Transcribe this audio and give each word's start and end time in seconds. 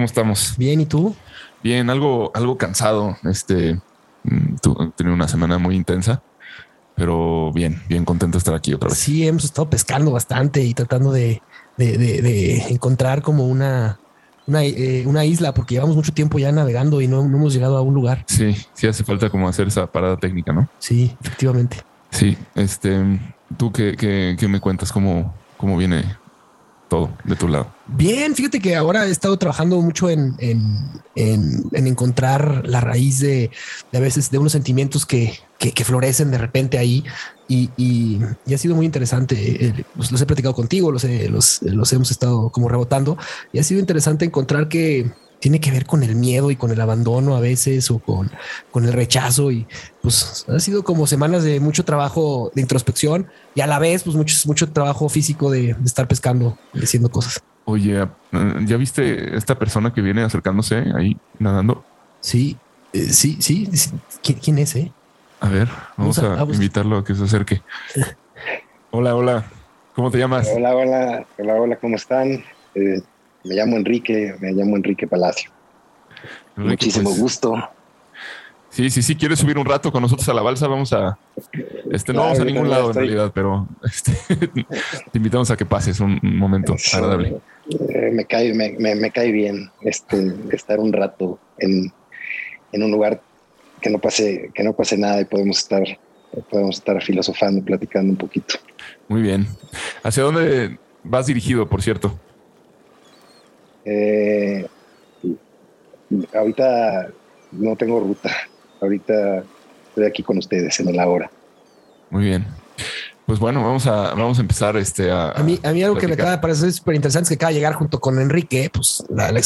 ¿Cómo 0.00 0.06
estamos? 0.06 0.54
bien, 0.56 0.80
¿y 0.80 0.86
tú? 0.86 1.14
Bien, 1.62 1.90
algo, 1.90 2.30
algo 2.34 2.56
cansado. 2.56 3.18
Este, 3.24 3.74
mm, 4.24 4.56
tu- 4.62 4.74
he 4.82 4.90
tenido 4.96 5.14
una 5.14 5.28
semana 5.28 5.58
muy 5.58 5.76
intensa, 5.76 6.22
pero 6.94 7.52
bien, 7.52 7.82
bien 7.86 8.06
contento 8.06 8.36
de 8.36 8.38
estar 8.38 8.54
aquí 8.54 8.72
otra 8.72 8.88
vez. 8.88 8.96
Sí, 8.96 9.28
hemos 9.28 9.44
estado 9.44 9.68
pescando 9.68 10.10
bastante 10.10 10.62
y 10.64 10.72
tratando 10.72 11.12
de, 11.12 11.42
de- 11.76 11.98
de- 11.98 12.22
de 12.22 12.56
encontrar 12.68 13.20
como 13.20 13.46
una, 13.46 13.98
una, 14.46 14.64
eh, 14.64 15.04
una 15.06 15.26
isla, 15.26 15.52
porque 15.52 15.74
llevamos 15.74 15.96
mucho 15.96 16.12
tiempo 16.14 16.38
ya 16.38 16.50
navegando 16.50 17.02
y 17.02 17.06
no, 17.06 17.28
no 17.28 17.36
hemos 17.36 17.52
llegado 17.52 17.76
a 17.76 17.82
un 17.82 17.92
lugar. 17.92 18.24
Sí, 18.26 18.56
sí 18.72 18.86
hace 18.86 19.04
falta 19.04 19.28
como 19.28 19.48
hacer 19.50 19.68
esa 19.68 19.86
parada 19.86 20.16
técnica, 20.16 20.54
¿no? 20.54 20.66
Sí, 20.78 21.14
efectivamente. 21.20 21.82
Sí, 22.10 22.38
este, 22.54 23.20
tú 23.58 23.70
qué, 23.70 23.96
qué, 23.98 24.34
qué 24.38 24.48
me 24.48 24.60
cuentas, 24.60 24.92
cómo, 24.92 25.34
cómo 25.58 25.76
viene 25.76 26.04
todo 26.90 27.10
de 27.24 27.36
tu 27.36 27.46
lado. 27.48 27.72
Bien, 27.86 28.34
fíjate 28.34 28.60
que 28.60 28.74
ahora 28.76 29.06
he 29.06 29.10
estado 29.10 29.38
trabajando 29.38 29.80
mucho 29.80 30.10
en, 30.10 30.34
en, 30.38 30.60
en- 31.14 31.62
en 31.72 31.86
encontrar 31.86 32.62
la 32.66 32.80
raíz 32.80 33.20
de, 33.20 33.50
de 33.92 33.98
a 33.98 34.00
veces 34.00 34.30
de 34.30 34.38
unos 34.38 34.52
sentimientos 34.52 35.06
que, 35.06 35.38
que, 35.58 35.84
florecen 35.84 36.30
de 36.32 36.38
repente 36.38 36.76
ahí 36.78 37.04
y, 37.48 37.70
y- 37.76 38.20
ha 38.52 38.58
sido 38.58 38.74
muy 38.74 38.84
interesante. 38.86 39.66
Eh, 39.66 39.84
Los, 39.94 40.10
los 40.10 40.20
he 40.20 40.26
platicado 40.26 40.54
contigo, 40.54 40.90
los, 40.92 41.04
he- 41.04 41.28
los, 41.30 41.62
los 41.62 41.92
hemos 41.92 42.10
estado 42.10 42.50
como 42.50 42.68
rebotando 42.68 43.16
y 43.52 43.60
ha 43.60 43.62
sido 43.62 43.80
interesante 43.80 44.24
encontrar 44.24 44.68
que 44.68 45.10
tiene 45.38 45.58
que 45.58 45.70
ver 45.70 45.86
con 45.86 46.02
el 46.02 46.16
miedo 46.16 46.50
y 46.50 46.56
con 46.56 46.70
el 46.70 46.80
abandono 46.82 47.34
a 47.34 47.40
veces 47.40 47.90
o 47.90 47.98
con, 47.98 48.30
con 48.70 48.84
el 48.84 48.92
rechazo 48.92 49.50
y 49.50 49.66
pues 50.02 50.44
ha 50.48 50.58
sido 50.60 50.84
como 50.84 51.06
semanas 51.06 51.44
de 51.44 51.60
mucho 51.60 51.82
trabajo 51.86 52.50
de 52.54 52.60
introspección 52.60 53.26
y 53.54 53.60
a 53.60 53.66
la 53.66 53.78
vez 53.78 54.02
pues 54.04 54.16
mucho, 54.16 54.34
mucho 54.46 54.72
trabajo 54.72 55.08
físico 55.08 55.50
de, 55.50 55.74
de 55.74 55.84
estar 55.84 56.06
pescando 56.08 56.58
y 56.72 56.84
haciendo 56.84 57.10
cosas. 57.10 57.40
Oye, 57.64 58.02
eh, 58.02 58.06
¿ya 58.66 58.76
viste 58.76 59.36
esta 59.36 59.58
persona 59.58 59.92
que 59.92 60.00
viene 60.02 60.22
acercándose 60.22 60.84
ahí 60.96 61.16
nadando? 61.38 61.86
Sí, 62.20 62.58
eh, 62.92 63.04
sí, 63.04 63.40
sí. 63.42 63.66
sí. 63.76 63.90
¿Quién, 64.22 64.38
quién 64.38 64.58
es, 64.58 64.74
eh? 64.76 64.92
A 65.40 65.48
ver, 65.48 65.68
vamos 65.96 66.20
Vamos 66.20 66.40
a- 66.50 66.54
invitarlo 66.54 66.98
a 66.98 67.04
que 67.04 67.14
se 67.14 67.24
acerque. 67.24 67.62
Hola, 68.92 69.14
hola. 69.14 69.44
¿Cómo 69.94 70.10
te 70.10 70.18
llamas? 70.18 70.48
Hola, 70.54 70.74
hola, 70.74 71.26
hola, 71.38 71.54
hola, 71.54 71.78
¿cómo 71.78 71.96
están? 71.96 72.30
Eh, 72.74 73.00
me 73.44 73.54
llamo 73.54 73.76
Enrique, 73.76 74.34
me 74.40 74.52
llamo 74.52 74.76
Enrique 74.76 75.06
Palacio. 75.06 75.50
Enrique, 76.56 76.70
Muchísimo 76.86 77.10
pues, 77.10 77.20
gusto. 77.20 77.54
Sí, 78.70 78.88
sí, 78.88 79.02
sí, 79.02 79.16
quieres 79.16 79.40
subir 79.40 79.58
un 79.58 79.66
rato 79.66 79.90
con 79.90 80.00
nosotros 80.02 80.28
a 80.28 80.34
la 80.34 80.42
balsa, 80.42 80.68
vamos 80.68 80.92
a... 80.92 81.18
Este, 81.90 82.12
no 82.12 82.20
Claro, 82.20 82.22
vamos 82.22 82.40
a 82.40 82.44
ningún 82.44 82.70
lado 82.70 82.90
en 82.90 82.96
realidad, 82.96 83.32
pero 83.34 83.66
este, 83.84 84.12
te 85.12 85.18
invitamos 85.18 85.50
a 85.50 85.56
que 85.56 85.66
pases 85.66 85.98
un, 85.98 86.20
un 86.22 86.36
momento 86.36 86.76
Sí, 86.78 86.96
agradable. 86.96 87.40
eh, 87.68 88.10
me, 88.12 88.24
cae, 88.26 88.54
me, 88.54 88.76
me- 88.78 88.94
me 88.94 89.10
cae 89.10 89.32
bien 89.32 89.70
este, 89.80 90.34
estar 90.52 90.78
un 90.78 90.92
rato 90.92 91.40
en, 91.58 91.92
en 92.72 92.82
un 92.82 92.92
lugar 92.92 93.20
que 93.80 93.90
no 93.90 93.98
pase, 93.98 94.50
que 94.54 94.62
no 94.62 94.72
pase 94.72 94.96
nada 94.96 95.20
y 95.20 95.24
podemos 95.24 95.58
estar, 95.58 95.82
podemos 96.48 96.76
estar 96.76 97.02
filosofando, 97.02 97.64
platicando 97.64 98.12
un 98.12 98.18
poquito. 98.18 98.54
Muy 99.08 99.22
bien. 99.22 99.48
¿Hacia 100.04 100.22
dónde 100.22 100.78
vas 101.02 101.26
dirigido, 101.26 101.66
por 101.68 101.82
cierto? 101.82 102.16
Eh, 103.84 104.64
ahorita 106.34 107.08
no 107.52 107.74
tengo 107.76 107.98
ruta. 108.00 108.30
Ahorita 108.80 109.42
estoy 109.88 110.04
aquí 110.04 110.22
con 110.22 110.38
ustedes 110.38 110.78
en 110.80 110.88
el 110.88 110.98
ahora. 111.00 111.30
Muy 112.10 112.24
bien. 112.24 112.46
Pues 113.26 113.38
bueno, 113.38 113.62
vamos 113.62 113.86
a, 113.86 114.14
vamos 114.14 114.38
a 114.38 114.40
empezar 114.40 114.76
este 114.76 115.10
a, 115.12 115.30
A 115.30 115.42
mí, 115.44 115.60
a 115.62 115.70
mí 115.70 115.82
algo 115.84 115.96
que 115.96 116.08
me 116.08 116.14
acaba 116.14 116.32
de 116.32 116.38
parecer 116.38 116.72
súper 116.72 116.96
interesante 116.96 117.26
es 117.26 117.28
que 117.28 117.34
acaba 117.36 117.50
de 117.50 117.54
llegar 117.58 117.74
junto 117.74 118.00
con 118.00 118.18
Enrique, 118.18 118.70
pues 118.72 119.04
la- 119.08 119.30
la- 119.30 119.40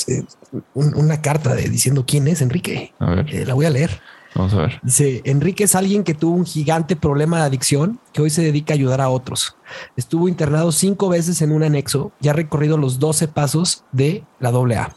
un- 0.72 0.94
una 0.96 1.20
carta 1.20 1.54
de 1.54 1.68
diciendo 1.68 2.04
quién 2.06 2.26
es 2.28 2.40
Enrique. 2.40 2.94
A 2.98 3.10
ver, 3.10 3.26
Eh, 3.34 3.44
la 3.44 3.52
voy 3.52 3.66
a 3.66 3.70
leer. 3.70 4.00
vamos 4.34 4.54
a 4.54 4.58
ver. 4.62 4.80
Dice, 4.82 5.20
Enrique 5.26 5.64
es 5.64 5.74
alguien 5.74 6.02
que 6.02 6.14
tuvo 6.14 6.34
un 6.34 6.46
gigante 6.46 6.96
problema 6.96 7.40
de 7.40 7.44
adicción 7.44 8.00
que 8.14 8.22
hoy 8.22 8.30
se 8.30 8.40
dedica 8.42 8.72
a 8.72 8.76
ayudar 8.76 9.02
a 9.02 9.10
otros. 9.10 9.54
Estuvo 9.96 10.28
internado 10.28 10.72
cinco 10.72 11.10
veces 11.10 11.42
en 11.42 11.52
un 11.52 11.62
anexo 11.62 12.10
y 12.22 12.28
ha 12.28 12.32
recorrido 12.32 12.78
los 12.78 12.98
12 12.98 13.28
pasos 13.28 13.84
de 13.92 14.24
la 14.40 14.48
AA. 14.48 14.96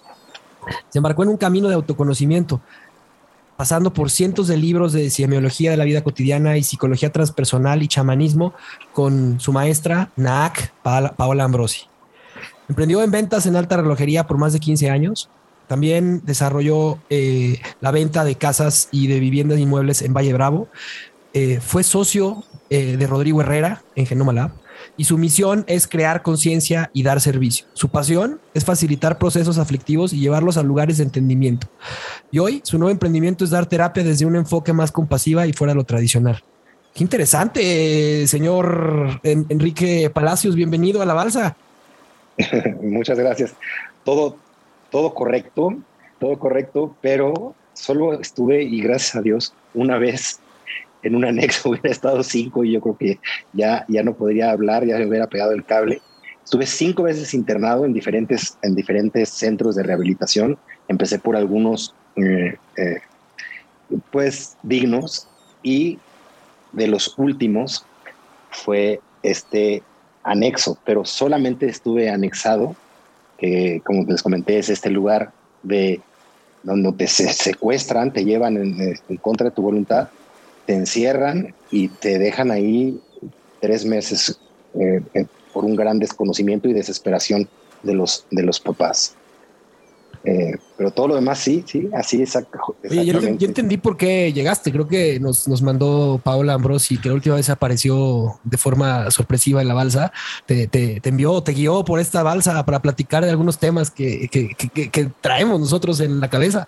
Se 0.90 1.00
embarcó 1.00 1.24
en 1.24 1.30
un 1.30 1.38
camino 1.38 1.68
de 1.68 1.76
autoconocimiento, 1.76 2.62
pasando 3.58 3.92
por 3.92 4.12
cientos 4.12 4.48
de 4.48 4.56
libros 4.56 4.94
de 4.94 5.10
semiología 5.10 5.72
de 5.72 5.78
la 5.78 5.84
vida 5.84 6.04
cotidiana 6.04 6.58
y 6.58 6.64
psicología 6.64 7.12
transpersonal 7.12 7.82
y 7.82 7.88
chamanismo 7.88 8.54
con 8.94 9.40
su 9.40 9.52
maestra 9.52 10.12
Naak 10.16 10.74
Paola 10.84 11.44
Ambrosi. 11.44 11.88
Emprendió 12.70 13.02
en 13.02 13.12
ventas 13.12 13.46
en 13.48 13.56
alta 13.56 13.78
relojería 13.78 14.28
por 14.28 14.38
más 14.38 14.54
de 14.54 14.60
15 14.60 14.90
años. 14.90 15.30
También 15.68 16.22
desarrolló 16.24 17.00
eh, 17.10 17.60
la 17.82 17.92
venta 17.92 18.24
de 18.24 18.36
casas 18.36 18.90
y 18.92 19.08
de 19.08 19.20
viviendas 19.20 19.60
inmuebles 19.60 20.02
en 20.02 20.14
Valle 20.14 20.34
Bravo. 20.34 20.70
Eh, 21.34 21.60
fue 21.60 21.84
socio 21.84 22.44
eh, 22.70 22.96
de 22.96 23.08
Rodrigo 23.08 23.42
Herrera 23.42 23.84
en 23.96 24.06
Genoma 24.06 24.34
Lab 24.34 24.52
y 24.98 25.04
su 25.06 25.18
misión 25.18 25.64
es 25.68 25.88
crear 25.88 26.22
conciencia 26.22 26.90
y 26.94 27.04
dar 27.04 27.22
servicio. 27.22 27.66
Su 27.74 27.90
pasión 27.90 28.40
es 28.54 28.66
facilitar 28.66 29.18
procesos 29.18 29.58
aflictivos 29.58 30.14
y 30.14 30.20
llevarlos 30.20 30.58
a 30.58 30.64
lugares 30.64 30.98
de 30.98 31.04
entendimiento. 31.04 31.68
Y 32.32 32.40
hoy 32.40 32.62
su 32.64 32.78
nuevo 32.78 32.92
emprendimiento 32.92 33.44
es 33.44 33.50
dar 33.52 33.66
terapia 33.66 34.04
desde 34.04 34.26
un 34.26 34.36
enfoque 34.36 34.74
más 34.74 34.92
compasiva 34.92 35.48
y 35.48 35.54
fuera 35.54 35.72
de 35.74 35.78
lo 35.78 35.84
tradicional. 35.84 36.44
Qué 36.94 37.04
interesante, 37.04 38.26
señor 38.28 39.20
En- 39.24 39.46
Enrique 39.50 40.10
Palacios. 40.10 40.56
Bienvenido 40.56 41.02
a 41.02 41.06
la 41.06 41.14
balsa. 41.14 41.56
Muchas 42.82 43.18
gracias. 43.20 43.54
Todo, 44.04 44.38
todo 44.90 45.14
correcto, 45.14 45.76
todo 46.20 46.38
correcto, 46.40 46.96
pero 47.02 47.54
solo 47.74 48.20
estuve, 48.20 48.64
y 48.64 48.82
gracias 48.82 49.16
a 49.16 49.22
Dios, 49.22 49.54
una 49.74 49.98
vez 50.00 50.40
en 51.04 51.16
un 51.16 51.26
anexo, 51.26 51.70
hubiera 51.70 51.90
estado 51.90 52.24
cinco 52.24 52.64
y 52.64 52.74
yo 52.74 52.82
creo 52.82 52.98
que 52.98 53.20
ya, 53.54 53.86
ya 53.88 54.04
no 54.04 54.14
podría 54.14 54.52
hablar, 54.52 54.86
ya 54.86 54.98
me 54.98 55.08
hubiera 55.08 55.28
pegado 55.28 55.52
el 55.52 55.66
cable. 55.66 56.02
Estuve 56.44 56.66
cinco 56.66 57.04
veces 57.04 57.34
internado 57.34 57.86
en 57.86 57.94
diferentes, 57.94 58.58
en 58.62 58.74
diferentes 58.74 59.30
centros 59.30 59.76
de 59.76 59.84
rehabilitación. 59.84 60.58
Empecé 60.88 61.20
por 61.20 61.36
algunos, 61.36 61.94
eh, 62.16 62.56
eh, 62.78 63.00
pues, 64.12 64.56
dignos 64.64 65.28
y 65.62 66.00
de 66.72 66.88
los 66.88 67.18
últimos 67.18 67.86
fue 68.50 69.02
este 69.24 69.84
anexo, 70.24 70.78
pero 70.86 71.06
solamente 71.06 71.68
estuve 71.68 72.10
anexado, 72.10 72.76
que 73.38 73.82
como 73.86 74.04
les 74.06 74.24
comenté 74.24 74.60
es 74.60 74.70
este 74.70 74.90
lugar 74.90 75.32
de 75.64 76.02
donde 76.64 76.92
te 76.94 77.08
secuestran, 77.08 78.12
te 78.12 78.26
llevan 78.26 78.58
en, 78.58 79.18
contra 79.22 79.46
de 79.46 79.52
tu 79.56 79.62
voluntad, 79.62 80.10
te 80.68 80.74
encierran 80.74 81.56
y 81.72 81.88
te 81.88 82.20
dejan 82.20 82.52
ahí 82.52 83.00
tres 83.60 83.86
meses 83.86 84.40
eh, 84.80 85.02
eh, 85.14 85.26
por 85.54 85.66
un 85.66 85.76
gran 85.76 85.98
desconocimiento 85.98 86.68
y 86.68 86.74
desesperación 86.74 87.50
de 87.82 87.96
los, 87.96 88.28
de 88.30 88.44
los 88.44 88.60
papás. 88.60 89.16
Eh, 90.24 90.58
pero 90.78 90.92
todo 90.92 91.08
lo 91.08 91.16
demás 91.16 91.40
sí, 91.40 91.64
sí, 91.66 91.90
así 91.94 92.22
exacto. 92.22 92.60
yo, 92.84 93.20
entendí 93.48 93.78
por 93.78 93.96
qué 93.96 94.34
llegaste. 94.34 94.74
Creo 94.74 94.86
que 94.86 95.22
nos, 95.22 95.48
nos 95.48 95.62
mandó 95.62 96.20
Paola 96.22 96.54
Ambrosi, 96.54 96.98
que 96.98 97.08
la 97.08 97.16
última 97.16 97.36
vez 97.36 97.50
apareció 97.50 98.38
de 98.44 98.58
forma 98.58 99.10
sorpresiva 99.10 99.62
en 99.62 99.70
la 99.70 99.74
balsa. 99.74 100.12
Te, 100.46 100.68
te, 100.68 101.00
te 101.00 101.10
envió, 101.10 101.42
te 101.44 101.54
guió 101.54 101.86
por 101.86 102.02
esta 102.02 102.24
balsa 102.24 102.66
para 102.66 102.82
platicar 102.82 103.24
de 103.24 103.30
algunos 103.30 103.58
temas 103.58 103.90
que, 103.90 104.28
que, 104.28 104.50
que, 104.90 105.12
traemos 105.22 105.62
nosotros 105.62 106.02
en 106.02 106.20
la 106.20 106.30
cabeza. 106.30 106.68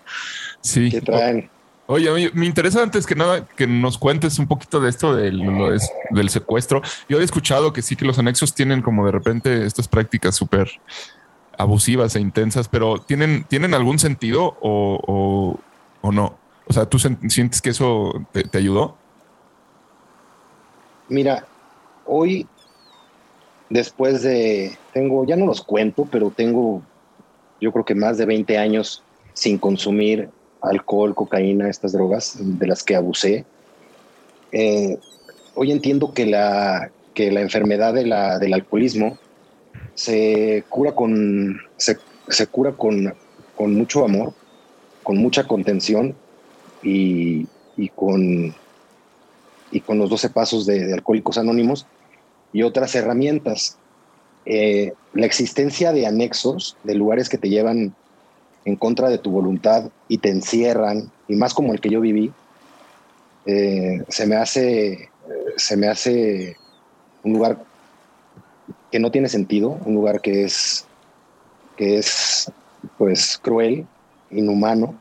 Sí. 0.62 0.88
¿Qué 0.90 1.02
traen? 1.02 1.50
Oye, 1.92 2.30
me 2.34 2.46
interesa 2.46 2.84
antes 2.84 3.04
que 3.04 3.16
nada 3.16 3.48
que 3.48 3.66
nos 3.66 3.98
cuentes 3.98 4.38
un 4.38 4.46
poquito 4.46 4.78
de 4.78 4.88
esto 4.88 5.12
del, 5.12 6.30
secuestro. 6.30 6.82
Yo 7.08 7.18
he 7.18 7.24
escuchado 7.24 7.72
que 7.72 7.82
sí 7.82 7.96
que 7.96 8.04
los 8.04 8.16
anexos 8.16 8.54
tienen 8.54 8.80
como 8.80 9.04
de 9.06 9.10
repente 9.10 9.66
estas 9.66 9.88
prácticas 9.88 10.36
súper 10.36 10.70
abusivas 11.58 12.14
e 12.14 12.20
intensas, 12.20 12.68
pero 12.68 13.00
¿tienen, 13.00 13.42
¿tienen 13.42 13.74
algún 13.74 13.98
sentido 13.98 14.56
o, 14.60 15.58
no? 16.04 16.38
O 16.68 16.72
sea, 16.72 16.86
¿tú 16.86 17.00
sientes 17.00 17.60
que 17.60 17.70
eso 17.70 18.24
te, 18.30 18.56
ayudó? 18.56 18.96
Mira, 21.08 21.44
hoy, 22.06 22.46
después 23.68 24.22
de, 24.22 24.78
tengo, 24.92 25.26
ya 25.26 25.34
no 25.34 25.44
los 25.44 25.60
cuento, 25.60 26.06
pero 26.08 26.30
tengo, 26.30 26.82
yo 27.60 27.72
creo 27.72 27.84
que 27.84 27.96
más 27.96 28.16
de 28.16 28.26
20 28.26 28.58
años 28.58 29.02
sin 29.32 29.58
consumir 29.58 30.30
alcohol, 30.62 31.14
cocaína, 31.14 31.68
estas 31.68 31.92
drogas 31.92 32.36
de 32.38 32.66
las 32.66 32.82
que 32.82 32.96
abusé. 32.96 33.44
Eh, 34.52 34.98
hoy 35.54 35.72
entiendo 35.72 36.12
que 36.12 36.26
la, 36.26 36.90
que 37.14 37.30
la 37.30 37.40
enfermedad 37.40 37.94
de 37.94 38.06
la, 38.06 38.38
del 38.38 38.54
alcoholismo 38.54 39.18
se 39.94 40.64
cura 40.68 40.94
con, 40.94 41.60
se, 41.76 41.98
cura 42.46 42.72
con, 42.72 43.14
con, 43.56 43.74
mucho 43.74 44.04
amor, 44.04 44.32
con 45.02 45.18
mucha 45.18 45.46
contención 45.46 46.14
y, 46.82 47.46
con, 47.94 48.54
y 49.70 49.80
con 49.80 49.98
los 49.98 50.10
12 50.10 50.30
pasos 50.30 50.66
de, 50.66 50.92
Alcohólicos 50.92 51.38
Anónimos 51.38 51.86
y 52.52 52.62
otras 52.62 52.94
herramientas. 52.94 53.76
Eh, 54.46 54.94
la 55.12 55.26
existencia 55.26 55.92
de 55.92 56.06
anexos, 56.06 56.76
de 56.82 56.94
lugares 56.94 57.28
que 57.28 57.38
te 57.38 57.50
llevan 57.50 57.94
en 58.64 58.76
contra 58.76 59.08
de 59.08 59.18
tu 59.18 59.30
voluntad 59.30 59.90
y 60.08 60.18
te 60.18 60.30
encierran, 60.30 61.10
y 61.28 61.34
más 61.36 61.54
como 61.54 61.72
el 61.72 61.80
que 61.80 61.90
yo 61.90 62.00
viví, 62.00 62.32
eh, 63.46 64.04
se 64.08 64.26
me 64.26 64.36
hace 64.36 65.10
se 65.56 65.76
me 65.76 65.88
hace 65.88 66.56
un 67.22 67.34
lugar 67.34 67.58
que 68.90 68.98
no 68.98 69.10
tiene 69.10 69.28
sentido, 69.28 69.78
un 69.84 69.94
lugar 69.94 70.20
que 70.20 70.44
es, 70.44 70.86
que 71.76 71.98
es 71.98 72.50
pues 72.98 73.38
cruel, 73.40 73.86
inhumano. 74.30 74.94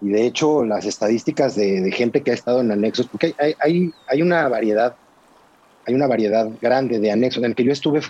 Y 0.00 0.08
de 0.08 0.24
hecho, 0.24 0.64
las 0.64 0.86
estadísticas 0.86 1.54
de, 1.56 1.90
gente 1.92 2.22
que 2.22 2.30
ha 2.30 2.34
estado 2.34 2.60
en 2.60 2.72
anexos, 2.72 3.06
porque 3.06 3.34
hay, 3.38 3.54
hay, 3.60 3.92
hay, 4.08 4.22
una 4.22 4.48
variedad, 4.48 4.96
hay 5.86 5.94
una 5.94 6.06
variedad 6.06 6.48
grande 6.60 6.98
de 6.98 7.10
anexos. 7.10 7.42
En 7.42 7.50
el 7.50 7.54
que 7.54 7.64
yo 7.64 7.72
estuve 7.72 8.00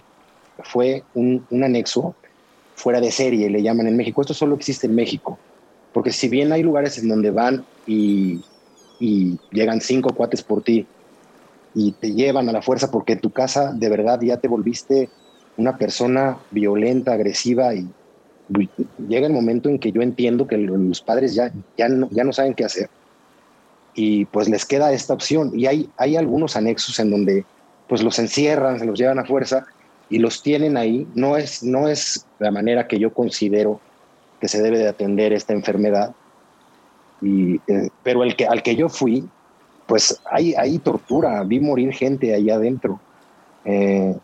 fue 0.62 1.02
un, 1.14 1.44
un 1.50 1.64
anexo 1.64 2.14
fuera 2.80 3.00
de 3.00 3.10
serie, 3.10 3.50
le 3.50 3.62
llaman 3.62 3.86
en 3.86 3.96
México. 3.96 4.20
Esto 4.20 4.34
solo 4.34 4.54
existe 4.54 4.86
en 4.86 4.94
México. 4.94 5.38
Porque 5.92 6.12
si 6.12 6.28
bien 6.28 6.52
hay 6.52 6.62
lugares 6.62 6.98
en 6.98 7.08
donde 7.08 7.30
van 7.30 7.64
y, 7.86 8.40
y 8.98 9.38
llegan 9.50 9.80
cinco 9.80 10.14
cuates 10.14 10.42
por 10.42 10.62
ti 10.62 10.86
y 11.74 11.92
te 11.92 12.12
llevan 12.12 12.48
a 12.48 12.52
la 12.52 12.62
fuerza 12.62 12.90
porque 12.90 13.16
tu 13.16 13.30
casa 13.30 13.72
de 13.72 13.88
verdad 13.88 14.20
ya 14.20 14.38
te 14.38 14.48
volviste 14.48 15.08
una 15.56 15.76
persona 15.78 16.38
violenta, 16.50 17.12
agresiva 17.12 17.74
y 17.74 17.88
llega 19.08 19.26
el 19.26 19.32
momento 19.32 19.68
en 19.68 19.78
que 19.78 19.92
yo 19.92 20.02
entiendo 20.02 20.46
que 20.46 20.56
los 20.56 21.00
padres 21.00 21.34
ya, 21.34 21.52
ya, 21.76 21.88
no, 21.88 22.08
ya 22.10 22.24
no 22.24 22.32
saben 22.32 22.54
qué 22.54 22.64
hacer 22.64 22.88
y 23.94 24.24
pues 24.26 24.48
les 24.48 24.64
queda 24.64 24.92
esta 24.92 25.14
opción 25.14 25.52
y 25.54 25.66
hay, 25.66 25.90
hay 25.96 26.16
algunos 26.16 26.56
anexos 26.56 26.98
en 26.98 27.10
donde 27.10 27.44
pues 27.88 28.02
los 28.02 28.18
encierran, 28.18 28.78
se 28.78 28.86
los 28.86 28.98
llevan 28.98 29.18
a 29.18 29.24
fuerza 29.24 29.66
y 30.10 30.18
los 30.18 30.42
tienen 30.42 30.76
ahí. 30.76 31.06
No 31.14 31.36
es, 31.36 31.62
no 31.62 31.88
es 31.88 32.26
la 32.38 32.50
manera 32.50 32.86
que 32.86 32.98
yo 32.98 33.14
considero 33.14 33.80
que 34.40 34.48
se 34.48 34.60
debe 34.60 34.78
de 34.78 34.88
atender 34.88 35.32
esta 35.32 35.52
enfermedad. 35.52 36.14
Y, 37.22 37.56
eh, 37.66 37.90
pero 38.02 38.24
el 38.24 38.36
que, 38.36 38.46
al 38.46 38.62
que 38.62 38.74
yo 38.76 38.88
fui, 38.88 39.28
pues 39.86 40.20
hay, 40.30 40.54
hay 40.54 40.78
tortura, 40.78 41.42
vi 41.44 41.60
morir 41.60 41.92
gente 41.92 42.34
ahí 42.34 42.50
adentro. 42.50 43.00
Eh, 43.64 44.16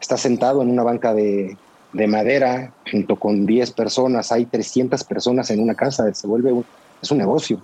está 0.00 0.16
sentado 0.16 0.62
en 0.62 0.70
una 0.70 0.82
banca 0.82 1.14
de, 1.14 1.56
madera 1.92 2.72
junto 2.90 3.16
con 3.16 3.46
10 3.46 3.72
personas, 3.72 4.32
hay 4.32 4.46
300 4.46 5.04
personas 5.04 5.50
en 5.50 5.60
una 5.60 5.74
casa, 5.74 6.12
se 6.14 6.26
vuelve 6.26 6.52
un, 6.52 6.64
es 7.02 7.10
un 7.10 7.18
negocio. 7.18 7.60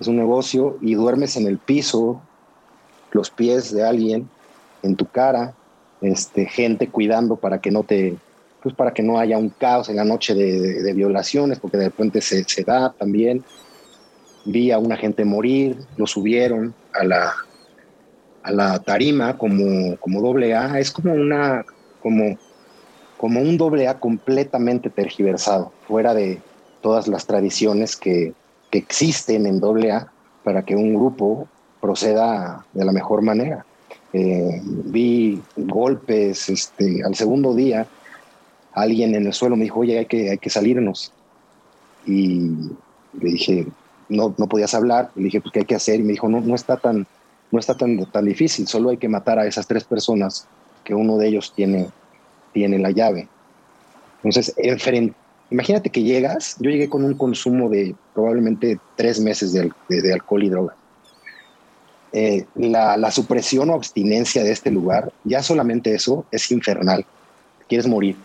Es 0.00 0.08
un 0.08 0.16
negocio 0.16 0.76
y 0.80 0.94
duermes 0.94 1.36
en 1.36 1.46
el 1.46 1.58
piso, 1.58 2.20
los 3.12 3.30
pies 3.30 3.72
de 3.72 3.86
alguien 3.86 4.28
en 4.82 4.96
tu 4.96 5.06
cara, 5.06 5.54
este, 6.02 6.46
gente 6.46 6.88
cuidando 6.88 7.36
para 7.36 7.60
que 7.60 7.70
no 7.70 7.84
te, 7.84 8.16
pues 8.62 8.74
para 8.74 8.92
que 8.92 9.02
no 9.02 9.18
haya 9.18 9.38
un 9.38 9.50
caos 9.50 9.88
en 9.88 9.96
la 9.96 10.04
noche 10.04 10.34
de, 10.34 10.92
violaciones, 10.92 11.58
porque 11.58 11.78
de 11.78 11.86
repente 11.86 12.20
se, 12.20 12.44
da 12.64 12.92
también 12.92 13.44
vi 14.44 14.70
a 14.70 14.78
una 14.78 14.96
gente 14.96 15.24
morir, 15.24 15.76
lo 15.96 16.06
subieron 16.06 16.74
a 16.92 17.04
la, 17.04 17.32
a 18.42 18.52
la 18.52 18.78
tarima 18.80 19.38
como, 19.38 19.96
como 19.98 20.20
doble 20.20 20.54
A, 20.54 20.78
es 20.78 20.90
como 20.90 21.12
una, 21.12 21.64
como, 22.00 22.36
como 23.16 23.40
un 23.40 23.56
doble 23.56 23.88
A 23.88 23.98
completamente 23.98 24.90
tergiversado, 24.90 25.72
fuera 25.86 26.14
de 26.14 26.40
todas 26.80 27.06
las 27.06 27.26
tradiciones 27.26 27.96
que, 27.96 28.34
que 28.70 28.78
existen 28.78 29.46
en 29.46 29.60
doble 29.60 29.92
A 29.92 30.12
para 30.42 30.64
que 30.64 30.74
un 30.74 30.94
grupo 30.94 31.46
proceda 31.80 32.64
de 32.72 32.84
la 32.84 32.92
mejor 32.92 33.22
manera. 33.22 33.64
Eh, 34.12 34.60
vi 34.64 35.40
golpes, 35.56 36.48
este, 36.50 37.02
al 37.04 37.14
segundo 37.14 37.54
día 37.54 37.86
alguien 38.74 39.14
en 39.14 39.26
el 39.26 39.32
suelo 39.32 39.56
me 39.56 39.64
dijo, 39.64 39.80
oye, 39.80 39.98
hay 39.98 40.06
que, 40.06 40.30
hay 40.30 40.38
que 40.38 40.50
salirnos. 40.50 41.12
Y 42.06 42.50
le 43.20 43.30
dije, 43.30 43.66
no, 44.08 44.34
no 44.36 44.48
podías 44.48 44.74
hablar. 44.74 45.10
Le 45.14 45.24
dije, 45.24 45.40
pues, 45.40 45.52
¿qué 45.52 45.60
hay 45.60 45.64
que 45.64 45.74
hacer? 45.74 46.00
Y 46.00 46.02
me 46.02 46.12
dijo, 46.12 46.28
no, 46.28 46.40
no 46.40 46.54
está 46.54 46.76
tan, 46.76 47.06
no 47.50 47.58
está 47.58 47.76
tan, 47.76 48.04
tan 48.06 48.24
difícil, 48.24 48.66
solo 48.66 48.90
hay 48.90 48.96
que 48.96 49.08
matar 49.08 49.38
a 49.38 49.46
esas 49.46 49.66
tres 49.66 49.84
personas 49.84 50.46
que 50.84 50.94
uno 50.94 51.18
de 51.18 51.28
ellos 51.28 51.52
tiene, 51.54 51.88
tiene 52.52 52.78
la 52.78 52.90
llave. 52.90 53.28
Entonces, 54.24 54.54
imagínate 55.50 55.90
que 55.90 56.02
llegas, 56.02 56.56
yo 56.58 56.70
llegué 56.70 56.88
con 56.88 57.04
un 57.04 57.14
consumo 57.14 57.68
de 57.68 57.94
probablemente 58.14 58.78
tres 58.96 59.20
meses 59.20 59.52
de, 59.52 59.70
de, 59.88 60.12
alcohol 60.12 60.44
y 60.44 60.48
droga. 60.48 60.76
Eh, 62.12 62.44
la, 62.56 63.10
supresión 63.10 63.70
o 63.70 63.74
abstinencia 63.74 64.42
de 64.44 64.52
este 64.52 64.70
lugar, 64.70 65.12
ya 65.24 65.42
solamente 65.42 65.94
eso 65.94 66.26
es 66.30 66.50
infernal. 66.50 67.06
Quieres 67.68 67.86
morir. 67.86 68.16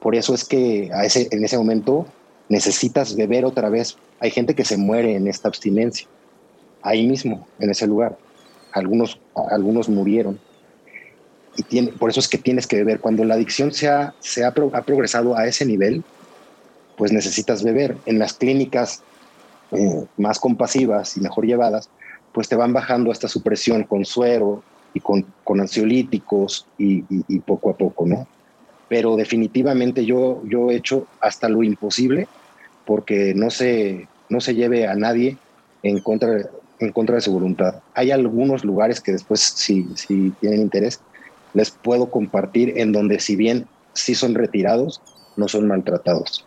Por 0.00 0.14
eso 0.14 0.34
es 0.34 0.44
que 0.44 0.90
en 0.90 1.44
ese 1.44 1.58
momento 1.58 2.06
necesitas 2.48 3.14
beber 3.14 3.44
otra 3.44 3.68
vez 3.68 3.98
hay 4.20 4.30
gente 4.30 4.54
que 4.54 4.64
se 4.64 4.76
muere 4.76 5.16
en 5.16 5.26
esta 5.26 5.48
abstinencia, 5.48 6.06
ahí 6.82 7.06
mismo, 7.06 7.48
en 7.58 7.70
ese 7.70 7.86
lugar. 7.86 8.18
Algunos, 8.72 9.18
algunos 9.50 9.88
murieron. 9.88 10.38
Y 11.56 11.82
por 11.92 12.10
eso 12.10 12.20
es 12.20 12.28
que 12.28 12.38
tienes 12.38 12.66
que 12.66 12.76
beber. 12.76 13.00
Cuando 13.00 13.24
la 13.24 13.34
adicción 13.34 13.72
se 13.72 13.88
ha, 13.88 14.14
se 14.20 14.44
ha, 14.44 14.52
progresado 14.52 15.36
a 15.36 15.46
ese 15.46 15.64
nivel, 15.64 16.04
pues 16.96 17.12
necesitas 17.12 17.64
beber. 17.64 17.96
En 18.06 18.18
las 18.18 18.34
clínicas 18.34 19.02
eh, 19.72 20.04
más 20.18 20.38
compasivas 20.38 21.16
y 21.16 21.20
mejor 21.20 21.46
llevadas, 21.46 21.88
pues 22.32 22.48
te 22.48 22.56
van 22.56 22.72
bajando 22.72 23.10
esta 23.10 23.28
supresión 23.28 23.84
con 23.84 24.04
suero 24.04 24.62
y 24.94 25.00
con, 25.00 25.26
con 25.44 25.60
ansiolíticos 25.60 26.66
y, 26.78 27.04
y, 27.08 27.38
poco 27.40 27.70
a 27.70 27.76
poco, 27.76 28.06
¿no? 28.06 28.26
Pero 28.88 29.16
definitivamente 29.16 30.04
yo, 30.04 30.42
yo 30.44 30.70
he 30.70 30.76
hecho 30.76 31.06
hasta 31.20 31.48
lo 31.48 31.62
imposible 31.62 32.26
porque 32.86 33.34
no 33.34 33.50
se, 33.50 34.08
no 34.28 34.40
se 34.40 34.54
lleve 34.54 34.86
a 34.88 34.94
nadie 34.96 35.36
en 35.82 36.00
contra, 36.00 36.48
en 36.80 36.92
contra 36.92 37.14
de 37.14 37.20
su 37.20 37.32
voluntad. 37.32 37.76
Hay 37.94 38.10
algunos 38.10 38.64
lugares 38.64 39.00
que 39.00 39.12
después, 39.12 39.40
si, 39.40 39.86
si 39.94 40.30
tienen 40.40 40.62
interés, 40.62 41.00
les 41.54 41.70
puedo 41.70 42.10
compartir 42.10 42.78
en 42.78 42.92
donde 42.92 43.20
si 43.20 43.36
bien 43.36 43.66
sí 43.92 44.14
son 44.14 44.34
retirados, 44.34 45.00
no 45.36 45.46
son 45.46 45.68
maltratados. 45.68 46.44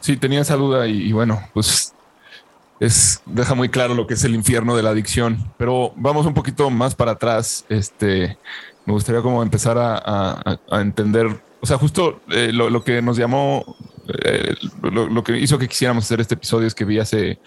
Sí, 0.00 0.16
tenía 0.16 0.40
esa 0.40 0.56
duda 0.56 0.86
y, 0.86 1.08
y 1.08 1.12
bueno, 1.12 1.40
pues 1.52 1.94
es, 2.80 3.22
deja 3.26 3.54
muy 3.54 3.68
claro 3.68 3.94
lo 3.94 4.06
que 4.06 4.14
es 4.14 4.24
el 4.24 4.34
infierno 4.34 4.76
de 4.76 4.82
la 4.82 4.90
adicción. 4.90 5.52
Pero 5.58 5.92
vamos 5.96 6.26
un 6.26 6.34
poquito 6.34 6.70
más 6.70 6.94
para 6.94 7.12
atrás. 7.12 7.64
Este, 7.68 8.38
me 8.86 8.92
gustaría 8.92 9.20
como 9.22 9.42
empezar 9.42 9.76
a, 9.78 9.96
a- 9.96 10.58
a 10.70 10.80
entender, 10.80 11.26
o 11.60 11.66
sea, 11.66 11.76
justo 11.78 12.20
eh, 12.30 12.50
lo, 12.52 12.70
lo 12.70 12.84
que 12.84 13.02
nos 13.02 13.16
llamó, 13.16 13.76
eh, 14.24 14.54
lo, 14.82 15.08
lo 15.08 15.24
que 15.24 15.36
hizo 15.38 15.58
que 15.58 15.68
quisiéramos 15.68 16.04
hacer 16.04 16.20
este 16.20 16.34
episodio 16.34 16.66
es 16.66 16.74
que 16.74 16.84
vi 16.84 16.98
hace, 16.98 17.38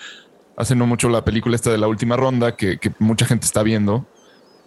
hace 0.58 0.76
no 0.76 0.86
mucho 0.86 1.10
la 1.10 1.24
película 1.24 1.56
esta 1.56 1.72
de 1.72 1.78
la 1.78 1.88
última 1.88 2.16
ronda 2.18 2.56
que, 2.56 2.78
que 2.78 2.92
mucha 3.00 3.26
gente 3.26 3.46
está 3.46 3.64
viendo. 3.64 4.06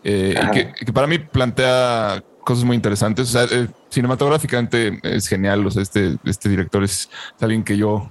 eh, 0.02 0.35
y 0.42 0.50
que, 0.50 0.73
que 0.87 0.92
para 0.92 1.06
mí 1.06 1.18
plantea 1.18 2.23
cosas 2.44 2.64
muy 2.64 2.75
interesantes. 2.76 3.35
O 3.35 3.47
sea, 3.47 3.68
cinematográficamente 3.90 4.99
es 5.02 5.28
genial. 5.28 5.66
O 5.66 5.71
sea, 5.71 5.83
este, 5.83 6.16
este 6.25 6.49
director 6.49 6.83
es, 6.85 7.09
es 7.37 7.42
alguien 7.42 7.62
que 7.64 7.76
yo 7.76 8.11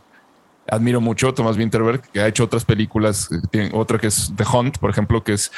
admiro 0.68 1.02
mucho, 1.02 1.34
Thomas 1.34 1.58
Winterberg, 1.58 2.02
que 2.02 2.22
ha 2.22 2.28
hecho 2.28 2.46
otras 2.46 2.66
películas, 2.66 3.30
eh, 3.32 3.42
tiene 3.52 3.72
otra 3.74 4.00
que 4.00 4.08
es 4.08 4.34
The 4.36 4.46
Hunt, 4.52 4.78
por 4.78 4.90
ejemplo, 4.90 5.24
que 5.24 5.34
es 5.34 5.52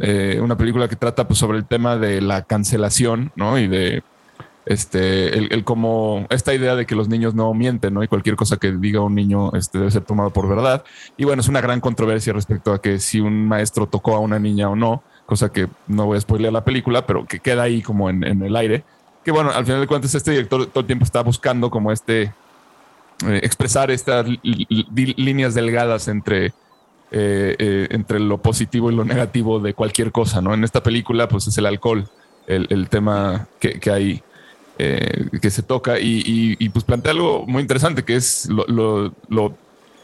eh, 0.00 0.38
una 0.42 0.56
película 0.56 0.88
que 0.88 0.96
trata 0.96 1.26
pues, 1.26 1.38
sobre 1.38 1.58
el 1.58 1.64
tema 1.64 1.96
de 1.96 2.20
la 2.20 2.42
cancelación, 2.42 3.32
¿no? 3.36 3.58
Y 3.58 3.68
de 3.68 4.02
este, 4.64 5.36
el, 5.36 5.52
el 5.52 5.64
como 5.64 6.26
esta 6.30 6.54
idea 6.54 6.76
de 6.76 6.86
que 6.86 6.94
los 6.94 7.08
niños 7.08 7.34
no 7.34 7.52
mienten, 7.54 7.94
¿no? 7.94 8.02
Y 8.02 8.08
cualquier 8.08 8.36
cosa 8.36 8.56
que 8.56 8.72
diga 8.72 9.00
un 9.00 9.14
niño 9.14 9.52
este, 9.54 9.78
debe 9.78 9.90
ser 9.90 10.02
tomado 10.02 10.30
por 10.30 10.48
verdad. 10.48 10.84
Y 11.16 11.24
bueno, 11.24 11.40
es 11.40 11.48
una 11.48 11.60
gran 11.60 11.80
controversia 11.80 12.32
respecto 12.32 12.72
a 12.72 12.80
que 12.80 12.98
si 12.98 13.20
un 13.20 13.48
maestro 13.48 13.86
tocó 13.86 14.14
a 14.14 14.20
una 14.20 14.38
niña 14.38 14.68
o 14.68 14.76
no, 14.76 15.02
cosa 15.26 15.50
que 15.50 15.68
no 15.88 16.06
voy 16.06 16.18
a 16.18 16.20
spoilear 16.20 16.52
la 16.52 16.64
película, 16.64 17.06
pero 17.06 17.26
que 17.26 17.40
queda 17.40 17.62
ahí 17.62 17.82
como 17.82 18.08
en, 18.08 18.24
en 18.24 18.42
el 18.42 18.54
aire. 18.56 18.84
Que 19.24 19.30
bueno, 19.30 19.50
al 19.50 19.64
final 19.64 19.80
de 19.80 19.86
cuentas, 19.86 20.14
este 20.14 20.32
director 20.32 20.66
todo 20.66 20.80
el 20.80 20.86
tiempo 20.86 21.04
está 21.04 21.22
buscando 21.22 21.70
como 21.70 21.92
este 21.92 22.32
eh, 23.28 23.40
expresar 23.42 23.90
estas 23.90 24.26
líneas 24.42 25.54
delgadas 25.54 26.08
entre, 26.08 26.46
eh, 26.46 27.56
eh, 27.58 27.88
entre 27.90 28.20
lo 28.20 28.38
positivo 28.38 28.90
y 28.90 28.94
lo 28.94 29.04
negativo 29.04 29.60
de 29.60 29.74
cualquier 29.74 30.12
cosa, 30.12 30.40
¿no? 30.40 30.54
En 30.54 30.64
esta 30.64 30.82
película, 30.82 31.28
pues 31.28 31.46
es 31.46 31.56
el 31.58 31.66
alcohol, 31.66 32.08
el, 32.46 32.66
el 32.70 32.88
tema 32.88 33.46
que, 33.60 33.78
que 33.80 33.90
hay, 33.90 34.22
eh, 34.78 35.28
que 35.40 35.50
se 35.50 35.62
toca 35.62 35.98
y, 36.00 36.22
y- 36.24 36.56
y, 36.58 36.68
pues 36.70 36.84
plantea 36.84 37.12
algo 37.12 37.44
muy 37.46 37.60
interesante, 37.62 38.04
que 38.04 38.16
es 38.16 38.48
lo, 38.48 38.64
lo- 38.66 39.12
lo 39.28 39.54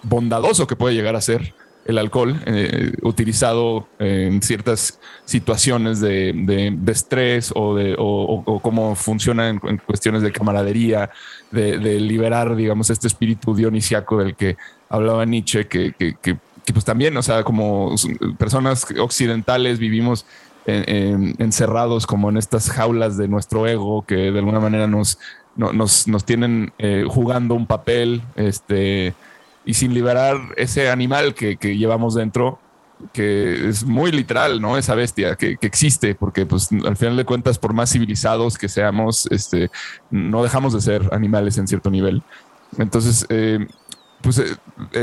bondadoso 0.03 0.67
que 0.67 0.77
puede 0.77 0.95
llegar 0.95 1.17
a 1.17 1.21
ser 1.21 1.55
el 1.89 1.97
alcohol 1.97 2.39
eh, 2.45 2.93
utilizado 3.03 3.89
en 3.99 4.43
ciertas 4.43 5.01
situaciones 5.25 6.01
de, 6.01 6.33
de- 6.35 6.77
estrés 6.93 7.51
o, 7.55 7.75
de, 7.75 7.95
o, 7.99 8.43
o- 8.47 8.61
cómo 8.61 8.95
funciona 8.95 9.49
en, 9.49 9.59
cuestiones 9.79 10.21
de 10.21 10.31
camaradería, 10.31 11.11
de, 11.51 11.79
liberar, 11.99 12.55
digamos, 12.57 12.91
este 12.91 13.07
espíritu 13.09 13.55
dionisiaco 13.55 14.19
del 14.19 14.37
que 14.37 14.59
hablaba 14.91 15.25
Nietzsche, 15.25 15.67
que, 15.67 15.95
que- 15.99 16.15
que- 16.23 16.37
que, 16.67 16.73
pues 16.75 16.85
también, 16.85 17.17
o 17.17 17.23
sea, 17.23 17.43
como 17.43 17.95
personas 18.39 18.87
occidentales 19.01 19.79
vivimos 19.79 20.27
en- 20.67 20.85
en- 20.95 21.35
encerrados 21.39 22.07
como 22.07 22.29
en 22.29 22.37
estas 22.37 22.69
jaulas 22.71 23.17
de 23.17 23.29
nuestro 23.29 23.67
ego 23.67 24.03
que 24.05 24.31
de 24.31 24.39
alguna 24.39 24.61
manera 24.61 24.87
nos, 24.87 25.19
no- 25.57 25.73
nos, 25.73 26.07
nos 26.07 26.27
tienen 26.27 26.71
eh, 26.79 27.05
jugando 27.09 27.55
un 27.55 27.67
papel, 27.67 28.21
este, 28.37 29.15
y 29.69 29.75
sin 29.75 29.93
liberar 29.93 30.55
ese 30.57 30.89
animal 30.89 31.35
que, 31.35 31.59
que 31.59 31.77
llevamos 31.77 32.15
dentro, 32.15 32.59
que 33.13 33.69
es 33.69 33.85
muy 33.85 34.11
literal, 34.11 34.63
¿no? 34.63 34.79
Esa 34.79 34.95
bestia 34.95 35.37
que, 35.37 35.59
que 35.59 35.67
existe, 35.67 36.15
porque 36.15 36.47
pues 36.47 36.71
al 36.87 36.97
final 36.97 37.19
de 37.19 37.27
cuentas, 37.27 37.59
por 37.59 37.75
más 37.75 37.93
civilizados 37.93 38.57
que 38.57 38.71
seamos, 38.71 39.29
este, 39.31 39.71
no 40.11 40.43
dejamos 40.43 40.73
de 40.73 40.81
ser 40.81 41.11
animales 41.13 41.59
en 41.59 41.69
cierto 41.69 41.91
nivel. 41.91 42.23
Entonces, 42.79 43.27
eh, 43.29 43.67
pues 44.23 44.39
eh, 44.39 44.57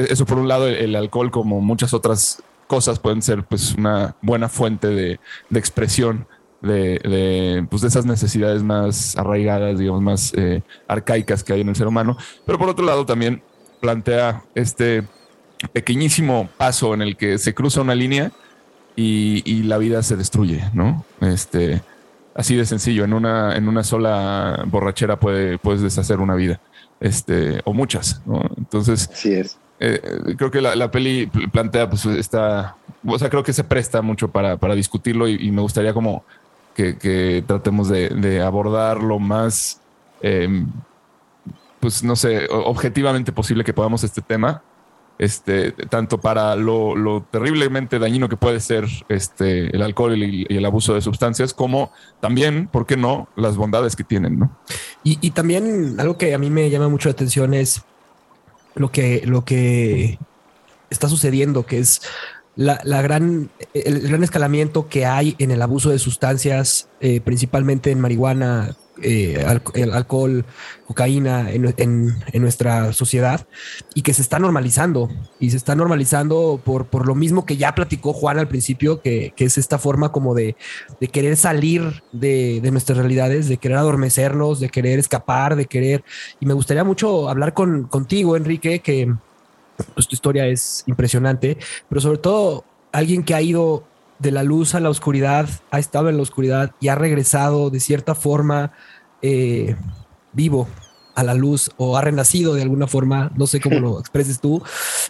eso 0.09 0.25
por 0.25 0.39
un 0.39 0.47
lado, 0.47 0.67
el, 0.67 0.77
el 0.77 0.95
alcohol, 0.95 1.29
como 1.29 1.61
muchas 1.61 1.93
otras 1.93 2.41
cosas, 2.65 2.97
pueden 2.97 3.21
ser 3.21 3.43
pues 3.43 3.75
una 3.75 4.15
buena 4.23 4.49
fuente 4.49 4.87
de, 4.87 5.19
de 5.51 5.59
expresión 5.59 6.25
de, 6.63 6.99
de, 7.03 7.67
pues, 7.69 7.83
de 7.83 7.89
esas 7.89 8.07
necesidades 8.07 8.63
más 8.63 9.15
arraigadas, 9.15 9.77
digamos, 9.77 10.01
más 10.01 10.33
eh, 10.35 10.63
arcaicas 10.87 11.43
que 11.43 11.53
hay 11.53 11.61
en 11.61 11.69
el 11.69 11.75
ser 11.75 11.85
humano. 11.85 12.17
Pero 12.47 12.57
por 12.57 12.67
otro 12.67 12.83
lado, 12.83 13.05
también 13.05 13.43
plantea 13.85 14.41
este 14.55 15.03
pequeñísimo 15.73 16.49
paso 16.57 16.93
en 16.95 17.01
el 17.03 17.15
que 17.17 17.37
se 17.37 17.53
cruza 17.53 17.81
una 17.81 17.93
línea 17.93 18.31
y, 18.95 19.43
y 19.45 19.61
la 19.63 19.77
vida 19.77 20.01
se 20.01 20.15
destruye, 20.15 20.63
¿no? 20.73 21.05
Este, 21.21 21.81
así 22.33 22.55
de 22.55 22.65
sencillo, 22.65 23.03
en 23.03 23.13
una, 23.13 23.55
en 23.55 23.67
una 23.67 23.83
sola 23.83 24.63
borrachera 24.65 25.19
puede, 25.19 25.59
puedes 25.59 25.81
deshacer 25.81 26.19
una 26.19 26.33
vida, 26.35 26.59
este, 26.99 27.61
o 27.63 27.73
muchas, 27.73 28.21
¿no? 28.25 28.41
Entonces, 28.57 29.07
Así 29.13 29.33
es. 29.33 29.57
eh, 29.79 30.01
creo 30.35 30.49
que 30.49 30.61
la, 30.61 30.75
la 30.75 30.89
peli 30.89 31.27
pl- 31.27 31.47
plantea, 31.49 31.87
pues, 31.89 32.05
esta, 32.07 32.75
o 33.05 33.19
sea, 33.19 33.29
creo 33.29 33.43
que 33.43 33.53
se 33.53 33.63
presta 33.63 34.01
mucho 34.01 34.29
para, 34.29 34.57
para 34.57 34.73
discutirlo 34.73 35.27
y, 35.27 35.35
y 35.39 35.51
me 35.51 35.61
gustaría 35.61 35.93
como 35.93 36.23
que, 36.75 36.97
que 36.97 37.43
tratemos 37.45 37.87
de, 37.89 38.09
de 38.09 38.41
abordar 38.41 39.01
lo 39.03 39.19
más, 39.19 39.79
eh, 40.21 40.49
pues, 41.85 42.03
no 42.03 42.15
sé, 42.15 42.47
objetivamente 42.49 43.31
posible 43.31 43.63
que 43.63 43.71
podamos 43.71 44.03
este 44.03 44.23
tema, 44.23 44.63
este, 45.19 45.71
tanto 45.71 46.19
para 46.19 46.55
lo, 46.55 47.27
terriblemente 47.29 47.99
dañino 47.99 48.27
que 48.27 48.37
puede 48.37 48.59
ser 48.59 48.87
este, 49.07 49.67
el 49.67 49.83
alcohol 49.83 50.17
y, 50.17 50.47
y 50.49 50.57
el 50.57 50.65
abuso 50.65 50.95
de 50.95 51.01
sustancias, 51.01 51.53
como 51.53 51.91
también, 52.19 52.69
¿por 52.69 52.87
qué 52.87 52.97
no?, 52.97 53.27
las 53.35 53.55
bondades 53.55 53.95
que 53.95 54.03
tienen, 54.03 54.39
¿no? 54.39 54.57
Y, 55.03 55.19
y 55.21 55.29
también 55.29 55.99
algo 55.99 56.17
que 56.17 56.33
a 56.33 56.39
mí 56.39 56.49
me 56.49 56.71
llama 56.71 56.89
mucho 56.89 57.07
la 57.07 57.13
atención 57.13 57.53
es 57.53 57.83
lo 58.73 58.89
que, 58.89 59.21
lo 59.27 59.45
que 59.45 60.17
está 60.89 61.07
sucediendo, 61.07 61.67
que 61.67 61.77
es 61.77 62.01
la, 62.55 62.81
la 62.83 63.03
gran, 63.03 63.51
el, 63.75 64.07
gran 64.07 64.23
escalamiento 64.23 64.89
que 64.89 65.05
hay 65.05 65.35
en 65.37 65.51
el 65.51 65.61
abuso 65.61 65.91
de 65.91 65.99
sustancias, 65.99 66.89
eh, 66.99 67.21
principalmente 67.21 67.91
en 67.91 68.01
marihuana, 68.01 68.75
eh, 69.01 69.45
el 69.73 69.93
alcohol, 69.93 70.45
cocaína 70.87 71.51
en 71.51 72.41
nuestra 72.41 72.93
sociedad 72.93 73.47
y 73.93 74.03
que 74.03 74.13
se 74.13 74.21
está 74.21 74.37
normalizando 74.39 75.09
y 75.39 75.49
se 75.49 75.57
está 75.57 75.75
normalizando 75.75 76.61
por, 76.63 76.87
por 76.87 77.07
lo 77.07 77.15
mismo 77.15 77.45
que 77.45 77.57
ya 77.57 77.73
platicó 77.73 78.13
Juan 78.13 78.37
al 78.37 78.47
principio, 78.47 79.01
que, 79.01 79.33
que 79.35 79.45
es 79.45 79.57
esta 79.57 79.79
forma 79.79 80.11
como 80.11 80.35
de, 80.35 80.55
de 81.01 81.07
querer 81.07 81.37
salir 81.37 82.03
de, 82.11 82.61
de 82.61 82.71
nuestras 82.71 82.97
realidades, 82.97 83.47
de 83.49 83.57
querer 83.57 83.77
adormecernos, 83.77 84.59
de 84.59 84.69
querer 84.69 84.99
escapar, 84.99 85.55
de 85.55 85.65
querer. 85.65 86.03
Y 86.39 86.45
me 86.45 86.53
gustaría 86.53 86.83
mucho 86.83 87.29
hablar 87.29 87.53
con, 87.53 87.85
contigo, 87.87 88.37
Enrique, 88.37 88.79
que 88.79 89.13
pues, 89.93 90.07
tu 90.07 90.15
historia 90.15 90.47
es 90.47 90.83
impresionante, 90.87 91.57
pero 91.89 92.01
sobre 92.01 92.19
todo 92.19 92.63
alguien 92.91 93.23
que 93.23 93.33
ha 93.33 93.41
ido 93.41 93.83
de 94.19 94.31
la 94.31 94.43
luz 94.43 94.75
a 94.75 94.79
la 94.79 94.89
oscuridad, 94.89 95.49
ha 95.71 95.79
estado 95.79 96.09
en 96.09 96.17
la 96.17 96.23
oscuridad 96.23 96.71
y 96.79 96.87
ha 96.87 96.95
regresado 96.95 97.69
de 97.69 97.79
cierta 97.79 98.15
forma 98.15 98.71
eh, 99.21 99.75
vivo 100.33 100.67
a 101.15 101.23
la 101.23 101.33
luz 101.33 101.71
o 101.77 101.97
ha 101.97 102.01
renacido 102.01 102.53
de 102.53 102.61
alguna 102.61 102.87
forma, 102.87 103.31
no 103.35 103.47
sé 103.47 103.59
cómo 103.59 103.79
lo 103.79 103.99
expreses 103.99 104.39
tú. 104.39 104.61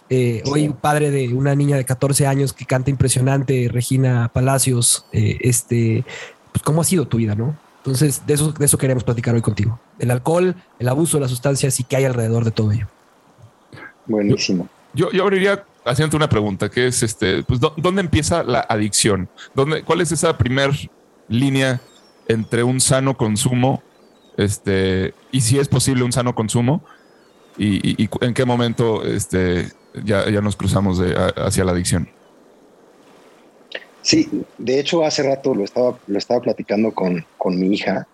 Eh, 0.08 0.42
hoy 0.46 0.68
padre 0.80 1.10
de 1.10 1.34
una 1.34 1.54
niña 1.54 1.76
de 1.76 1.84
14 1.84 2.26
años 2.26 2.52
que 2.52 2.64
canta 2.64 2.90
impresionante, 2.90 3.68
Regina 3.70 4.30
Palacios, 4.32 5.06
eh, 5.12 5.38
este, 5.40 6.04
pues 6.52 6.62
cómo 6.62 6.80
ha 6.80 6.84
sido 6.84 7.06
tu 7.06 7.18
vida, 7.18 7.34
¿no? 7.34 7.56
Entonces, 7.78 8.26
de 8.26 8.34
eso, 8.34 8.52
de 8.52 8.64
eso 8.64 8.78
queremos 8.78 9.04
platicar 9.04 9.34
hoy 9.34 9.42
contigo. 9.42 9.78
El 10.00 10.10
alcohol, 10.10 10.56
el 10.78 10.88
abuso 10.88 11.18
de 11.18 11.20
las 11.20 11.30
sustancias 11.30 11.78
y 11.78 11.84
qué 11.84 11.96
hay 11.96 12.04
alrededor 12.04 12.44
de 12.44 12.50
todo 12.50 12.72
ello. 12.72 12.88
Buenísimo. 14.06 14.68
Yo, 14.92 15.10
yo 15.12 15.22
abriría 15.22 15.64
haciendo 15.86 16.16
una 16.16 16.28
pregunta, 16.28 16.68
que 16.68 16.86
es 16.88 17.02
este, 17.02 17.42
pues, 17.44 17.60
¿dó- 17.60 17.74
¿dónde 17.76 18.00
empieza 18.00 18.42
la 18.42 18.60
adicción? 18.60 19.28
¿Dónde, 19.54 19.82
¿Cuál 19.82 20.00
es 20.00 20.12
esa 20.12 20.36
primer 20.36 20.70
línea 21.28 21.80
entre 22.28 22.62
un 22.62 22.80
sano 22.80 23.16
consumo, 23.16 23.82
este, 24.36 25.14
y 25.32 25.40
si 25.40 25.58
es 25.58 25.68
posible 25.68 26.02
un 26.02 26.12
sano 26.12 26.34
consumo, 26.34 26.82
y, 27.58 28.08
en 28.20 28.34
qué 28.34 28.44
momento 28.44 29.02
este, 29.02 29.72
ya, 30.04 30.28
nos 30.42 30.56
cruzamos 30.56 30.98
de- 30.98 31.14
hacia 31.36 31.64
la 31.64 31.72
adicción? 31.72 32.08
Sí, 34.02 34.28
de 34.58 34.78
hecho 34.78 35.04
hace 35.04 35.22
rato 35.22 35.54
lo 35.54 35.64
estaba, 35.64 35.98
lo 36.06 36.18
estaba 36.18 36.40
platicando 36.40 36.92
con, 36.92 37.24
con 37.38 37.58
mi 37.58 37.74
hija, 37.74 38.06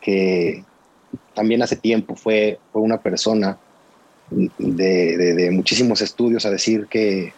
que 0.00 0.64
también 1.34 1.62
hace 1.62 1.76
tiempo 1.76 2.16
fue, 2.16 2.58
fue 2.72 2.82
una 2.82 2.98
persona 2.98 3.58
de, 4.30 5.16
de- 5.34 5.50
muchísimos 5.50 6.00
estudios 6.00 6.46
a 6.46 6.50
decir 6.50 6.86
que, 6.88 7.32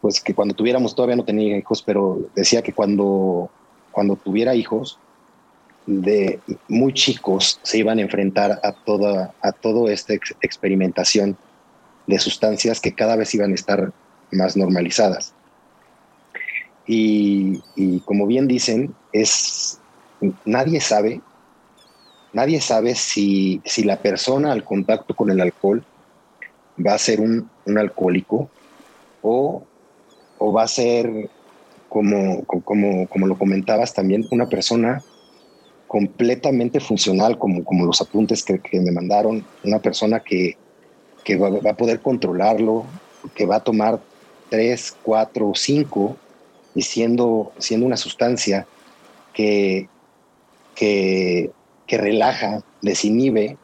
pues 0.00 0.20
que 0.20 0.34
cuando 0.34 0.54
tuviéramos, 0.54 0.94
todavía 0.94 1.16
no 1.16 1.24
tenía 1.24 1.56
hijos, 1.56 1.82
pero 1.82 2.30
decía 2.34 2.62
que 2.62 2.72
cuando, 2.72 3.50
cuando 3.90 4.16
tuviera 4.16 4.54
hijos, 4.54 4.98
de 5.86 6.42
muy 6.68 6.92
chicos 6.92 7.60
se 7.62 7.78
iban 7.78 7.98
a 7.98 8.02
enfrentar 8.02 8.58
a 8.62 8.72
toda, 8.72 9.34
a 9.40 9.52
todo 9.52 9.88
esta 9.88 10.14
ex- 10.14 10.34
experimentación 10.40 11.38
de 12.06 12.18
sustancias 12.18 12.80
que 12.80 12.94
cada 12.94 13.16
vez 13.16 13.34
iban 13.34 13.52
a 13.52 13.54
estar 13.54 13.92
más 14.32 14.56
normalizadas. 14.56 15.34
Y, 16.86 17.62
y 17.74 18.00
como 18.00 18.26
bien 18.26 18.46
dicen, 18.48 18.94
es 19.12 19.80
nadie 20.44 20.80
sabe, 20.80 21.20
nadie 22.32 22.60
sabe 22.60 22.94
si, 22.94 23.60
si 23.64 23.84
la 23.84 23.96
persona 23.96 24.52
al 24.52 24.64
contacto 24.64 25.14
con 25.14 25.30
el 25.30 25.40
alcohol 25.40 25.84
va 26.84 26.94
a 26.94 26.98
ser 26.98 27.20
un, 27.20 27.48
un 27.64 27.78
alcohólico 27.78 28.50
o, 29.22 29.64
o, 30.38 30.52
va 30.52 30.64
a 30.64 30.68
ser, 30.68 31.30
como, 31.88 32.44
como, 32.44 33.08
como 33.08 33.26
lo 33.26 33.38
comentabas 33.38 33.94
también, 33.94 34.26
una 34.30 34.48
persona 34.48 35.02
completamente 35.86 36.80
funcional, 36.80 37.38
como, 37.38 37.64
como 37.64 37.86
los 37.86 38.00
apuntes 38.00 38.44
que, 38.44 38.80
me 38.80 38.92
mandaron, 38.92 39.44
una 39.64 39.78
persona 39.78 40.20
que, 40.20 40.56
que 41.24 41.36
va, 41.36 41.50
va, 41.50 41.70
a 41.70 41.76
poder 41.76 42.00
controlarlo, 42.00 42.84
que 43.34 43.46
va 43.46 43.56
a 43.56 43.64
tomar 43.64 44.00
tres, 44.50 44.96
cuatro, 45.02 45.52
cinco, 45.54 46.16
y 46.74 46.82
siendo, 46.82 47.52
siendo 47.58 47.86
una 47.86 47.96
sustancia 47.96 48.66
que, 49.32 49.88
que, 50.74 51.50
que 51.86 51.98
relaja, 51.98 52.62
desinhibe, 52.82 53.56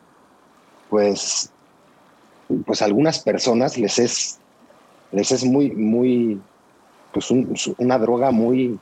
pues, 0.88 1.50
pues 2.66 2.82
algunas 2.82 3.18
personas 3.18 3.78
les 3.78 3.98
es, 3.98 4.38
les 5.10 5.32
es 5.32 5.44
muy, 5.44 5.70
muy, 5.70 6.40
pues 7.12 7.30
un, 7.30 7.54
una 7.78 7.98
droga 7.98 8.30
muy, 8.30 8.78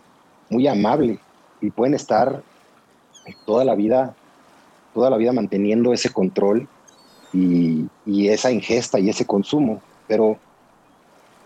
muy 0.48 0.66
amable 0.66 1.18
y 1.60 1.70
pueden 1.70 1.94
estar 1.94 2.42
toda 3.46 3.64
la 3.64 3.74
vida, 3.74 4.14
toda 4.94 5.10
la 5.10 5.16
vida 5.16 5.32
manteniendo 5.32 5.92
ese 5.92 6.10
control 6.12 6.68
y, 7.32 7.86
y, 8.04 8.28
esa 8.28 8.50
ingesta 8.50 8.98
y 8.98 9.08
ese 9.08 9.24
consumo. 9.24 9.80
Pero 10.08 10.38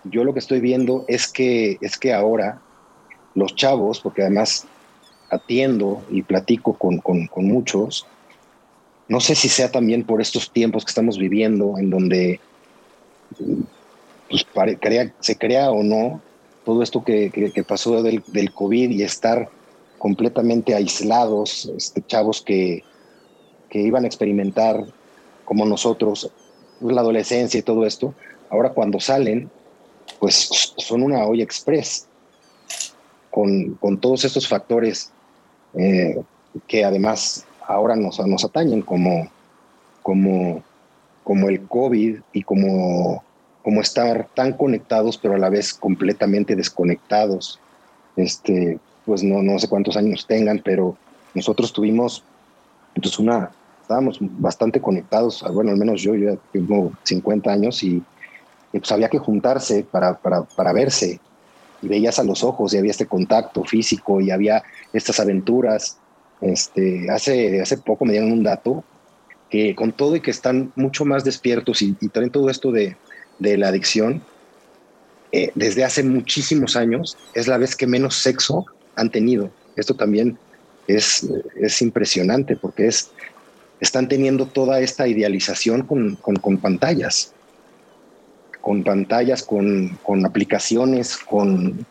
yo 0.04 0.24
lo 0.24 0.32
que 0.32 0.38
estoy 0.38 0.60
viendo 0.60 1.04
es 1.08 1.30
que, 1.30 1.78
es 1.80 1.98
que 1.98 2.14
ahora 2.14 2.60
los 3.34 3.54
chavos, 3.54 4.00
porque 4.00 4.22
además 4.22 4.66
atiendo 5.30 6.02
y 6.10 6.22
platico 6.22 6.74
con, 6.74 6.98
con, 6.98 7.28
muchos, 7.36 8.06
no 9.08 9.20
sé 9.20 9.34
si 9.34 9.48
sea 9.48 9.70
también 9.70 10.04
por 10.04 10.20
estos 10.20 10.50
tiempos 10.50 10.84
que 10.84 10.90
estamos 10.90 11.18
viviendo, 11.18 11.78
en 11.78 11.90
donde 11.90 12.40
pues, 14.28 14.46
se 15.20 15.36
crea 15.36 15.70
o 15.70 15.82
no 15.82 16.20
todo 16.64 16.82
esto 16.82 17.04
que, 17.04 17.30
que, 17.30 17.52
que 17.52 17.62
pasó 17.62 18.02
del, 18.02 18.22
del, 18.28 18.52
COVID 18.52 18.90
y 18.90 19.02
estar 19.02 19.50
completamente 19.98 20.74
aislados, 20.74 21.70
este, 21.76 22.02
chavos 22.02 22.42
que, 22.42 22.82
que 23.68 23.80
iban 23.80 24.04
a 24.04 24.06
experimentar 24.06 24.84
como 25.44 25.66
nosotros 25.66 26.30
la 26.80 27.02
adolescencia 27.02 27.58
y 27.58 27.62
todo 27.62 27.84
esto, 27.86 28.14
ahora 28.50 28.70
cuando 28.70 28.98
salen, 28.98 29.50
pues 30.18 30.74
son 30.78 31.02
una 31.02 31.24
olla 31.24 31.44
express 31.44 32.06
con, 33.30 33.74
con 33.74 33.98
todos 33.98 34.24
estos 34.24 34.48
factores 34.48 35.12
eh, 35.76 36.22
que 36.66 36.84
además 36.84 37.46
ahora 37.66 37.96
nos, 37.96 38.18
nos 38.26 38.44
atañen 38.44 38.82
como, 38.82 39.28
como, 40.02 40.62
como 41.22 41.48
el 41.48 41.66
COVID 41.66 42.18
y 42.32 42.42
como, 42.42 43.22
como 43.62 43.80
estar 43.80 44.28
tan 44.34 44.52
conectados 44.52 45.18
pero 45.18 45.34
a 45.34 45.38
la 45.38 45.48
vez 45.48 45.74
completamente 45.74 46.56
desconectados. 46.56 47.58
Este, 48.16 48.78
pues 49.04 49.22
no, 49.22 49.42
no 49.42 49.58
sé 49.58 49.68
cuántos 49.68 49.96
años 49.96 50.26
tengan, 50.26 50.60
pero 50.64 50.96
nosotros 51.34 51.72
tuvimos 51.72 52.22
pues 52.94 53.18
una, 53.18 53.50
estábamos 53.82 54.18
bastante 54.20 54.80
conectados, 54.80 55.44
bueno, 55.52 55.72
al 55.72 55.76
menos 55.76 56.00
yo, 56.00 56.14
yo 56.14 56.32
ya 56.32 56.38
tengo 56.52 56.92
50 57.02 57.50
años 57.50 57.82
y, 57.82 58.02
y 58.72 58.78
pues 58.78 58.92
había 58.92 59.08
que 59.08 59.18
juntarse 59.18 59.82
para, 59.82 60.14
para, 60.16 60.42
para 60.42 60.72
verse 60.72 61.20
y 61.84 61.88
veías 61.88 62.18
a 62.18 62.24
los 62.24 62.42
ojos 62.42 62.72
y 62.72 62.78
había 62.78 62.90
este 62.90 63.06
contacto 63.06 63.64
físico 63.64 64.20
y 64.20 64.30
había 64.30 64.62
estas 64.92 65.20
aventuras. 65.20 65.98
Este, 66.40 67.10
hace, 67.10 67.60
hace 67.60 67.78
poco 67.78 68.04
me 68.04 68.12
dieron 68.12 68.32
un 68.32 68.42
dato 68.42 68.84
que 69.50 69.74
con 69.74 69.92
todo 69.92 70.16
y 70.16 70.20
que 70.20 70.30
están 70.30 70.72
mucho 70.74 71.04
más 71.04 71.24
despiertos 71.24 71.80
y, 71.82 71.96
y 72.00 72.08
también 72.08 72.32
todo 72.32 72.50
esto 72.50 72.72
de, 72.72 72.96
de 73.38 73.56
la 73.56 73.68
adicción, 73.68 74.22
eh, 75.32 75.50
desde 75.54 75.84
hace 75.84 76.02
muchísimos 76.02 76.76
años 76.76 77.16
es 77.34 77.48
la 77.48 77.58
vez 77.58 77.74
que 77.76 77.86
menos 77.86 78.16
sexo 78.16 78.66
han 78.96 79.10
tenido. 79.10 79.50
Esto 79.76 79.94
también 79.94 80.38
es, 80.86 81.28
es 81.56 81.82
impresionante 81.82 82.56
porque 82.56 82.86
es, 82.86 83.10
están 83.80 84.08
teniendo 84.08 84.46
toda 84.46 84.80
esta 84.80 85.08
idealización 85.08 85.82
con, 85.82 86.16
con 86.16 86.58
pantallas, 86.58 87.32
con 88.64 88.82
pantallas, 88.82 89.42
con, 89.42 89.98
con, 90.02 90.24
aplicaciones, 90.24 91.18
con, 91.18 91.84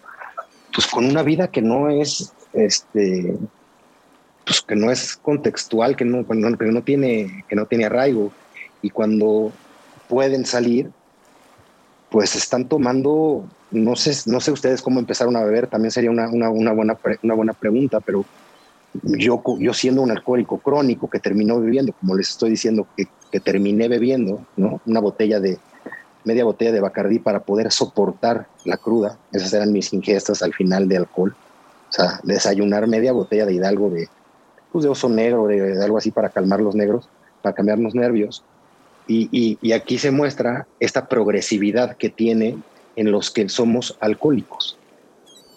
pues 0.74 0.88
con 0.88 1.06
una 1.06 1.22
vida 1.22 1.50
que 1.50 1.62
no 1.62 1.88
es, 1.92 2.34
este, 2.52 3.38
pues 4.44 4.62
que 4.62 4.76
no 4.76 4.90
es 4.90 5.16
contextual, 5.18 5.96
que 5.96 6.04
no, 6.04 6.28
que 6.28 6.34
no, 6.36 6.82
tiene, 6.82 7.46
que 7.48 7.56
no 7.56 7.68
tiene 7.68 7.86
arraigo. 7.86 8.32
Y 8.82 8.90
cuando 8.90 9.52
pueden 10.10 10.48
salir, 10.48 10.90
pues 12.10 12.36
están 12.36 12.68
tomando, 12.68 13.48
no 13.70 13.96
sé, 13.96 14.12
no 14.26 14.40
sé 14.42 14.52
ustedes 14.52 14.82
cómo 14.82 15.00
empezaron 15.00 15.36
a 15.36 15.44
beber, 15.44 15.68
también 15.68 15.92
sería 15.92 16.10
una, 16.10 16.28
una, 16.28 16.50
una 16.50 16.72
buena, 16.72 16.98
una 17.22 17.36
buena 17.36 17.54
pregunta, 17.54 18.00
pero 18.00 18.26
yo, 19.04 19.44
yo 19.60 19.76
siendo 19.76 20.02
un 20.02 20.10
alcohólico 20.10 20.58
crónico 20.58 21.08
que 21.08 21.20
terminó 21.20 21.60
bebiendo, 21.60 21.94
como 21.94 22.16
les 22.16 22.30
estoy 22.30 22.50
diciendo, 22.50 22.88
que, 22.98 23.08
que 23.32 23.40
terminé 23.40 23.88
bebiendo, 23.88 24.44
¿no? 24.58 24.82
Una 24.88 25.02
botella 25.02 25.40
de, 25.40 25.60
media 26.24 26.46
botella 26.46 26.72
de 26.72 26.82
Bacardí 26.82 27.20
para 27.20 27.42
poder 27.42 27.72
soportar 27.72 28.48
la 28.66 28.78
cruda. 28.78 29.18
Esas 29.32 29.54
eran 29.54 29.72
mis 29.72 29.94
ingestas 29.94 30.42
al 30.42 30.54
final 30.54 30.88
de 30.88 30.98
alcohol. 30.98 31.36
O 31.90 31.94
sea, 31.94 32.20
desayunar 32.24 32.88
media 32.88 33.12
botella 33.12 33.46
de 33.46 33.54
Hidalgo 33.54 33.90
de, 33.90 34.08
pues 34.72 34.84
de 34.84 34.90
oso 34.90 35.10
negro, 35.10 35.48
de, 35.48 35.84
algo 35.84 35.98
así 35.98 36.12
para 36.12 36.30
calmar 36.30 36.62
los 36.62 36.76
negros, 36.76 37.08
para 37.42 37.54
cambiar 37.54 37.80
los 37.80 37.94
nervios. 37.94 38.44
Y, 39.08 39.30
y, 39.32 39.58
y, 39.62 39.74
aquí 39.74 39.98
se 39.98 40.12
muestra 40.12 40.66
esta 40.80 41.08
progresividad 41.08 41.98
que 41.98 42.10
tiene 42.10 42.58
en 42.96 43.12
los 43.12 43.32
que 43.32 43.50
somos 43.50 43.98
alcohólicos. 44.00 44.78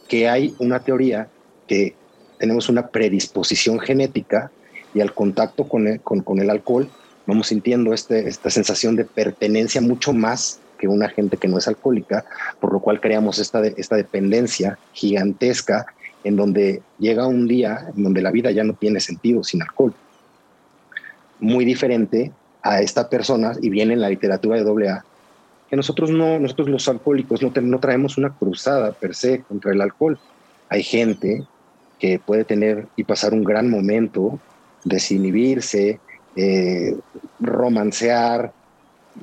Que 0.09 0.29
hay 0.29 0.55
una 0.59 0.81
teoría 0.81 1.29
que 1.69 1.95
tenemos 2.39 2.69
una 2.69 2.89
predisposición 2.89 3.79
genética 3.79 4.51
y 4.95 5.01
al 5.01 5.15
contacto 5.15 5.69
con 5.69 5.87
el, 5.87 6.01
con, 6.01 6.23
con 6.23 6.41
el 6.41 6.51
alcohol 6.51 6.89
vamos 7.27 7.49
sintiendo 7.49 7.93
este, 7.93 8.29
esta 8.29 8.51
sensación 8.51 8.97
de 8.97 9.05
pertenencia 9.05 9.81
mucho 9.81 10.13
más 10.13 10.61
que 10.79 10.89
una 10.89 11.09
gente 11.09 11.37
que 11.37 11.49
no 11.49 11.59
es 11.59 11.69
alcohólica, 11.69 12.25
por 12.61 12.73
lo 12.73 12.81
cual 12.81 13.01
creamos 13.01 13.39
esta, 13.39 13.65
esta 13.67 13.97
dependencia 13.97 14.79
gigantesca 14.93 15.87
en 16.25 16.37
donde 16.37 16.83
llega 16.99 17.27
un 17.27 17.47
día 17.47 17.91
en 17.97 18.03
donde 18.03 18.23
la 18.23 18.31
vida 18.31 18.51
ya 18.51 18.65
no 18.65 18.75
tiene 18.75 19.01
sentido 19.01 19.43
sin 19.45 19.63
alcohol. 19.63 19.95
Muy 21.41 21.65
diferente 21.65 22.33
a 22.63 22.81
esta 22.81 23.09
persona, 23.09 23.53
y 23.63 23.71
viene 23.71 23.95
en 23.95 24.01
la 24.01 24.09
literatura 24.09 24.63
de 24.63 24.89
AA, 24.91 25.05
que 25.71 25.77
nosotros 25.77 26.11
no, 26.11 26.39
nosotros 26.39 26.69
los 26.69 26.89
alcohólicos 26.89 27.43
no, 27.43 27.53
no 27.61 27.79
traemos 27.79 28.19
una 28.19 28.31
cruzada 28.31 28.93
per 28.93 29.15
se 29.15 29.43
contra 29.43 29.73
el 29.73 29.81
alcohol. 29.81 30.19
Hay 30.69 30.83
gente 30.83 31.45
que 31.99 32.19
puede 32.19 32.45
tener 32.45 32.87
y 32.97 33.05
pasar 33.05 33.33
un 33.33 33.45
gran 33.45 33.71
momento, 33.71 34.39
desinhibirse, 34.85 36.01
eh, 36.37 36.97
romancear, 37.41 38.53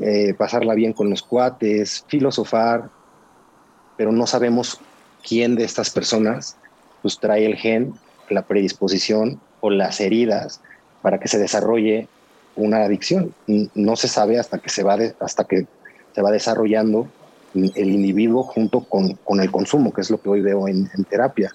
eh, 0.01 0.33
pasarla 0.33 0.73
bien 0.73 0.93
con 0.93 1.09
los 1.09 1.21
cuates, 1.21 2.03
filosofar, 2.07 2.89
pero 3.97 4.11
no 4.11 4.25
sabemos 4.25 4.79
quién 5.27 5.55
de 5.55 5.63
estas 5.63 5.89
personas 5.89 6.57
pues 7.01 7.19
trae 7.19 7.45
el 7.45 7.55
gen, 7.55 7.93
la 8.29 8.43
predisposición 8.43 9.39
o 9.61 9.69
las 9.69 9.99
heridas 9.99 10.61
para 11.01 11.19
que 11.19 11.27
se 11.27 11.37
desarrolle 11.37 12.07
una 12.55 12.83
adicción. 12.83 13.33
No 13.75 13.95
se 13.95 14.07
sabe 14.07 14.39
hasta 14.39 14.57
que 14.59 14.69
se 14.69 14.83
va, 14.83 14.97
de, 14.97 15.13
hasta 15.19 15.43
que 15.43 15.67
se 16.13 16.21
va 16.21 16.31
desarrollando 16.31 17.07
el 17.53 17.89
individuo 17.89 18.43
junto 18.43 18.81
con, 18.81 19.13
con, 19.23 19.39
el 19.39 19.51
consumo, 19.51 19.93
que 19.93 20.01
es 20.01 20.09
lo 20.09 20.19
que 20.19 20.29
hoy 20.29 20.41
veo 20.41 20.67
en, 20.67 20.89
en 20.95 21.03
terapia. 21.03 21.51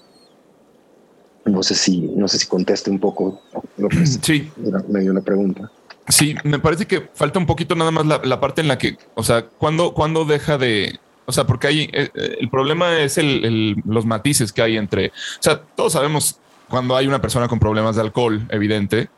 No 1.51 1.63
sé 1.63 1.75
si, 1.75 2.01
no 2.01 2.27
sé 2.27 2.39
si 2.39 2.47
conteste 2.47 2.89
un 2.89 2.99
poco 2.99 3.41
lo 3.77 3.89
que 3.89 4.05
sí. 4.05 4.51
me 4.87 5.01
dio 5.01 5.13
la 5.13 5.21
pregunta. 5.21 5.71
Sí, 6.07 6.35
me 6.43 6.59
parece 6.59 6.87
que 6.87 7.07
falta 7.13 7.37
un 7.37 7.45
poquito 7.45 7.75
nada 7.75 7.91
más 7.91 8.05
la, 8.05 8.19
la 8.23 8.39
parte 8.39 8.61
en 8.61 8.67
la 8.67 8.77
que, 8.77 8.97
o 9.13 9.23
sea, 9.23 9.45
cuando 9.45 9.93
cuando 9.93 10.25
deja 10.25 10.57
de, 10.57 10.99
o 11.25 11.31
sea, 11.31 11.45
porque 11.45 11.67
hay 11.67 11.89
eh, 11.93 12.09
el 12.39 12.49
problema 12.49 12.99
es 12.99 13.19
el, 13.19 13.45
el, 13.45 13.75
los 13.85 14.05
matices 14.05 14.51
que 14.51 14.63
hay 14.63 14.77
entre, 14.77 15.09
o 15.09 15.41
sea, 15.41 15.61
todos 15.61 15.93
sabemos 15.93 16.39
cuando 16.67 16.95
hay 16.95 17.05
una 17.05 17.21
persona 17.21 17.47
con 17.47 17.59
problemas 17.59 17.95
de 17.95 18.01
alcohol, 18.01 18.43
evidente, 18.49 19.09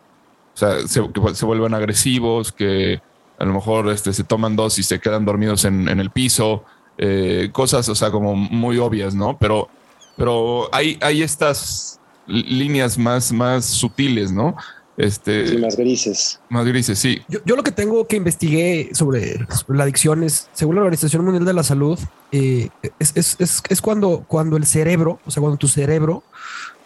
o 0.54 0.58
sea, 0.58 0.86
se, 0.86 1.02
que 1.12 1.36
se 1.36 1.46
vuelven 1.46 1.74
agresivos, 1.74 2.52
que 2.52 3.02
a 3.40 3.46
lo 3.46 3.54
mejor 3.54 3.90
este, 3.90 4.12
se 4.12 4.26
toman 4.26 4.58
dos 4.58 4.78
y 4.78 4.84
se 4.84 5.00
quedan 5.00 5.24
dormidos 5.24 5.64
en, 5.64 5.88
en 5.88 6.02
el 6.02 6.10
piso, 6.10 6.66
eh, 6.98 7.50
cosas, 7.54 7.88
o 7.88 7.96
sea, 7.96 8.12
como 8.12 8.36
muy 8.36 8.78
obvias, 8.78 9.16
¿no? 9.16 9.38
Pero, 9.38 9.70
pero 10.18 10.70
hay, 10.74 10.98
hay 11.02 11.24
estas 11.24 12.01
líneas 12.32 12.98
más, 12.98 13.32
más 13.32 13.66
sutiles, 13.66 14.32
¿no? 14.32 14.56
Este, 14.98 15.48
Sí, 15.48 15.58
más 15.58 15.78
grises. 15.78 16.40
más 16.50 16.66
grises, 16.66 17.00
sí. 17.00 17.22
Yo, 17.28 17.40
yo 17.46 17.56
lo 17.56 17.64
que 17.64 17.72
tengo 17.72 18.06
que 18.08 18.18
investigué 18.18 18.90
sobre, 18.94 19.38
sobre 19.48 19.78
la 19.78 19.84
adicción 19.84 20.24
es, 20.24 20.50
según 20.54 20.76
la 20.76 20.82
Organización 20.82 21.24
Mundial 21.24 21.46
de 21.46 21.54
la 21.54 21.64
Salud, 21.64 21.98
eh, 22.32 22.70
es, 23.00 23.14
es- 23.16 23.36
es- 23.40 23.64
es 23.68 23.82
cuando, 23.82 24.26
cuando 24.28 24.58
el 24.58 24.66
cerebro, 24.66 25.20
o 25.26 25.32
sea, 25.32 25.42
cuando 25.42 25.58
tu 25.58 25.68
cerebro 25.68 26.24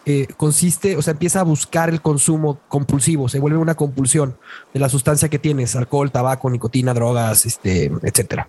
eh, 0.08 0.28
consiste, 0.36 0.96
o 0.96 1.02
sea, 1.02 1.10
empieza 1.12 1.40
a 1.40 1.42
buscar 1.42 1.88
el 1.90 2.00
consumo 2.00 2.60
compulsivo, 2.68 3.28
se 3.28 3.40
vuelve 3.40 3.58
una 3.58 3.74
compulsión 3.74 4.36
de 4.72 4.78
la 4.80 4.88
sustancia 4.88 5.28
que 5.28 5.40
tienes, 5.40 5.74
alcohol, 5.74 6.12
tabaco, 6.12 6.48
nicotina, 6.48 6.94
drogas, 6.94 7.44
este, 7.44 7.90
etcétera. 8.04 8.48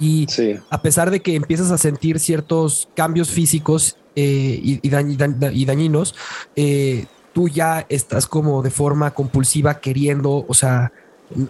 Y 0.00 0.26
Sí, 0.30 0.56
a 0.70 0.80
pesar 0.80 1.10
de 1.10 1.20
que 1.20 1.34
empiezas 1.34 1.70
a 1.72 1.76
sentir 1.78 2.18
ciertos 2.20 2.88
cambios 2.96 3.28
físicos 3.30 3.96
eh, 4.18 4.58
y, 4.68 4.80
y 4.86 4.90
dañ- 4.90 5.16
dañ- 5.16 5.52
y 5.54 5.64
dañinos, 5.64 6.14
eh, 6.56 7.06
tú 7.32 7.48
ya 7.48 7.86
estás 7.88 8.26
como 8.26 8.62
de 8.62 8.70
forma 8.70 9.12
compulsiva 9.12 9.78
queriendo, 9.80 10.44
o 10.48 10.54
sea, 10.54 10.90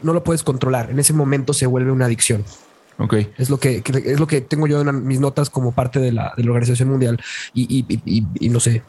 no 0.03 0.13
lo 0.13 0.23
puedes 0.23 0.43
controlar. 0.43 0.91
En 0.91 0.99
ese 0.99 1.13
momento 1.15 1.53
se 1.55 1.67
vuelve 1.67 1.91
una 1.93 2.05
adicción. 2.07 2.45
Ok. 3.01 3.15
Es 3.39 3.49
lo 3.49 3.59
que, 3.61 3.81
que- 3.81 4.13
es 4.13 4.19
lo 4.19 4.27
que 4.27 4.41
tengo 4.41 4.67
yo 4.67 4.81
en 4.81 5.07
mis 5.07 5.21
notas 5.21 5.51
como 5.51 5.71
parte 5.71 6.01
de 6.01 6.11
la, 6.11 6.33
de 6.37 6.43
la 6.43 6.51
Organización 6.51 6.89
Mundial. 6.91 7.17
Y, 7.55 7.87
no 8.51 8.59
sé 8.61 8.83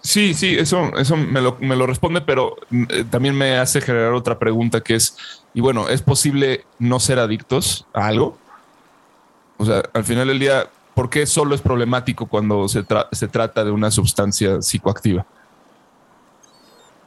Sí, 0.00 0.32
sí, 0.34 0.56
eso, 0.58 0.90
eso 0.96 1.16
me, 1.18 1.40
lo, 1.42 1.58
me 1.60 1.76
lo 1.76 1.86
responde, 1.86 2.22
pero 2.22 2.56
mm, 2.70 2.82
eh, 2.88 3.04
también 3.10 3.34
me 3.36 3.58
hace 3.58 3.80
generar 3.82 4.14
otra 4.14 4.38
pregunta 4.38 4.80
que 4.80 4.94
es, 4.94 5.16
y 5.52 5.60
bueno, 5.60 5.88
¿es 5.90 6.00
posible 6.02 6.64
no 6.78 6.98
ser 6.98 7.18
adictos 7.18 7.86
a 7.92 8.06
algo? 8.06 8.38
O 9.58 9.66
sea, 9.66 9.82
al 9.92 10.04
final 10.04 10.26
del 10.28 10.38
día, 10.38 10.66
¿por 11.00 11.08
qué 11.08 11.24
solo 11.24 11.54
es 11.54 11.62
problemático 11.62 12.26
cuando 12.28 12.68
se, 12.68 12.84
se 13.12 13.28
trata 13.28 13.64
de 13.64 13.70
una 13.70 13.90
sustancia 13.90 14.60
psicoactiva? 14.60 15.26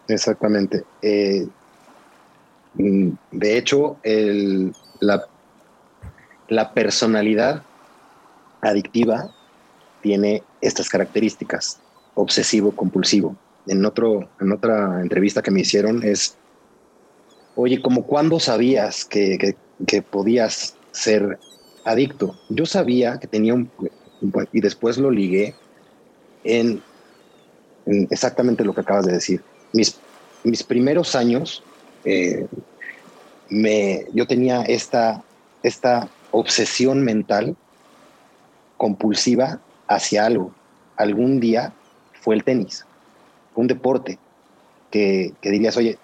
exactamente. 0.07 0.83
Eh, 0.99 1.45
mm, 2.73 3.09
de 3.33 3.57
hecho, 3.59 3.99
la, 4.99 5.23
la 6.47 6.73
personalidad 6.73 7.63
adictiva 8.63 9.29
tiene 10.01 10.41
estas 10.59 10.89
características, 10.89 11.79
obsesivo-compulsivo. 12.15 13.37
En, 13.67 13.85
otro, 13.85 14.27
en 14.39 14.53
otra 14.53 15.01
entrevista 15.01 15.43
que 15.43 15.51
me 15.51 15.61
hicieron 15.61 16.01
es, 16.01 16.35
oye, 17.53 17.79
¿como 17.79 18.07
cuándo 18.07 18.39
sabías 18.39 19.05
que- 19.05 19.37
que 19.85 20.01
podías 20.01 20.79
ser 20.91 21.37
adicto? 21.83 22.35
Yo 22.49 22.65
sabía 22.65 23.19
que 23.19 23.27
tenía 23.27 23.53
un... 23.53 23.69
Y 24.51 24.61
después 24.61 24.97
lo 24.97 25.11
ligué 25.11 25.53
en, 26.43 26.81
en 27.85 28.07
exactamente 28.09 28.63
lo 28.63 28.73
que 28.73 28.81
acabas 28.81 29.05
de 29.05 29.13
decir. 29.13 29.41
Mis, 29.73 29.99
mis 30.43 30.63
primeros 30.63 31.15
años, 31.15 31.61
eh, 32.05 32.47
me, 33.49 34.05
yo 34.13 34.25
tenía 34.25 34.61
esta, 34.63 35.23
esta 35.61 36.09
obsesión 36.31 37.03
mental 37.03 37.55
compulsiva 38.77 39.59
hacia 39.87 40.25
algo. 40.25 40.53
Algún 40.95 41.39
día 41.39 41.73
fue 42.21 42.35
el 42.35 42.43
tenis, 42.43 42.85
un 43.55 43.67
deporte 43.67 44.19
que, 44.89 45.33
que 45.41 45.49
dirías, 45.49 45.75
oye, 45.75 45.97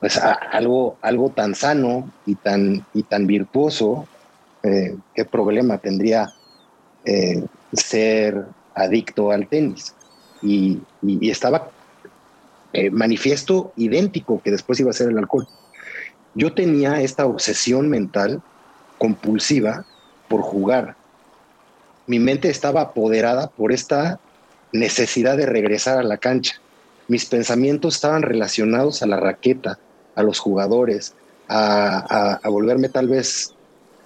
pues 0.00 0.18
algo, 0.18 0.96
algo 1.02 1.30
tan 1.30 1.54
sano 1.54 2.10
y 2.26 2.34
tan, 2.34 2.86
y 2.94 3.02
tan 3.02 3.26
virtuoso, 3.26 4.08
eh, 4.62 4.96
¿qué 5.14 5.24
problema 5.24 5.78
tendría 5.78 6.32
eh, 7.04 7.46
ser 7.72 8.46
adicto 8.74 9.30
al 9.30 9.48
tenis? 9.48 9.94
Y, 10.42 10.82
estaba 11.28 11.70
eh, 12.72 12.90
manifiesto 12.90 13.72
idéntico 13.76 14.40
que 14.42 14.50
después 14.50 14.78
iba 14.80 14.90
a 14.90 14.94
ser 14.94 15.10
el 15.10 15.18
alcohol. 15.18 15.46
Yo 16.34 16.54
tenía 16.54 17.00
esta 17.02 17.26
obsesión 17.26 17.88
mental 17.88 18.42
compulsiva 18.98 19.86
por 20.28 20.42
jugar. 20.42 20.96
Mi 22.06 22.18
mente 22.18 22.48
estaba 22.48 22.82
apoderada 22.82 23.50
por 23.50 23.72
esta 23.72 24.20
necesidad 24.72 25.36
de 25.36 25.46
regresar 25.46 25.98
a 25.98 26.02
la 26.02 26.18
cancha. 26.18 26.54
Mis 27.08 27.26
pensamientos 27.26 27.96
estaban 27.96 28.22
relacionados 28.22 29.02
a 29.02 29.06
la 29.06 29.16
raqueta, 29.16 29.78
a 30.14 30.22
los 30.22 30.38
jugadores, 30.38 31.16
a- 31.48 32.38
a 32.42 32.48
volverme 32.48 32.88
tal 32.88 33.08
vez 33.08 33.56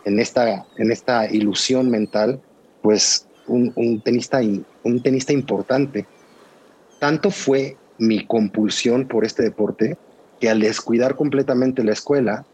en 0.05 0.21
esta, 0.21 0.67
en 0.77 0.93
esta 0.93 1.31
ilusión 1.31 1.90
mental, 1.90 2.40
pues 2.83 3.27
un, 3.47 3.73
un 3.77 4.01
tenista, 4.01 4.40
un 4.83 5.03
tenista 5.03 5.33
importante. 5.33 6.07
Tanto 6.99 7.31
fue 7.31 7.77
mi 7.99 8.27
compulsión 8.27 9.07
por 9.07 9.25
este 9.25 9.43
deporte 9.43 9.97
que 10.40 10.51
al 10.51 10.61
descuidar 10.61 11.17
completamente 11.17 11.85
la 11.85 11.93
escuela, 11.93 12.45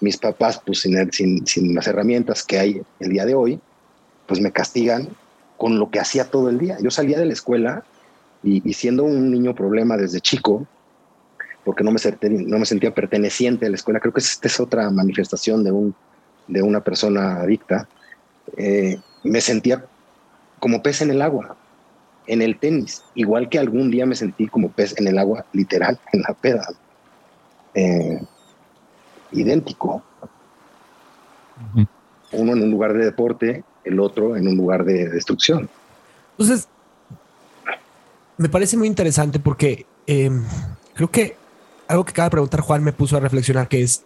mis 0.00 0.16
papás, 0.16 0.60
pues 0.64 0.80
sin, 0.80 1.12
sin, 1.12 1.46
sin 1.46 1.74
las 1.74 1.86
herramientas 1.86 2.42
que 2.42 2.58
hay 2.58 2.82
el 3.00 3.10
día 3.10 3.24
de 3.24 3.34
hoy, 3.34 3.60
pues 4.26 4.40
me 4.40 4.52
castigan 4.52 5.08
con 5.56 5.78
lo 5.78 5.90
que 5.90 6.00
hacía 6.00 6.30
todo 6.30 6.48
el 6.48 6.58
día. 6.58 6.76
Yo 6.82 6.90
salía 6.90 7.18
de 7.18 7.26
la 7.26 7.32
escuela 7.32 7.84
y, 8.42 8.60
siendo 8.74 9.04
un 9.04 9.30
niño 9.30 9.54
problema 9.54 9.96
desde 9.96 10.20
chico, 10.20 10.66
porque 11.64 11.84
no 11.84 11.92
me, 11.92 11.98
no 12.46 12.58
me 12.58 12.66
sentía 12.66 12.92
perteneciente 12.92 13.66
a 13.66 13.70
la 13.70 13.76
escuela, 13.76 14.00
creo 14.00 14.12
que 14.12 14.20
esta 14.20 14.48
es 14.48 14.58
otra 14.58 14.90
manifestación 14.90 15.62
de, 15.62 15.70
un, 15.70 15.94
de 16.52 16.62
una 16.62 16.80
persona 16.80 17.40
adicta, 17.40 17.88
eh, 18.56 18.98
me 19.24 19.40
sentía 19.40 19.84
como 20.58 20.82
pez 20.82 21.02
en 21.02 21.10
el 21.10 21.22
agua, 21.22 21.56
en 22.26 22.42
el 22.42 22.58
tenis, 22.58 23.02
igual 23.14 23.48
que 23.48 23.58
algún 23.58 23.90
día 23.90 24.06
me 24.06 24.14
sentí 24.14 24.46
como 24.46 24.70
pez 24.70 24.94
en 24.98 25.08
el 25.08 25.18
agua, 25.18 25.44
literal, 25.52 25.98
en 26.12 26.22
la 26.22 26.34
peda. 26.34 26.68
Eh, 27.74 28.20
idéntico. 29.32 30.02
Uno 32.32 32.52
en 32.52 32.62
un 32.62 32.70
lugar 32.70 32.92
de 32.92 33.04
deporte, 33.04 33.64
el 33.84 33.98
otro 33.98 34.36
en 34.36 34.46
un 34.46 34.56
lugar 34.56 34.84
de 34.84 35.08
destrucción. 35.08 35.68
Entonces, 36.32 36.68
me 38.36 38.48
parece 38.48 38.76
muy 38.76 38.88
interesante 38.88 39.38
porque 39.38 39.86
eh, 40.06 40.30
creo 40.94 41.10
que 41.10 41.36
algo 41.88 42.04
que 42.04 42.10
acaba 42.10 42.26
de 42.26 42.30
preguntar 42.32 42.60
Juan 42.60 42.82
me 42.82 42.92
puso 42.92 43.16
a 43.16 43.20
reflexionar 43.20 43.68
que 43.68 43.82
es, 43.82 44.04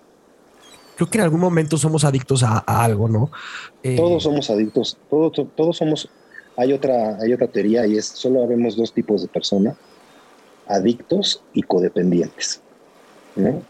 creo 0.96 1.08
que 1.08 1.18
en 1.18 1.24
algún 1.24 1.40
momento 1.40 1.76
somos 1.78 2.04
adictos 2.04 2.42
a, 2.42 2.64
a 2.66 2.84
algo, 2.84 3.08
¿no? 3.08 3.30
Eh, 3.82 3.96
Todos 3.96 4.22
somos 4.24 4.50
adictos, 4.50 4.96
todos, 5.08 5.32
todos 5.54 5.76
somos. 5.76 6.08
Hay 6.56 6.72
otra, 6.72 7.18
hay 7.20 7.32
otra 7.32 7.46
teoría 7.48 7.86
y 7.86 7.96
es 7.98 8.06
solo 8.06 8.42
habemos 8.42 8.76
dos 8.76 8.92
tipos 8.92 9.22
de 9.22 9.28
personas: 9.28 9.76
adictos 10.66 11.42
y 11.52 11.62
codependientes. 11.62 12.60
¿no? 13.36 13.62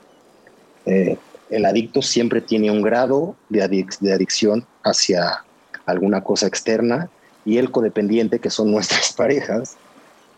Eh, 0.87 1.19
el 1.51 1.65
adicto 1.65 2.01
siempre 2.03 2.41
tiene 2.41 2.71
un 2.71 2.83
grado 2.83 3.35
de, 3.49 3.63
adic- 3.63 3.99
de 3.99 4.13
adicción 4.13 4.65
hacia 4.85 5.45
alguna 5.85 6.23
cosa 6.23 6.47
externa 6.47 7.09
y 7.45 7.59
el 7.59 7.71
codependiente, 7.71 8.39
que 8.39 8.51
son 8.51 8.71
nuestras 8.71 9.13
parejas, 9.17 9.77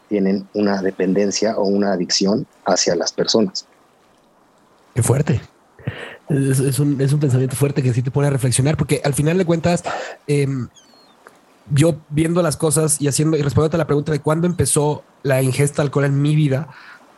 tienen 0.08 0.48
una 0.54 0.80
dependencia 0.82 1.56
o 1.58 1.64
una 1.64 1.92
adicción 1.92 2.46
hacia 2.64 2.96
las 2.96 3.12
personas. 3.12 3.66
Qué 4.94 5.02
fuerte. 5.02 5.40
Es, 6.28 6.78
un, 6.78 7.00
es 7.00 7.12
un 7.12 7.20
pensamiento 7.20 7.56
fuerte 7.56 7.82
que 7.82 7.94
sí 7.94 8.02
te 8.02 8.10
pone 8.10 8.28
a 8.28 8.30
reflexionar, 8.30 8.76
porque 8.76 9.00
al 9.04 9.14
final 9.14 9.38
de 9.38 9.46
cuentas, 9.46 9.82
em, 10.26 10.68
yo 11.70 11.96
viendo 12.10 12.42
las 12.42 12.56
cosas 12.56 13.00
y 13.00 13.08
haciendo 13.08 13.36
y 13.36 13.42
respondiendo 13.42 13.76
a 13.76 13.78
la 13.78 13.86
pregunta 13.86 14.12
de 14.12 14.20
cuándo 14.20 14.46
empezó 14.46 15.04
la 15.22 15.42
ingesta 15.42 15.82
de 15.82 15.86
alcohol 15.86 16.04
en 16.04 16.20
mi 16.20 16.34
vida, 16.34 16.68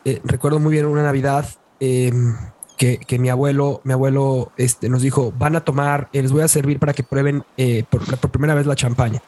eh, 0.04 0.20
recuerdo 0.24 0.60
muy 0.60 0.72
bien 0.72 0.86
una 0.86 1.02
Navidad 1.02 1.46
em, 1.80 2.36
que, 2.76 2.98
que 2.98 3.18
mi 3.18 3.28
abuelo, 3.28 3.80
mi 3.84 3.92
abuelo 3.92 4.52
este, 4.56 4.88
nos 4.88 5.02
dijo: 5.02 5.32
van 5.36 5.56
a 5.56 5.64
tomar, 5.64 6.08
eh, 6.12 6.22
les 6.22 6.32
voy 6.32 6.42
a 6.42 6.48
servir 6.48 6.78
para 6.78 6.92
que 6.92 7.02
prueben 7.02 7.42
eh, 7.56 7.84
por, 7.90 8.30
primera 8.30 8.54
vez 8.54 8.66
la 8.66 8.76
champaña. 8.76 9.22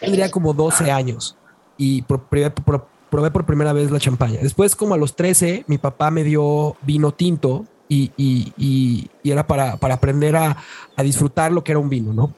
Tendría 0.00 0.30
como 0.30 0.52
12 0.52 0.90
años 0.90 1.36
y 1.76 2.02
por, 2.02 2.22
por- 2.24 2.86
probé 3.08 3.30
por 3.30 3.46
primera 3.46 3.72
vez 3.72 3.90
la 3.90 4.00
champaña. 4.00 4.38
Después, 4.42 4.74
como 4.74 4.94
a 4.94 4.98
los 4.98 5.16
13, 5.16 5.64
mi 5.68 5.78
papá 5.78 6.10
me 6.10 6.24
dio 6.24 6.76
vino 6.82 7.12
tinto 7.12 7.66
y, 7.92 8.12
y- 8.16 8.52
y- 8.56 9.10
y 9.22 9.30
era 9.30 9.46
para, 9.46 9.76
para 9.76 9.94
aprender 9.94 10.34
a, 10.36 10.56
a 10.96 11.02
disfrutar 11.02 11.52
lo 11.52 11.62
que 11.62 11.72
era 11.72 11.78
un 11.78 11.88
vino, 11.90 12.12
¿no? 12.12 12.32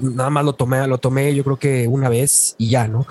Nada 0.00 0.30
más 0.30 0.44
lo 0.44 0.52
tomé, 0.52 0.86
lo 0.86 0.98
tomé 0.98 1.34
yo 1.34 1.42
creo 1.44 1.56
que 1.58 1.88
una 1.88 2.08
vez 2.08 2.54
y 2.58 2.70
ya, 2.70 2.86
¿no? 2.88 3.06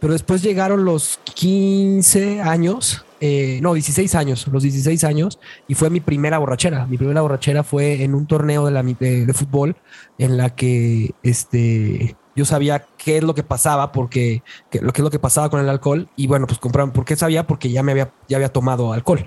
Pero 0.00 0.14
después 0.14 0.42
llegaron 0.42 0.84
los 0.84 1.20
15 1.34 2.40
años, 2.40 3.04
eh, 3.20 3.60
no, 3.62 3.74
16 3.74 4.14
años, 4.16 4.48
los 4.48 4.62
16 4.64 5.04
años, 5.04 5.38
y 5.68 5.74
fue 5.74 5.90
mi 5.90 6.00
primera 6.00 6.38
borrachera. 6.38 6.86
Mi 6.86 6.96
primera 6.96 7.20
borrachera 7.20 7.62
fue 7.62 8.02
en 8.02 8.14
un 8.14 8.26
torneo 8.26 8.64
de, 8.66 8.72
la, 8.72 8.82
de, 8.82 9.26
de 9.26 9.32
fútbol 9.34 9.76
en 10.18 10.36
la 10.36 10.54
que 10.56 11.12
este, 11.22 12.16
yo 12.34 12.44
sabía 12.44 12.84
qué 12.96 13.18
es 13.18 13.22
lo 13.22 13.34
que 13.34 13.44
pasaba, 13.44 13.92
porque 13.92 14.42
que- 14.70 14.80
lo 14.80 14.92
que 14.92 15.02
es 15.02 15.04
lo 15.04 15.10
que 15.10 15.20
pasaba 15.20 15.50
con 15.50 15.60
el 15.60 15.68
alcohol. 15.68 16.08
Y 16.16 16.26
bueno, 16.26 16.46
pues 16.48 16.58
compraron, 16.58 16.90
¿por 16.90 17.04
qué 17.04 17.14
sabía? 17.14 17.46
Porque 17.46 17.70
ya 17.70 17.84
me 17.84 17.92
había, 17.92 18.10
ya 18.28 18.38
había 18.38 18.48
tomado 18.52 18.92
alcohol 18.92 19.24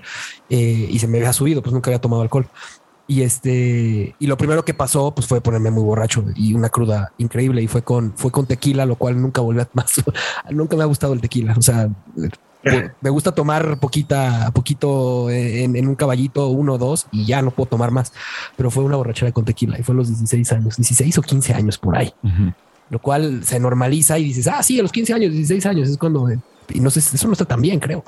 eh, 0.50 0.88
y 0.90 0.98
se 0.98 1.06
me 1.06 1.18
había 1.18 1.32
subido, 1.32 1.62
pues 1.62 1.72
nunca 1.72 1.90
había 1.90 2.00
tomado 2.00 2.22
alcohol. 2.22 2.46
Y 3.08 3.22
este, 3.22 4.16
y 4.18 4.26
lo 4.26 4.36
primero 4.36 4.64
que 4.64 4.74
pasó, 4.74 5.14
pues 5.14 5.28
fue 5.28 5.40
ponerme 5.40 5.70
muy 5.70 5.84
borracho 5.84 6.24
y 6.34 6.54
una 6.54 6.70
cruda 6.70 7.12
increíble. 7.18 7.62
Y 7.62 7.68
fue 7.68 7.82
con, 7.82 8.12
fue 8.16 8.32
con 8.32 8.46
tequila, 8.46 8.84
lo 8.84 8.96
cual 8.96 9.20
nunca 9.20 9.40
volví 9.40 9.60
a 9.60 9.68
más. 9.74 10.02
nunca 10.50 10.76
me 10.76 10.82
ha 10.82 10.86
gustado 10.86 11.12
el 11.12 11.20
tequila. 11.20 11.54
O 11.56 11.62
sea, 11.62 11.88
me 13.00 13.10
gusta 13.10 13.32
tomar 13.32 13.78
poquita, 13.78 14.50
poquito 14.52 15.30
en, 15.30 15.76
en 15.76 15.86
un 15.86 15.94
caballito, 15.94 16.48
uno 16.48 16.74
o 16.74 16.78
dos, 16.78 17.06
y 17.12 17.24
ya 17.24 17.42
no 17.42 17.52
puedo 17.52 17.68
tomar 17.68 17.92
más. 17.92 18.12
Pero 18.56 18.72
fue 18.72 18.82
una 18.82 18.96
borrachera 18.96 19.30
con 19.30 19.44
tequila 19.44 19.78
y 19.78 19.84
fue 19.84 19.94
a 19.94 19.96
los 19.96 20.08
16 20.08 20.52
años, 20.52 20.76
16 20.76 21.18
o 21.18 21.22
15 21.22 21.54
años 21.54 21.78
por 21.78 21.96
ahí. 21.96 22.12
Lo 22.90 22.98
cual 23.00 23.44
se 23.44 23.60
normaliza 23.60 24.18
y 24.18 24.24
dices, 24.24 24.48
ah, 24.48 24.62
sí, 24.64 24.80
a 24.80 24.82
los 24.82 24.92
15 24.92 25.14
años, 25.14 25.32
16 25.32 25.66
años 25.66 25.88
es 25.88 25.96
cuando... 25.96 26.28
Y 26.70 26.80
no 26.80 26.90
sé, 26.90 27.00
eso 27.00 27.26
no 27.26 27.32
está 27.32 27.44
tan 27.44 27.60
bien, 27.60 27.80
creo. 27.80 28.04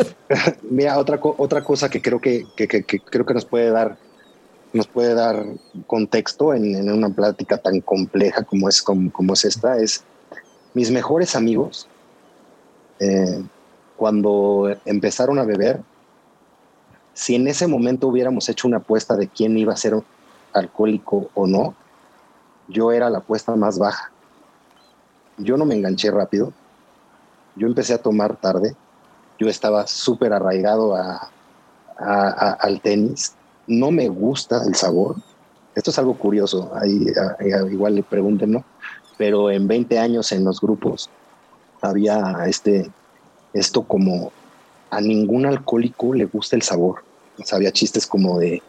Mira, 0.70 0.98
otra, 0.98 1.18
otra 1.22 1.62
cosa 1.62 1.88
que 1.88 2.00
creo 2.00 2.20
que, 2.20 2.46
creo 2.56 3.26
que 3.26 3.34
nos 3.34 3.44
puede 3.44 3.70
dar 3.70 3.98
nos 4.72 4.86
puede 4.86 5.14
dar 5.14 5.44
contexto 5.88 6.54
en, 6.54 6.88
una 6.90 7.08
plática 7.10 7.58
tan 7.58 7.80
compleja 7.80 8.44
como 8.44 8.68
es, 8.68 8.80
como 8.82 9.32
es 9.32 9.44
esta, 9.44 9.78
es 9.78 10.04
mis 10.74 10.90
mejores 10.90 11.34
amigos, 11.34 11.88
eh, 13.00 13.42
cuando 13.96 14.74
empezaron 14.84 15.38
a 15.38 15.44
beber, 15.44 15.82
si 17.14 17.34
en 17.34 17.48
ese 17.48 17.66
momento 17.66 18.08
hubiéramos 18.08 18.48
hecho 18.48 18.68
una 18.68 18.78
apuesta 18.78 19.16
de 19.16 19.28
quién 19.28 19.58
iba 19.58 19.72
a 19.72 19.76
ser 19.76 19.94
alcohólico 20.52 21.30
o 21.34 21.46
no, 21.46 21.74
yo 22.68 22.92
era 22.92 23.10
la 23.10 23.18
apuesta 23.18 23.54
más 23.56 23.78
baja. 23.78 24.12
Yo 25.36 25.56
no 25.56 25.64
me 25.64 25.74
enganché 25.74 26.10
rápido, 26.10 26.52
yo 27.56 27.66
empecé 27.66 27.94
a 27.94 27.98
tomar 28.02 28.36
tarde, 28.40 28.74
yo 29.38 29.48
estaba 29.48 29.86
súper 29.86 30.32
arraigado 30.32 30.94
a, 30.96 31.32
a- 31.98 32.28
a- 32.28 32.52
al 32.60 32.80
tenis. 32.80 33.34
No 33.66 33.90
me 33.90 34.08
gusta 34.08 34.62
el 34.66 34.74
sabor. 34.74 35.16
Esto 35.74 35.90
es 35.90 35.98
algo 35.98 36.16
curioso. 36.18 36.70
Ahí, 36.74 37.06
igual 37.70 37.94
le 37.94 38.02
pregunten, 38.02 38.52
¿no? 38.52 38.64
Pero 39.16 39.50
en 39.50 39.66
20 39.68 39.98
años 39.98 40.32
en 40.32 40.44
los 40.44 40.60
grupos 40.60 41.08
había 41.82 42.44
este, 42.46 42.90
esto 43.52 43.84
como 43.84 44.32
a 44.90 45.00
ningún 45.00 45.46
alcohólico 45.46 46.12
le 46.14 46.24
gusta 46.24 46.56
el 46.56 46.62
sabor. 46.62 47.02
O 47.38 47.44
sea, 47.44 47.56
había 47.56 47.70
chistes 47.72 48.06
como 48.06 48.38
de, 48.38 48.62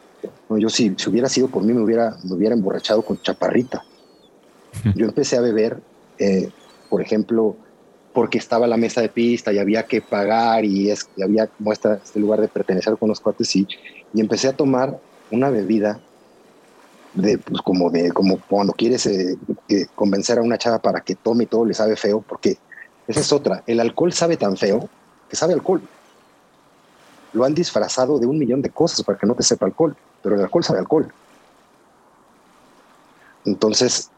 no, 0.50 0.58
yo 0.58 0.70
si, 0.70 0.94
si 0.98 1.10
hubiera 1.10 1.28
sido 1.28 1.48
por 1.48 1.64
mí 1.64 1.74
me 1.74 1.82
hubiera, 1.82 2.16
me 2.24 2.36
hubiera 2.36 2.54
emborrachado 2.56 3.02
con 3.04 3.18
chaparrita. 3.20 3.84
Yo 4.96 5.06
empecé 5.06 5.36
a 5.38 5.42
beber, 5.42 5.82
eh, 6.18 6.50
por 6.88 7.02
ejemplo, 7.02 7.58
porque 8.14 8.38
estaba 8.38 8.68
la 8.68 8.78
mesa 8.78 9.02
de 9.02 9.10
pista 9.10 9.54
y 9.54 9.60
había 9.60 9.84
que 9.84 10.02
pagar 10.02 10.66
y, 10.66 10.90
es, 10.92 11.08
y 11.16 11.24
había 11.24 11.48
como 11.48 11.72
esta, 11.72 11.96
este 11.96 12.20
lugar 12.20 12.42
de 12.42 12.48
pertenecer 12.48 12.98
con 12.98 13.10
los 13.10 13.20
cuates 13.20 13.56
y, 13.56 13.68
y 14.14 14.20
empecé 14.20 14.50
a 14.50 14.56
tomar 14.56 15.00
una 15.32 15.50
bebida 15.50 16.00
de 17.14 17.38
pues 17.38 17.62
como 17.62 17.90
de 17.90 18.12
como 18.12 18.40
cuando 18.48 18.74
quieres 18.74 19.06
eh, 19.06 19.38
eh, 19.68 19.86
convencer 19.96 20.38
a 20.38 20.42
una 20.42 20.58
chava 20.58 20.80
para 20.80 21.02
que 21.02 21.16
tome 21.16 21.44
y 21.44 21.48
todo 21.48 21.66
le 21.66 21.74
sabe 21.74 21.96
feo 21.96 22.22
porque 22.22 22.58
esa 23.08 23.20
es 23.20 23.34
otra 23.34 23.64
el 23.68 23.82
alcohol 23.82 24.14
sabe 24.14 24.38
tan 24.38 24.56
feo 24.56 24.90
que 25.30 25.36
sabe 25.36 25.54
alcohol. 25.54 25.82
Lo 27.34 27.46
han 27.46 27.54
disfrazado 27.54 28.20
de 28.20 28.26
un 28.26 28.38
millón 28.38 28.62
de 28.62 28.70
cosas 28.70 29.04
para 29.04 29.18
que 29.18 29.26
no 29.26 29.36
te 29.36 29.44
sepa 29.44 29.66
alcohol 29.66 29.96
pero 30.22 30.36
el 30.36 30.42
alcohol 30.42 30.64
sabe 30.64 30.80
alcohol. 30.80 31.12
Entonces 33.46 34.10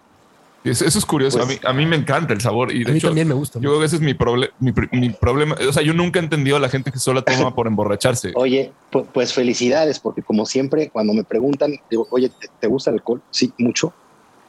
Eso, 0.64 0.86
eso 0.86 0.98
es 1.00 1.06
curioso. 1.06 1.38
Pues- 1.40 1.50
a, 1.50 1.52
mí, 1.52 1.60
a 1.64 1.74
mí 1.74 1.86
me 1.86 1.96
encanta 1.98 2.34
el 2.34 2.40
sabor. 2.42 2.72
Y 2.74 2.84
de 2.84 2.92
a 2.92 2.94
mí 2.94 2.98
hecho, 2.98 3.08
también 3.08 3.28
me 3.28 3.34
gusta. 3.34 3.60
yo 3.60 3.70
creo 3.70 3.80
que 3.80 3.86
ese 3.86 3.98
es 3.98 4.02
mi, 4.02 4.14
proble- 4.14 4.52
mi, 4.60 4.72
mi 4.94 5.10
problema. 5.10 5.56
O 5.68 5.74
sea, 5.74 5.84
yo 5.84 5.94
nunca 5.94 6.20
he 6.20 6.24
entendido 6.24 6.56
a 6.58 6.60
la 6.60 6.70
gente 6.70 6.92
que 6.92 7.00
solo 7.00 7.24
toma 7.24 7.54
por 7.54 7.68
emborracharse. 7.68 8.32
Oye, 8.36 8.72
pu- 8.92 9.06
pues 9.14 9.34
felicidades, 9.34 10.00
porque 10.00 10.22
como 10.22 10.46
siempre, 10.46 10.90
cuando 10.90 11.14
me 11.14 11.24
preguntan, 11.24 11.74
digo, 11.90 12.08
oye, 12.12 12.30
¿te, 12.30 12.48
te 12.60 12.68
gusta 12.68 12.90
el 12.92 12.96
alcohol? 12.96 13.22
Sí, 13.30 13.52
mucho. 13.58 13.94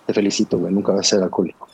Te 0.06 0.12
felicito, 0.14 0.58
güey, 0.58 0.72
nunca 0.72 0.92
vas 0.92 1.06
a 1.06 1.10
ser 1.10 1.22
alcohólico. 1.22 1.66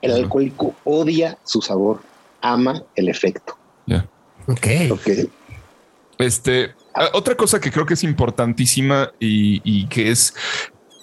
El 0.00 0.12
alcohólico 0.12 0.74
odia 0.84 1.38
su 1.44 1.62
sabor, 1.62 2.00
ama 2.40 2.82
el 2.96 3.08
efecto. 3.08 3.56
Ya. 3.86 4.06
Ok. 4.48 4.66
Porque 4.88 5.28
Este, 6.18 6.74
otra 7.12 7.36
cosa 7.36 7.60
que 7.60 7.70
creo 7.70 7.86
que 7.86 7.94
es 7.94 8.02
importantísima 8.04 9.12
y, 9.20 9.60
y 9.64 9.86
que 9.86 10.10
es 10.10 10.34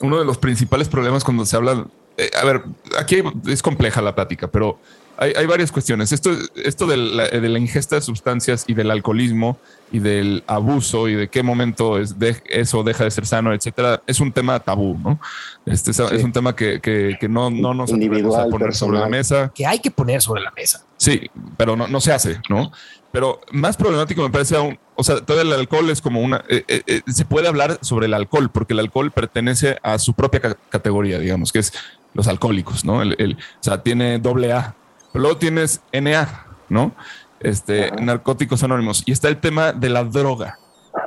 uno 0.01 0.19
de 0.19 0.25
los 0.25 0.37
principales 0.37 0.87
problemas 0.87 1.23
cuando 1.23 1.45
se 1.45 1.55
habla. 1.55 1.85
eh, 2.17 2.29
a 2.39 2.45
ver, 2.45 2.63
aquí 2.97 3.23
es 3.47 3.61
compleja 3.61 4.01
la 4.01 4.15
plática, 4.15 4.47
pero 4.47 4.79
hay, 5.19 5.33
hay 5.37 5.45
varias 5.45 5.71
cuestiones. 5.71 6.11
Esto, 6.11 6.31
esto 6.55 6.87
de 6.87 6.97
la, 6.97 7.27
de 7.27 7.49
la 7.49 7.59
ingesta 7.59 7.95
de 7.95 8.01
sustancias 8.01 8.63
y 8.67 8.73
del 8.73 8.89
alcoholismo 8.89 9.57
y 9.91 9.99
del 9.99 10.43
abuso 10.47 11.07
y 11.07 11.15
de 11.15 11.27
qué 11.27 11.43
momento 11.43 11.97
es 11.99 12.17
de, 12.17 12.41
eso 12.45 12.83
deja 12.83 13.03
de 13.03 13.11
ser 13.11 13.25
sano, 13.25 13.53
etcétera, 13.53 14.01
es 14.07 14.19
un 14.19 14.31
tema 14.31 14.59
tabú, 14.59 14.97
¿no? 14.97 15.19
Este 15.65 15.91
es, 15.91 15.97
Sí. 15.97 16.03
es 16.11 16.23
un 16.23 16.31
tema 16.31 16.55
que, 16.55 16.79
que- 16.79 17.17
que 17.19 17.27
no, 17.27 17.49
no 17.49 17.73
nos 17.73 17.91
atrevemos 17.91 17.91
a 17.91 17.95
Individual, 17.95 18.49
poner 18.49 18.73
sobre 18.75 18.99
la 18.99 19.07
mesa. 19.09 19.51
Que 19.53 19.65
hay 19.67 19.79
que 19.79 19.91
poner 19.91 20.21
sobre 20.21 20.41
la 20.41 20.51
mesa. 20.51 20.83
Sí, 20.97 21.29
pero 21.57 21.75
no, 21.75 21.87
no 21.87 21.99
se 22.01 22.11
hace, 22.13 22.39
¿no? 22.49 22.71
Pero 23.11 23.41
más 23.51 23.75
problemático 23.75 24.21
me 24.21 24.29
parece 24.29 24.55
aún, 24.55 24.77
o 24.95 25.03
sea, 25.03 25.19
todo 25.25 25.41
el 25.41 25.51
alcohol 25.51 25.89
es 25.89 25.99
como 26.01 26.21
una, 26.21 26.43
eh, 26.47 26.63
eh, 26.67 26.83
eh, 26.85 27.01
se 27.07 27.25
puede 27.25 27.47
hablar 27.47 27.79
sobre 27.81 28.05
el 28.05 28.13
alcohol, 28.13 28.51
porque 28.51 28.73
el 28.73 28.79
alcohol 28.79 29.09
pertenece 29.11 29.77
a 29.81 29.97
su 29.97 30.13
propia 30.13 30.39
ca- 30.39 30.57
categoría, 30.69 31.17
digamos, 31.17 31.51
que 31.51 31.59
es 31.59 31.73
los 32.13 32.27
alcohólicos, 32.27 32.85
¿no? 32.85 33.01
El, 33.01 33.15
el- 33.17 33.33
o 33.33 33.63
sea, 33.63 33.81
tiene 33.81 34.19
doble 34.19 34.53
A, 34.53 34.75
pero 35.11 35.23
luego 35.23 35.37
tienes 35.37 35.81
NA, 35.91 36.45
¿no? 36.69 36.93
Este, 37.39 37.85
Ajá. 37.85 37.95
narcóticos 38.01 38.63
anónimos. 38.63 39.03
Y 39.05 39.11
está 39.11 39.27
el 39.29 39.37
tema 39.37 39.71
de 39.73 39.89
la 39.89 40.03
droga. 40.03 40.57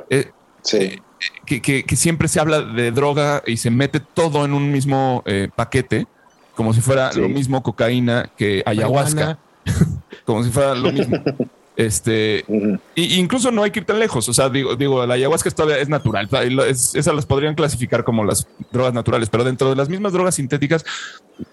Eh, 0.09 0.31
sí, 0.61 1.01
que, 1.45 1.61
que- 1.61 1.83
que 1.83 1.95
siempre 1.95 2.27
se 2.27 2.39
habla 2.39 2.61
de 2.61 2.91
droga 2.91 3.43
y 3.45 3.57
se 3.57 3.69
mete 3.69 3.99
todo 3.99 4.45
en 4.45 4.53
un 4.53 4.71
mismo 4.71 5.21
eh, 5.25 5.49
paquete, 5.55 6.07
como 6.55 6.73
si 6.73 6.81
fuera 6.81 7.11
Sí. 7.11 7.19
lo 7.21 7.29
mismo 7.29 7.61
cocaína 7.63 8.29
que 8.37 8.63
ayahuasca, 8.65 9.37
como 10.25 10.43
si 10.43 10.49
fuera 10.51 10.75
lo 10.75 10.91
mismo. 10.91 11.17
Este, 11.75 12.45
y 12.95 13.15
incluso 13.19 13.51
no 13.51 13.63
hay 13.63 13.71
que 13.71 13.79
ir 13.79 13.85
tan 13.85 13.99
lejos. 13.99 14.29
O 14.29 14.33
sea, 14.33 14.49
digo, 14.49 14.75
digo 14.75 15.05
la 15.05 15.15
ayahuasca 15.15 15.49
es 15.49 15.55
todavía 15.55 15.79
es 15.81 15.89
natural. 15.89 16.29
Es- 16.67 16.93
esas 16.95 17.15
las 17.15 17.25
podrían 17.25 17.55
clasificar 17.55 18.03
como 18.03 18.23
las 18.23 18.47
drogas 18.71 18.93
naturales, 18.93 19.29
pero 19.29 19.43
dentro 19.43 19.69
de 19.69 19.75
las 19.75 19.89
mismas 19.89 20.13
drogas 20.13 20.35
sintéticas, 20.35 20.85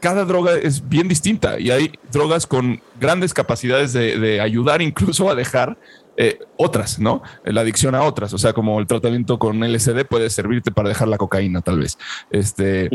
cada 0.00 0.24
droga 0.26 0.54
es 0.56 0.88
bien 0.88 1.08
distinta 1.08 1.58
y 1.58 1.70
hay 1.70 1.92
drogas 2.12 2.46
con 2.46 2.82
grandes 3.00 3.32
capacidades 3.32 3.92
de, 3.94 4.18
de 4.18 4.40
ayudar 4.40 4.82
incluso 4.82 5.30
a 5.30 5.34
dejar 5.34 5.78
eh, 6.16 6.38
otras, 6.58 6.98
¿no? 6.98 7.22
La 7.44 7.62
adicción 7.62 7.94
a 7.94 8.02
otras. 8.02 8.34
O 8.34 8.38
sea, 8.38 8.52
como 8.52 8.78
el 8.78 8.86
tratamiento 8.86 9.38
con 9.38 9.62
LSD 9.64 10.04
puede 10.04 10.28
servirte 10.28 10.70
para 10.70 10.90
dejar 10.90 11.08
la 11.08 11.16
cocaína, 11.16 11.62
tal 11.62 11.78
vez. 11.78 11.96
Este, 12.30 12.90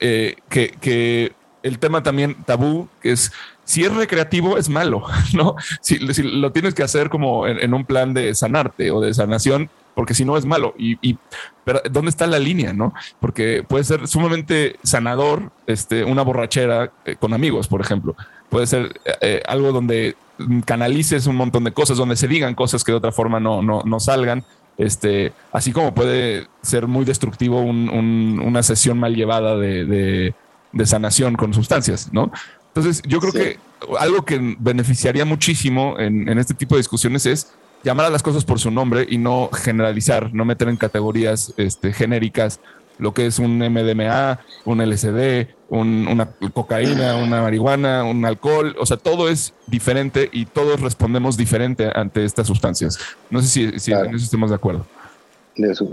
eh, 0.00 0.34
que, 0.48 0.74
que 0.80 1.32
el 1.62 1.78
tema 1.78 2.02
también 2.02 2.36
tabú, 2.44 2.88
que 3.00 3.12
es 3.12 3.30
si 3.64 3.82
es 3.84 3.94
recreativo, 3.94 4.56
es 4.58 4.68
malo, 4.68 5.04
¿no? 5.34 5.56
Si, 5.80 5.98
lo 5.98 6.52
tienes 6.52 6.74
que 6.74 6.82
hacer 6.82 7.08
como 7.10 7.46
en, 7.46 7.72
un 7.74 7.84
plan 7.84 8.14
de 8.14 8.34
sanarte 8.34 8.90
o 8.90 9.00
de 9.00 9.12
sanación, 9.14 9.70
porque 9.94 10.14
si 10.14 10.24
no 10.24 10.36
es 10.36 10.44
malo. 10.44 10.74
Y, 10.78 10.98
y- 11.08 11.18
pero 11.64 11.80
¿dónde 11.90 12.10
está 12.10 12.26
la 12.26 12.38
línea, 12.38 12.72
no? 12.72 12.92
Porque 13.20 13.64
puede 13.66 13.84
ser 13.84 14.06
sumamente 14.08 14.76
sanador, 14.82 15.50
este, 15.66 16.04
una 16.04 16.22
borrachera 16.22 16.92
eh, 17.04 17.16
con 17.18 17.32
amigos, 17.32 17.68
por 17.68 17.80
ejemplo. 17.80 18.14
Puede 18.50 18.66
ser 18.66 19.00
eh, 19.04 19.12
eh, 19.20 19.42
algo 19.46 19.72
donde 19.72 20.16
canalices 20.64 21.26
un 21.26 21.36
montón 21.36 21.64
de 21.64 21.72
cosas, 21.72 21.96
donde 21.96 22.16
se 22.16 22.28
digan 22.28 22.54
cosas 22.54 22.82
que 22.84 22.92
de 22.92 22.98
otra 22.98 23.12
forma 23.12 23.40
no, 23.40 23.62
no, 23.62 23.82
no 23.84 24.00
salgan. 24.00 24.44
Este, 24.76 25.32
así 25.52 25.70
como 25.72 25.94
puede 25.94 26.48
ser 26.60 26.88
muy 26.88 27.04
destructivo 27.04 27.60
un- 27.60 28.40
una 28.44 28.62
sesión 28.62 28.98
mal 28.98 29.14
llevada 29.14 29.56
de, 29.56 29.84
de- 29.84 30.34
de 30.72 30.86
sanación 30.86 31.36
con 31.36 31.54
sustancias, 31.54 32.12
¿no? 32.12 32.32
Entonces, 32.74 33.02
yo 33.06 33.20
creo 33.20 33.32
Sí. 33.32 33.38
que 33.38 33.58
algo 34.00 34.24
que 34.24 34.56
beneficiaría 34.58 35.24
muchísimo 35.24 35.96
en, 35.98 36.28
en 36.28 36.38
este 36.38 36.54
tipo 36.54 36.74
de 36.74 36.80
discusiones 36.80 37.24
es 37.26 37.52
llamar 37.84 38.06
a 38.06 38.10
las 38.10 38.22
cosas 38.22 38.44
por 38.44 38.58
su 38.58 38.70
nombre 38.70 39.06
y 39.08 39.18
no 39.18 39.48
generalizar, 39.52 40.32
no 40.34 40.44
meter 40.44 40.68
en 40.68 40.76
categorías 40.76 41.52
este, 41.56 41.92
genéricas 41.92 42.58
lo 42.98 43.12
que 43.12 43.26
es 43.26 43.38
un 43.40 43.58
MDMA, 43.58 44.38
un 44.64 44.80
LSD, 44.80 45.48
un- 45.68 46.06
una 46.08 46.30
cocaína, 46.52 47.16
una 47.16 47.42
marihuana, 47.42 48.04
un 48.04 48.24
alcohol, 48.24 48.74
o 48.78 48.86
sea, 48.86 48.96
todo 48.96 49.28
es 49.28 49.52
diferente 49.66 50.28
y 50.32 50.46
todos 50.46 50.80
respondemos 50.80 51.36
diferente 51.36 51.90
ante 51.94 52.24
estas 52.24 52.46
sustancias. 52.46 52.98
No 53.30 53.42
sé 53.42 53.48
si, 53.48 53.78
si 53.80 53.90
Claro. 53.90 54.06
en 54.06 54.14
eso 54.14 54.24
estemos 54.24 54.50
de 54.50 54.56
acuerdo. 54.56 54.86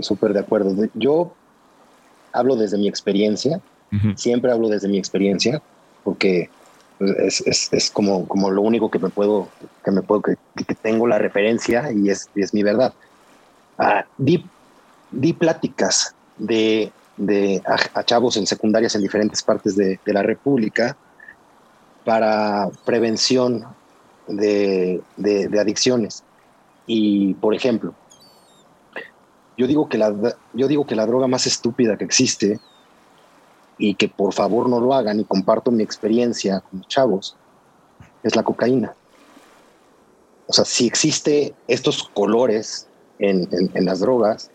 Súper 0.00 0.32
de 0.32 0.40
acuerdo. 0.40 0.74
Yo 0.94 1.34
hablo 2.32 2.56
desde 2.56 2.78
mi 2.78 2.88
experiencia, 2.88 3.60
siempre 4.16 4.50
hablo 4.50 4.68
desde 4.68 4.88
mi 4.88 4.96
experiencia, 4.98 5.60
porque 6.04 6.50
es, 7.18 7.40
es- 7.46 7.68
es 7.72 7.90
como, 7.90 8.26
como 8.28 8.50
lo 8.50 8.62
único 8.62 8.90
que 8.90 8.98
me 8.98 9.10
puedo, 9.10 9.54
que 9.84 9.90
me 9.90 10.02
puedo, 10.02 10.22
que, 10.22 10.34
que 10.66 10.74
tengo 10.74 11.06
la 11.06 11.18
referencia 11.18 11.90
y 11.94 12.10
es, 12.10 12.28
y 12.34 12.42
es 12.42 12.54
mi 12.54 12.62
verdad. 12.62 12.92
Ah, 13.78 14.04
di, 14.16 14.50
di 15.10 15.32
pláticas 15.34 16.14
de, 16.36 16.94
de 17.16 17.62
a, 17.66 18.00
a 18.00 18.04
chavos 18.04 18.36
en 18.36 18.46
secundarias 18.46 18.94
en 18.94 19.02
diferentes 19.02 19.42
partes 19.42 19.76
de, 19.76 20.00
de 20.04 20.12
la 20.12 20.22
República 20.22 20.96
para 22.04 22.68
prevención 22.84 23.64
de, 24.26 25.02
de- 25.16 25.48
de 25.48 25.60
adicciones. 25.60 26.24
Y, 26.86 27.34
por 27.34 27.54
ejemplo, 27.54 27.96
yo 29.56 29.66
digo, 29.66 29.88
que 29.88 29.98
la, 29.98 30.14
yo 30.52 30.68
digo 30.68 30.86
que 30.86 30.96
la 30.96 31.06
droga 31.06 31.26
más 31.26 31.46
estúpida 31.46 31.96
que 31.96 32.04
existe 32.04 32.58
y 33.78 33.94
que 33.94 34.08
por 34.08 34.32
favor 34.32 34.68
no 34.68 34.80
lo 34.80 34.94
hagan 34.94 35.20
y 35.20 35.24
comparto 35.24 35.70
mi 35.70 35.82
experiencia 35.82 36.60
con 36.60 36.82
chavos 36.82 37.36
es 38.22 38.36
la 38.36 38.42
cocaína. 38.42 38.94
O 40.46 40.52
sea, 40.52 40.64
si 40.64 40.86
existe 40.86 41.54
estos 41.66 42.08
colores 42.08 42.88
en, 43.18 43.48
las 43.74 44.00
drogas, 44.00 44.50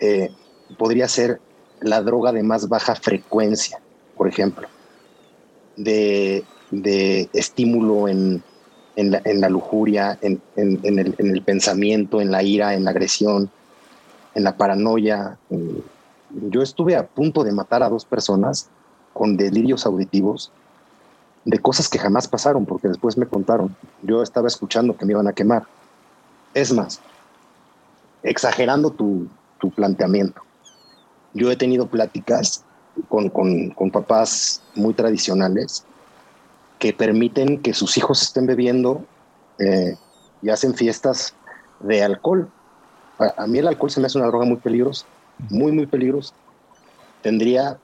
eh, 0.00 0.30
podría 0.78 1.08
ser 1.08 1.40
la 1.80 2.02
droga 2.02 2.32
de 2.32 2.42
más 2.42 2.68
baja 2.68 2.94
frecuencia, 2.94 3.80
por 4.16 4.28
ejemplo, 4.28 4.68
de, 5.76 6.44
estímulo 7.32 8.08
en, 8.08 8.42
la, 8.96 9.48
lujuria, 9.48 10.18
en, 10.20 10.40
el, 10.56 11.42
pensamiento, 11.42 12.20
en 12.20 12.30
la 12.30 12.42
ira, 12.42 12.74
en 12.74 12.84
la 12.84 12.90
agresión, 12.90 13.50
en 14.34 14.44
la 14.44 14.56
paranoia. 14.56 15.38
Yo 16.32 16.62
estuve 16.62 16.96
a 16.96 17.06
punto 17.06 17.44
de 17.44 17.52
matar 17.52 17.82
a 17.82 17.88
dos 17.88 18.04
personas 18.04 18.68
con 19.12 19.36
delirios 19.36 19.86
auditivos 19.86 20.52
de 21.44 21.58
cosas 21.58 21.88
que 21.88 21.98
jamás 21.98 22.28
pasaron, 22.28 22.66
porque 22.66 22.88
después 22.88 23.16
me 23.16 23.26
contaron. 23.26 23.74
Yo 24.02 24.22
estaba 24.22 24.48
escuchando 24.48 24.96
que 24.96 25.04
me 25.04 25.12
iban 25.12 25.26
a 25.26 25.32
quemar. 25.32 25.64
Es 26.54 26.72
más, 26.72 27.00
exagerando 28.22 28.90
tu, 28.90 29.28
planteamiento, 29.74 30.40
yo 31.34 31.50
he 31.50 31.56
tenido 31.56 31.86
pláticas 31.86 32.64
con, 33.08 33.30
papás 33.92 34.62
muy 34.74 34.94
tradicionales 34.94 35.84
que 36.78 36.92
permiten 36.92 37.60
que 37.60 37.74
sus 37.74 37.96
hijos 37.98 38.22
estén 38.22 38.46
bebiendo 38.46 39.04
eh, 39.58 39.96
y 40.40 40.48
hacen 40.48 40.74
fiestas 40.74 41.34
de 41.80 42.02
alcohol. 42.02 42.50
A, 43.18 43.42
a, 43.42 43.46
mí 43.46 43.58
el 43.58 43.68
alcohol 43.68 43.90
se 43.90 44.00
me 44.00 44.06
hace 44.06 44.16
una 44.16 44.28
droga 44.28 44.46
muy 44.46 44.56
peligrosa, 44.56 45.04
muy, 45.48 45.72
muy 45.72 45.86
peligrosa. 45.86 46.34
Tendría 47.22 47.78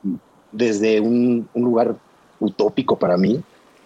desde 0.53 1.01
un, 1.01 1.49
lugar 1.55 1.97
utópico 2.40 2.99
para 2.99 3.16
mí, 3.16 3.42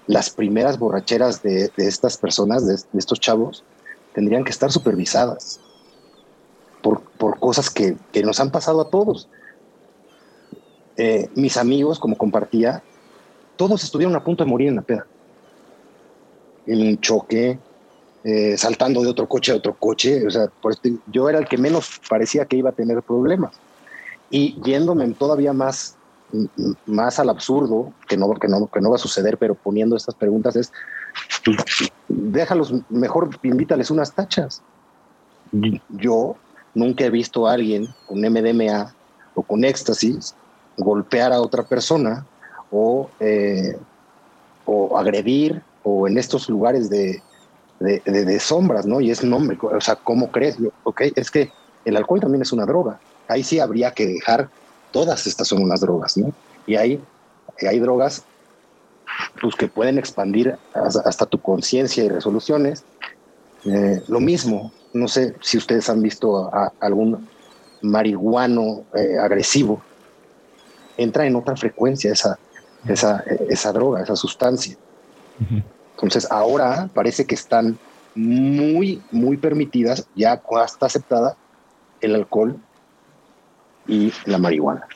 las 0.06 0.30
primeras 0.30 0.78
borracheras 0.78 1.42
de, 1.42 1.70
estas 1.76 2.16
personas, 2.16 2.66
de, 2.66 2.98
estos 2.98 3.20
chavos, 3.20 3.64
tendrían 4.14 4.44
que 4.44 4.50
estar 4.50 4.72
supervisadas 4.72 5.61
por, 6.83 7.02
cosas 7.38 7.70
que, 7.70 7.96
nos 8.24 8.40
han 8.40 8.50
pasado 8.50 8.80
a 8.80 8.90
todos. 8.90 9.28
Eh, 10.96 11.28
mis 11.35 11.56
amigos, 11.56 11.98
como 11.98 12.16
compartía, 12.16 12.83
todos 13.56 13.85
estuvieron 13.85 14.16
a 14.16 14.24
punto 14.24 14.44
de 14.44 14.50
morir 14.50 14.68
en 14.68 14.76
la 14.76 14.83
peda. 14.83 15.06
En 16.66 16.80
un 16.80 17.00
choque, 17.00 17.59
eh, 18.24 18.56
saltando 18.56 19.02
de 19.02 19.09
otro 19.09 19.28
coche 19.28 19.52
a 19.52 19.56
otro 19.56 19.74
coche. 19.74 20.26
O 20.26 20.30
sea, 20.30 20.46
por 20.46 20.72
este, 20.72 20.96
yo 21.11 21.28
era 21.28 21.38
el 21.38 21.46
que 21.46 21.59
menos 21.59 22.00
parecía 22.09 22.44
que 22.44 22.56
iba 22.56 22.70
a 22.70 22.74
tener 22.74 23.02
problemas. 23.02 23.52
Y 24.30 24.61
yéndome 24.62 25.09
todavía 25.12 25.52
más 25.52 25.96
más 26.87 27.18
al 27.18 27.30
absurdo, 27.30 27.92
que 28.09 28.16
no, 28.16 28.33
que, 28.35 28.48
no, 28.48 28.66
que 28.66 28.80
no 28.80 28.90
va 28.90 28.96
a 28.96 28.98
suceder, 28.98 29.38
pero 29.38 29.54
poniendo 29.54 29.96
estas 29.96 30.14
preguntas 30.14 30.56
es, 30.56 30.72
déjalos, 32.09 32.72
mejor 32.88 33.30
invítales 33.42 33.90
unas 33.90 34.12
tachas. 34.12 34.62
Yo 35.88 36.37
nunca 36.74 37.04
he 37.04 37.11
visto 37.11 37.46
a 37.46 37.54
alguien 37.54 37.88
con 38.06 38.20
MDMA 38.20 38.94
o 39.35 39.42
con 39.42 39.64
éxtasis 39.64 40.35
golpear 40.76 41.33
a 41.33 41.40
otra 41.40 41.64
persona 41.64 42.24
o, 42.70 43.11
eh, 43.18 43.76
o 44.64 44.96
agredir 44.96 45.62
o 45.83 46.06
en 46.06 46.18
estos 46.18 46.48
lugares 46.48 46.88
de, 46.88 47.20
de, 47.80 48.40
sombras, 48.40 48.86
¿no? 48.86 49.00
Y 49.00 49.10
es 49.10 49.24
nombre, 49.24 49.58
o 49.60 49.80
sea, 49.80 49.96
¿cómo 49.96 50.30
crees? 50.30 50.56
Ok, 50.84 51.02
es 51.16 51.30
que 51.30 51.50
el 51.84 51.96
alcohol 51.96 52.20
también 52.20 52.42
es 52.42 52.52
una 52.52 52.66
droga. 52.66 53.00
Ahí 53.26 53.42
sí 53.42 53.58
habría 53.58 53.92
que 53.92 54.06
dejar 54.06 54.50
todas 54.92 55.26
estas 55.26 55.48
son 55.48 55.62
unas 55.62 55.80
drogas, 55.80 56.16
¿no? 56.16 56.32
Y 56.66 56.76
hay, 56.76 57.02
hay 57.66 57.78
drogas 57.78 58.24
pues, 59.40 59.54
que 59.54 59.68
pueden 59.68 59.98
expandir 59.98 60.56
hasta, 60.74 61.26
tu 61.26 61.40
conciencia 61.40 62.04
y 62.04 62.08
resoluciones. 62.08 62.84
Eh, 63.64 64.02
lo 64.08 64.20
mismo, 64.20 64.72
no 64.92 65.08
sé 65.08 65.34
si 65.40 65.56
ustedes 65.56 65.88
han 65.88 66.02
visto 66.02 66.52
a, 66.54 66.72
algún 66.80 67.28
marihuano 67.82 68.84
eh, 68.94 69.16
agresivo, 69.18 69.80
entra 70.96 71.26
en 71.26 71.36
otra 71.36 71.56
frecuencia 71.56 72.12
esa, 72.12 72.38
esa, 72.86 73.24
esa 73.48 73.72
droga, 73.72 74.02
esa 74.02 74.16
sustancia. 74.16 74.76
Entonces 76.02 76.30
ahora 76.30 76.88
parece 76.94 77.26
que 77.26 77.34
están 77.34 77.78
muy, 78.14 79.02
muy 79.10 79.36
permitidas, 79.36 80.06
ya 80.14 80.40
está 80.64 80.86
aceptada 80.86 81.36
el 82.00 82.14
alcohol 82.14 82.58
y 83.86 84.12
la 84.24 84.38
marihuana. 84.38 84.86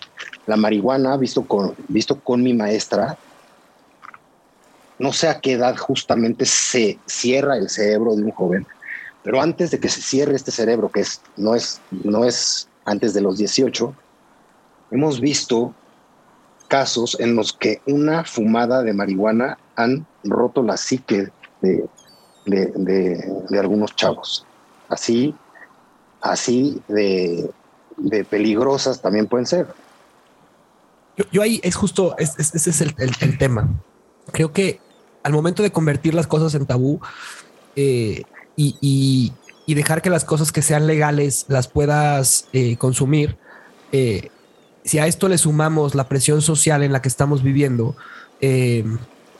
La 0.46 0.56
marihuana, 0.56 1.16
visto 1.16 1.44
con, 1.44 1.74
visto 1.88 2.20
con 2.20 2.42
mi 2.42 2.54
maestra, 2.54 3.18
no 4.98 5.12
sé 5.12 5.28
a 5.28 5.40
qué 5.40 5.52
edad 5.52 5.76
justamente 5.76 6.46
se 6.46 6.98
cierra 7.06 7.56
el 7.56 7.68
cerebro 7.68 8.14
de 8.16 8.22
un 8.22 8.30
joven, 8.30 8.66
pero 9.22 9.40
antes 9.40 9.70
de 9.70 9.80
que 9.80 9.88
se 9.88 10.00
cierre 10.00 10.34
este 10.34 10.50
cerebro, 10.50 10.90
que 10.90 11.00
es, 11.00 11.20
no, 11.36 11.54
es, 11.54 11.80
no 11.90 12.24
es 12.24 12.68
antes 12.84 13.12
de 13.14 13.20
los 13.20 13.38
18, 13.38 13.94
hemos 14.90 15.20
visto 15.20 15.74
casos 16.68 17.16
en 17.20 17.36
los 17.36 17.52
que 17.52 17.80
una 17.86 18.24
fumada 18.24 18.82
de 18.82 18.92
marihuana 18.92 19.58
han 19.76 20.06
roto 20.24 20.62
la 20.62 20.76
psique 20.76 21.30
de, 21.60 21.84
de 22.46 23.58
algunos 23.58 23.94
chavos. 23.96 24.46
Así, 24.88 25.34
así 26.20 26.80
de, 26.88 27.50
de 27.96 28.24
peligrosas 28.24 29.00
también 29.00 29.26
pueden 29.26 29.46
ser. 29.46 29.66
Yo, 31.30 31.42
ahí 31.42 31.60
es 31.62 31.76
justo, 31.76 32.16
ese 32.18 32.42
es, 32.42 32.80
el, 32.80 33.38
tema. 33.38 33.68
Creo 34.32 34.52
que 34.52 34.80
al 35.22 35.32
momento 35.32 35.62
de 35.62 35.70
convertir 35.70 36.12
las 36.12 36.26
cosas 36.26 36.54
en 36.54 36.66
tabú 36.66 37.00
eh, 37.76 38.24
y, 38.56 39.32
dejar 39.66 40.02
que 40.02 40.10
las 40.10 40.24
cosas 40.24 40.50
que 40.50 40.60
sean 40.60 40.86
legales 40.86 41.46
las 41.48 41.68
puedas 41.68 42.48
eh, 42.52 42.76
consumir, 42.76 43.36
eh, 43.92 44.30
si 44.84 44.98
a 44.98 45.06
esto 45.06 45.28
le 45.28 45.38
sumamos 45.38 45.94
la 45.94 46.08
presión 46.08 46.42
social 46.42 46.82
en 46.82 46.92
la 46.92 47.00
que 47.00 47.08
estamos 47.08 47.42
viviendo, 47.44 47.94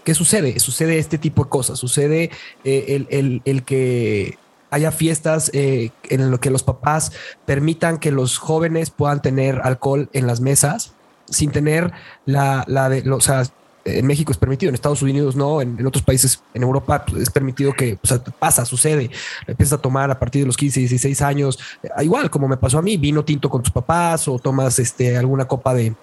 ¿qué 0.04 0.14
sucede? 0.14 0.58
Sucede 0.60 0.98
este 0.98 1.18
tipo 1.18 1.44
de 1.44 1.50
cosas. 1.50 1.78
Sucede 1.78 2.30
el, 2.64 3.42
el 3.44 3.62
que 3.64 4.38
haya 4.74 4.90
fiestas 4.90 5.50
eh, 5.54 5.90
en 6.08 6.30
lo 6.32 6.40
que 6.40 6.50
los 6.50 6.64
papás 6.64 7.12
permitan 7.46 7.98
que 7.98 8.10
los 8.10 8.38
jóvenes 8.38 8.90
puedan 8.90 9.22
tener 9.22 9.60
alcohol 9.62 10.08
en 10.12 10.26
las 10.26 10.40
mesas 10.40 10.94
sin 11.26 11.52
tener 11.52 11.92
la, 12.26 12.64
la 12.66 12.88
de, 12.88 13.08
o 13.08 13.20
sea, 13.20 13.44
en 13.84 14.06
México 14.06 14.32
es 14.32 14.38
permitido, 14.38 14.70
en 14.70 14.74
Estados 14.74 15.02
Unidos 15.02 15.36
no, 15.36 15.60
en, 15.62 15.86
otros 15.86 16.02
países, 16.02 16.42
en 16.54 16.62
Europa 16.62 17.04
pues, 17.06 17.22
es 17.22 17.30
permitido 17.30 17.72
que 17.72 17.98
o 18.02 18.06
sea, 18.06 18.18
pasa, 18.18 18.64
sucede, 18.64 19.10
empiezas 19.46 19.78
a 19.78 19.82
tomar 19.82 20.10
a 20.10 20.18
partir 20.18 20.42
de 20.42 20.46
los 20.46 20.56
15, 20.56 20.80
16 20.80 21.22
años, 21.22 21.58
eh, 21.82 21.88
igual 22.02 22.28
como 22.28 22.48
me 22.48 22.56
pasó 22.56 22.78
a 22.78 22.82
mí, 22.82 22.96
vino 22.96 23.24
tinto 23.24 23.48
con 23.48 23.62
tus 23.62 23.72
papás 23.72 24.26
o 24.26 24.40
tomas 24.40 24.78
este, 24.80 25.16
alguna 25.16 25.44
copa 25.44 25.72
de, 25.72 25.94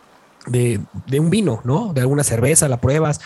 de, 0.47 0.79
de, 1.07 1.19
un 1.19 1.29
vino, 1.29 1.61
¿no? 1.63 1.93
De 1.93 2.01
alguna 2.01 2.23
cerveza, 2.23 2.67
la 2.67 2.81
pruebas, 2.81 3.21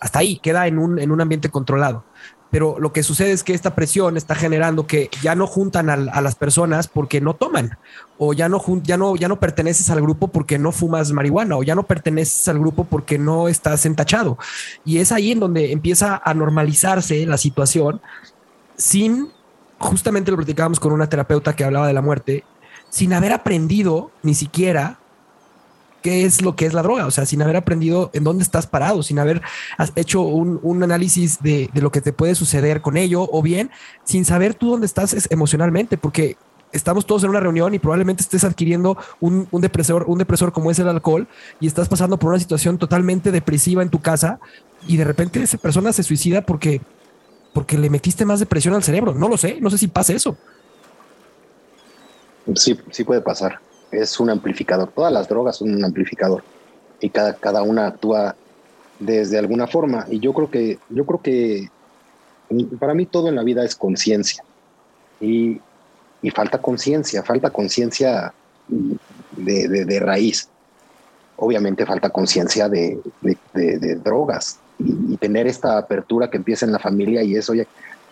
hasta 0.00 0.18
ahí, 0.18 0.38
queda 0.38 0.66
en 0.66 0.78
un, 0.78 0.98
en 0.98 1.10
un 1.10 1.20
ambiente 1.20 1.48
controlado 1.48 2.04
pero 2.50 2.76
lo 2.80 2.92
que 2.92 3.02
sucede 3.02 3.30
es 3.30 3.44
que 3.44 3.54
esta 3.54 3.74
presión 3.74 4.16
está 4.16 4.34
generando 4.34 4.86
que 4.86 5.08
ya 5.22 5.34
no 5.34 5.46
juntan 5.46 5.88
a, 5.88 6.20
las 6.20 6.34
personas 6.34 6.88
porque 6.88 7.20
no 7.20 7.34
toman 7.34 7.78
o 8.18 8.32
ya 8.32 8.48
no, 8.48 8.62
ya, 8.82 8.96
no, 8.96 9.14
ya 9.14 9.28
no 9.28 9.38
perteneces 9.38 9.88
al 9.88 10.00
grupo 10.00 10.28
porque 10.28 10.58
no 10.58 10.72
fumas 10.72 11.12
marihuana 11.12 11.56
o 11.56 11.62
ya 11.62 11.76
no 11.76 11.84
perteneces 11.84 12.48
al 12.48 12.58
grupo 12.58 12.84
porque 12.84 13.18
no 13.18 13.48
estás 13.48 13.86
entachado. 13.86 14.36
Y 14.84 14.98
es 14.98 15.12
ahí 15.12 15.30
en 15.30 15.40
donde 15.40 15.70
empieza 15.70 16.20
a 16.22 16.34
normalizarse 16.34 17.24
la 17.24 17.38
situación 17.38 18.00
sin, 18.76 19.30
justamente 19.78 20.32
lo 20.32 20.36
platicábamos 20.36 20.80
con 20.80 20.92
una 20.92 21.08
terapeuta 21.08 21.54
que 21.54 21.64
hablaba 21.64 21.86
de 21.86 21.92
la 21.92 22.02
muerte, 22.02 22.44
sin 22.88 23.12
haber 23.12 23.32
aprendido 23.32 24.10
ni 24.24 24.34
siquiera 24.34 24.98
qué 26.02 26.24
es 26.24 26.42
lo 26.42 26.56
que 26.56 26.66
es 26.66 26.72
la 26.72 26.82
droga, 26.82 27.06
o 27.06 27.10
sea, 27.10 27.26
sin 27.26 27.42
haber 27.42 27.56
aprendido 27.56 28.10
en 28.12 28.24
dónde 28.24 28.42
estás 28.42 28.66
parado, 28.66 29.02
sin 29.02 29.18
haber 29.18 29.42
hecho 29.96 30.22
un, 30.22 30.82
análisis 30.82 31.42
de, 31.42 31.70
lo 31.74 31.90
que 31.90 32.00
te 32.00 32.12
puede 32.12 32.34
suceder 32.34 32.80
con 32.80 32.96
ello, 32.96 33.28
o 33.30 33.42
bien 33.42 33.70
sin 34.04 34.24
saber 34.24 34.54
tú 34.54 34.70
dónde 34.70 34.86
estás 34.86 35.28
emocionalmente, 35.30 35.98
porque 35.98 36.36
estamos 36.72 37.04
todos 37.06 37.24
en 37.24 37.30
una 37.30 37.40
reunión 37.40 37.74
y 37.74 37.78
probablemente 37.78 38.22
estés 38.22 38.44
adquiriendo 38.44 38.96
un, 39.20 39.48
depresor, 39.52 40.04
un 40.06 40.18
depresor 40.18 40.52
como 40.52 40.70
es 40.70 40.78
el 40.78 40.88
alcohol 40.88 41.26
y 41.58 41.66
estás 41.66 41.88
pasando 41.88 42.16
por 42.18 42.30
una 42.30 42.38
situación 42.38 42.78
totalmente 42.78 43.32
depresiva 43.32 43.82
en 43.82 43.90
tu 43.90 44.00
casa 44.00 44.38
y 44.86 44.96
de 44.96 45.04
repente 45.04 45.42
esa 45.42 45.58
persona 45.58 45.92
se 45.92 46.02
suicida 46.02 46.42
porque, 46.42 46.80
porque 47.52 47.76
le 47.76 47.90
metiste 47.90 48.24
más 48.24 48.40
depresión 48.40 48.74
al 48.74 48.84
cerebro. 48.84 49.14
No 49.14 49.28
lo 49.28 49.36
sé, 49.36 49.60
no 49.60 49.68
sé 49.68 49.78
si 49.78 49.88
pasa 49.88 50.12
eso. 50.12 50.36
Sí, 52.54 52.78
sí 52.90 53.04
puede 53.04 53.20
pasar 53.20 53.60
es 53.92 54.20
un 54.20 54.30
amplificador. 54.30 54.90
Todas 54.92 55.12
las 55.12 55.28
drogas 55.28 55.56
son 55.56 55.74
un 55.74 55.84
amplificador 55.84 56.42
y 57.00 57.10
cada, 57.10 57.34
cada 57.34 57.62
una 57.62 57.86
actúa 57.86 58.36
desde 58.98 59.38
alguna 59.38 59.66
forma. 59.66 60.06
Y 60.10 60.20
yo 60.20 60.32
creo 60.32 60.50
que, 60.50 60.78
yo 60.88 61.04
creo 61.06 61.20
que 61.22 61.70
para 62.78 62.94
mí 62.94 63.06
todo 63.06 63.28
en 63.28 63.36
la 63.36 63.42
vida 63.42 63.64
es 63.64 63.74
conciencia. 63.74 64.44
Y, 65.20 65.60
y, 66.22 66.30
falta 66.30 66.58
conciencia, 66.58 67.22
falta 67.22 67.50
conciencia 67.50 68.32
de, 68.68 69.68
de, 69.68 70.00
raíz. 70.00 70.48
Obviamente 71.36 71.86
falta 71.86 72.10
conciencia 72.10 72.68
de, 72.68 73.00
de, 73.54 73.96
drogas 73.96 74.58
y, 74.78 75.16
tener 75.16 75.46
esta 75.46 75.78
apertura 75.78 76.30
que 76.30 76.38
empieza 76.38 76.64
en 76.64 76.72
la 76.72 76.78
familia 76.78 77.22
y 77.22 77.36
eso, 77.36 77.52
oye, 77.52 77.66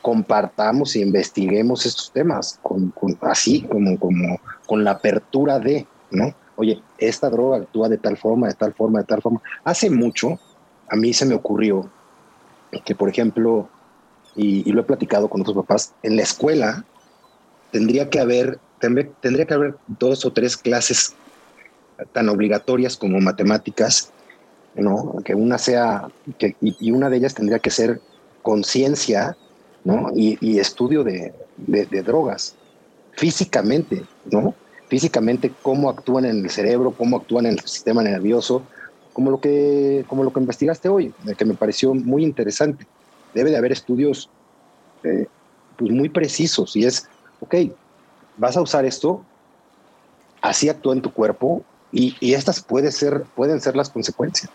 compartamos 0.08 0.96
e 0.96 1.00
investiguemos 1.00 1.84
estos 1.84 2.10
temas 2.10 2.58
con, 2.62 2.94
así 3.20 3.60
como, 3.60 3.98
como 3.98 4.40
con 4.64 4.82
la 4.82 4.92
apertura 4.92 5.58
de, 5.58 5.86
¿no? 6.10 6.34
Oye, 6.56 6.80
esta 6.96 7.28
droga 7.28 7.58
actúa 7.58 7.90
de 7.90 7.98
tal 7.98 8.16
forma, 8.16 8.48
de 8.48 8.54
tal 8.54 8.72
forma, 8.72 9.00
de 9.00 9.04
tal 9.04 9.20
forma. 9.20 9.42
Hace 9.64 9.90
mucho 9.90 10.40
a 10.88 10.96
mí 10.96 11.12
se 11.12 11.26
me 11.26 11.34
ocurrió 11.34 11.90
que, 12.86 12.94
por 12.94 13.10
ejemplo, 13.10 13.68
y, 14.34 14.66
y 14.66 14.72
lo 14.72 14.80
he 14.80 14.84
platicado 14.84 15.28
con 15.28 15.42
otros 15.42 15.56
papás, 15.56 15.92
en 16.02 16.16
la 16.16 16.22
escuela 16.22 16.86
tendría 17.70 18.08
que 18.08 18.18
haber, 18.18 18.58
tendría, 18.80 19.10
tendría 19.20 19.44
que 19.44 19.52
haber 19.52 19.74
dos 19.88 20.24
o 20.24 20.32
tres 20.32 20.56
clases 20.56 21.14
tan 22.12 22.30
obligatorias 22.30 22.96
como 22.96 23.20
matemáticas, 23.20 24.10
¿no? 24.74 25.16
Que 25.22 25.34
una 25.34 25.58
sea, 25.58 26.08
que, 26.38 26.56
y, 26.62 26.74
y 26.80 26.92
una 26.92 27.10
de 27.10 27.18
ellas 27.18 27.34
tendría 27.34 27.58
que 27.58 27.70
ser 27.70 28.00
conciencia, 28.40 29.36
¿no? 29.88 30.10
Y, 30.14 30.36
y 30.42 30.58
estudio 30.58 31.02
de, 31.02 31.32
de- 31.56 31.86
de 31.86 32.02
drogas, 32.02 32.54
físicamente, 33.12 34.04
¿no? 34.26 34.54
Físicamente, 34.88 35.50
cómo 35.62 35.88
actúan 35.88 36.26
en 36.26 36.44
el 36.44 36.50
cerebro, 36.50 36.92
cómo 36.92 37.16
actúan 37.16 37.46
en 37.46 37.52
el 37.54 37.60
sistema 37.60 38.02
nervioso, 38.02 38.62
como 39.14 39.30
lo 39.30 39.40
que, 39.40 40.04
como 40.06 40.24
lo 40.24 40.32
que 40.32 40.40
investigaste 40.40 40.90
hoy, 40.90 41.12
que 41.38 41.44
me 41.46 41.54
pareció 41.54 41.94
muy 41.94 42.22
interesante. 42.22 42.86
Debe 43.34 43.50
de 43.50 43.56
haber 43.56 43.72
estudios 43.72 44.28
eh, 45.02 45.26
pues 45.76 45.90
muy 45.90 46.10
precisos 46.10 46.76
y 46.76 46.84
es, 46.84 47.06
ok, 47.40 47.54
vas 48.36 48.56
a 48.56 48.62
usar 48.62 48.84
esto, 48.84 49.24
así 50.42 50.68
actúa 50.68 50.94
en 50.94 51.02
tu 51.02 51.12
cuerpo 51.12 51.62
y, 51.92 52.14
y 52.20 52.34
estas 52.34 52.62
puede 52.62 52.92
ser, 52.92 53.24
pueden 53.34 53.60
ser 53.60 53.74
las 53.74 53.88
consecuencias. 53.88 54.50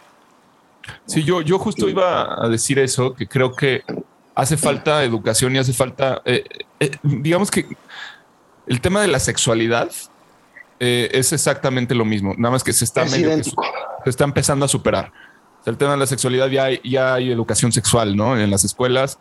Sí, 1.06 1.24
yo, 1.24 1.42
yo 1.42 1.60
justo 1.60 1.88
iba 1.90 2.44
a 2.46 2.50
decir 2.50 2.78
eso, 2.80 3.14
que 3.14 3.28
creo 3.28 3.56
que 3.56 3.82
hace 4.36 4.58
falta 4.58 5.04
educación 5.04 5.56
y 5.56 5.60
hace 5.60 5.74
falta, 5.74 6.22
eh, 6.26 6.44
eh, 6.80 6.92
digamos 7.04 7.52
que 7.52 7.66
el 8.68 8.82
tema 8.82 9.02
de 9.02 9.08
la 9.08 9.20
sexualidad 9.20 9.92
eh, 10.80 11.10
es 11.14 11.32
exactamente 11.34 11.94
lo 11.96 12.06
mismo, 12.06 12.34
nada 12.38 12.52
más 12.54 12.64
que 12.64 12.74
se 12.74 12.84
está, 12.86 13.04
Es 13.04 13.12
medio 13.12 13.28
que 13.28 13.34
idéntico. 13.34 13.64
su- 13.64 14.04
se 14.04 14.10
está 14.10 14.24
empezando 14.24 14.66
a 14.66 14.68
superar. 14.68 15.12
O 15.62 15.64
sea, 15.64 15.72
el 15.72 15.78
tema 15.78 15.92
de 15.92 15.98
la 15.98 16.08
sexualidad 16.08 16.48
ya 16.50 16.66
hay, 16.66 16.82
ya 16.84 17.14
hay 17.14 17.32
educación 17.32 17.72
sexual, 17.72 18.16
¿no? 18.18 18.38
En 18.38 18.50
las 18.52 18.64
escuelas 18.66 19.18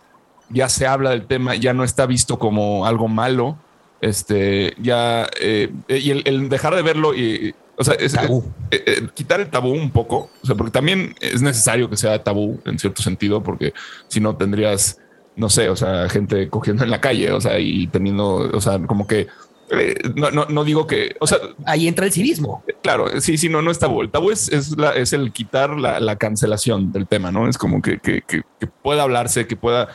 ya 0.48 0.68
se 0.68 0.86
habla 0.86 1.10
del 1.10 1.26
tema, 1.26 1.54
ya 1.54 1.72
no 1.72 1.84
está 1.84 2.04
visto 2.06 2.38
como 2.38 2.84
algo 2.86 3.06
malo. 3.08 3.56
Este, 4.00 4.74
ya, 4.78 5.28
y 5.40 6.10
el, 6.10 6.22
el 6.24 6.48
dejar 6.48 6.74
de 6.74 6.82
verlo 6.82 7.14
y, 7.14 7.54
o 7.82 7.84
sea, 7.84 7.94
es, 7.94 8.12
Tabú. 8.12 8.44
eh, 8.70 8.82
eh, 8.86 9.08
quitar 9.14 9.40
el 9.40 9.48
tabú 9.50 9.70
un 9.72 9.90
poco, 9.90 10.30
o 10.42 10.46
sea, 10.46 10.54
porque 10.56 10.70
también 10.72 11.14
es 11.20 11.42
necesario 11.42 11.90
que 11.90 11.96
sea 11.96 12.22
tabú 12.22 12.60
en 12.64 12.78
cierto 12.78 13.02
sentido, 13.02 13.42
porque 13.42 13.74
si 14.08 14.20
no 14.20 14.36
tendrías, 14.36 14.98
no 15.36 15.48
sé, 15.50 15.68
o 15.68 15.76
sea, 15.76 16.08
gente 16.08 16.48
cogiendo 16.48 16.84
en 16.84 16.90
la 16.90 17.00
calle, 17.00 17.30
o 17.32 17.40
sea, 17.40 17.58
y 17.58 17.86
teniendo, 17.88 18.34
o 18.52 18.60
sea, 18.60 18.78
como 18.86 19.06
que 19.06 19.26
eh, 19.70 19.94
no, 20.16 20.30
no, 20.30 20.44
no 20.46 20.64
digo 20.64 20.86
que, 20.86 21.16
o 21.18 21.26
sea, 21.26 21.38
Ahí 21.64 21.88
entra 21.88 22.04
el 22.06 22.12
civismo. 22.12 22.62
claro, 22.82 23.20
sí, 23.20 23.38
sí, 23.38 23.48
no, 23.48 23.62
no 23.62 23.70
es 23.70 23.78
tabú. 23.78 24.02
El 24.02 24.10
tabú 24.10 24.30
es, 24.30 24.50
es, 24.50 24.76
la- 24.76 24.92
es 24.94 25.12
el 25.14 25.32
quitar 25.32 25.70
la, 25.78 25.98
la 26.00 26.16
cancelación 26.16 26.92
del 26.92 27.06
tema, 27.06 27.30
¿no? 27.32 27.48
Es 27.48 27.56
como 27.56 27.80
que, 27.80 27.98
que, 27.98 28.20
que- 28.22 28.42
que 28.60 28.66
pueda 28.66 29.02
hablarse, 29.02 29.46
que 29.46 29.56
pueda 29.56 29.88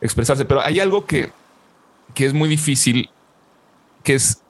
expresarse, 0.00 0.44
pero 0.44 0.60
hay 0.60 0.78
algo 0.78 1.06
que, 1.06 1.30
que 2.14 2.26
es 2.26 2.32
muy 2.32 2.48
difícil, 2.48 3.10
que 4.04 4.14
es 4.14 4.40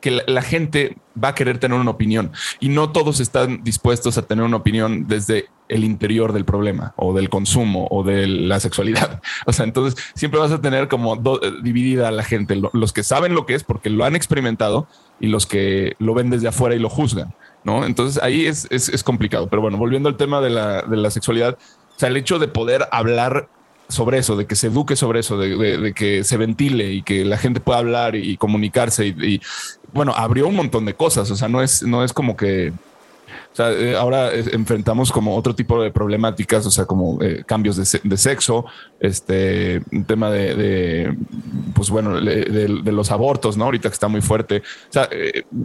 que 0.00 0.10
la, 0.10 0.22
la 0.26 0.42
gente 0.42 0.96
va 1.22 1.28
a 1.28 1.34
querer 1.34 1.58
tener 1.58 1.78
una 1.78 1.90
opinión 1.90 2.32
y 2.60 2.68
no 2.68 2.90
todos 2.92 3.20
están 3.20 3.62
dispuestos 3.64 4.18
a 4.18 4.22
tener 4.22 4.44
una 4.44 4.56
opinión 4.56 5.06
desde 5.08 5.46
el 5.68 5.82
interior 5.84 6.32
del 6.32 6.44
problema 6.44 6.92
o 6.96 7.12
del 7.14 7.28
consumo 7.28 7.88
o 7.90 8.04
de 8.04 8.26
la 8.26 8.60
sexualidad. 8.60 9.20
O 9.46 9.52
sea, 9.52 9.64
entonces 9.64 10.00
siempre 10.14 10.38
vas 10.40 10.52
a 10.52 10.60
tener 10.60 10.88
como 10.88 11.14
eh, 11.16 11.52
dividida 11.62 12.08
a 12.08 12.10
la 12.12 12.22
gente, 12.22 12.56
lo- 12.56 12.70
los 12.72 12.92
que 12.92 13.02
saben 13.02 13.34
lo 13.34 13.46
que 13.46 13.54
es 13.54 13.64
porque 13.64 13.90
lo 13.90 14.04
han 14.04 14.14
experimentado 14.16 14.86
y 15.20 15.26
los 15.28 15.46
que 15.46 15.94
lo 15.98 16.14
ven 16.14 16.30
desde 16.30 16.48
afuera 16.48 16.74
y 16.74 16.78
lo 16.78 16.88
juzgan, 16.88 17.34
¿no? 17.64 17.84
Entonces 17.84 18.22
ahí 18.22 18.46
es, 18.46 18.66
es, 18.70 18.88
es 18.88 19.02
complicado. 19.02 19.48
Pero 19.48 19.62
bueno, 19.62 19.76
volviendo 19.78 20.08
al 20.08 20.16
tema 20.16 20.40
de 20.40 20.50
la, 20.50 20.82
de 20.82 20.96
la 20.96 21.10
sexualidad, 21.10 21.58
o 21.58 21.98
sea, 21.98 22.08
el 22.10 22.16
hecho 22.16 22.38
de 22.38 22.48
poder 22.48 22.86
hablar 22.92 23.48
sobre 23.88 24.18
eso, 24.18 24.36
de 24.36 24.46
que 24.46 24.56
se 24.56 24.68
eduque 24.68 24.96
sobre 24.96 25.20
eso, 25.20 25.38
de, 25.38 25.56
de- 25.56 25.94
que 25.94 26.24
se 26.24 26.36
ventile 26.36 26.92
y 26.92 27.02
que 27.02 27.24
la 27.24 27.38
gente 27.38 27.60
pueda 27.60 27.78
hablar 27.78 28.16
y, 28.16 28.36
comunicarse 28.36 29.06
y, 29.06 29.40
bueno, 29.92 30.12
abrió 30.16 30.48
un 30.48 30.56
montón 30.56 30.84
de 30.84 30.94
cosas, 30.94 31.30
o 31.30 31.36
sea, 31.36 31.48
no 31.48 31.62
es, 31.62 31.82
no 31.82 32.04
es 32.04 32.12
como 32.12 32.36
que, 32.36 32.72
o 33.52 33.56
sea, 33.56 33.72
eh, 33.72 33.96
ahora 33.96 34.34
eh, 34.34 34.44
enfrentamos 34.52 35.10
como 35.10 35.34
otro 35.34 35.54
tipo 35.54 35.82
de 35.82 35.90
problemáticas, 35.90 36.66
o 36.66 36.70
sea, 36.70 36.84
como 36.84 37.22
eh, 37.22 37.42
cambios 37.46 37.76
de, 37.76 38.00
de 38.02 38.16
sexo, 38.18 38.66
este, 39.00 39.80
tema 40.06 40.30
de, 40.30 41.16
pues 41.74 41.88
bueno, 41.88 42.20
de, 42.20 42.92
los 42.92 43.10
abortos, 43.10 43.56
¿no? 43.56 43.64
Ahorita 43.64 43.88
que 43.88 43.94
está 43.94 44.08
muy 44.08 44.20
fuerte. 44.20 44.58
O 44.58 44.92
sea, 44.92 45.08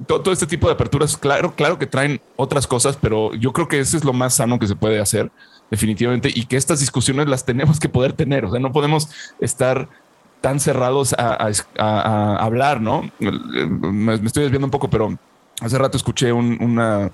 todo, 0.08 0.22
todo 0.22 0.34
este 0.34 0.48
tipo 0.48 0.68
de 0.68 0.74
aperturas, 0.74 1.18
claro, 1.18 1.54
claro 1.54 1.78
que 1.78 1.86
traen 1.86 2.22
otras 2.38 2.66
cosas, 2.66 2.98
pero 3.02 3.34
yo 3.36 3.52
creo 3.52 3.68
que 3.68 3.80
eso 3.80 3.98
es 3.98 4.06
lo 4.06 4.14
más 4.14 4.36
sano 4.36 4.58
que 4.58 4.68
se 4.68 4.76
puede 4.76 5.00
hacer, 5.00 5.30
definitivamente, 5.72 6.30
y 6.34 6.46
que 6.46 6.58
estas 6.58 6.80
discusiones 6.82 7.28
las 7.28 7.46
tenemos 7.46 7.80
que 7.80 7.90
poder 7.90 8.14
tener, 8.14 8.46
o 8.46 8.52
sea, 8.52 8.60
no 8.60 8.72
podemos 8.72 9.10
estar 9.40 9.88
tan 10.42 10.60
cerrados 10.60 11.14
a, 11.18 11.34
a- 11.34 11.52
a- 11.80 12.36
a 12.36 12.46
hablar, 12.46 12.82
¿no? 12.82 13.10
Me, 13.20 14.18
me 14.18 14.28
estoy 14.28 14.44
desviando 14.44 14.68
un 14.68 14.72
poco, 14.72 14.90
pero 14.90 15.18
hace 15.62 15.78
rato 15.78 15.98
escuché 15.98 16.34
un, 16.34 16.58
una, 16.62 17.12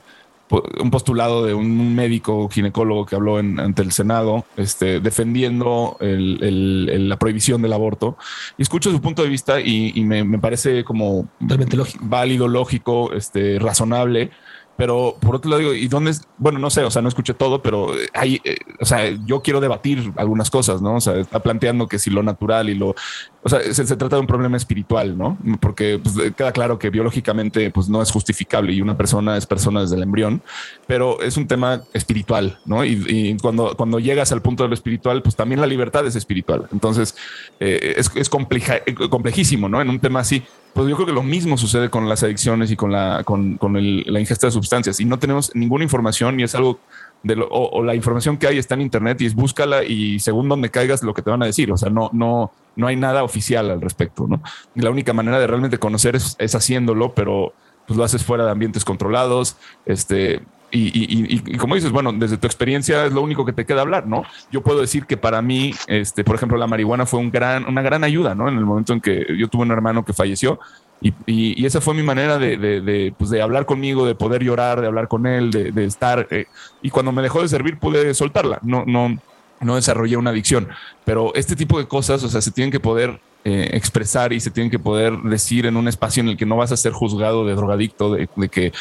un 0.79 0.89
postulado 0.91 1.45
de 1.45 1.53
un 1.53 1.93
médico 1.93 2.47
ginecólogo 2.49 3.05
que 3.05 3.15
habló 3.15 3.37
en- 3.39 3.59
ante 3.59 3.81
el 3.81 3.91
Senado, 3.91 4.45
este, 4.55 5.01
defendiendo 5.01 5.97
el- 5.99 6.39
el- 6.41 6.89
el- 6.89 7.09
la 7.09 7.17
prohibición 7.19 7.61
del 7.61 7.73
aborto. 7.73 8.17
Y 8.57 8.61
escucho 8.61 8.91
su 8.91 9.01
punto 9.01 9.23
de 9.23 9.29
vista 9.29 9.59
y, 9.59 9.91
y 9.93 10.03
me, 10.05 10.23
me 10.23 10.39
parece 10.39 10.85
como 10.85 11.27
Totalmente 11.41 11.75
lógico. 11.77 12.05
válido, 12.07 12.47
lógico, 12.47 13.11
este, 13.11 13.59
razonable. 13.59 14.31
Pero 14.77 15.17
por 15.19 15.35
otro 15.35 15.49
lado, 15.49 15.61
digo, 15.61 15.73
¿y 15.73 15.87
dónde 15.87 16.11
es? 16.11 16.21
Bueno, 16.37 16.59
no 16.59 16.69
sé, 16.69 16.83
o 16.83 16.91
sea, 16.91 17.01
no 17.01 17.09
escuché 17.09 17.33
todo, 17.33 17.61
pero 17.63 17.93
hay, 18.13 18.39
eh, 18.43 18.57
o 18.79 18.85
sea, 18.85 19.09
yo 19.25 19.41
quiero 19.41 19.59
debatir 19.59 20.13
algunas 20.15 20.51
cosas, 20.51 20.81
¿no? 20.81 20.95
O 20.95 21.01
sea, 21.01 21.15
está 21.15 21.39
planteando 21.39 21.87
que 21.87 21.97
si 21.97 22.11
lo 22.11 22.21
natural 22.21 22.69
y 22.69 22.75
lo, 22.75 22.95
o 23.47 23.49
sea, 23.49 23.73
se, 23.73 23.95
trata 23.95 24.17
de 24.17 24.19
un 24.19 24.27
problema 24.27 24.57
espiritual, 24.57 25.17
¿no? 25.17 25.37
Porque 25.61 26.01
pues, 26.03 26.33
queda 26.33 26.51
claro 26.51 26.77
que 26.77 26.89
biológicamente 26.89 27.71
pues 27.71 27.87
no 27.87 28.01
es 28.01 28.11
justificable 28.11 28.73
y 28.73 28.81
una 28.81 28.97
persona 28.97 29.37
es 29.37 29.45
persona 29.45 29.79
desde 29.79 29.95
el 29.95 30.03
embrión, 30.03 30.41
pero 30.85 31.21
es 31.21 31.37
un 31.37 31.47
tema 31.47 31.81
espiritual, 31.93 32.59
¿no? 32.65 32.83
Y, 32.83 33.37
cuando, 33.41 33.73
cuando 33.77 33.99
llegas 33.99 34.33
al 34.33 34.41
punto 34.41 34.63
de 34.63 34.69
lo 34.69 34.75
espiritual, 34.75 35.21
pues 35.21 35.37
también 35.37 35.61
la 35.61 35.67
libertad 35.67 36.05
es 36.05 36.17
espiritual. 36.17 36.67
Entonces, 36.73 37.15
eh, 37.61 37.93
es, 37.95 38.11
es 38.15 38.27
eh, 38.27 38.95
complejísimo, 39.09 39.69
¿no? 39.69 39.81
En 39.81 39.89
un 39.89 39.99
tema 39.99 40.19
así. 40.19 40.43
Pues 40.73 40.89
yo 40.89 40.95
creo 40.95 41.07
que 41.07 41.13
lo 41.13 41.23
mismo 41.23 41.57
sucede 41.57 41.89
con 41.89 42.09
las 42.09 42.23
adicciones 42.23 42.69
y 42.69 42.75
con 42.75 42.91
la, 42.91 43.23
con, 43.23 43.57
con 43.57 43.73
la 43.73 44.19
ingesta 44.19 44.47
de 44.47 44.51
sustancias 44.51 44.99
y 44.99 45.05
no 45.05 45.17
tenemos 45.17 45.55
ninguna 45.55 45.85
información 45.85 46.39
y 46.39 46.43
es 46.43 46.53
algo 46.53 46.79
de 47.23 47.35
lo- 47.35 47.47
o, 47.49 47.83
la 47.83 47.95
información 47.95 48.37
que 48.37 48.47
hay 48.47 48.57
está 48.57 48.75
en 48.75 48.81
internet 48.81 49.19
y 49.21 49.25
es 49.25 49.35
búscala 49.35 49.83
y 49.83 50.19
según 50.19 50.47
donde 50.49 50.69
caigas 50.69 51.03
lo 51.03 51.13
que 51.13 51.21
te 51.21 51.29
van 51.29 51.43
a 51.43 51.45
decir. 51.45 51.71
O 51.71 51.77
sea, 51.77 51.89
no, 51.89 52.09
no, 52.13 52.51
no 52.75 52.87
hay 52.87 52.95
nada 52.95 53.23
oficial 53.23 53.69
al 53.69 53.81
respecto, 53.81 54.27
¿no? 54.27 54.41
Y 54.75 54.81
la 54.81 54.91
única 54.91 55.13
manera 55.13 55.39
de 55.39 55.47
realmente 55.47 55.77
conocer 55.79 56.15
es, 56.15 56.35
es 56.39 56.55
haciéndolo, 56.55 57.13
pero 57.13 57.53
pues 57.85 57.97
lo 57.97 58.03
haces 58.03 58.23
fuera 58.23 58.45
de 58.45 58.51
ambientes 58.51 58.83
controlados, 58.83 59.55
este, 59.85 60.41
y, 60.69 61.57
como 61.57 61.75
dices, 61.75 61.91
bueno, 61.91 62.11
desde 62.13 62.37
tu 62.37 62.45
experiencia 62.47 63.05
es 63.05 63.13
lo 63.13 63.21
único 63.21 63.45
que 63.45 63.53
te 63.53 63.65
queda 63.65 63.81
hablar, 63.81 64.05
¿no? 64.07 64.23
Yo 64.51 64.61
puedo 64.61 64.81
decir 64.81 65.05
que 65.05 65.15
para 65.17 65.41
mí, 65.41 65.73
este, 65.87 66.23
por 66.23 66.35
ejemplo, 66.35 66.57
la 66.57 66.67
marihuana 66.67 67.05
fue 67.05 67.19
un 67.19 67.31
gran, 67.31 67.65
una 67.65 67.81
gran 67.81 68.03
ayuda, 68.03 68.35
¿no? 68.35 68.49
En 68.49 68.57
el 68.57 68.65
momento 68.65 68.93
en 68.93 69.01
que 69.01 69.25
yo 69.37 69.47
tuve 69.47 69.63
un 69.63 69.71
hermano 69.71 70.03
que 70.03 70.13
falleció 70.13 70.59
y, 70.99 71.65
esa 71.65 71.79
fue 71.81 71.93
mi 71.93 72.03
manera 72.03 72.37
de, 72.37 72.57
de- 72.57 73.13
pues, 73.17 73.29
de 73.29 73.41
hablar 73.41 73.65
conmigo, 73.65 74.05
de 74.05 74.15
poder 74.15 74.43
llorar, 74.43 74.81
de 74.81 74.87
hablar 74.87 75.07
con 75.07 75.25
él, 75.27 75.51
de, 75.51 75.71
de 75.71 75.85
estar. 75.85 76.27
eh, 76.31 76.47
y 76.81 76.89
cuando 76.89 77.11
me 77.11 77.21
dejó 77.21 77.41
de 77.41 77.47
servir 77.47 77.79
pude 77.79 78.13
soltarla. 78.13 78.59
No, 78.63 78.83
no, 78.85 79.17
no 79.59 79.75
desarrollé 79.75 80.17
una 80.17 80.31
adicción. 80.31 80.69
Pero 81.03 81.33
este 81.35 81.55
tipo 81.55 81.77
de 81.79 81.87
cosas, 81.87 82.23
o 82.23 82.29
sea, 82.29 82.41
se 82.41 82.51
tienen 82.51 82.71
que 82.71 82.79
poder 82.79 83.21
eh, 83.49 83.69
expresar 83.77 84.33
y 84.33 84.41
se 84.41 84.51
tienen 84.51 84.69
que 84.69 84.77
poder 84.77 85.17
decir 85.19 85.67
en 85.67 85.77
un 85.77 85.87
espacio 85.87 86.19
en 86.19 86.27
el 86.27 86.35
que 86.35 86.45
no 86.45 86.57
vas 86.57 86.73
a 86.73 86.75
ser 86.75 86.91
juzgado 86.91 87.45
de 87.45 87.55
drogadicto, 87.55 88.11
de, 88.11 88.27
que, 88.51 88.65
eh, 88.65 88.73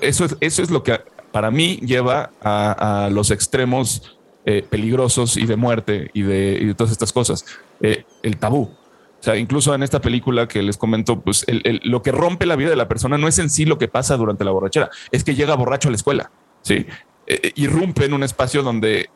eso 0.00 0.24
es, 0.24 0.36
eso 0.40 0.62
es 0.62 0.70
lo 0.70 0.82
que 0.82 0.98
para 1.30 1.50
mí 1.50 1.76
lleva 1.82 2.30
a, 2.40 3.10
los 3.12 3.30
extremos 3.30 4.16
eh, 4.46 4.64
peligrosos 4.66 5.36
y 5.36 5.44
de 5.44 5.56
muerte 5.56 6.10
y 6.14 6.22
de, 6.22 6.74
todas 6.74 6.90
estas 6.90 7.12
cosas. 7.12 7.44
El 7.80 8.38
tabú. 8.38 8.62
O 8.62 9.22
sea, 9.22 9.36
incluso 9.36 9.74
en 9.74 9.82
esta 9.82 10.00
película 10.00 10.48
que 10.48 10.62
les 10.62 10.78
comento, 10.78 11.20
pues 11.20 11.44
lo 11.82 12.00
que 12.00 12.12
rompe 12.12 12.46
la 12.46 12.56
vida 12.56 12.70
de 12.70 12.76
la 12.76 12.88
persona 12.88 13.18
no 13.18 13.28
es 13.28 13.38
en 13.40 13.50
sí 13.50 13.66
lo 13.66 13.76
que 13.76 13.88
pasa 13.88 14.16
durante 14.16 14.42
la 14.42 14.52
borrachera, 14.52 14.88
es 15.10 15.22
que 15.22 15.34
llega 15.34 15.54
borracho 15.54 15.88
a 15.88 15.90
la 15.90 15.96
escuela, 15.96 16.30
¿sí? 16.62 16.86
Eh, 17.26 17.52
irrumpe 17.54 18.04
en 18.04 18.14
un 18.14 18.24
espacio 18.24 18.62
donde, 18.64 19.08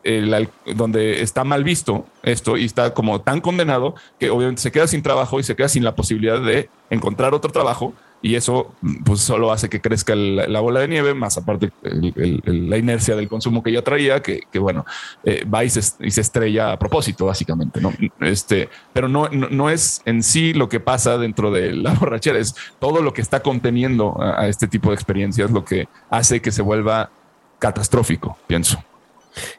donde 0.76 1.22
está 1.22 1.42
mal 1.42 1.64
visto 1.64 2.06
esto 2.22 2.56
y 2.56 2.64
está 2.64 2.94
como 2.94 3.20
tan 3.20 3.40
condenado 3.40 3.96
que 4.20 4.30
obviamente 4.30 4.62
se 4.62 4.70
queda 4.70 4.86
sin 4.86 5.02
trabajo 5.02 5.40
y 5.40 5.42
se 5.42 5.56
queda 5.56 5.68
sin 5.68 5.82
la 5.82 5.96
posibilidad 5.96 6.40
de 6.40 6.70
encontrar 6.88 7.34
otro 7.34 7.50
trabajo 7.50 7.94
y 8.22 8.34
eso 8.34 8.74
pues 9.04 9.20
solo 9.20 9.52
hace 9.52 9.68
que 9.68 9.80
crezca 9.80 10.14
la 10.14 10.60
bola 10.60 10.80
de 10.80 10.88
nieve, 10.88 11.14
más 11.14 11.36
aparte 11.36 11.70
la 11.82 12.76
inercia 12.76 13.14
del 13.14 13.28
consumo 13.28 13.62
que 13.62 13.72
ya 13.72 13.82
traía, 13.82 14.20
que, 14.20 14.42
bueno, 14.58 14.84
eh, 15.22 15.44
va 15.44 15.64
y 15.64 15.70
se, 15.70 15.80
y 16.04 16.10
se 16.10 16.22
estrella 16.22 16.72
a 16.72 16.78
propósito, 16.78 17.26
básicamente, 17.26 17.80
¿no? 17.80 17.92
Este, 18.20 18.68
pero 18.92 19.08
no, 19.08 19.28
no, 19.28 19.70
es 19.70 20.02
en 20.06 20.22
sí 20.22 20.54
lo 20.54 20.68
que 20.68 20.80
pasa 20.80 21.18
dentro 21.18 21.50
de 21.50 21.72
la 21.72 21.92
borrachera, 22.00 22.38
es 22.38 22.54
todo 22.78 23.02
lo 23.02 23.12
que 23.12 23.22
está 23.22 23.40
conteniendo 23.40 24.16
a 24.20 24.48
este 24.48 24.66
tipo 24.66 24.88
de 24.90 24.94
experiencias 24.94 25.50
lo 25.50 25.64
que 25.64 25.88
hace 26.10 26.40
que 26.40 26.50
se 26.50 26.62
vuelva 26.62 27.10
catastrófico, 27.58 28.36
pienso. 28.46 28.82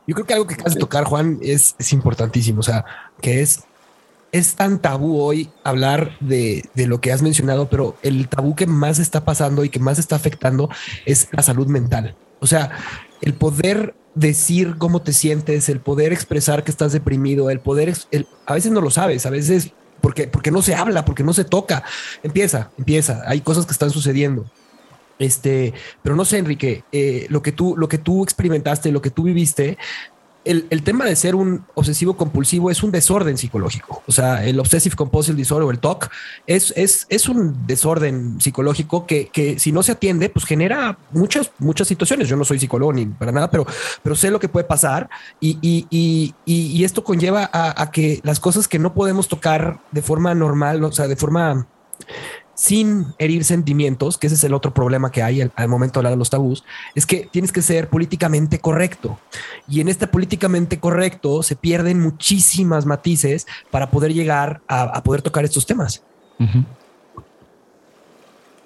Yo 0.08 0.16
creo 0.16 0.26
que 0.26 0.34
algo 0.34 0.48
que 0.48 0.56
acabas 0.56 0.74
de 0.74 0.80
tocar, 0.80 1.04
Juan, 1.06 1.40
es, 1.42 1.76
importantísimo. 1.92 2.62
O 2.62 2.64
sea, 2.64 2.86
que 3.22 3.42
es, 3.42 3.64
es 4.32 4.56
tan 4.56 4.80
tabú 4.80 5.22
hoy 5.22 5.52
hablar 5.64 6.18
de, 6.20 6.66
de 6.74 6.88
lo 6.88 7.00
que 7.00 7.12
has 7.12 7.22
mencionado, 7.22 7.70
pero 7.70 7.96
el 8.02 8.28
tabú 8.28 8.56
que 8.56 8.66
más 8.66 9.00
está 9.00 9.24
pasando 9.24 9.64
y 9.64 9.70
que 9.70 9.80
más 9.80 10.00
está 10.00 10.16
afectando 10.16 10.70
es 11.06 11.28
la 11.32 11.44
salud 11.44 11.68
mental. 11.68 12.16
O 12.40 12.48
sea, 12.48 12.72
el 13.22 13.34
poder 13.34 13.96
decir 14.16 14.78
cómo 14.78 15.02
te 15.02 15.14
sientes, 15.14 15.70
el 15.70 15.80
poder 15.80 16.12
expresar 16.12 16.64
que 16.64 16.72
estás 16.72 16.92
deprimido, 16.92 17.50
el 17.50 17.60
poder, 17.60 17.96
a 18.46 18.54
veces 18.54 18.72
no 18.72 18.82
lo 18.82 18.90
sabes, 18.90 19.26
a 19.26 19.30
veces 19.30 19.74
porque, 20.02 20.28
porque 20.28 20.52
no 20.52 20.62
se 20.62 20.76
habla, 20.76 21.06
porque 21.06 21.24
no 21.24 21.34
se 21.34 21.44
toca. 21.44 21.84
Empieza, 22.24 22.72
empieza. 22.78 23.24
Hay 23.28 23.42
cosas 23.42 23.66
que 23.66 23.72
están 23.72 23.92
sucediendo. 23.92 24.50
Este, 25.20 25.74
pero 26.04 26.16
no 26.16 26.26
sé, 26.26 26.38
Enrique, 26.38 26.84
eh, 26.92 27.26
lo 27.30 27.42
que 27.42 27.52
tú, 27.52 27.76
lo 27.78 27.88
que 27.88 27.98
tú 27.98 28.24
experimentaste, 28.24 28.92
lo 28.92 29.02
que 29.02 29.10
tú 29.10 29.24
viviste, 29.24 29.78
el, 30.48 30.66
el 30.70 30.82
tema 30.82 31.04
de 31.06 31.16
ser 31.16 31.36
un 31.36 31.66
obsesivo 31.76 32.16
compulsivo 32.16 32.72
es 32.72 32.82
un 32.82 32.92
desorden 32.92 33.38
psicológico. 33.38 34.02
O 34.08 34.12
sea, 34.12 34.46
el 34.46 34.60
obsessive 34.60 34.96
compulsive 34.96 35.36
disorder 35.36 35.68
o 35.68 35.72
el 35.72 35.80
TOC 35.80 36.10
es, 36.46 36.74
es, 36.78 37.06
es 37.10 37.28
un 37.28 37.68
desorden 37.68 38.40
psicológico 38.40 39.06
que, 39.06 39.28
que 39.28 39.60
si 39.60 39.74
no 39.74 39.84
se 39.84 39.92
atiende, 39.92 40.30
pues 40.30 40.46
genera 40.46 40.98
muchas, 41.12 41.52
muchas 41.60 41.88
situaciones. 41.88 42.30
Yo 42.30 42.38
no 42.38 42.46
soy 42.46 42.60
psicólogo 42.60 42.94
ni 42.94 43.06
para 43.06 43.34
nada, 43.34 43.52
pero, 43.52 43.66
pero 44.02 44.16
sé 44.16 44.32
lo 44.32 44.40
que 44.40 44.48
puede 44.48 44.66
pasar 44.66 45.10
y, 45.42 45.58
y, 45.62 46.34
y, 46.46 46.84
esto 46.86 47.04
conlleva 47.04 47.50
a 47.52 47.92
que 47.92 48.22
las 48.24 48.40
cosas 48.40 48.70
que 48.70 48.80
no 48.80 48.94
podemos 48.94 49.28
tocar 49.28 49.82
de 49.92 50.02
forma 50.02 50.34
normal, 50.34 50.82
o 50.86 50.92
sea, 50.94 51.08
de 51.10 51.18
forma 51.18 51.68
sin 52.58 53.14
herir 53.20 53.44
sentimientos, 53.44 54.18
que 54.18 54.26
ese 54.26 54.36
es 54.36 54.44
el 54.44 54.56
otro 54.56 54.74
problema 54.74 55.12
que 55.12 55.22
hay 55.22 55.42
al, 55.42 55.52
al 55.56 55.68
momento 55.68 55.94
de 55.94 56.00
hablar 56.00 56.14
de 56.14 56.18
los 56.18 56.32
tabús, 56.32 56.64
es 56.96 57.06
que 57.06 57.30
tienes 57.32 57.52
que 57.52 57.62
ser 57.62 57.88
políticamente 57.88 58.58
correcto. 58.58 59.20
Y 59.68 59.80
en 59.80 59.90
este 59.90 60.08
políticamente 60.08 60.80
correcto 60.80 61.44
se 61.44 61.56
pierden 61.56 62.02
muchísimas 62.02 62.88
matices 62.88 63.46
para 63.70 63.92
poder 63.92 64.12
llegar 64.12 64.62
a, 64.68 64.82
a 64.86 65.04
poder 65.04 65.22
tocar 65.22 65.46
estos 65.46 65.68
temas. 65.68 66.02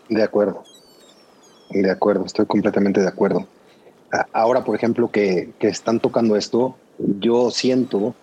De 0.08 0.24
acuerdo. 0.24 0.64
De 1.70 1.92
acuerdo, 1.92 2.26
estoy 2.26 2.46
completamente 2.46 3.02
de 3.02 3.10
acuerdo. 3.10 3.46
Ahora, 4.32 4.64
por 4.64 4.78
ejemplo, 4.78 5.12
que, 5.12 5.52
que 5.60 5.68
están 5.68 6.00
tocando 6.00 6.38
esto, 6.38 6.78
yo 7.20 7.52
siento 7.52 8.16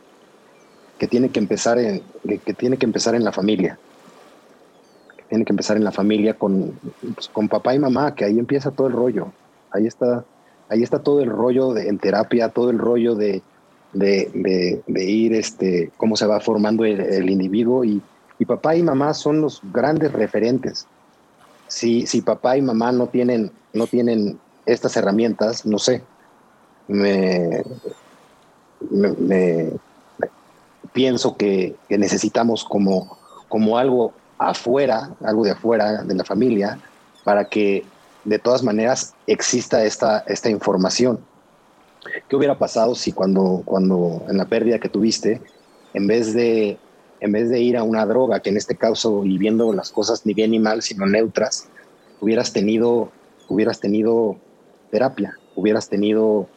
que 0.99 1.07
tiene 1.07 1.29
que 1.29 1.41
empezar 1.41 1.79
en, 1.79 2.03
que 2.27 2.39
que 2.39 2.55
tiene 2.55 2.79
que 2.79 2.87
empezar 2.87 3.15
en 3.15 3.23
la 3.23 3.33
familia. 3.33 3.79
Tiene 5.29 5.45
que 5.45 5.53
empezar 5.53 5.77
en 5.77 5.85
la 5.85 5.93
familia 5.93 6.35
con, 6.35 6.79
pues, 7.15 7.29
con 7.29 7.49
papá 7.49 7.75
y 7.75 7.79
mamá, 7.79 8.15
que 8.15 8.25
ahí 8.25 8.39
empieza 8.39 8.71
todo 8.71 8.87
el 8.87 8.95
rollo. 8.95 9.33
Ahí 9.71 9.87
está, 9.87 10.25
ahí 10.69 10.83
está 10.83 11.03
todo 11.03 11.21
el 11.21 11.31
rollo 11.31 11.75
de, 11.75 11.89
en 11.89 11.99
terapia, 11.99 12.49
todo 12.49 12.71
el 12.71 12.79
rollo 12.79 13.15
de, 13.15 13.43
de, 13.93 14.83
ir, 15.05 15.35
este, 15.35 15.93
cómo 15.97 16.17
se 16.17 16.27
va 16.27 16.41
formando 16.41 16.85
el, 16.85 17.29
individuo 17.29 17.85
y, 17.85 18.03
y 18.39 18.45
papá 18.45 18.77
y 18.77 18.83
mamá 18.83 19.13
son 19.15 19.41
los 19.41 19.61
grandes 19.73 20.13
referentes 20.13 20.87
si, 21.69 22.07
si 22.07 22.23
papá 22.23 22.57
y 22.57 22.63
mamá 22.63 22.91
no 22.93 23.09
tienen, 23.09 23.53
no 23.73 23.87
tienen 23.87 24.41
estas 24.67 24.97
herramientas, 24.97 25.65
no 25.67 25.79
sé, 25.79 26.03
me, 26.89 27.63
me- 28.91 29.15
me- 29.19 29.73
pienso 30.93 31.37
que, 31.37 31.77
que 31.89 31.99
necesitamos 31.99 32.65
como, 32.65 33.19
como 33.49 33.79
algo 33.79 34.15
afuera, 34.39 35.17
algo 35.25 35.45
de 35.45 35.51
afuera 35.53 36.03
de 36.05 36.15
la 36.15 36.25
familia, 36.25 36.81
para 37.25 37.49
que 37.49 37.85
de 38.25 38.39
todas 38.39 38.63
maneras 38.63 39.15
exista 39.27 39.85
esta, 39.85 40.21
esta 40.27 40.51
información. 40.51 41.19
¿Qué 42.29 42.37
hubiera 42.37 42.59
pasado 42.59 42.95
si 42.95 43.13
cuando, 43.13 43.63
cuando 43.65 44.25
en 44.29 44.37
la 44.37 44.47
pérdida 44.47 44.79
que 44.79 44.89
tuviste, 44.89 45.41
en 45.95 46.07
vez 46.07 46.35
de 46.35 46.79
en 47.21 47.33
vez 47.33 47.51
de 47.51 47.61
ir 47.61 47.77
a 47.77 47.83
una 47.83 48.07
droga, 48.07 48.39
que 48.39 48.51
en 48.51 48.57
este 48.57 48.77
caso, 48.77 49.25
y 49.25 49.39
viendo 49.39 49.73
las 49.73 49.91
cosas 49.91 50.25
ni 50.25 50.35
bien 50.35 50.53
ni 50.53 50.61
mal, 50.61 50.83
sino 50.83 51.05
neutras, 51.05 51.69
hubieras 52.21 52.53
tenido, 52.53 53.11
hubieras 53.49 53.81
tenido 53.81 54.37
terapia, 54.93 55.37
hubieras 55.57 55.89
tenido 55.89 56.49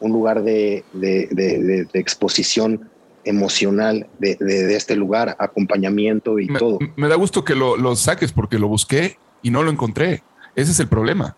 un 0.00 0.12
lugar 0.12 0.44
de, 0.44 0.84
de- 0.92 1.28
de- 1.32 1.88
exposición 1.98 2.90
emocional 3.24 4.06
de, 4.18 4.36
de- 4.40 4.66
de 4.66 4.76
este 4.76 4.96
lugar, 4.96 5.36
acompañamiento 5.38 6.38
y 6.38 6.46
Me, 6.48 6.58
todo. 6.58 6.78
me 6.96 7.08
da 7.08 7.16
gusto 7.16 7.44
que 7.44 7.54
lo, 7.54 7.76
lo 7.76 7.96
saques 7.96 8.32
porque 8.32 8.58
lo 8.58 8.68
busqué 8.68 9.18
y 9.42 9.50
no 9.50 9.62
lo 9.62 9.70
encontré. 9.70 10.22
Ese 10.56 10.72
es 10.72 10.80
el 10.80 10.88
problema. 10.88 11.36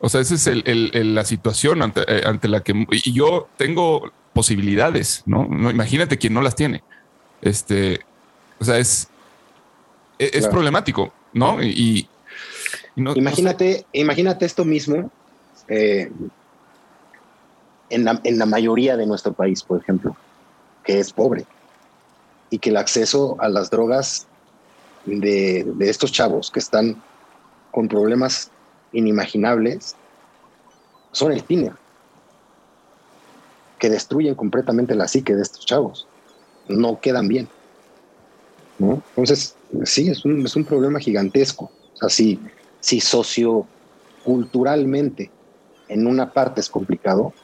O 0.00 0.08
sea, 0.08 0.20
esa 0.20 0.34
es 0.34 0.46
el- 0.46 0.62
el- 0.66 0.90
el- 0.94 1.14
la 1.14 1.24
situación 1.24 1.82
ante, 1.82 2.02
eh, 2.06 2.22
ante 2.26 2.48
la 2.48 2.62
que 2.62 2.86
y 2.90 3.12
yo 3.12 3.48
tengo 3.56 4.10
posibilidades, 4.32 5.22
¿no? 5.26 5.46
no 5.50 5.70
imagínate 5.70 6.18
quien 6.18 6.34
no 6.34 6.40
las 6.42 6.54
tiene. 6.54 6.82
Este, 7.42 8.00
o 8.60 8.64
sea, 8.64 8.78
es, 8.78 9.08
es, 10.18 10.28
es 10.34 10.38
Claro. 10.40 10.52
problemático, 10.52 11.12
¿no? 11.32 11.62
Y, 11.62 12.08
y 12.94 13.00
no- 13.00 13.10
no 13.10 13.14
sé. 13.14 13.18
Imagínate, 13.20 13.86
imagínate 13.92 14.44
esto 14.46 14.64
mismo 14.64 15.10
eh, 15.68 16.10
en, 17.90 18.04
la, 18.04 18.20
en 18.24 18.38
la 18.38 18.46
mayoría 18.46 18.96
de 18.96 19.06
nuestro 19.06 19.32
país, 19.32 19.62
por 19.62 19.80
ejemplo, 19.80 20.16
que 20.88 20.98
es 20.98 21.12
pobre 21.12 21.46
y 22.48 22.58
que 22.58 22.70
el 22.70 22.78
acceso 22.78 23.36
a 23.40 23.50
las 23.50 23.68
drogas 23.68 24.26
de, 25.04 25.70
de 25.76 25.90
estos 25.90 26.12
chavos 26.12 26.50
que 26.50 26.60
están 26.60 27.02
con 27.70 27.88
problemas 27.88 28.50
inimaginables 28.92 29.96
son 31.12 31.32
el 31.32 31.44
tiner, 31.44 31.74
que 33.78 33.90
destruyen 33.90 34.34
completamente 34.34 34.94
la 34.94 35.08
psique 35.08 35.36
de 35.36 35.42
estos 35.42 35.66
chavos. 35.66 36.08
No 36.68 36.98
quedan 37.00 37.28
bien. 37.28 37.50
¿no? 38.78 39.02
Entonces, 39.10 39.56
sí, 39.84 40.08
es 40.08 40.24
un, 40.24 40.46
es 40.46 40.56
un 40.56 40.64
problema 40.64 41.00
gigantesco. 41.00 41.70
Si, 42.08 42.40
si 42.80 43.02
socioculturalmente 43.02 45.30
en 45.88 46.06
una 46.06 46.32
parte 46.32 46.62
es 46.62 46.70
complicado, 46.70 47.34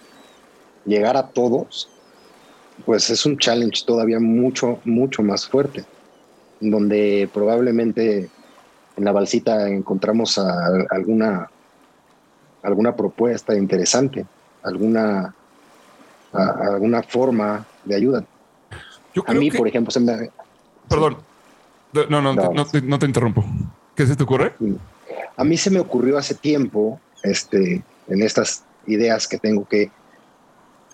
llegar 0.86 1.18
a 1.18 1.28
todos, 1.28 1.90
pues 2.84 3.08
es 3.10 3.24
un 3.26 3.38
challenge 3.38 3.84
todavía 3.86 4.18
mucho, 4.20 4.80
mucho 4.84 5.22
más 5.22 5.46
fuerte, 5.46 5.84
donde 6.60 7.28
probablemente 7.32 8.28
en 8.96 9.04
la 9.04 9.12
balsita 9.12 9.68
encontramos 9.68 10.38
a- 10.38 10.86
alguna, 10.90 11.48
alguna 12.62 12.94
propuesta 12.94 13.56
interesante, 13.56 14.26
alguna, 14.62 15.34
a- 16.32 16.50
alguna 16.74 17.02
forma 17.02 17.66
de 17.84 17.94
ayuda. 17.94 18.24
Yo 19.14 19.22
A 19.26 19.34
mí, 19.34 19.50
que- 19.50 19.58
por 19.58 19.68
ejemplo, 19.68 19.90
se 19.90 20.00
me, 20.00 20.30
Perdón. 20.88 21.16
No, 21.92 22.20
no, 22.20 22.34
No. 22.34 22.48
te- 22.48 22.54
no 22.54 22.64
te, 22.66 22.82
no 22.82 22.98
te 22.98 23.06
interrumpo. 23.06 23.44
¿Qué 23.94 24.06
se 24.06 24.16
te 24.16 24.22
ocurre? 24.24 24.52
A 25.36 25.44
mí 25.44 25.56
se 25.56 25.70
me 25.70 25.78
ocurrió 25.80 26.18
hace 26.18 26.34
tiempo, 26.34 27.00
este, 27.22 27.82
en 28.08 28.22
estas 28.22 28.64
ideas 28.86 29.26
que 29.28 29.38
tengo, 29.38 29.64
que, 29.64 29.90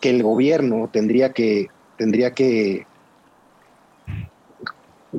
que 0.00 0.10
el 0.10 0.22
gobierno 0.22 0.90
tendría 0.92 1.32
que, 1.32 1.68
tendría 1.96 2.34
que, 2.34 2.88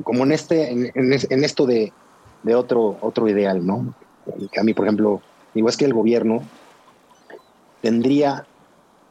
como 0.04 0.24
en 0.24 0.32
este, 0.32 0.70
en, 0.70 0.90
en 0.94 1.12
es- 1.12 1.30
en 1.30 1.44
esto 1.44 1.66
de, 1.66 1.94
de 2.42 2.54
otro, 2.54 2.98
otro 3.00 3.28
ideal, 3.28 3.64
¿no? 3.64 3.94
A 4.58 4.62
mí, 4.62 4.74
por 4.74 4.86
ejemplo, 4.86 5.24
digo, 5.52 5.68
es 5.68 5.76
que 5.76 5.84
el 5.84 5.94
gobierno 5.94 6.50
tendría, 7.80 8.48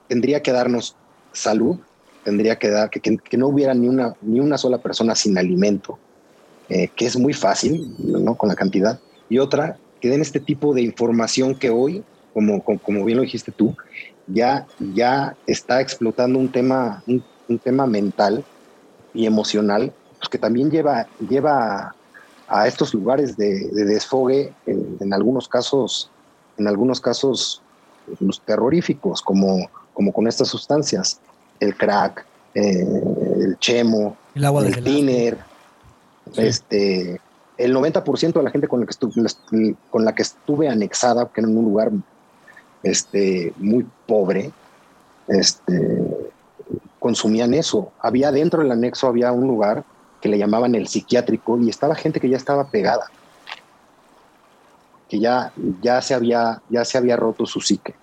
tendría 0.08 0.42
que 0.44 0.52
darnos 0.52 1.00
salud, 1.34 1.82
tendría 2.24 2.58
que 2.60 2.70
dar, 2.70 2.90
que, 2.90 3.02
que- 3.02 3.18
que 3.18 3.38
no 3.38 3.48
hubiera 3.50 3.74
ni 3.74 3.90
una, 3.90 4.16
ni 4.22 4.40
una 4.40 4.58
sola 4.58 4.82
persona 4.82 5.16
sin 5.16 5.38
alimento, 5.38 6.02
eh, 6.70 6.92
que 6.96 7.06
es 7.08 7.18
muy 7.18 7.34
fácil, 7.34 7.96
¿no? 8.00 8.38
Con 8.38 8.50
la 8.50 8.56
cantidad. 8.56 9.02
Y 9.30 9.40
otra, 9.40 9.82
que 10.00 10.10
den 10.10 10.22
este 10.22 10.40
tipo 10.42 10.74
de 10.74 10.82
información 10.84 11.58
que 11.60 11.70
hoy, 11.70 12.06
como, 12.34 12.64
como, 12.64 12.80
como 12.82 13.06
bien 13.06 13.18
lo 13.18 13.24
dijiste 13.24 13.52
tú, 13.54 13.76
ya, 14.34 14.68
ya 14.94 15.36
está 15.48 15.82
explotando 15.82 16.40
un 16.40 16.52
tema, 16.52 17.04
un, 17.08 17.24
un 17.48 17.60
tema 17.60 17.86
mental 17.86 18.44
y 19.14 19.26
emocional, 19.26 19.94
pues 20.18 20.30
que 20.30 20.38
también 20.38 20.70
lleva, 20.72 21.08
lleva 21.28 21.96
a, 22.48 22.68
estos 22.68 22.94
lugares 22.94 23.38
de, 23.38 23.70
de 23.70 23.86
desfogue, 23.86 24.54
en, 24.66 24.98
en 25.00 25.14
algunos 25.14 25.48
casos, 25.48 26.10
en 26.58 26.68
algunos 26.68 27.02
casos 27.02 27.62
los 28.20 28.42
terroríficos, 28.42 29.22
como, 29.22 29.70
como 29.94 30.12
con 30.12 30.28
estas 30.28 30.50
sustancias, 30.50 31.20
el 31.60 31.76
crack, 31.76 32.26
eh, 32.54 32.86
el 33.40 33.58
chemo, 33.60 34.18
El 34.36 34.46
agua 34.46 34.66
el 34.66 34.84
tiner, 34.84 35.38
este, 36.36 37.20
el 37.58 37.76
90% 37.76 38.34
de 38.34 38.44
la 38.44 38.50
gente 38.50 38.68
con 38.68 38.80
la 38.80 38.86
que 38.86 38.92
estuve, 38.92 39.76
con 39.90 40.06
la 40.06 40.14
que 40.14 40.24
estuve 40.24 40.68
anexada, 40.68 41.30
que 41.30 41.42
era 41.42 41.50
en 41.50 41.58
un 41.58 41.66
lugar 41.66 41.92
este, 42.84 43.54
muy 43.58 43.86
pobre, 44.08 44.52
este, 45.28 46.32
consumían 47.00 47.54
eso. 47.54 47.92
Había 48.00 48.32
dentro 48.32 48.62
del 48.62 48.72
anexo, 48.72 49.08
había 49.08 49.32
un 49.32 49.48
lugar 49.48 49.84
que 50.22 50.30
le 50.30 50.38
llamaban 50.38 50.76
el 50.76 50.88
psiquiátrico 50.88 51.60
y 51.60 51.70
estaba 51.70 51.96
gente 51.96 52.20
que 52.20 52.30
ya 52.30 52.38
estaba 52.38 52.68
pegada, 52.68 53.06
que 55.10 55.20
ya, 55.20 55.52
ya, 55.82 56.02
se, 56.02 56.14
había, 56.14 56.62
ya 56.70 56.86
se 56.86 56.98
había 56.98 57.16
roto 57.16 57.46
su 57.46 57.60
psique. 57.60 57.96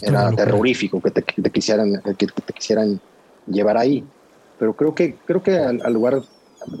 Era 0.00 0.30
terrorífico 0.30 1.00
que 1.00 1.10
te, 1.10 1.50
quisieran, 1.50 2.00
que 2.16 2.26
te 2.28 2.52
quisieran 2.52 3.00
llevar 3.48 3.76
ahí. 3.76 4.04
Pero 4.56 4.74
creo 4.74 4.94
que, 4.94 5.16
creo 5.26 5.42
que 5.42 5.58
al, 5.58 5.92
lugar 5.92 6.22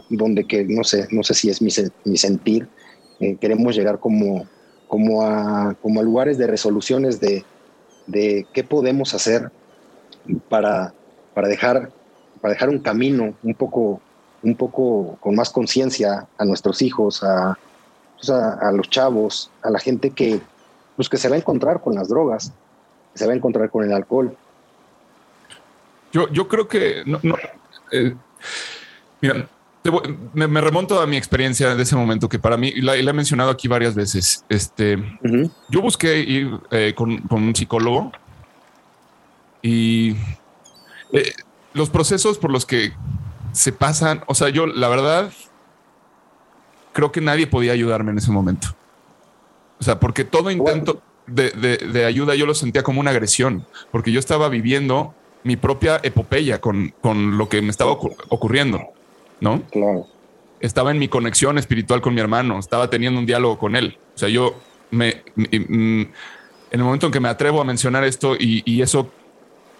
donde 0.08 0.46
que 0.46 0.64
no 0.64 0.84
sé, 0.84 1.08
no 1.10 1.24
sé 1.24 1.34
si 1.34 1.50
es 1.50 1.60
mi, 1.60 1.70
mi 2.04 2.16
sentir, 2.16 2.68
eh, 3.18 3.36
queremos 3.40 3.74
llegar 3.74 3.98
como, 3.98 4.46
como, 4.90 5.22
a, 5.22 5.76
como 5.80 6.00
a 6.00 6.02
lugares 6.02 6.36
de 6.36 6.48
resoluciones 6.48 7.20
de, 7.20 7.44
de 8.08 8.44
qué 8.52 8.64
podemos 8.64 9.14
hacer 9.14 9.52
para, 10.48 10.92
para, 11.32 11.46
dejar, 11.46 11.92
para 12.40 12.54
dejar 12.54 12.70
un 12.70 12.80
camino 12.80 13.34
un 13.44 13.54
poco, 13.54 14.00
un 14.42 14.56
poco 14.56 15.16
con 15.20 15.36
más 15.36 15.50
conciencia 15.50 16.26
a 16.36 16.44
nuestros 16.44 16.82
hijos, 16.82 17.22
a, 17.22 17.56
pues 18.16 18.30
a, 18.30 18.72
los 18.72 18.90
chavos, 18.90 19.52
a 19.62 19.70
la 19.70 19.78
gente 19.78 20.10
que, 20.10 20.40
pues 20.96 21.08
que 21.08 21.18
se 21.18 21.28
va 21.28 21.36
a 21.36 21.38
encontrar 21.38 21.80
con 21.80 21.94
las 21.94 22.08
drogas 22.08 22.52
se 23.14 23.26
va 23.26 23.32
a 23.32 23.36
encontrar 23.36 23.70
con 23.70 23.84
el 23.84 23.92
alcohol. 23.92 24.36
Yo, 26.12 26.28
yo 26.30 26.48
creo 26.48 26.66
que 26.66 27.04
no, 27.06 27.20
eh, 27.92 28.16
mira, 29.20 29.48
me, 30.34 30.60
remonto 30.60 31.00
a 31.00 31.06
mi 31.06 31.16
experiencia 31.16 31.74
de 31.74 31.82
ese 31.82 31.96
momento 31.96 32.28
que 32.28 32.38
para 32.38 32.56
mí, 32.56 32.68
y 32.68 32.82
la, 32.82 32.96
he 32.96 33.12
mencionado 33.12 33.50
aquí 33.50 33.68
varias 33.68 33.94
veces. 33.94 34.44
Este, 34.48 34.98
yo 35.68 35.80
busqué 35.80 36.18
ir 36.18 36.58
eh, 36.70 36.94
con, 36.94 37.22
un 37.30 37.54
psicólogo 37.54 38.12
y 39.62 40.16
eh, 41.12 41.32
los 41.72 41.88
procesos 41.88 42.38
por 42.38 42.50
los 42.50 42.66
que 42.66 42.92
se 43.52 43.72
pasan, 43.72 44.22
o 44.26 44.34
sea, 44.34 44.48
yo 44.50 44.66
la 44.66 44.88
verdad 44.88 45.32
creo 46.92 47.10
que 47.12 47.20
nadie 47.20 47.46
podía 47.46 47.72
ayudarme 47.72 48.12
en 48.12 48.18
ese 48.18 48.30
momento. 48.30 48.68
O 49.78 49.84
sea, 49.84 49.98
porque 49.98 50.24
todo 50.24 50.50
intento, 50.50 51.02
de, 51.26 52.04
ayuda 52.06 52.34
yo 52.34 52.44
lo 52.44 52.54
sentía 52.54 52.82
como 52.82 53.00
una 53.00 53.10
agresión, 53.12 53.66
porque 53.90 54.12
yo 54.12 54.20
estaba 54.20 54.48
viviendo 54.50 55.14
mi 55.42 55.56
propia 55.56 55.98
epopeya 56.02 56.60
con, 56.60 56.92
con 57.00 57.38
lo 57.38 57.48
que 57.48 57.62
me 57.62 57.70
estaba 57.70 57.92
ocurriendo, 57.92 58.92
¿no? 59.40 59.62
Claro. 59.70 60.06
Estaba 60.60 60.90
en 60.90 60.98
mi 60.98 61.08
conexión 61.08 61.58
espiritual 61.58 62.00
con 62.00 62.14
mi 62.14 62.20
hermano, 62.20 62.58
estaba 62.58 62.90
teniendo 62.90 63.18
un 63.18 63.26
diálogo 63.26 63.58
con 63.58 63.76
él. 63.76 63.98
O 64.14 64.18
sea, 64.18 64.28
yo 64.28 64.54
me, 64.90 65.22
en 65.36 66.12
el 66.70 66.82
momento 66.82 67.06
en 67.06 67.12
que 67.12 67.20
me 67.20 67.28
atrevo 67.28 67.60
a 67.60 67.64
mencionar 67.64 68.04
esto 68.04 68.36
y, 68.38 68.82
eso 68.82 69.10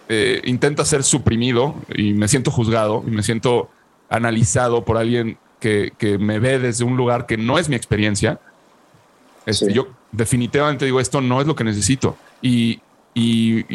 eh, 0.09 0.41
intenta 0.45 0.83
ser 0.85 1.03
suprimido 1.03 1.75
y 1.95 2.13
me 2.13 2.27
siento 2.27 2.51
juzgado 2.51 3.03
y 3.05 3.11
me 3.11 3.23
siento 3.23 3.69
analizado 4.09 4.83
por 4.83 4.97
alguien 4.97 5.37
que, 5.59 5.93
que 5.97 6.17
me 6.17 6.39
ve 6.39 6.59
desde 6.59 6.83
un 6.83 6.97
lugar 6.97 7.27
que 7.27 7.37
no 7.37 7.59
es 7.59 7.69
mi 7.69 7.75
experiencia, 7.75 8.39
este, 9.45 9.73
yo 9.73 9.87
definitivamente 10.11 10.85
digo, 10.85 10.99
esto 10.99 11.21
no 11.21 11.41
es 11.41 11.47
lo 11.47 11.55
que 11.55 11.63
necesito. 11.63 12.17
Y, 12.41 12.79
y, 13.13 13.65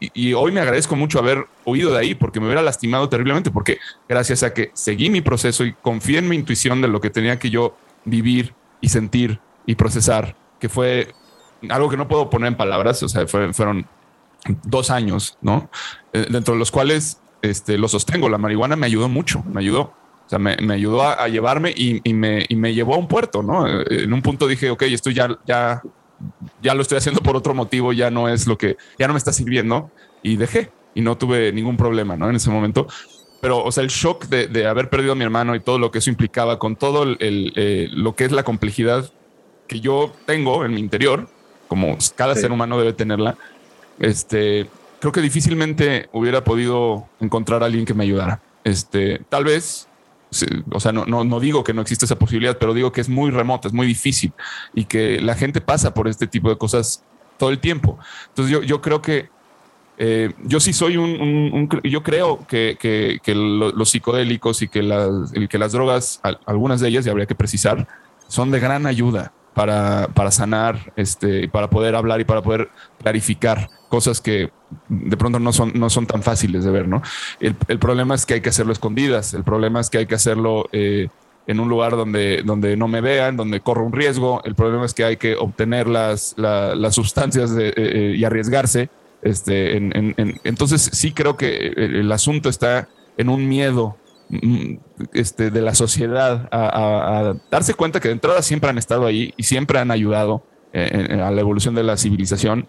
y, 0.00 0.32
hoy 0.34 0.52
me 0.52 0.60
agradezco 0.60 0.96
mucho 0.96 1.18
haber 1.18 1.46
oído 1.64 1.92
de 1.92 1.98
ahí 2.00 2.14
porque 2.14 2.40
me 2.40 2.46
hubiera 2.46 2.62
lastimado 2.62 3.08
terriblemente 3.08 3.50
porque 3.50 3.78
gracias 4.08 4.42
a 4.42 4.52
que 4.52 4.70
seguí 4.74 5.08
mi 5.08 5.20
proceso 5.20 5.64
y 5.64 5.72
confié 5.72 6.18
en 6.18 6.28
mi 6.28 6.36
intuición 6.36 6.80
de 6.80 6.88
lo 6.88 7.00
que 7.00 7.10
tenía 7.10 7.38
que 7.38 7.50
yo 7.50 7.76
vivir 8.04 8.54
y 8.80 8.88
sentir 8.88 9.40
y 9.66 9.76
procesar, 9.76 10.36
que 10.58 10.68
fue 10.68 11.14
algo 11.68 11.88
que 11.88 11.96
no 11.96 12.08
puedo 12.08 12.28
poner 12.28 12.48
en 12.48 12.56
palabras, 12.56 13.02
o 13.02 13.08
sea, 13.08 13.26
fueron 13.26 13.86
dos 14.64 14.90
años, 14.90 15.38
¿no? 15.40 15.70
Eh, 16.12 16.26
dentro 16.30 16.54
de 16.54 16.58
los 16.58 16.70
cuales 16.70 17.20
este, 17.42 17.78
lo 17.78 17.88
sostengo. 17.88 18.28
La 18.28 18.38
marihuana 18.38 18.76
me 18.76 18.86
ayudó 18.86 19.08
mucho, 19.08 19.42
me 19.44 19.60
ayudó. 19.60 19.80
O 19.80 20.28
sea, 20.28 20.40
me, 20.40 20.56
ayudó 20.72 21.02
a, 21.02 21.28
llevarme 21.28 21.72
y, 21.76 22.00
me, 22.12 22.44
y, 22.48 22.56
me, 22.56 22.74
llevó 22.74 22.94
a 22.94 22.98
un 22.98 23.06
puerto, 23.06 23.44
¿no? 23.44 23.64
En 23.68 24.12
un 24.12 24.22
punto 24.22 24.48
dije, 24.48 24.70
ok, 24.70 24.82
esto 24.82 25.10
ya, 25.10 25.28
ya, 25.46 25.80
ya 26.62 26.74
lo 26.74 26.82
estoy 26.82 26.98
haciendo 26.98 27.20
por 27.20 27.36
otro 27.36 27.54
motivo, 27.54 27.92
ya 27.92 28.10
no 28.10 28.28
es 28.28 28.46
lo 28.46 28.58
que, 28.58 28.76
ya 28.98 29.06
no 29.06 29.14
me 29.14 29.18
está 29.18 29.32
sirviendo 29.32 29.90
y 30.22 30.36
dejé 30.36 30.70
y 30.94 31.00
no 31.00 31.16
tuve 31.16 31.52
ningún 31.52 31.76
problema, 31.76 32.16
¿no? 32.16 32.30
En 32.30 32.36
ese 32.36 32.50
momento. 32.50 32.86
Pero, 33.40 33.62
o 33.62 33.70
sea, 33.70 33.82
el 33.84 33.90
shock 33.90 34.26
de, 34.26 34.66
haber 34.66 34.88
perdido 34.88 35.12
a 35.12 35.14
mi 35.14 35.24
hermano 35.24 35.54
y 35.54 35.60
todo 35.60 35.78
lo 35.78 35.90
que 35.90 35.98
eso 35.98 36.10
implicaba 36.10 36.58
con 36.58 36.74
todo 36.74 37.02
el, 37.02 37.18
eh, 37.20 37.88
lo 37.92 38.14
que 38.16 38.24
es 38.24 38.32
la 38.32 38.42
complejidad 38.42 39.10
que 39.68 39.80
yo 39.80 40.12
tengo 40.24 40.64
en 40.64 40.72
mi 40.72 40.80
interior, 40.80 41.28
como 41.68 41.98
cada 42.14 42.34
ser 42.34 42.50
humano 42.50 42.78
debe 42.78 42.92
tenerla, 42.92 43.36
este, 43.98 44.68
creo 45.00 45.12
que 45.12 45.20
difícilmente 45.20 46.08
hubiera 46.12 46.44
podido 46.44 47.08
encontrar 47.20 47.62
a 47.62 47.66
alguien 47.66 47.84
que 47.84 47.94
me 47.94 48.04
ayudara. 48.04 48.40
Este, 48.64 49.20
tal 49.28 49.44
vez 49.44 49.88
o 50.72 50.80
sea, 50.80 50.92
no, 50.92 51.04
no, 51.06 51.40
digo 51.40 51.64
que 51.64 51.72
no 51.72 51.82
existe 51.82 52.04
esa 52.04 52.18
posibilidad, 52.18 52.58
pero 52.58 52.74
digo 52.74 52.92
que 52.92 53.00
es 53.00 53.08
muy 53.08 53.30
remota, 53.30 53.68
es 53.68 53.74
muy 53.74 53.86
difícil 53.86 54.32
y 54.74 54.84
que 54.84 55.20
la 55.20 55.34
gente 55.34 55.60
pasa 55.60 55.94
por 55.94 56.08
este 56.08 56.26
tipo 56.26 56.48
de 56.48 56.58
cosas 56.58 57.04
todo 57.38 57.50
el 57.50 57.58
tiempo. 57.58 57.98
Entonces 58.28 58.52
yo, 58.52 58.62
yo 58.62 58.80
creo 58.80 59.00
que 59.02 59.28
eh, 59.98 60.32
yo 60.44 60.60
sí 60.60 60.72
soy 60.72 60.96
un, 60.96 61.68
yo 61.84 62.02
creo 62.02 62.46
que, 62.46 62.76
que, 62.78 63.34
los 63.34 63.90
psicodélicos 63.90 64.62
y 64.62 64.68
que 64.68 64.82
las, 64.82 65.32
que 65.48 65.58
las 65.58 65.72
drogas, 65.72 66.20
algunas 66.44 66.80
de 66.80 66.88
ellas, 66.88 67.06
y 67.06 67.10
habría 67.10 67.26
que 67.26 67.34
precisar, 67.34 67.88
son 68.28 68.50
de 68.50 68.60
gran 68.60 68.86
ayuda 68.86 69.32
para, 69.56 70.08
para 70.08 70.30
sanar, 70.30 70.92
este, 70.96 71.48
para 71.48 71.70
poder 71.70 71.94
hablar 71.96 72.20
y 72.20 72.24
para 72.24 72.42
poder 72.42 72.68
clarificar 73.02 73.70
cosas 73.88 74.20
que 74.20 74.50
de 74.90 75.16
pronto 75.16 75.40
no 75.40 75.50
son, 75.50 75.72
no 75.74 75.88
son 75.88 76.06
tan 76.06 76.22
fáciles 76.22 76.62
de 76.62 76.70
ver, 76.70 76.86
¿no? 76.86 77.00
El, 77.40 77.54
problema 77.78 78.14
es 78.14 78.26
que 78.26 78.34
hay 78.34 78.42
que 78.42 78.50
hacerlo 78.50 78.74
escondidas, 78.74 79.32
el 79.32 79.44
problema 79.44 79.80
es 79.80 79.88
que 79.88 79.96
hay 79.96 80.06
que 80.06 80.14
hacerlo 80.14 80.68
eh, 80.72 81.08
en 81.46 81.58
un 81.58 81.70
lugar 81.70 81.92
donde, 81.92 82.42
donde 82.44 82.76
no 82.76 82.86
me 82.86 83.00
vean, 83.00 83.38
donde 83.38 83.60
corro 83.60 83.86
un 83.86 83.94
riesgo, 83.94 84.42
el 84.44 84.54
problema 84.54 84.84
es 84.84 84.92
que 84.92 85.04
hay 85.04 85.16
que 85.16 85.36
obtener 85.36 85.88
las, 85.88 86.34
las 86.36 86.94
sustancias 86.94 87.50
eh, 87.58 87.72
eh, 87.74 88.14
y 88.14 88.24
arriesgarse. 88.24 88.90
Este, 89.22 89.74
entonces 90.44 90.90
sí 90.92 91.12
creo 91.12 91.38
que 91.38 91.72
el, 91.74 92.12
asunto 92.12 92.50
está 92.50 92.88
en 93.16 93.30
un 93.30 93.48
miedo 93.48 93.96
este, 95.12 95.50
de 95.50 95.62
la 95.62 95.74
sociedad 95.74 96.48
a, 96.50 97.34
darse 97.50 97.74
cuenta 97.74 98.00
que 98.00 98.08
de 98.08 98.14
entrada 98.14 98.42
siempre 98.42 98.70
han 98.70 98.78
estado 98.78 99.06
ahí 99.06 99.32
y 99.36 99.44
siempre 99.44 99.78
han 99.78 99.90
ayudado 99.90 100.42
a 100.74 101.30
la 101.30 101.40
evolución 101.40 101.74
de 101.74 101.82
la 101.82 101.96
civilización 101.96 102.68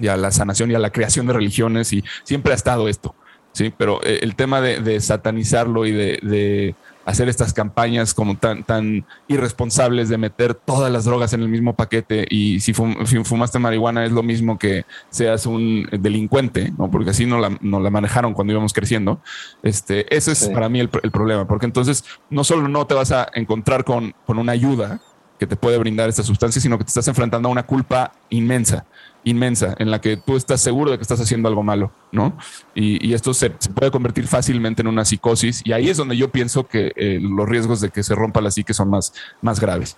y 0.00 0.08
a 0.08 0.16
la 0.16 0.30
sanación 0.30 0.70
y 0.70 0.74
a 0.74 0.78
la 0.78 0.90
creación 0.90 1.26
de 1.26 1.34
religiones 1.34 1.92
y 1.92 2.02
siempre 2.24 2.52
ha 2.52 2.56
estado 2.56 2.88
esto, 2.88 3.14
¿sí? 3.52 3.72
Pero 3.76 4.00
eh, 4.02 4.20
el 4.22 4.34
tema 4.34 4.60
de, 4.60 5.00
satanizarlo 5.00 5.86
y 5.86 5.92
de, 5.92 6.74
hacer 7.04 7.28
estas 7.28 7.52
campañas 7.52 8.14
como 8.14 8.36
tan, 8.36 8.64
tan 8.64 9.06
irresponsables 9.28 10.08
de 10.08 10.18
meter 10.18 10.54
todas 10.54 10.92
las 10.92 11.04
drogas 11.04 11.32
en 11.32 11.42
el 11.42 11.48
mismo 11.48 11.74
paquete 11.74 12.26
y 12.28 12.60
si, 12.60 12.72
fumaste 12.72 13.58
marihuana 13.58 14.04
es 14.04 14.12
lo 14.12 14.22
mismo 14.22 14.58
que 14.58 14.84
seas 15.08 15.46
un 15.46 15.88
delincuente, 15.90 16.72
¿no? 16.78 16.90
Porque 16.90 17.10
así 17.10 17.26
no 17.26 17.38
la, 17.38 17.50
la 17.60 17.90
manejaron 17.90 18.34
cuando 18.34 18.52
íbamos 18.52 18.72
creciendo. 18.72 19.20
Este, 19.62 20.14
ese 20.14 20.32
es 20.32 20.48
para 20.48 20.68
mí 20.68 20.80
el, 20.80 20.90
el, 21.02 21.10
problema, 21.10 21.46
porque 21.46 21.66
entonces 21.66 22.04
no 22.28 22.44
solo 22.44 22.68
no 22.68 22.86
te 22.86 22.94
vas 22.94 23.12
a 23.12 23.28
encontrar 23.34 23.84
con, 23.84 24.14
con 24.26 24.38
una 24.38 24.52
ayuda 24.52 25.00
que 25.38 25.46
te 25.46 25.56
puede 25.56 25.78
brindar 25.78 26.08
esta 26.08 26.22
sustancia, 26.22 26.60
sino 26.60 26.76
que 26.76 26.84
te 26.84 26.88
estás 26.88 27.08
enfrentando 27.08 27.48
a 27.48 27.52
una 27.52 27.62
culpa 27.64 28.12
inmensa 28.28 28.84
inmensa 29.24 29.74
en 29.78 29.90
la 29.90 30.00
que 30.00 30.16
tú 30.16 30.36
estás 30.36 30.60
seguro 30.60 30.90
de 30.90 30.98
que 30.98 31.02
estás 31.02 31.20
haciendo 31.20 31.48
algo 31.48 31.62
malo, 31.62 31.92
¿no? 32.12 32.36
Y, 32.74 33.12
esto 33.12 33.34
se, 33.34 33.50
puede 33.50 33.90
convertir 33.90 34.26
fácilmente 34.26 34.82
en 34.82 34.88
una 34.88 35.04
psicosis 35.04 35.62
y 35.64 35.72
ahí 35.72 35.88
es 35.88 35.96
donde 35.96 36.16
yo 36.16 36.30
pienso 36.30 36.66
que 36.66 36.92
eh, 36.96 37.18
los 37.20 37.48
riesgos 37.48 37.80
de 37.80 37.90
que 37.90 38.02
se 38.02 38.14
rompa 38.14 38.40
la 38.40 38.50
psique 38.50 38.72
son 38.72 38.90
más, 38.90 39.12
más 39.42 39.60
graves. 39.60 39.96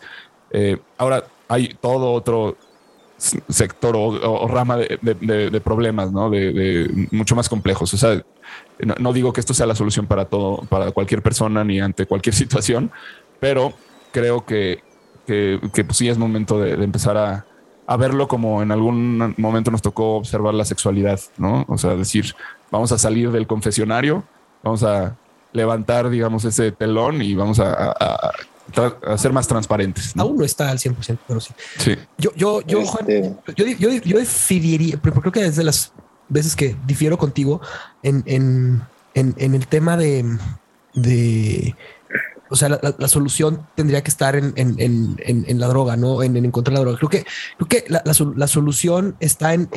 Eh, 0.50 0.78
ahora, 0.98 1.24
hay 1.48 1.76
todo 1.80 2.12
otro 2.12 2.56
sector 3.48 3.94
o, 3.96 4.48
rama 4.48 4.76
de, 4.76 5.60
problemas, 5.62 6.10
¿no? 6.10 6.28
De, 6.28 7.08
mucho 7.12 7.36
más 7.36 7.48
complejos. 7.48 7.94
O 7.94 7.96
sea, 7.96 8.20
no, 8.98 9.12
digo 9.12 9.32
que 9.32 9.40
esto 9.40 9.54
sea 9.54 9.66
la 9.66 9.76
solución 9.76 10.06
para 10.06 10.24
todo, 10.24 10.62
para 10.68 10.90
cualquier 10.90 11.22
persona 11.22 11.62
ni 11.62 11.80
ante 11.80 12.06
cualquier 12.06 12.34
situación, 12.42 12.90
pero 13.38 13.72
creo 14.10 14.44
que, 14.44 14.82
que, 15.26 15.60
que 15.72 15.84
pues 15.84 15.98
sí 15.98 16.08
es 16.08 16.18
momento 16.18 16.58
de 16.58 16.72
empezar 16.82 17.16
a, 17.16 17.46
a 17.92 17.96
verlo 17.96 18.26
como 18.26 18.62
en 18.62 18.72
algún 18.72 19.34
momento 19.36 19.70
nos 19.70 19.82
tocó 19.82 20.16
observar 20.16 20.54
la 20.54 20.64
sexualidad, 20.64 21.20
¿no? 21.36 21.64
O 21.68 21.76
sea, 21.76 21.94
decir, 21.94 22.34
vamos 22.70 22.90
a 22.92 22.98
salir 22.98 23.30
del 23.30 23.46
confesionario, 23.46 24.24
vamos 24.62 24.82
a 24.82 25.16
levantar, 25.52 26.08
digamos, 26.08 26.44
ese 26.44 26.72
telón 26.72 27.20
y 27.20 27.34
vamos 27.34 27.60
a, 27.60 27.94
ser 29.18 29.32
más 29.32 29.46
transparentes. 29.46 30.14
Aún 30.16 30.38
no 30.38 30.44
está 30.44 30.70
al 30.70 30.78
100%, 30.78 31.18
pero 31.28 31.40
sí. 31.40 31.52
Sí. 31.76 31.96
Yo, 32.16 32.30
yo, 32.34 32.62
yo, 32.62 32.82
Juan, 32.86 33.04
este 33.10 33.54
yo, 33.56 33.66
yo, 33.66 33.90
yo 34.02 34.18
decidiría, 34.18 34.98
pero 35.02 35.20
creo 35.20 35.32
que 35.32 35.42
desde 35.42 35.62
las 35.62 35.92
veces 36.30 36.56
que 36.56 36.74
difiero 36.86 37.18
contigo 37.18 37.60
en, 38.02 38.22
en, 38.24 38.82
en, 39.12 39.34
en 39.36 39.54
el 39.54 39.66
tema 39.66 39.98
de, 39.98 40.38
de 40.94 41.76
o 42.52 42.56
sea, 42.56 42.68
la, 42.68 43.08
solución 43.08 43.66
tendría 43.74 44.02
que 44.02 44.10
estar 44.10 44.36
en, 44.36 44.52
en, 44.56 45.58
la 45.60 45.68
droga, 45.68 45.96
¿no? 45.96 46.22
En, 46.22 46.36
encontrar 46.36 46.74
la 46.74 46.80
droga. 46.80 46.98
Creo 46.98 47.08
que, 47.08 47.24
creo 47.56 47.68
que 47.68 47.84
la, 47.88 48.46
solución 48.46 49.16
está 49.20 49.54
en, 49.54 49.70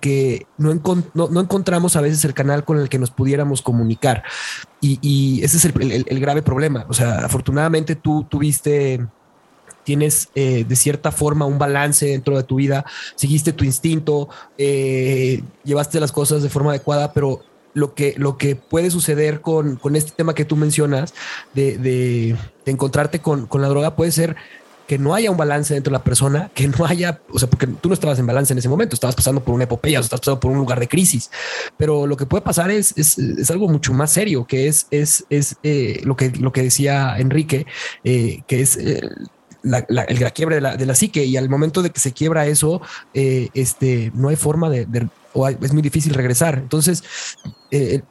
que 0.00 0.46
no, 0.56 0.74
no, 1.14 1.40
encontramos 1.40 1.94
a 1.94 2.00
veces 2.00 2.24
el 2.24 2.34
canal 2.34 2.64
con 2.64 2.80
el 2.80 2.88
que 2.88 2.98
nos 2.98 3.12
pudiéramos 3.12 3.62
comunicar. 3.62 4.24
Y, 4.80 5.40
ese 5.44 5.56
es 5.58 5.64
el, 5.66 6.20
grave 6.20 6.42
problema. 6.42 6.84
O 6.88 6.94
sea, 6.94 7.24
afortunadamente 7.24 7.94
tú 7.94 8.26
tuviste 8.28 9.06
tienes 9.84 10.28
eh, 10.34 10.66
de 10.68 10.76
cierta 10.76 11.12
forma 11.12 11.46
un 11.46 11.58
balance 11.58 12.04
dentro 12.04 12.36
de 12.36 12.42
tu 12.42 12.56
vida, 12.56 12.84
seguiste 13.14 13.54
tu 13.54 13.64
instinto, 13.64 14.28
eh, 14.58 15.42
llevaste 15.64 15.98
las 15.98 16.12
cosas 16.12 16.42
de 16.42 16.50
forma 16.50 16.72
adecuada, 16.72 17.14
pero 17.14 17.40
lo 17.74 17.94
que, 17.94 18.14
lo 18.16 18.38
que 18.38 18.56
puede 18.56 18.90
suceder 18.90 19.40
con, 19.40 19.78
este 19.94 20.12
tema 20.12 20.34
que 20.34 20.44
tú 20.44 20.56
mencionas 20.56 21.14
de, 21.54 22.36
encontrarte 22.66 23.20
con, 23.20 23.48
la 23.52 23.68
droga 23.68 23.96
puede 23.96 24.12
ser 24.12 24.36
que 24.86 24.98
no 24.98 25.14
haya 25.14 25.30
un 25.30 25.36
balance 25.36 25.74
dentro 25.74 25.90
de 25.90 25.98
la 25.98 26.04
persona, 26.04 26.50
que 26.54 26.66
no 26.66 26.86
haya, 26.86 27.20
o 27.30 27.38
sea, 27.38 27.48
porque 27.48 27.66
tú 27.66 27.88
no 27.88 27.94
estabas 27.94 28.18
en 28.18 28.26
balance 28.26 28.54
en 28.54 28.58
ese 28.58 28.70
momento, 28.70 28.94
estabas 28.94 29.14
pasando 29.14 29.44
por 29.44 29.54
una 29.54 29.64
epopeya, 29.64 29.98
o 29.98 30.02
estabas 30.02 30.20
pasando 30.20 30.40
por 30.40 30.50
un 30.50 30.56
lugar 30.56 30.80
de 30.80 30.88
crisis, 30.88 31.30
pero 31.76 32.06
lo 32.06 32.16
que 32.16 32.24
puede 32.24 32.40
pasar 32.40 32.70
es, 32.70 32.96
es, 32.96 33.50
algo 33.50 33.68
mucho 33.68 33.92
más 33.92 34.10
serio, 34.10 34.46
que 34.46 34.66
es, 34.66 34.86
es, 34.90 35.26
es 35.28 35.56
eh, 35.62 36.00
lo, 36.04 36.16
que, 36.16 36.30
lo 36.30 36.52
que 36.52 36.62
decía 36.62 37.18
Enrique, 37.18 37.66
eh, 38.02 38.42
que 38.46 38.62
es... 38.62 38.76
Eh, 38.78 39.10
la, 39.62 39.84
la, 39.88 40.02
el, 40.02 40.32
quiebre 40.32 40.56
de 40.56 40.60
la, 40.60 40.76
de 40.76 40.86
la, 40.86 40.94
psique 40.94 41.24
y 41.24 41.36
al 41.36 41.48
momento 41.48 41.82
de 41.82 41.90
que 41.90 42.00
se 42.00 42.12
quiebra 42.12 42.46
eso, 42.46 42.80
este, 43.12 44.12
no 44.14 44.28
hay 44.28 44.36
forma 44.36 44.70
de, 44.70 44.86
o 45.32 45.48
es 45.48 45.72
muy 45.72 45.82
difícil 45.82 46.14
regresar. 46.14 46.58
Entonces, 46.58 47.04
eh, 47.70 48.02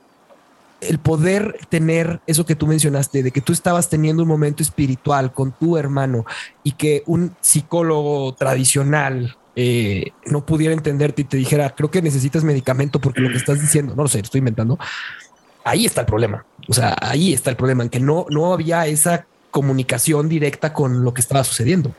el 0.81 0.99
poder 0.99 1.59
tener 1.69 2.21
eso 2.27 2.45
que 2.45 2.55
tú 2.55 2.67
mencionaste, 2.67 3.23
de 3.23 3.31
que 3.31 3.41
tú 3.41 3.53
estabas 3.53 3.89
teniendo 3.89 4.23
un 4.23 4.29
momento 4.29 4.61
espiritual 4.61 5.33
con 5.33 5.51
tu 5.51 5.77
hermano 5.77 6.25
y 6.63 6.73
que 6.73 7.03
un 7.05 7.35
psicólogo 7.41 8.33
tradicional 8.35 9.35
eh, 9.55 10.11
no 10.25 10.45
pudiera 10.45 10.73
entenderte 10.73 11.23
y 11.23 11.25
te 11.25 11.37
dijera, 11.37 11.71
creo 11.71 11.89
que 11.89 12.01
necesitas 12.01 12.43
medicamento 12.43 12.99
porque 12.99 13.21
lo 13.21 13.29
que 13.29 13.37
estás 13.37 13.59
diciendo, 13.59 13.95
no 13.95 14.03
lo 14.03 14.09
sé, 14.09 14.19
estoy 14.19 14.39
inventando. 14.39 14.77
Ahí 15.63 15.85
está 15.85 16.01
el 16.01 16.07
problema. 16.07 16.45
O 16.67 16.73
sea, 16.73 16.95
ahí 17.01 17.33
está 17.33 17.49
el 17.49 17.55
problema 17.55 17.83
en 17.83 17.89
que 17.89 17.99
no, 17.99 18.27
no 18.29 18.53
había 18.53 18.85
esa 18.85 19.25
comunicación 19.51 20.29
directa 20.29 20.73
con 20.73 21.03
lo 21.03 21.13
que 21.13 21.21
estaba 21.21 21.43
sucediendo. 21.43 21.93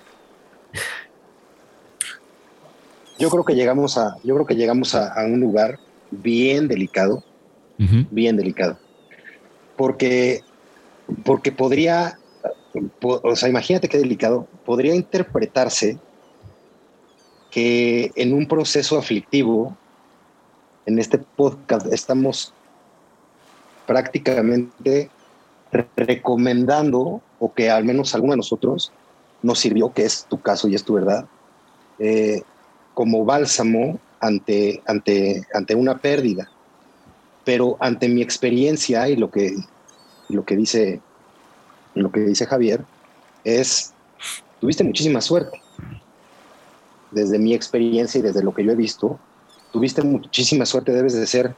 Yo 3.18 3.30
creo 3.30 3.44
que 3.44 3.54
llegamos 3.54 3.98
a, 3.98 4.16
yo 4.22 4.34
creo 4.34 4.46
que 4.46 4.54
llegamos 4.54 4.94
a, 4.94 5.12
un 5.24 5.40
lugar 5.40 5.78
bien 6.10 6.68
delicado, 6.68 7.24
bien 8.10 8.36
delicado, 8.36 8.78
porque, 9.76 10.42
porque 11.24 11.50
podría, 11.50 12.18
o 13.02 13.36
sea, 13.36 13.48
imagínate 13.48 13.88
qué 13.88 13.98
delicado, 13.98 14.46
podría 14.64 14.94
interpretarse 14.94 15.98
que 17.50 18.12
en 18.14 18.34
un 18.34 18.46
proceso 18.46 18.98
aflictivo, 18.98 19.76
en 20.86 20.98
este 20.98 21.18
podcast, 21.18 21.86
estamos 21.92 22.52
prácticamente 23.86 25.10
recomendando, 25.96 27.22
o 27.38 27.52
que 27.52 27.70
al 27.70 27.84
menos 27.84 28.14
alguno 28.14 28.32
de 28.32 28.38
nosotros 28.38 28.92
nos 29.42 29.58
sirvió, 29.58 29.92
que 29.92 30.04
es 30.04 30.26
tu 30.28 30.40
caso 30.40 30.68
y 30.68 30.74
es 30.74 30.84
tu 30.84 30.94
verdad, 30.94 31.26
eh, 31.98 32.42
como 32.94 33.24
bálsamo 33.24 33.98
ante, 34.20 34.82
ante, 34.86 35.46
ante 35.54 35.74
una 35.74 35.98
pérdida. 35.98 36.50
Pero 37.44 37.76
ante 37.80 38.08
mi 38.08 38.22
experiencia 38.22 39.08
y 39.08 39.16
lo 39.16 39.30
que, 39.30 39.56
lo 40.28 40.44
que, 40.44 40.56
dice, 40.56 41.00
lo 41.94 42.10
que 42.10 42.20
dice 42.20 42.46
Javier 42.46 42.84
es, 43.44 43.92
tuviste 44.60 44.84
muchísima 44.84 45.20
suerte. 45.20 45.60
Desde 47.10 47.38
mi 47.38 47.54
experiencia 47.54 48.18
y 48.18 48.22
desde 48.22 48.42
lo 48.42 48.52
que 48.52 48.64
yo 48.64 48.72
he 48.72 48.76
visto, 48.76 49.18
tuviste 49.72 50.02
muchísima 50.02 50.66
suerte, 50.66 50.92
debes 50.92 51.14
de 51.14 51.26
ser 51.26 51.54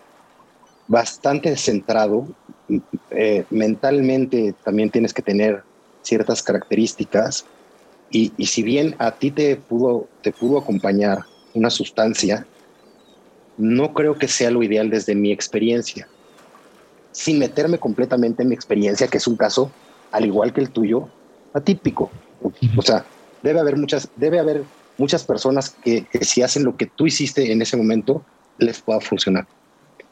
bastante 0.87 1.57
centrado. 1.57 2.29
Eh, 3.11 3.45
mentalmente 3.51 4.55
también 4.65 4.91
tienes 4.91 5.13
que 5.13 5.23
tener 5.23 5.65
ciertas 6.03 6.43
características 6.43 7.45
y, 8.11 8.33
si 8.47 8.63
bien 8.63 8.97
a 8.99 9.13
ti 9.13 9.31
te 9.31 9.57
pudo, 9.57 10.09
te 10.23 10.33
pudo 10.33 10.59
acompañar 10.59 11.21
una 11.55 11.71
sustancia, 11.71 12.47
no 13.57 13.93
creo 13.95 14.17
que 14.17 14.27
sea 14.27 14.51
lo 14.51 14.63
ideal 14.63 14.91
desde 14.91 15.15
mi 15.15 15.31
experiencia. 15.31 16.09
Sin 17.13 17.39
meterme 17.39 17.79
completamente 17.79 18.43
en 18.43 18.49
mi 18.49 18.55
experiencia, 18.55 19.07
que 19.07 19.19
es 19.19 19.27
un 19.27 19.37
caso, 19.37 19.71
al 20.11 20.27
igual 20.27 20.53
que 20.53 20.61
el 20.61 20.71
tuyo, 20.71 21.09
atípico. 21.53 22.11
O 22.77 22.83
sea, 22.83 23.05
debe 23.43 23.61
haber 23.61 23.77
muchas, 23.77 24.09
debe 24.17 24.41
haber 24.41 24.65
muchas 24.99 25.25
personas 25.25 25.71
que, 25.71 26.07
si 26.23 26.43
hacen 26.43 26.65
lo 26.65 26.77
que 26.77 26.87
tú 26.87 27.07
hiciste 27.07 27.53
en 27.53 27.63
ese 27.63 27.77
momento, 27.77 28.25
les 28.59 28.81
pueda 28.81 29.01
funcionar. 29.01 29.47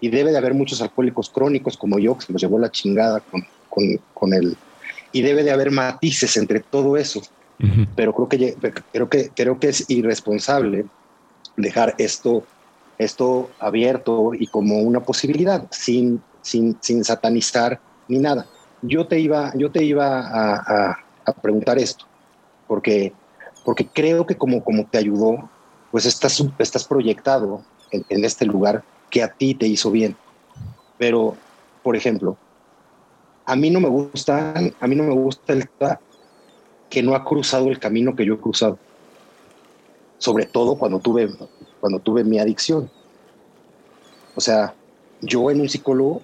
Y 0.00 0.10
debe 0.10 0.30
de 0.30 0.38
haber 0.38 0.54
muchos 0.54 0.80
alcohólicos 0.80 1.30
crónicos 1.30 1.76
como 1.76 1.98
yo, 1.98 2.16
que 2.16 2.26
se 2.26 2.32
los 2.32 2.40
llevó 2.40 2.58
la 2.60 2.70
chingada 2.70 3.20
con, 3.20 3.42
con, 3.68 3.84
con 4.14 4.34
él. 4.34 4.56
Y 5.12 5.22
debe 5.22 5.42
de 5.42 5.50
haber 5.50 5.70
matices 5.70 6.36
entre 6.36 6.60
todo 6.60 6.96
eso 6.96 7.22
pero 7.96 8.14
creo 8.14 8.28
que, 8.28 8.56
creo, 8.92 9.08
que, 9.08 9.30
creo 9.30 9.58
que 9.58 9.68
es 9.68 9.90
irresponsable 9.90 10.86
dejar 11.56 11.94
esto, 11.98 12.44
esto 12.98 13.50
abierto 13.58 14.32
y 14.32 14.46
como 14.46 14.78
una 14.78 15.00
posibilidad, 15.00 15.66
sin, 15.70 16.22
sin, 16.40 16.78
sin 16.80 17.04
satanizar 17.04 17.80
ni 18.06 18.18
nada. 18.18 18.46
Yo 18.82 19.08
te 19.08 19.18
iba, 19.18 19.52
yo 19.56 19.72
te 19.72 19.82
iba 19.82 20.20
a, 20.20 20.96
a, 21.26 21.32
preguntar 21.42 21.78
esto, 21.78 22.06
porque, 22.68 23.12
porque 23.64 23.86
creo 23.86 24.24
que 24.24 24.36
como, 24.36 24.62
como 24.62 24.86
te 24.86 24.98
ayudó, 24.98 25.50
pues 25.90 26.06
estás, 26.06 26.42
estás 26.58 26.84
proyectado 26.84 27.64
en, 27.90 28.04
en 28.08 28.24
este 28.24 28.46
lugar 28.46 28.84
que 29.10 29.22
a 29.22 29.32
ti 29.32 29.54
te 29.54 29.66
hizo 29.66 29.90
bien. 29.90 30.16
Pero, 30.96 31.36
por 31.82 31.96
ejemplo, 31.96 32.36
a 33.48 33.56
mí 33.56 33.70
no 33.70 33.80
me 33.80 33.88
gusta, 33.88 34.52
a 34.78 34.86
mí 34.86 34.94
no 34.94 35.04
me 35.04 35.14
gusta 35.14 35.54
el 35.54 35.70
que 36.90 37.02
no 37.02 37.14
ha 37.14 37.24
cruzado 37.24 37.68
el 37.68 37.78
camino 37.78 38.14
que 38.14 38.26
yo 38.26 38.34
he 38.34 38.38
cruzado. 38.38 38.78
Sobre 40.18 40.44
todo 40.44 40.76
cuando 40.76 40.98
tuve, 40.98 41.30
cuando 41.80 41.98
tuve 41.98 42.24
mi 42.24 42.38
adicción. 42.38 42.90
O 44.34 44.42
sea, 44.42 44.74
yo 45.22 45.50
en 45.50 45.62
un 45.62 45.68
psicólogo 45.70 46.20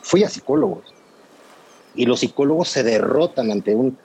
fui 0.00 0.24
a 0.24 0.28
psicólogos 0.28 0.92
y 1.94 2.04
los 2.04 2.18
psicólogos 2.18 2.68
se 2.68 2.82
derrotan 2.82 3.52
ante 3.52 3.76
un, 3.76 3.96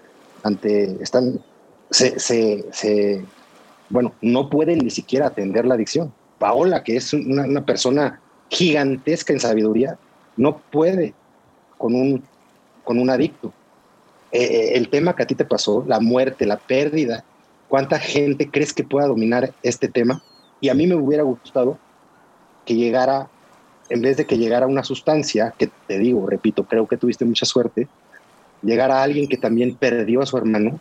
ante, 0.43 1.01
están, 1.01 1.43
se, 1.89 2.19
se, 2.19 3.25
bueno, 3.89 4.13
no 4.21 4.51
pueden 4.51 4.77
ni 4.79 4.91
siquiera 4.91 5.27
atender 5.27 5.65
la 5.65 5.73
adicción. 5.73 6.13
Paola, 6.37 6.83
que 6.83 6.97
es 6.97 7.11
una 7.11 7.65
persona 7.65 8.21
gigantesca 8.49 9.33
en 9.33 9.39
sabiduría, 9.39 9.97
no 10.35 10.59
puede 10.59 11.15
con 11.77 11.95
un, 11.95 12.23
con 12.83 12.99
un 12.99 13.09
adicto. 13.09 13.53
Eh, 14.31 14.43
eh, 14.43 14.71
el 14.75 14.89
tema 14.89 15.15
que 15.15 15.23
a 15.23 15.27
ti 15.27 15.35
te 15.35 15.45
pasó, 15.45 15.83
la 15.87 15.99
muerte, 15.99 16.45
la 16.45 16.57
pérdida, 16.57 17.23
¿cuánta 17.67 17.99
gente 17.99 18.49
crees 18.49 18.73
que 18.73 18.83
pueda 18.83 19.07
dominar 19.07 19.53
este 19.63 19.87
tema? 19.87 20.21
Y 20.59 20.69
a 20.69 20.73
mí 20.73 20.87
me 20.87 20.95
hubiera 20.95 21.23
gustado 21.23 21.77
que 22.65 22.75
llegara, 22.75 23.29
en 23.89 24.01
vez 24.01 24.17
de 24.17 24.25
que 24.25 24.37
llegara 24.37 24.67
una 24.67 24.83
sustancia, 24.83 25.53
que 25.57 25.69
te 25.87 25.97
digo, 25.97 26.27
repito, 26.27 26.65
creo 26.65 26.87
que 26.87 26.97
tuviste 26.97 27.25
mucha 27.25 27.45
suerte, 27.45 27.87
llegara 28.61 29.01
alguien 29.01 29.27
que 29.27 29.37
también 29.37 29.75
perdió 29.75 30.21
a 30.21 30.25
su 30.25 30.37
hermano 30.37 30.79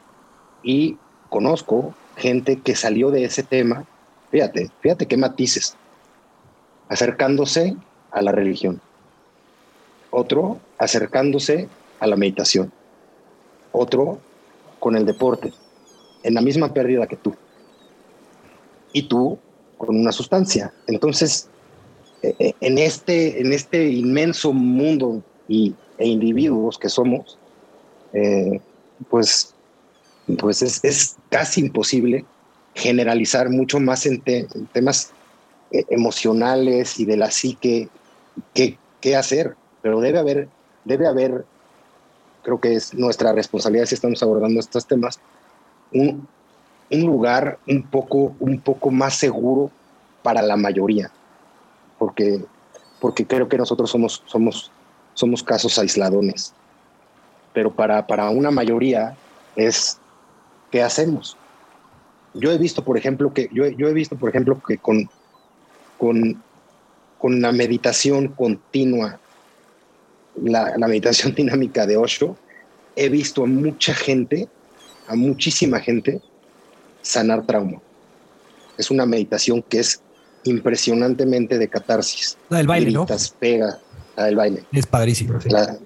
y 0.62 0.96
conozco 1.28 1.94
gente 2.16 2.60
que 2.60 2.74
salió 2.74 3.10
de 3.10 3.24
ese 3.24 3.42
tema, 3.42 3.84
fíjate, 4.30 4.70
fíjate 4.80 5.06
qué 5.06 5.16
matices, 5.16 5.76
acercándose 6.88 7.76
a 8.10 8.22
la 8.22 8.32
religión, 8.32 8.80
otro 10.10 10.58
acercándose 10.78 11.68
a 12.00 12.06
la 12.06 12.16
meditación, 12.16 12.72
otro 13.72 14.18
con 14.78 14.96
el 14.96 15.06
deporte, 15.06 15.52
en 16.22 16.34
la 16.34 16.40
misma 16.40 16.72
pérdida 16.72 17.06
que 17.06 17.16
tú. 17.16 17.34
Y 18.92 19.02
tú 19.04 19.38
con 19.78 19.96
una 19.96 20.12
sustancia. 20.12 20.72
Entonces, 20.86 21.48
eh, 22.22 22.34
eh, 22.38 22.52
en, 22.60 22.78
este, 22.78 23.40
en 23.40 23.52
este 23.52 23.88
inmenso 23.88 24.52
mundo 24.52 25.22
y, 25.48 25.74
e 25.98 26.06
individuos 26.06 26.78
que 26.78 26.88
somos, 26.88 27.38
eh, 28.12 28.60
pues, 29.10 29.54
pues 30.38 30.62
es, 30.62 31.16
casi 31.30 31.60
imposible 31.60 32.24
generalizar 32.74 33.48
mucho 33.50 33.80
más 33.80 34.06
en, 34.06 34.22
temas 34.72 35.12
emocionales 35.70 37.00
y 37.00 37.04
de 37.04 37.16
la 37.16 37.30
psique 37.30 37.88
qué 38.54 39.16
hacer, 39.16 39.56
pero 39.86 40.00
debe 40.00 40.18
haber, 40.18 40.48
debe 40.84 41.06
haber 41.06 41.44
creo 42.42 42.60
que 42.60 42.74
es 42.74 42.92
nuestra 42.92 43.32
responsabilidad 43.32 43.86
si 43.86 43.94
estamos 43.94 44.20
abordando 44.20 44.58
estos 44.58 44.84
temas, 44.84 45.20
un, 45.92 46.26
un 46.90 47.00
lugar 47.02 47.60
un 47.68 47.84
poco, 47.84 48.34
un 48.40 48.58
poco 48.60 48.90
más 48.90 49.14
seguro 49.14 49.70
para 50.24 50.42
la 50.42 50.56
mayoría, 50.56 51.12
porque, 52.00 52.44
porque 52.98 53.28
creo 53.28 53.48
que 53.48 53.58
nosotros 53.58 53.88
somos, 53.88 54.24
somos, 54.26 54.72
somos 55.14 55.44
casos 55.44 55.78
aisladones. 55.78 56.52
pero 57.52 57.70
para, 57.70 58.04
para 58.08 58.28
una 58.30 58.50
mayoría 58.50 59.16
es 59.54 60.00
¿qué 60.72 60.82
hacemos? 60.82 61.36
Yo 62.34 62.50
he 62.50 62.58
visto, 62.58 62.82
por 62.82 62.98
ejemplo, 62.98 63.32
que 63.32 63.48
yo, 63.52 63.68
yo 63.68 63.86
he 63.86 63.92
visto, 63.92 64.16
por 64.16 64.30
ejemplo, 64.30 64.60
que 64.66 64.78
con, 64.78 65.08
con, 65.96 66.42
con 67.18 67.40
la 67.40 67.52
meditación 67.52 68.26
continua, 68.26 69.20
la, 70.42 70.76
la 70.76 70.86
meditación 70.88 71.34
dinámica 71.36 71.86
de 71.86 71.96
Osho, 71.96 72.36
he 72.94 73.08
visto 73.08 73.44
a 73.44 73.46
mucha 73.46 73.94
gente, 73.94 74.48
a 75.08 75.14
muchísima 75.14 75.80
gente, 75.80 76.20
sanar 77.02 77.44
trauma. 77.46 77.80
Es 78.78 78.90
una 78.90 79.06
meditación 79.06 79.62
que 79.62 79.78
es 79.80 80.00
impresionantemente 80.44 81.58
de 81.58 81.68
catarsis. 81.68 82.36
La 82.48 82.58
del 82.58 82.66
baile, 82.66 82.90
¿no? 82.90 83.00
Gritas, 83.06 83.34
pega, 83.38 83.78
la 84.16 84.24
del 84.24 84.36
baile. 84.36 84.64
Es 84.72 84.86
padrísimo. 84.86 85.40
sí. 85.40 85.48
La- 85.50 85.76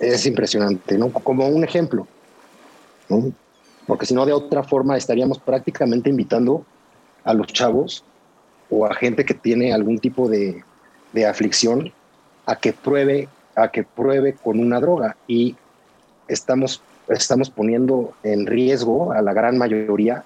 es 0.00 0.26
impresionante, 0.26 0.98
¿no? 0.98 1.10
Como 1.10 1.48
un 1.48 1.64
ejemplo, 1.64 2.06
¿no? 3.08 3.32
Porque 3.86 4.04
si 4.04 4.12
no, 4.12 4.26
de 4.26 4.32
otra 4.34 4.62
forma 4.62 4.96
estaríamos 4.98 5.38
prácticamente 5.38 6.10
invitando 6.10 6.66
a 7.24 7.32
los 7.32 7.46
chavos 7.46 8.04
o 8.68 8.84
a 8.84 8.94
gente 8.94 9.24
que 9.24 9.32
tiene 9.32 9.72
algún 9.72 9.98
tipo 9.98 10.28
de, 10.28 10.62
de 11.14 11.24
aflicción 11.26 11.92
a 12.44 12.56
que 12.56 12.74
pruebe, 12.74 13.26
a 13.56 13.68
que 13.68 13.82
pruebe 13.84 14.34
con 14.34 14.60
una 14.60 14.78
droga. 14.80 15.16
Y 15.26 15.56
estamos, 16.28 16.82
estamos 17.08 17.50
poniendo 17.50 18.12
en 18.22 18.46
riesgo 18.46 19.12
a 19.12 19.22
la 19.22 19.32
gran 19.32 19.56
mayoría 19.58 20.22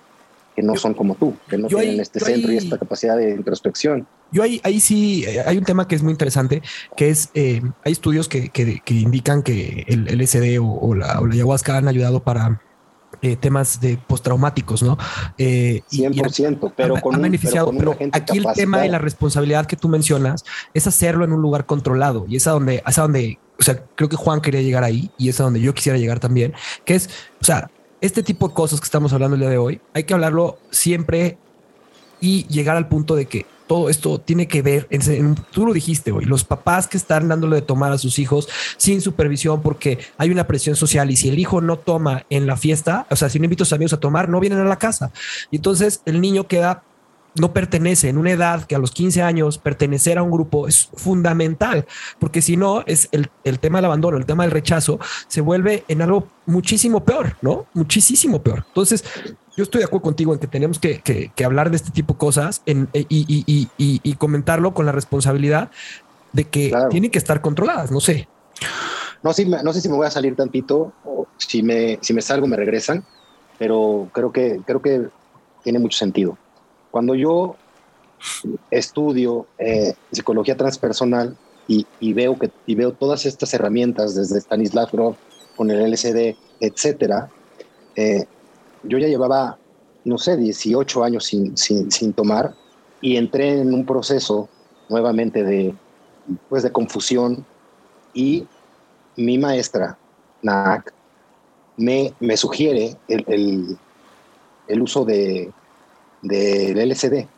que 0.57 0.63
no 0.63 0.75
son 0.77 0.95
como 0.95 1.15
tú, 1.15 1.35
que 1.49 1.57
no 1.57 1.69
ahí- 1.69 1.77
tienen 1.77 2.01
este 2.01 2.19
centro 2.21 2.53
y 2.53 2.57
esta 2.57 2.77
capacidad 2.77 3.17
de 3.17 3.31
introspección. 3.31 4.07
Yo 4.33 4.43
ahí, 4.43 4.61
ahí 4.65 4.81
sí, 4.81 5.25
eh, 5.27 5.43
hay 5.47 5.59
un 5.59 5.65
tema 5.65 5.87
que 5.89 5.95
es 5.95 6.03
muy 6.03 6.13
interesante, 6.13 6.61
que 6.97 7.09
es, 7.11 7.31
eh, 7.35 7.63
hay 7.85 7.93
estudios 7.93 8.29
que, 8.29 8.49
que- 8.49 8.81
que 8.85 8.95
indican 8.95 9.43
que 9.43 9.85
el 9.89 10.09
LSD 10.09 10.59
o, 10.61 10.67
o 10.67 10.95
la, 10.95 11.21
o 11.21 11.27
la 11.27 11.35
ayahuasca 11.35 11.77
han 11.77 11.89
ayudado 11.89 12.21
para 12.23 12.61
eh, 13.23 13.37
temas 13.37 13.81
de 13.81 13.99
postraumáticos, 13.99 14.83
¿no? 14.83 14.97
Eh, 15.37 15.83
y- 15.91 16.03
y 16.03 16.05
han- 16.07 16.13
100%, 16.15 16.73
pero 16.77 16.95
con, 17.01 17.17
un- 17.17 17.23
beneficiado, 17.23 17.67
con 17.67 17.77
pero, 17.79 17.91
una 17.91 17.99
gente 17.99 18.19
aquí 18.19 18.39
el 18.39 18.45
tema 18.45 18.79
capacitada. 18.79 18.87
la 18.89 18.99
responsabilidad 18.99 19.67
que 19.67 19.77
tú 19.77 19.89
mencionas 19.89 20.45
es 20.75 20.87
hacerlo 20.87 21.25
en 21.25 21.33
un 21.33 21.43
lugar 21.43 21.67
controlado 21.67 22.25
y 22.29 22.37
es 22.37 22.47
a 22.47 22.53
donde, 22.53 22.83
es 22.87 22.99
a 22.99 23.03
donde, 23.03 23.39
o 23.59 23.63
sea, 23.63 23.83
creo 23.95 24.09
que 24.09 24.17
Juan 24.17 24.41
quería 24.41 24.63
llegar 24.63 24.85
ahí 24.85 25.11
y 25.19 25.29
es 25.29 25.39
a 25.41 25.45
donde 25.45 25.61
yo 25.61 25.75
quisiera 25.75 25.99
llegar 25.99 26.19
también, 26.21 26.55
que 26.85 26.95
es, 26.95 27.11
o 27.41 27.45
sea, 27.45 27.71
este 28.01 28.23
tipo 28.23 28.49
de 28.49 28.55
cosas 28.55 28.81
que 28.81 28.85
estamos 28.87 29.13
hablando 29.13 29.35
el 29.35 29.41
día 29.41 29.51
de 29.51 29.59
hoy, 29.59 29.81
hay 29.93 30.05
que 30.05 30.15
hablarlo 30.15 30.59
siempre 30.71 31.37
y 32.21 32.47
llegar 32.49 32.77
al 32.77 32.89
punto 32.89 33.15
de 33.17 33.27
que 33.27 33.45
todo 33.71 33.89
esto 33.89 34.21
tiene 34.21 34.49
que 34.49 34.63
ver, 34.63 34.89
en, 34.91 35.37
tú 35.53 35.65
lo 35.65 35.73
dijiste 35.73 36.11
hoy, 36.11 36.25
los 36.25 36.43
papás 36.43 36.89
que 36.89 36.97
están 36.97 37.29
dándole 37.29 37.55
de 37.55 37.63
tomar 37.63 37.93
a 37.93 37.99
sus 37.99 38.19
hijos 38.19 38.49
sin 38.77 39.01
supervisión 39.01 39.63
porque 39.63 40.01
hay 40.19 40.31
una 40.31 40.49
presión 40.49 40.75
social 40.75 41.09
y 41.09 41.15
si 41.15 41.29
el 41.29 41.39
hijo 41.39 41.61
no 41.61 41.79
toma 41.79 42.27
en 42.31 42.49
la 42.49 42.57
fiesta, 42.57 43.07
o 43.11 43.15
sea, 43.15 43.29
si 43.29 43.39
no 43.39 43.45
invito 43.45 43.63
a 43.63 43.67
sus 43.67 43.75
amigos 43.75 43.93
a 43.93 44.01
tomar, 44.01 44.29
no 44.29 44.41
vienen 44.41 44.59
a 44.59 44.65
la 44.65 44.81
casa. 44.81 45.13
Y 45.53 45.57
entonces 45.59 46.03
el 46.05 46.21
niño 46.21 46.49
queda 46.49 46.83
no 47.39 47.53
pertenece 47.53 48.09
en 48.09 48.19
una 48.19 48.33
edad 48.33 48.65
que 48.65 48.75
a 48.75 48.79
los 48.79 48.91
15 48.91 49.23
años 49.23 49.59
pertenecer 49.59 50.19
a 50.19 50.23
un 50.23 50.31
grupo 50.31 50.67
es 50.67 50.89
fundamental, 50.95 51.87
porque 52.19 52.43
si 52.43 52.57
no 52.57 52.83
es 52.87 53.09
el, 53.13 53.31
el 53.45 53.59
tema 53.61 53.79
del 53.79 53.85
abandono, 53.87 54.17
el 54.17 54.27
tema 54.27 54.43
del 54.43 54.51
rechazo, 54.53 54.99
se 55.29 55.41
vuelve 55.41 55.85
en 55.89 56.03
algo 56.03 56.27
muchísimo 56.47 57.05
peor, 57.05 57.37
¿no? 57.43 57.67
Muchísimo 57.75 58.43
peor. 58.43 58.65
Entonces, 58.67 59.05
yo 59.57 59.63
estoy 59.65 59.81
de 59.81 59.85
acuerdo 59.85 60.03
contigo 60.03 60.33
en 60.33 60.41
que 60.41 60.47
tenemos 60.47 60.79
que, 60.79 61.01
que- 61.01 61.31
que 61.35 61.45
hablar 61.45 61.71
de 61.71 61.77
este 61.77 61.91
tipo 61.91 62.15
de 62.15 62.19
cosas 62.19 62.63
en- 62.67 62.89
y, 62.93 63.07
y- 63.09 63.45
y- 63.47 63.69
y- 63.79 64.01
y 64.03 64.15
comentarlo 64.15 64.75
con 64.75 64.87
la 64.87 64.93
responsabilidad 64.93 65.71
de 66.33 66.45
que 66.45 66.71
Claro. 66.71 66.89
tienen 66.89 67.11
que 67.11 67.19
estar 67.19 67.41
controladas, 67.41 67.91
no 67.91 68.01
sé. 68.01 68.29
No, 69.23 69.31
me- 69.47 69.63
no 69.63 69.73
sé 69.73 69.81
si 69.81 69.89
me 69.89 69.97
voy 69.97 70.07
a 70.07 70.11
salir 70.11 70.35
tantito 70.35 70.93
o 71.05 71.27
si 71.37 71.63
me, 71.63 71.99
si 72.01 72.13
me 72.15 72.23
salgo 72.23 72.47
me 72.47 72.57
regresan, 72.57 73.05
pero 73.59 74.09
creo 74.13 74.33
que, 74.33 74.61
creo 74.67 74.81
que 74.81 75.09
tiene 75.63 75.79
mucho 75.79 75.99
sentido. 75.99 76.39
Cuando 76.91 77.15
yo 77.15 77.57
estudio 78.71 79.47
eh, 79.59 79.95
psicología 80.13 80.57
transpersonal 80.57 81.37
y, 81.67 82.13
veo 82.15 82.37
que, 82.37 82.51
y 82.67 82.75
veo 82.75 82.93
todas 82.95 83.27
estas 83.27 83.55
herramientas 83.55 84.17
desde 84.17 84.39
Stanislav 84.41 84.89
Grof 84.91 85.17
con 85.57 85.71
el 85.71 85.81
LSD, 85.83 86.37
etcétera, 86.59 87.31
eh, 87.95 88.25
yo 88.83 88.99
ya 88.99 89.07
llevaba, 89.07 89.57
no 90.05 90.19
sé, 90.19 90.37
18 90.37 91.05
años 91.05 91.27
sin, 91.27 91.57
sin, 91.57 91.91
sin 91.93 92.13
tomar 92.13 92.55
y 93.01 93.17
entré 93.17 93.61
en 93.61 93.73
un 93.73 93.87
proceso 93.87 94.49
nuevamente 94.89 95.45
de, 95.45 95.73
pues, 96.49 96.65
de 96.65 96.73
confusión 96.73 97.47
y 98.13 98.49
mi 99.17 99.39
maestra, 99.39 99.97
Naak, 100.43 100.93
me, 101.77 102.13
me 102.19 102.37
sugiere 102.37 102.97
el- 103.07 103.79
el 104.67 104.83
uso 104.83 105.05
de, 105.05 105.53
del 106.23 106.79
LSD 106.79 107.29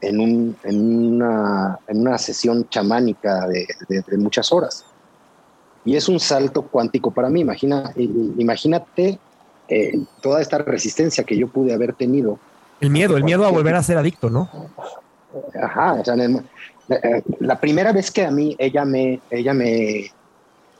en, 0.00 0.20
un, 0.20 0.56
en, 0.64 1.14
una, 1.14 1.78
en 1.86 2.00
una 2.00 2.18
sesión 2.18 2.68
chamánica 2.68 3.46
de, 3.48 3.66
de- 3.88 4.02
de 4.06 4.18
muchas 4.18 4.52
horas. 4.52 4.84
Y 5.84 5.96
es 5.96 6.08
un 6.08 6.18
salto 6.18 6.66
cuántico 6.68 7.12
para 7.12 7.28
mí. 7.28 7.40
Imagina, 7.40 7.92
imagínate 7.96 9.18
eh, 9.68 9.92
toda 10.22 10.40
esta 10.40 10.58
resistencia 10.58 11.24
que 11.24 11.36
yo 11.38 11.48
pude 11.48 11.72
haber 11.72 11.94
tenido 11.94 12.38
El 12.80 12.90
miedo, 12.90 13.16
el 13.16 13.24
miedo 13.24 13.44
a 13.44 13.50
volver 13.50 13.74
a 13.74 13.82
ser 13.82 13.98
adicto, 13.98 14.30
¿no? 14.30 14.48
Ajá, 15.62 15.94
o 15.94 16.04
sea, 16.04 16.14
en 16.14 16.20
el- 16.20 16.48
eh, 16.88 17.22
la 17.40 17.58
primera 17.60 17.92
vez 17.92 18.10
que 18.10 18.22
a 18.24 18.30
mí 18.30 18.54
ella 18.58 18.84
me, 18.84 19.20
ella 19.30 19.52
me, 19.54 20.10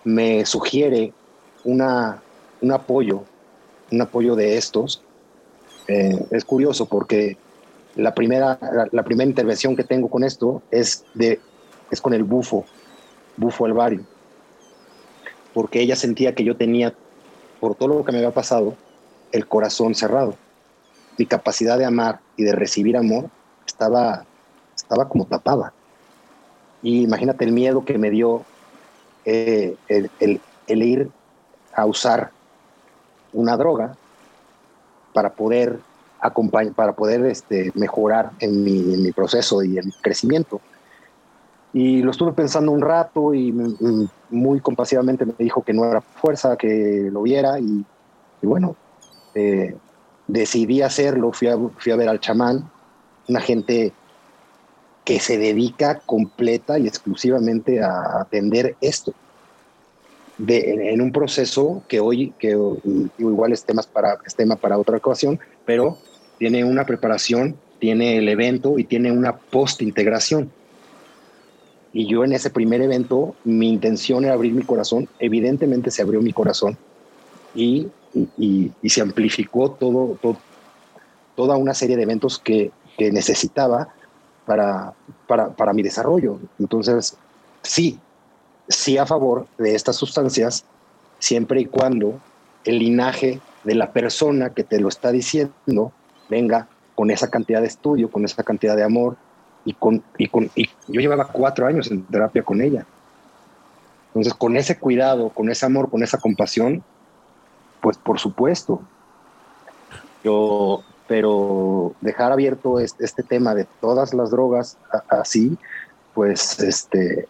me 0.04 0.44
sugiere 0.46 1.12
una, 1.64 2.22
un 2.60 2.72
apoyo, 2.72 3.24
un 3.90 4.00
apoyo 4.02 4.34
de 4.36 4.56
estos, 4.56 5.03
eh, 5.86 6.26
es 6.30 6.44
curioso 6.44 6.86
porque 6.86 7.36
la 7.96 8.14
primera, 8.14 8.58
la, 8.90 9.02
primera 9.02 9.28
intervención 9.28 9.76
que 9.76 9.84
tengo 9.84 10.08
con 10.08 10.24
esto 10.24 10.62
es, 10.70 11.04
de, 11.14 11.40
es 11.90 12.00
con 12.00 12.14
el 12.14 12.24
bufo, 12.24 12.64
bufo 13.36 13.66
alvario, 13.66 14.00
porque 15.52 15.80
ella 15.80 15.96
sentía 15.96 16.34
que 16.34 16.44
yo 16.44 16.56
tenía, 16.56 16.94
por 17.60 17.74
todo 17.74 17.88
lo 17.88 18.04
que 18.04 18.12
me 18.12 18.18
había 18.18 18.32
pasado, 18.32 18.74
el 19.32 19.46
corazón 19.46 19.94
cerrado. 19.94 20.36
Mi 21.18 21.26
capacidad 21.26 21.78
de 21.78 21.84
amar 21.84 22.20
y 22.36 22.44
de 22.44 22.52
recibir 22.52 22.96
amor 22.96 23.30
estaba, 23.66 24.24
estaba 24.74 25.08
como 25.08 25.26
tapada. 25.26 25.72
Y 26.82 27.02
imagínate 27.02 27.44
el 27.44 27.52
miedo 27.52 27.84
que 27.84 27.96
me 27.98 28.10
dio 28.10 28.44
eh, 29.24 29.76
el 29.88 30.82
ir 30.82 31.10
a 31.72 31.86
usar 31.86 32.30
una 33.32 33.56
droga 33.56 33.96
para 35.14 35.30
poder 35.30 35.80
para 36.74 36.94
poder 36.94 37.26
este, 37.26 37.70
mejorar 37.74 38.30
en 38.40 38.64
mi, 38.64 39.12
proceso 39.12 39.62
y 39.62 39.76
en 39.76 39.84
mi 39.84 39.92
crecimiento. 40.00 40.58
Y 41.74 42.00
lo 42.00 42.12
estuve 42.12 42.32
pensando 42.32 42.72
un 42.72 42.80
rato 42.80 43.34
y 43.34 43.52
muy 44.30 44.60
compasivamente 44.60 45.26
me 45.26 45.34
dijo 45.38 45.62
que 45.62 45.74
no 45.74 45.84
era 45.84 46.00
fuerza, 46.00 46.56
que 46.56 47.10
lo 47.12 47.20
viera 47.20 47.58
y, 47.60 47.84
y 48.40 48.46
bueno, 48.46 48.74
eh, 49.34 49.76
decidí 50.26 50.80
hacerlo, 50.80 51.32
fui 51.32 51.48
a, 51.48 51.58
fui 51.76 51.92
a 51.92 51.96
ver 51.96 52.08
al 52.08 52.20
chamán, 52.20 52.70
una 53.28 53.40
gente 53.40 53.92
que 55.04 55.20
se 55.20 55.36
dedica 55.36 56.00
completa 56.06 56.78
y 56.78 56.86
exclusivamente 56.86 57.82
a 57.82 58.20
atender 58.20 58.76
esto. 58.80 59.12
De, 60.36 60.92
en, 60.92 61.00
un 61.00 61.12
proceso 61.12 61.84
que 61.88 62.00
hoy, 62.00 62.34
que 62.38 62.56
igual 63.18 63.52
es, 63.52 63.64
temas 63.64 63.86
para, 63.86 64.18
es 64.26 64.34
tema 64.34 64.56
para 64.56 64.78
otra 64.78 64.96
ocasión, 64.96 65.38
pero 65.64 65.98
tiene 66.38 66.64
una 66.64 66.84
preparación, 66.86 67.60
tiene 67.78 68.18
el 68.18 68.28
evento 68.28 68.78
y 68.78 68.84
tiene 68.84 69.12
una 69.12 69.38
post-integración. 69.50 70.52
Y 71.92 72.08
yo 72.08 72.24
en 72.24 72.32
ese 72.32 72.50
primer 72.50 72.82
evento, 72.82 73.36
mi 73.44 73.68
intención 73.68 74.24
era 74.24 74.34
abrir 74.34 74.54
mi 74.54 74.64
corazón, 74.64 75.08
evidentemente 75.18 75.92
se 75.92 76.02
abrió 76.02 76.20
mi 76.20 76.32
corazón 76.32 76.76
y- 77.54 77.92
y- 78.36 78.72
y 78.80 78.88
se 78.90 79.00
amplificó 79.02 79.76
todo, 79.76 80.18
todo- 80.20 80.44
toda 81.34 81.56
una 81.56 81.74
serie 81.74 81.96
de 81.96 82.02
eventos 82.04 82.38
que, 82.38 82.72
que 82.96 83.10
necesitaba 83.12 83.88
para, 84.44 84.94
para, 85.26 85.54
para 85.54 85.72
mi 85.72 85.82
desarrollo. 85.82 86.40
Entonces, 86.58 87.18
sí, 87.62 88.00
sí 88.68 88.98
a 88.98 89.06
favor 89.06 89.46
de 89.58 89.74
estas 89.74 89.96
sustancias, 89.96 90.64
siempre 91.18 91.60
y 91.60 91.66
cuando 91.66 92.20
el 92.64 92.78
linaje 92.78 93.40
de 93.64 93.74
la 93.74 93.92
persona 93.92 94.50
que 94.50 94.64
te 94.64 94.80
lo 94.80 94.88
está 94.88 95.12
diciendo 95.12 95.92
venga 96.28 96.68
con 96.94 97.10
esa 97.10 97.30
cantidad 97.30 97.60
de 97.60 97.66
estudio, 97.66 98.10
con 98.10 98.24
esa 98.24 98.42
cantidad 98.42 98.76
de 98.76 98.84
amor 98.84 99.16
y 99.64 99.74
con, 99.74 100.02
y 100.18 100.28
con 100.28 100.50
y 100.54 100.68
yo 100.88 101.00
llevaba 101.00 101.28
cuatro 101.28 101.66
años 101.66 101.90
en 101.90 102.04
terapia 102.04 102.42
con 102.42 102.60
ella. 102.60 102.86
Entonces, 104.08 104.34
con 104.34 104.56
ese 104.56 104.78
cuidado, 104.78 105.30
con 105.30 105.50
ese 105.50 105.66
amor, 105.66 105.90
con 105.90 106.02
esa 106.02 106.18
compasión, 106.18 106.84
pues 107.80 107.98
por 107.98 108.20
supuesto. 108.20 108.80
Yo, 110.22 110.84
pero 111.08 111.94
dejar 112.00 112.30
abierto 112.30 112.78
este, 112.78 113.04
este 113.04 113.22
tema 113.24 113.54
de 113.54 113.66
todas 113.80 114.14
las 114.14 114.30
drogas 114.30 114.78
así, 115.08 115.58
pues 116.14 116.60
este, 116.60 117.26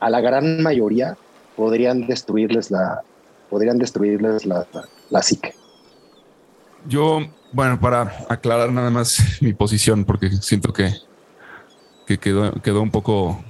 a 0.00 0.10
la 0.10 0.20
gran 0.20 0.62
mayoría 0.62 1.16
podrían 1.56 2.06
destruirles 2.06 2.70
la, 2.70 3.02
podrían 3.50 3.78
destruirles 3.78 4.46
la, 4.46 4.66
la, 5.10 5.22
psique. 5.22 5.54
Yo, 6.88 7.20
bueno, 7.52 7.78
para 7.78 8.24
aclarar 8.28 8.72
nada 8.72 8.90
más 8.90 9.38
mi 9.42 9.52
posición, 9.52 10.04
porque 10.04 10.30
siento 10.30 10.72
que, 10.72 10.94
que 12.06 12.18
quedó, 12.18 12.52
quedó 12.62 12.80
un 12.80 12.90
poco, 12.90 13.44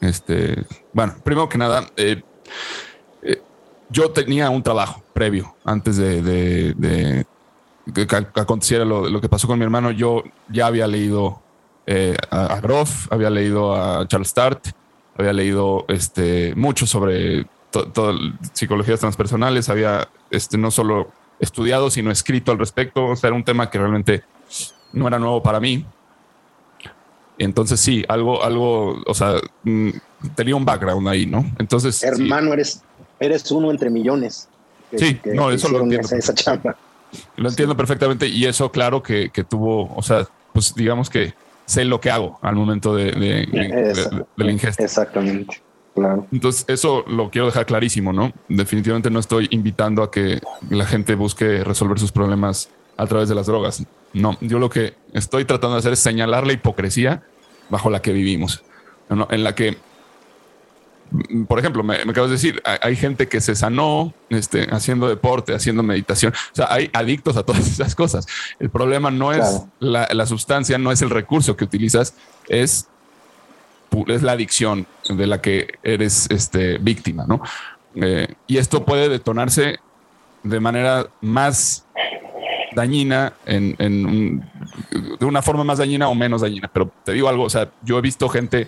este, 0.00 0.66
bueno, 0.92 1.14
primero 1.22 1.48
que 1.48 1.58
nada, 1.58 1.86
eh, 1.96 2.22
eh, 3.22 3.40
yo 3.88 4.10
tenía 4.10 4.50
un 4.50 4.62
trabajo 4.62 5.04
previo 5.12 5.54
antes 5.64 5.98
de, 5.98 7.24
que 7.94 8.06
aconteciera 8.34 8.84
lo, 8.84 9.08
lo 9.08 9.20
que 9.20 9.28
pasó 9.28 9.46
con 9.46 9.58
mi 9.58 9.64
hermano. 9.64 9.92
Yo 9.92 10.24
ya 10.48 10.66
había 10.66 10.86
leído 10.86 11.40
eh, 11.86 12.16
a, 12.30 12.54
a 12.54 12.60
Groff, 12.60 13.06
había 13.12 13.30
leído 13.30 13.74
a 13.74 14.06
Charles 14.08 14.28
Start, 14.28 14.68
había 15.16 15.32
leído 15.32 15.84
este, 15.88 16.54
mucho 16.54 16.86
sobre 16.86 17.46
to- 17.70 18.14
psicologías 18.52 19.00
transpersonales, 19.00 19.68
había 19.68 20.08
este, 20.30 20.58
no 20.58 20.70
solo 20.70 21.10
estudiado, 21.40 21.90
sino 21.90 22.10
escrito 22.10 22.52
al 22.52 22.58
respecto. 22.58 23.06
O 23.06 23.16
sea, 23.16 23.28
era 23.28 23.36
un 23.36 23.44
tema 23.44 23.70
que 23.70 23.78
realmente 23.78 24.22
no 24.92 25.08
era 25.08 25.18
nuevo 25.18 25.42
para 25.42 25.60
mí. 25.60 25.84
Entonces 27.38 27.80
sí, 27.80 28.04
algo, 28.08 28.42
algo, 28.44 29.02
o 29.06 29.14
sea, 29.14 29.34
mm, 29.64 29.90
tenía 30.34 30.54
un 30.54 30.64
background 30.64 31.08
ahí, 31.08 31.26
¿no? 31.26 31.44
Entonces, 31.58 31.96
sí, 31.96 32.06
Hermano, 32.06 32.52
eres, 32.52 32.82
eres 33.18 33.50
uno 33.50 33.70
entre 33.70 33.90
millones. 33.90 34.48
que- 34.90 34.98
Sí, 34.98 35.14
que 35.16 35.30
no, 35.34 35.50
eso 35.50 35.68
lo 35.70 35.80
entiendo 35.80 36.06
esa, 36.06 36.16
esa 36.18 36.34
chamba. 36.34 36.76
lo 37.36 37.48
entiendo 37.48 37.76
perfectamente 37.76 38.28
y 38.28 38.44
eso 38.44 38.70
claro 38.70 39.02
que, 39.02 39.30
que 39.30 39.42
tuvo, 39.44 39.92
o 39.94 40.02
sea, 40.02 40.26
pues 40.52 40.74
digamos 40.74 41.08
que 41.08 41.32
sé 41.66 41.84
lo 41.84 42.00
que 42.00 42.10
hago 42.10 42.38
al 42.42 42.54
momento 42.56 42.94
de, 42.94 43.12
de- 43.12 43.46
de- 43.46 44.24
la 44.36 44.50
ingesta. 44.50 44.82
Exactamente. 44.82 45.60
Claro. 45.94 46.26
Entonces, 46.32 46.64
eso 46.68 47.04
lo 47.06 47.28
quiero 47.30 47.46
dejar 47.46 47.66
clarísimo, 47.66 48.12
¿no? 48.14 48.32
Definitivamente 48.48 49.10
no 49.10 49.20
estoy 49.20 49.46
invitando 49.50 50.02
a 50.02 50.10
que 50.10 50.40
la 50.70 50.86
gente 50.86 51.14
busque 51.14 51.62
resolver 51.64 51.98
sus 51.98 52.12
problemas 52.12 52.70
a 52.96 53.06
través 53.06 53.28
de 53.28 53.34
las 53.34 53.46
drogas. 53.46 53.84
No, 54.14 54.38
yo 54.40 54.58
lo 54.58 54.70
que 54.70 54.94
estoy 55.12 55.44
tratando 55.44 55.74
de 55.74 55.80
hacer 55.80 55.92
es 55.92 55.98
señalar 55.98 56.46
la 56.46 56.54
hipocresía 56.54 57.22
bajo 57.68 57.90
la 57.90 58.00
que 58.00 58.12
vivimos, 58.12 58.62
¿no? 59.10 59.28
en 59.30 59.44
la 59.44 59.54
que, 59.54 59.76
por 61.48 61.58
ejemplo, 61.58 61.82
me, 61.82 62.04
me 62.04 62.12
acabas 62.12 62.30
de 62.30 62.36
decir, 62.36 62.60
hay, 62.64 62.78
hay 62.82 62.96
gente 62.96 63.28
que 63.28 63.40
se 63.40 63.54
sanó 63.54 64.12
este, 64.30 64.66
haciendo 64.70 65.08
deporte, 65.08 65.54
haciendo 65.54 65.82
meditación, 65.82 66.32
o 66.32 66.54
sea, 66.54 66.66
hay 66.70 66.90
adictos 66.92 67.36
a 67.36 67.42
todas 67.42 67.66
esas 67.68 67.94
cosas. 67.94 68.26
El 68.58 68.70
problema 68.70 69.10
no 69.10 69.32
es 69.32 69.62
la, 69.78 70.08
la 70.12 70.26
sustancia, 70.26 70.78
no 70.78 70.90
es 70.92 71.02
el 71.02 71.10
recurso 71.10 71.56
que 71.56 71.64
utilizas, 71.64 72.14
es 72.48 72.88
es 74.08 74.22
la 74.22 74.32
adicción 74.32 74.86
de 75.08 75.26
la 75.26 75.42
que 75.42 75.74
eres 75.82 76.26
este, 76.30 76.78
víctima, 76.78 77.26
¿no? 77.28 77.42
Eh, 77.94 78.26
y 78.46 78.56
esto 78.56 78.86
puede 78.86 79.10
detonarse 79.10 79.80
de 80.42 80.60
manera 80.60 81.08
más 81.20 81.84
dañina, 82.74 83.34
en, 83.44 83.76
en 83.78 84.06
un- 84.06 84.44
de 85.20 85.26
una 85.26 85.42
forma 85.42 85.62
más 85.62 85.76
dañina 85.76 86.08
o 86.08 86.14
menos 86.14 86.40
dañina. 86.40 86.70
Pero 86.72 86.90
te 87.04 87.12
digo 87.12 87.28
algo, 87.28 87.44
o 87.44 87.50
sea, 87.50 87.70
yo 87.82 87.98
he 87.98 88.00
visto 88.00 88.30
gente, 88.30 88.66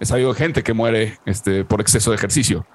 he 0.00 0.06
sabido 0.06 0.32
gente 0.34 0.62
que 0.62 0.72
muere 0.72 1.18
este, 1.26 1.64
por 1.64 1.80
exceso 1.80 2.10
de 2.10 2.16
ejercicio. 2.16 2.66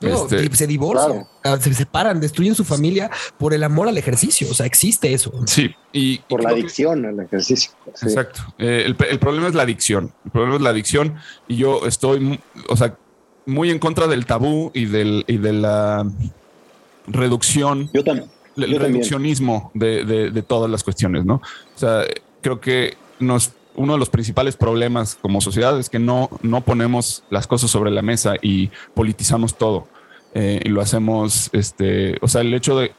No, 0.00 0.08
Este, 0.24 0.44
y 0.44 0.48
se 0.56 0.66
divorcian, 0.66 1.24
ah, 1.44 1.56
se 1.58 1.72
separan, 1.72 2.20
destruyen 2.20 2.54
su 2.56 2.64
familia 2.64 3.10
por 3.38 3.54
el 3.54 3.62
amor 3.62 3.88
al 3.88 3.96
ejercicio. 3.96 4.48
O 4.50 4.54
sea, 4.54 4.66
existe 4.66 5.12
eso. 5.14 5.32
sí, 5.46 5.74
y, 5.92 6.14
y 6.14 6.18
Por 6.28 6.42
la 6.42 6.48
creo 6.48 6.56
que- 6.56 6.62
adicción 6.62 7.06
al 7.06 7.20
ejercicio. 7.20 7.70
Sí. 7.94 8.06
Exacto. 8.06 8.40
Eh, 8.58 8.82
el, 8.86 8.96
el 9.08 9.18
problema 9.20 9.46
es 9.48 9.54
la 9.54 9.62
adicción. 9.62 10.12
El 10.24 10.30
problema 10.32 10.56
es 10.56 10.62
la 10.62 10.70
adicción 10.70 11.14
y 11.48 11.56
yo 11.56 11.86
estoy, 11.86 12.40
o 12.68 12.76
sea, 12.76 12.96
muy 13.46 13.70
en 13.70 13.78
contra 13.78 14.06
del 14.08 14.26
tabú 14.26 14.70
y, 14.74 14.86
del, 14.86 15.24
y 15.28 15.36
de 15.38 15.52
la 15.52 16.04
reducción, 17.06 17.90
Yo 17.92 18.02
también. 18.04 18.28
el 18.56 18.62
yo 18.62 18.78
también. 18.78 18.82
reduccionismo 18.94 19.70
de, 19.74 20.04
de- 20.04 20.30
de 20.30 20.42
todas 20.42 20.70
las 20.70 20.82
cuestiones, 20.82 21.24
¿no? 21.24 21.34
O 21.36 21.78
sea, 21.78 22.02
creo 22.40 22.60
que 22.60 22.96
nos, 23.20 23.52
uno 23.76 23.94
de 23.94 23.98
los 23.98 24.10
principales 24.10 24.56
problemas 24.56 25.16
como 25.20 25.40
sociedad 25.40 25.78
es 25.78 25.88
que 25.88 25.98
no, 25.98 26.30
no 26.42 26.62
ponemos 26.62 27.24
las 27.30 27.46
cosas 27.46 27.70
sobre 27.70 27.90
la 27.90 28.02
mesa 28.02 28.34
y 28.40 28.70
politizamos 28.94 29.56
todo. 29.56 29.88
Eh, 30.34 30.60
y 30.64 30.68
lo 30.68 30.80
hacemos, 30.80 31.48
este, 31.52 32.16
o 32.20 32.28
sea, 32.28 32.40
el 32.40 32.52
hecho 32.54 32.78
de, 32.78 32.92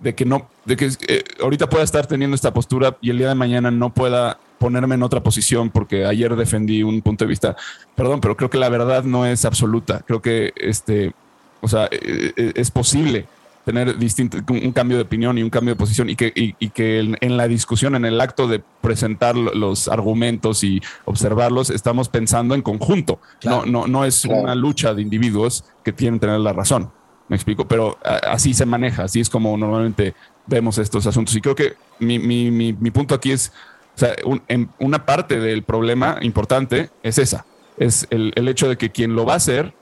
de 0.00 0.14
que 0.14 0.24
no, 0.24 0.48
de 0.64 0.76
que 0.76 0.90
eh, 1.08 1.24
ahorita 1.42 1.68
pueda 1.68 1.84
estar 1.84 2.06
teniendo 2.06 2.34
esta 2.34 2.52
postura 2.52 2.98
y 3.00 3.10
el 3.10 3.18
día 3.18 3.28
de 3.28 3.34
mañana 3.34 3.70
no 3.70 3.94
pueda 3.94 4.38
ponerme 4.58 4.94
en 4.94 5.02
otra 5.02 5.22
posición 5.22 5.70
porque 5.70 6.04
ayer 6.04 6.34
defendí 6.36 6.82
un 6.82 7.00
punto 7.02 7.24
de 7.24 7.28
vista, 7.30 7.56
perdón, 7.94 8.20
pero 8.20 8.36
creo 8.36 8.50
que 8.50 8.58
la 8.58 8.68
verdad 8.68 9.04
no 9.04 9.24
es 9.24 9.44
absoluta. 9.44 10.02
Creo 10.06 10.20
que 10.20 10.52
este, 10.56 11.12
o 11.60 11.68
sea, 11.68 11.88
eh, 11.90 12.52
es 12.54 12.70
posible 12.70 13.26
tener 13.66 13.98
distinto, 13.98 14.38
un 14.48 14.70
cambio 14.70 14.96
de 14.96 15.02
opinión 15.02 15.36
y 15.38 15.42
un 15.42 15.50
cambio 15.50 15.74
de 15.74 15.76
posición 15.78 16.08
y 16.08 16.14
que, 16.14 16.32
y, 16.36 16.54
y 16.60 16.70
que 16.70 17.00
en, 17.00 17.18
en 17.20 17.36
la 17.36 17.48
discusión, 17.48 17.96
en 17.96 18.04
el 18.04 18.20
acto 18.20 18.46
de 18.46 18.62
presentar 18.80 19.36
lo- 19.36 19.52
los 19.54 19.88
argumentos 19.88 20.62
y 20.62 20.80
observarlos, 21.04 21.70
estamos 21.70 22.08
pensando 22.08 22.54
en 22.54 22.62
conjunto. 22.62 23.18
Claro. 23.40 23.66
No, 23.66 23.80
no, 23.82 23.86
no 23.88 24.04
es 24.04 24.22
Claro. 24.22 24.40
una 24.42 24.54
lucha 24.54 24.94
de 24.94 25.02
individuos 25.02 25.64
que 25.84 25.92
tienen 25.92 26.20
que 26.20 26.26
tener 26.28 26.38
la 26.40 26.52
razón. 26.52 26.92
Me 27.28 27.34
explico, 27.34 27.66
pero 27.66 27.98
así 28.04 28.54
se 28.54 28.64
maneja, 28.66 29.02
así 29.02 29.18
es 29.18 29.28
como 29.28 29.56
normalmente 29.56 30.14
vemos 30.46 30.78
estos 30.78 31.04
asuntos. 31.08 31.34
Y 31.34 31.40
creo 31.40 31.56
que 31.56 31.74
mi, 31.98 32.20
mi, 32.20 32.52
mi, 32.52 32.72
mi 32.72 32.92
punto 32.92 33.16
aquí 33.16 33.32
es, 33.32 33.52
o 33.96 33.98
sea, 33.98 34.14
un- 34.24 34.42
en 34.46 34.70
una 34.78 35.04
parte 35.04 35.40
del 35.40 35.64
problema 35.64 36.18
importante 36.20 36.90
es 37.02 37.18
esa, 37.18 37.44
es 37.78 38.06
el, 38.10 38.32
el 38.36 38.46
hecho 38.46 38.68
de 38.68 38.76
que 38.78 38.90
quien 38.90 39.16
lo 39.16 39.26
va 39.26 39.32
a 39.32 39.36
hacer 39.38 39.74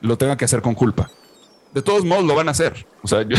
lo 0.00 0.16
tenga 0.16 0.38
que 0.38 0.46
hacer 0.46 0.62
con 0.62 0.74
culpa. 0.74 1.10
De 1.74 1.82
todos 1.82 2.04
modos 2.04 2.24
lo 2.24 2.34
van 2.34 2.48
a 2.48 2.52
hacer. 2.52 2.86
O 3.02 3.08
sea, 3.08 3.22
yo- 3.22 3.36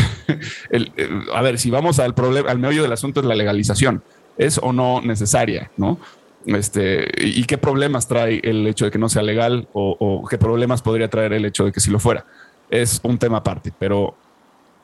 a 1.34 1.42
ver, 1.42 1.58
si 1.58 1.70
vamos 1.70 1.98
al 1.98 2.14
problema, 2.14 2.50
al 2.50 2.58
meollo 2.58 2.82
del 2.82 2.92
asunto 2.92 3.20
es 3.20 3.26
la 3.26 3.34
legalización. 3.34 4.02
¿Es 4.38 4.58
o 4.58 4.72
no 4.72 5.00
necesaria? 5.00 5.70
¿No? 5.76 5.98
Este, 6.46 7.06
y, 7.18 7.44
qué 7.44 7.58
problemas 7.58 8.08
trae 8.08 8.40
el 8.42 8.66
hecho 8.66 8.86
de 8.86 8.90
que 8.90 8.98
no 8.98 9.10
sea 9.10 9.22
legal 9.22 9.68
o, 9.74 9.96
o 10.00 10.26
qué 10.26 10.38
problemas 10.38 10.80
podría 10.80 11.10
traer 11.10 11.34
el 11.34 11.44
hecho 11.44 11.66
de 11.66 11.72
que 11.72 11.80
si 11.80 11.90
lo 11.90 11.98
fuera. 11.98 12.24
Es 12.70 13.00
un 13.02 13.18
tema 13.18 13.38
aparte, 13.38 13.72
pero, 13.78 14.14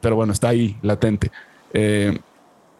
pero 0.02 0.16
bueno, 0.16 0.34
está 0.34 0.48
ahí 0.50 0.76
latente. 0.82 1.30
Eh, 1.72 2.18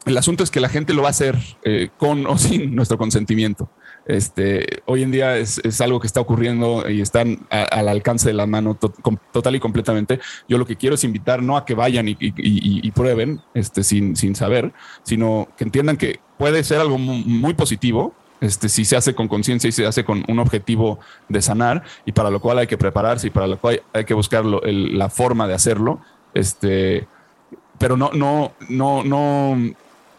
el 0.05 0.17
asunto 0.19 0.45
es 0.45 0.51
que 0.51 0.61
la 0.61 0.69
gente 0.69 0.93
lo 0.93 1.03
va 1.03 1.09
a 1.09 1.11
hacer 1.12 1.37
eh, 1.64 1.89
con 1.97 2.27
o 2.27 2.37
sin 2.39 2.75
nuestro 2.75 2.99
consentimiento. 2.99 3.71
Este, 4.07 4.83
hoy 4.87 5.03
en 5.03 5.11
día 5.11 5.37
es, 5.37 5.81
algo 5.81 6.01
que 6.01 6.07
está 6.07 6.21
ocurriendo 6.21 6.89
y 6.89 7.01
están 7.01 7.47
al 7.51 7.89
alcance 7.89 8.29
de 8.29 8.35
la 8.35 8.47
mano 8.47 8.75
total 8.75 9.57
y 9.57 9.61
completamente. 9.61 10.21
Yo 10.49 10.59
lo 10.59 10.67
que 10.67 10.77
quiero 10.77 10.95
es 10.95 11.05
invitar 11.05 11.43
no 11.43 11.57
a 11.57 11.65
que 11.65 11.75
vayan 11.75 12.07
y, 12.09 12.91
prueben 12.93 13.41
este, 13.55 13.83
sin, 13.83 14.17
sin 14.17 14.35
saber, 14.35 14.73
sino 15.03 15.49
que 15.57 15.65
entiendan 15.65 15.97
que 15.97 16.21
puede 16.39 16.63
ser 16.65 16.81
algo 16.81 16.99
mu- 16.99 17.23
muy 17.25 17.55
positivo 17.55 18.15
este, 18.41 18.69
si 18.69 18.85
se 18.85 18.97
hace 18.97 19.15
con 19.15 19.29
conciencia 19.29 19.69
y 19.69 19.73
se 19.73 19.87
hace 19.87 20.05
con 20.05 20.25
un 20.29 20.39
objetivo 20.39 20.99
de 21.29 21.41
sanar 21.41 21.83
y 22.05 22.13
para 22.13 22.31
lo 22.31 22.41
cual 22.41 22.59
hay 22.59 22.67
que 22.67 22.77
prepararse 22.77 23.29
y 23.29 23.31
para 23.31 23.47
lo 23.47 23.59
cual 23.59 23.83
hay 23.93 24.05
que 24.05 24.15
buscar 24.15 24.45
la 24.45 25.09
forma 25.09 25.49
de 25.49 25.55
hacerlo. 25.55 26.01
Este, 26.35 27.09
pero 27.79 27.97
no, 27.97 28.11
no, 28.13 28.53
no, 28.69 29.03
no, 29.05 29.57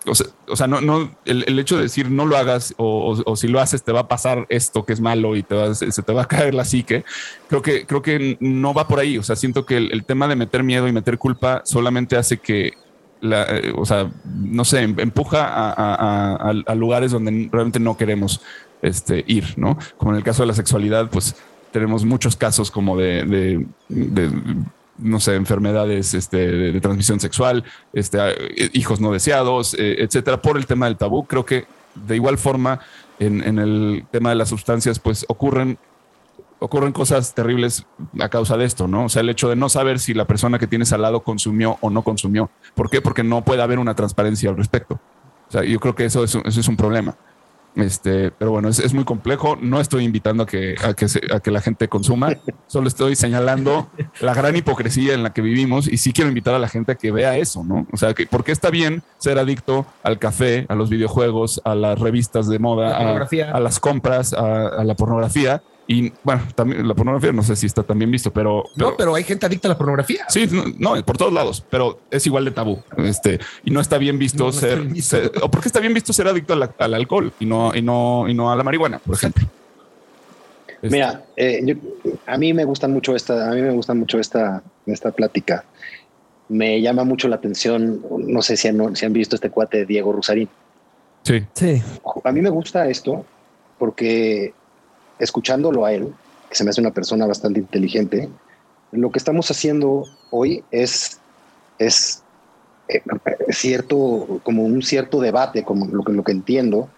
o 0.08 0.16
sea, 0.16 0.28
o 0.48 0.56
sea, 0.56 0.68
no, 0.68 0.82
no, 0.82 1.12
el, 1.26 1.44
el 1.48 1.60
hecho 1.60 1.76
de 1.78 1.84
decir 1.84 2.10
no 2.10 2.26
lo 2.26 2.38
hagas 2.38 2.74
o, 2.78 3.14
o- 3.14 3.32
o 3.32 3.36
si 3.36 3.48
lo 3.48 3.60
haces 3.60 3.84
te 3.84 3.92
va 3.92 4.02
a 4.02 4.08
pasar 4.08 4.46
esto 4.50 4.86
que 4.86 4.94
es 4.94 5.02
malo 5.02 5.36
y 5.36 5.44
te 5.44 5.56
va, 5.56 5.74
se 5.76 5.92
se 5.92 6.02
te 6.04 6.14
va 6.14 6.24
a 6.24 6.28
caer 6.28 6.54
la 6.54 6.66
psique, 6.66 7.04
creo 7.50 7.62
que, 7.62 7.86
creo 7.86 8.02
que 8.02 8.38
no 8.40 8.74
va 8.74 8.88
por 8.88 9.00
ahí. 9.00 9.18
O 9.18 9.24
sea, 9.24 9.36
siento 9.36 9.66
que 9.66 9.78
el, 9.78 9.92
el 9.92 10.04
tema 10.06 10.28
de 10.28 10.36
meter 10.36 10.64
miedo 10.64 10.88
y 10.88 10.92
meter 10.92 11.18
culpa 11.18 11.62
solamente 11.66 12.16
hace 12.18 12.38
que, 12.38 12.74
la, 13.22 13.44
eh, 13.46 13.74
o 13.76 13.86
sea, 13.86 14.12
no 14.26 14.64
sé, 14.64 14.82
em- 14.84 15.00
empuja 15.00 15.44
a, 15.46 15.72
a- 15.72 15.96
a- 15.96 16.36
a- 16.52 16.64
a 16.68 16.76
lugares 16.76 17.12
donde 17.12 17.50
realmente 17.52 17.80
no 17.80 17.98
queremos 17.98 18.42
este, 18.82 19.24
ir, 19.28 19.54
¿no? 19.58 19.78
Como 19.98 20.12
en 20.12 20.18
el 20.18 20.24
caso 20.24 20.44
de 20.44 20.48
la 20.48 20.54
sexualidad, 20.54 21.10
pues 21.10 21.36
tenemos 21.72 22.06
muchos 22.06 22.36
casos 22.36 22.70
como 22.72 22.96
de, 22.98 23.24
de- 23.26 23.66
de, 23.90 24.30
no 24.98 25.20
sé, 25.20 25.36
enfermedades 25.36 26.14
este, 26.14 26.38
de, 26.38 26.82
transmisión 26.82 27.20
sexual, 27.20 27.64
este, 27.94 28.18
eh, 28.20 28.70
hijos 28.74 29.00
no 29.00 29.12
deseados, 29.12 29.74
eh, 29.76 29.98
etcétera, 30.00 30.42
por 30.42 30.58
el 30.58 30.66
tema 30.66 30.86
del 30.86 30.98
tabú. 30.98 31.26
Creo 31.26 31.46
que 31.46 31.66
de 31.96 32.16
igual 32.16 32.38
forma 32.38 32.80
en, 33.20 33.44
en 33.44 33.60
el 33.60 34.06
tema 34.12 34.30
de 34.30 34.36
las 34.36 34.50
sustancias, 34.50 35.00
pues 35.00 35.26
ocurren 35.30 35.78
ocurren 36.60 36.92
cosas 36.92 37.36
terribles 37.36 37.86
a 38.20 38.30
causa 38.30 38.58
de 38.58 38.66
esto, 38.66 38.88
¿no? 38.88 39.06
O 39.06 39.10
sea, 39.10 39.22
el 39.22 39.30
hecho 39.30 39.50
de 39.50 39.56
no 39.56 39.70
saber 39.70 40.00
si 40.00 40.14
la 40.14 40.26
persona 40.26 40.58
que 40.60 40.68
tienes 40.68 40.92
al 40.92 41.02
lado 41.02 41.22
consumió 41.22 41.78
o 41.82 41.90
no 41.90 42.02
consumió. 42.02 42.50
¿Por 42.74 42.90
qué? 42.90 43.02
Porque 43.02 43.24
no 43.24 43.44
puede 43.44 43.62
haber 43.62 43.80
una 43.80 43.96
transparencia 43.96 44.50
al 44.50 44.58
respecto. 44.58 45.00
O 45.50 45.52
sea, 45.52 45.64
yo 45.64 45.80
creo 45.80 45.96
que 45.96 46.06
eso 46.06 46.24
es, 46.24 46.36
eso 46.36 46.60
es 46.60 46.68
un 46.68 46.76
problema. 46.76 47.16
Este, 47.78 48.32
pero 48.32 48.52
bueno, 48.52 48.70
es, 48.70 48.80
es 48.80 48.94
muy 48.94 49.04
complejo. 49.04 49.58
No 49.62 49.80
estoy 49.80 50.04
invitando 50.04 50.44
a 50.44 50.46
que, 50.46 50.76
a, 50.84 50.94
que 50.94 51.08
se- 51.08 51.22
a 51.34 51.40
que 51.40 51.52
la 51.52 51.62
gente 51.62 51.88
consuma, 51.88 52.30
solo 52.68 52.88
estoy 52.88 53.16
señalando 53.16 53.90
la 54.22 54.34
gran 54.34 54.56
hipocresía 54.56 55.14
en 55.14 55.24
la 55.24 55.32
que 55.34 55.42
vivimos 55.42 55.88
y 55.88 55.98
sí 55.98 56.12
quiero 56.14 56.30
invitar 56.30 56.54
a 56.56 56.60
la 56.60 56.68
gente 56.70 56.94
a 56.94 56.96
que 56.96 57.12
vea 57.12 57.38
eso, 57.38 57.64
¿no? 57.64 57.86
O 57.94 57.98
sea, 57.98 58.14
que 58.14 58.26
¿por 58.28 58.44
qué 58.44 58.52
está 58.52 58.70
bien 58.70 59.04
ser 59.18 59.38
adicto 59.40 59.86
al 60.04 60.20
café, 60.20 60.66
a 60.70 60.76
los 60.76 60.90
videojuegos, 60.90 61.62
a 61.66 61.76
las 61.76 62.00
revistas 62.00 62.48
de 62.50 62.60
moda, 62.60 62.90
La 62.90 62.98
a, 63.52 63.60
las 63.60 63.80
compras, 63.80 64.34
a, 64.34 64.68
a 64.68 64.84
la 64.84 64.96
pornografía? 64.96 65.62
Y 65.90 66.12
bueno, 66.22 66.42
también 66.54 66.86
la 66.86 66.94
pornografía 66.94 67.32
no 67.32 67.44
sé 67.44 67.56
si 67.56 67.66
está 67.66 67.82
también 67.82 68.12
visto, 68.12 68.32
pero, 68.32 68.66
No, 68.76 68.98
pero 68.98 69.16
hay 69.16 69.24
gente 69.24 69.46
adicta 69.46 69.70
a 69.70 69.72
la 69.72 69.78
pornografía. 69.78 70.26
Sí, 70.28 70.46
no, 70.52 70.66
no, 70.96 71.06
por 71.06 71.18
todos 71.18 71.32
lados, 71.32 71.64
pero 71.70 72.02
es 72.12 72.26
igual 72.26 72.44
de 72.44 72.52
tabú. 72.52 72.80
Este, 72.98 73.40
y 73.64 73.72
no 73.72 73.80
está 73.80 73.98
bien 73.98 74.20
visto 74.20 74.40
No, 74.40 74.44
no 74.46 74.50
está 74.50 74.68
ser, 74.68 74.80
bien 74.82 74.94
visto. 74.94 75.16
ser- 75.18 75.32
o 75.42 75.50
porque 75.50 75.70
está 75.70 75.80
bien 75.80 75.94
visto 75.94 76.12
ser 76.12 76.28
adicto 76.28 76.54
al, 76.54 76.70
al 76.78 76.94
alcohol 76.94 77.32
y 77.40 77.46
no, 77.46 77.74
y 77.74 77.82
no, 77.82 78.26
y 78.28 78.34
no 78.34 78.52
a 78.52 78.56
la 78.58 78.64
marihuana, 78.64 79.00
por 79.00 79.16
ejemplo. 79.16 79.48
Este, 80.68 80.90
Mira, 80.90 81.24
eh, 81.38 81.62
yo- 81.64 81.76
a 82.26 82.38
mí 82.38 82.54
me 82.54 82.66
gustan 82.66 82.92
mucho 82.92 83.16
esta, 83.16 83.50
a 83.50 83.56
mí 83.56 83.62
me 83.62 83.72
gusta 83.72 83.94
mucho 83.94 84.20
esta, 84.20 84.62
esta 84.86 85.12
plática. 85.12 85.64
Me 86.50 86.82
llama 86.82 87.04
mucho 87.06 87.28
la 87.30 87.38
atención, 87.38 88.02
no 88.20 88.42
sé 88.42 88.58
si 88.58 88.68
han, 88.68 88.96
si 88.96 89.06
han 89.06 89.14
visto 89.14 89.36
este 89.36 89.50
cuate 89.50 89.80
de 89.80 89.86
Diego 89.86 90.12
Rusarín. 90.12 90.50
Sí, 91.24 91.44
Sí. 91.54 91.82
A 92.24 92.32
mí 92.32 92.42
me 92.42 92.50
gusta 92.50 92.88
esto 92.90 93.26
porque 93.80 94.54
escuchándolo 95.20 95.86
a 95.86 95.94
él, 95.94 96.14
que 96.50 96.56
se 96.56 96.64
me 96.64 96.70
hace 96.70 96.82
una 96.82 96.92
persona 96.92 97.26
bastante 97.26 97.60
inteligente, 97.60 98.30
lo 98.92 99.12
que 99.12 99.20
estamos 99.20 99.52
haciendo 99.52 100.06
hoy 100.32 100.64
es, 100.72 101.20
es 101.78 102.24
eh, 102.88 103.02
cierto, 103.50 104.40
como 104.44 104.64
un 104.64 104.82
cierto 104.82 105.20
debate, 105.20 105.64
como 105.64 105.86
lo 105.88 106.04
que, 106.04 106.14
lo 106.14 106.24
que 106.24 106.32
entiendo, 106.32 106.90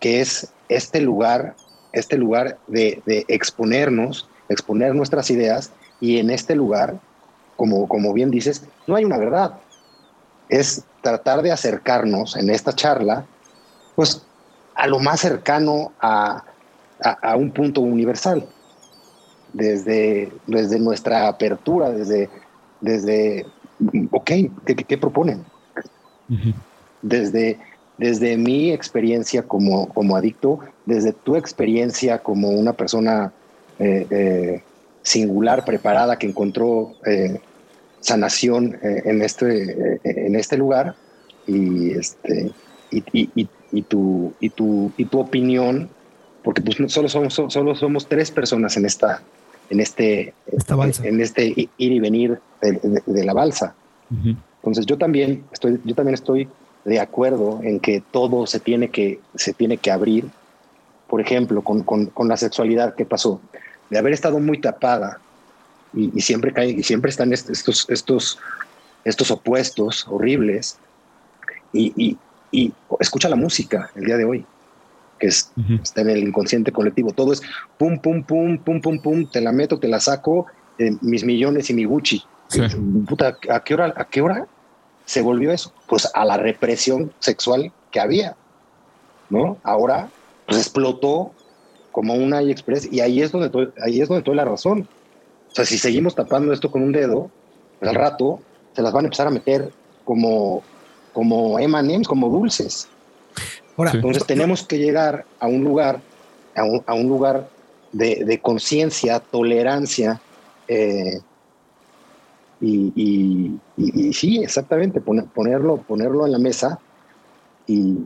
que 0.00 0.20
es 0.20 0.52
este 0.68 1.00
lugar, 1.00 1.54
este 1.92 2.16
lugar 2.16 2.58
de, 2.66 3.02
de 3.06 3.24
exponernos, 3.28 4.28
exponer 4.48 4.94
nuestras 4.94 5.30
ideas, 5.30 5.72
y 6.00 6.18
en 6.18 6.30
este 6.30 6.54
lugar, 6.54 6.98
como, 7.56 7.86
como 7.86 8.12
bien 8.12 8.30
dices, 8.30 8.64
no 8.86 8.96
hay 8.96 9.04
una 9.04 9.18
verdad. 9.18 9.58
Es 10.48 10.82
tratar 11.02 11.42
de 11.42 11.52
acercarnos 11.52 12.36
en 12.36 12.50
esta 12.50 12.74
charla, 12.74 13.24
pues 13.94 14.22
a 14.74 14.86
lo 14.86 14.98
más 14.98 15.20
cercano 15.20 15.92
a, 16.00 16.44
a- 17.02 17.18
a 17.32 17.36
un 17.36 17.52
punto 17.52 17.80
universal. 17.80 18.48
Desde, 19.52 20.32
desde 20.46 20.78
nuestra 20.78 21.26
apertura, 21.26 21.90
desde, 21.90 22.30
desde 22.80 23.46
ok, 24.10 24.30
¿qué, 24.86 24.98
proponen? 24.98 25.44
Desde, 27.02 27.58
desde 27.96 28.36
mi 28.36 28.70
experiencia 28.70 29.42
como, 29.42 29.88
como 29.88 30.16
adicto, 30.16 30.60
desde 30.84 31.12
tu 31.12 31.36
experiencia 31.36 32.22
como 32.22 32.50
una 32.50 32.74
persona 32.74 33.34
eh, 33.78 34.06
eh, 34.10 34.64
singular, 35.02 35.64
preparada, 35.64 36.18
que 36.18 36.26
encontró 36.28 36.96
eh, 37.06 37.40
sanación 38.00 38.74
eh, 38.82 39.02
en, 39.06 39.22
este, 39.22 39.72
eh, 39.72 40.00
en 40.04 40.36
este 40.36 40.56
lugar, 40.56 40.96
y, 41.46 41.90
este, 41.92 42.54
y- 42.90 43.04
y- 43.34 43.50
y 43.72 43.82
tu, 43.82 44.36
y, 44.40 44.50
tu, 44.50 44.92
y 44.96 45.06
tu 45.06 45.20
opinión, 45.20 45.90
porque 46.42 46.62
pues 46.62 46.76
solo, 46.92 47.08
somos, 47.08 47.34
solo 47.34 47.74
somos 47.74 48.06
tres 48.06 48.30
personas 48.30 48.76
en 48.76 48.86
esta 48.86 49.22
en 49.68 49.78
este 49.80 50.34
Esta 50.46 50.74
balsa. 50.74 51.06
en 51.06 51.20
este 51.20 51.46
ir 51.46 51.70
y 51.78 52.00
venir 52.00 52.40
de, 52.60 52.72
de- 52.72 53.02
de 53.06 53.24
la 53.24 53.32
balsa. 53.32 53.74
Entonces 54.56 54.84
yo 54.86 54.98
también 54.98 55.44
estoy, 55.52 55.80
yo 55.84 55.94
también 55.94 56.14
estoy 56.14 56.48
de 56.84 56.98
acuerdo 56.98 57.60
en 57.62 57.78
que 57.78 58.02
todo 58.10 58.46
se 58.46 58.58
tiene 58.58 58.88
que, 58.90 59.20
se 59.36 59.52
tiene 59.52 59.76
que 59.76 59.90
abrir. 59.92 60.26
Por 61.06 61.20
ejemplo, 61.20 61.62
con, 61.62 61.82
con- 61.84 62.06
con 62.06 62.26
la 62.28 62.36
sexualidad, 62.36 62.94
¿qué 62.96 63.04
pasó? 63.04 63.40
De 63.90 63.98
haber 63.98 64.12
estado 64.12 64.38
muy 64.40 64.58
tapada 64.60 65.20
y, 65.94 66.10
y 66.16 66.20
siempre 66.20 66.52
cae, 66.52 66.70
y 66.70 66.82
siempre 66.82 67.10
están 67.10 67.32
est- 67.32 67.50
estos, 67.50 67.88
estos, 67.90 68.38
estos 69.04 69.30
opuestos 69.30 70.06
horribles. 70.08 70.78
Y, 71.72 71.92
y- 71.96 72.16
y 72.50 72.72
escucha 72.98 73.28
la 73.28 73.36
música 73.36 73.90
el 73.94 74.04
día 74.04 74.16
de 74.16 74.24
hoy, 74.24 74.44
que 75.20 75.28
es, 75.28 75.52
está 75.82 76.00
en 76.00 76.10
el 76.10 76.18
inconsciente 76.26 76.72
colectivo. 76.72 77.12
Todo 77.12 77.32
es 77.32 77.42
pum, 77.78 77.98
pum, 78.00 78.24
pum, 78.24 78.58
pum, 78.58 78.80
pum, 78.80 78.98
pum, 79.00 79.26
te 79.30 79.40
la 79.40 79.52
meto, 79.52 79.78
te 79.78 79.86
la 79.86 80.00
saco, 80.00 80.46
eh, 80.78 80.90
mis 81.02 81.22
millones 81.24 81.70
y 81.70 81.74
mi 81.74 81.84
Gucci. 81.84 82.24
Sí. 82.48 82.62
Puta, 83.06 83.36
¿a 83.50 83.60
qué 83.62 83.74
hora, 83.74 83.92
a 83.96 84.04
qué 84.06 84.22
hora 84.22 84.46
se 85.04 85.20
volvió 85.22 85.52
eso? 85.52 85.72
Pues 85.86 86.10
a 86.12 86.24
la 86.24 86.36
represión 86.38 87.12
sexual 87.20 87.70
que 87.92 88.00
había, 88.00 88.34
¿no? 89.28 89.58
Ahora, 89.62 90.08
pues 90.46 90.58
explotó 90.58 91.32
como 91.92 92.14
una 92.14 92.38
AliExpress 92.38 92.92
y 92.92 93.00
ahí 93.00 93.20
es 93.22 93.30
donde 93.32 93.50
to- 93.50 93.72
ahí 93.82 94.00
es 94.00 94.08
donde 94.08 94.22
toda 94.24 94.36
la 94.36 94.44
razón. 94.44 94.88
O 95.50 95.54
sea, 95.54 95.64
si 95.64 95.78
seguimos 95.78 96.14
tapando 96.14 96.52
esto 96.52 96.70
con 96.70 96.82
un 96.82 96.92
dedo, 96.92 97.30
pues 97.78 97.88
al 97.90 97.96
rato 97.96 98.40
se 98.74 98.82
las 98.82 98.92
van 98.92 99.04
a 99.04 99.08
empezar 99.08 99.26
a 99.26 99.30
meter 99.30 99.70
como 100.04 100.62
como 101.12 101.58
M&M's, 101.58 102.06
como 102.06 102.28
dulces. 102.28 102.88
Ahora, 103.80 103.92
Sí. 103.92 103.96
Entonces 103.96 104.26
tenemos 104.26 104.62
que 104.66 104.76
llegar 104.78 105.24
a 105.38 105.46
un 105.46 105.64
lugar, 105.64 106.00
a 106.54 106.64
un, 106.64 106.82
a 106.86 106.92
un 106.92 107.08
lugar 107.08 107.48
de, 107.92 108.24
de 108.26 108.38
conciencia, 108.40 109.18
tolerancia, 109.20 110.20
eh, 110.68 111.18
y, 112.60 112.92
y- 112.94 113.58
y- 113.78 114.08
y 114.08 114.12
sí, 114.12 114.38
exactamente, 114.42 115.00
poner- 115.00 115.24
ponerlo, 115.26 115.78
ponerlo 115.78 116.26
en 116.26 116.32
la 116.32 116.38
mesa 116.38 116.78
y, 117.66 117.96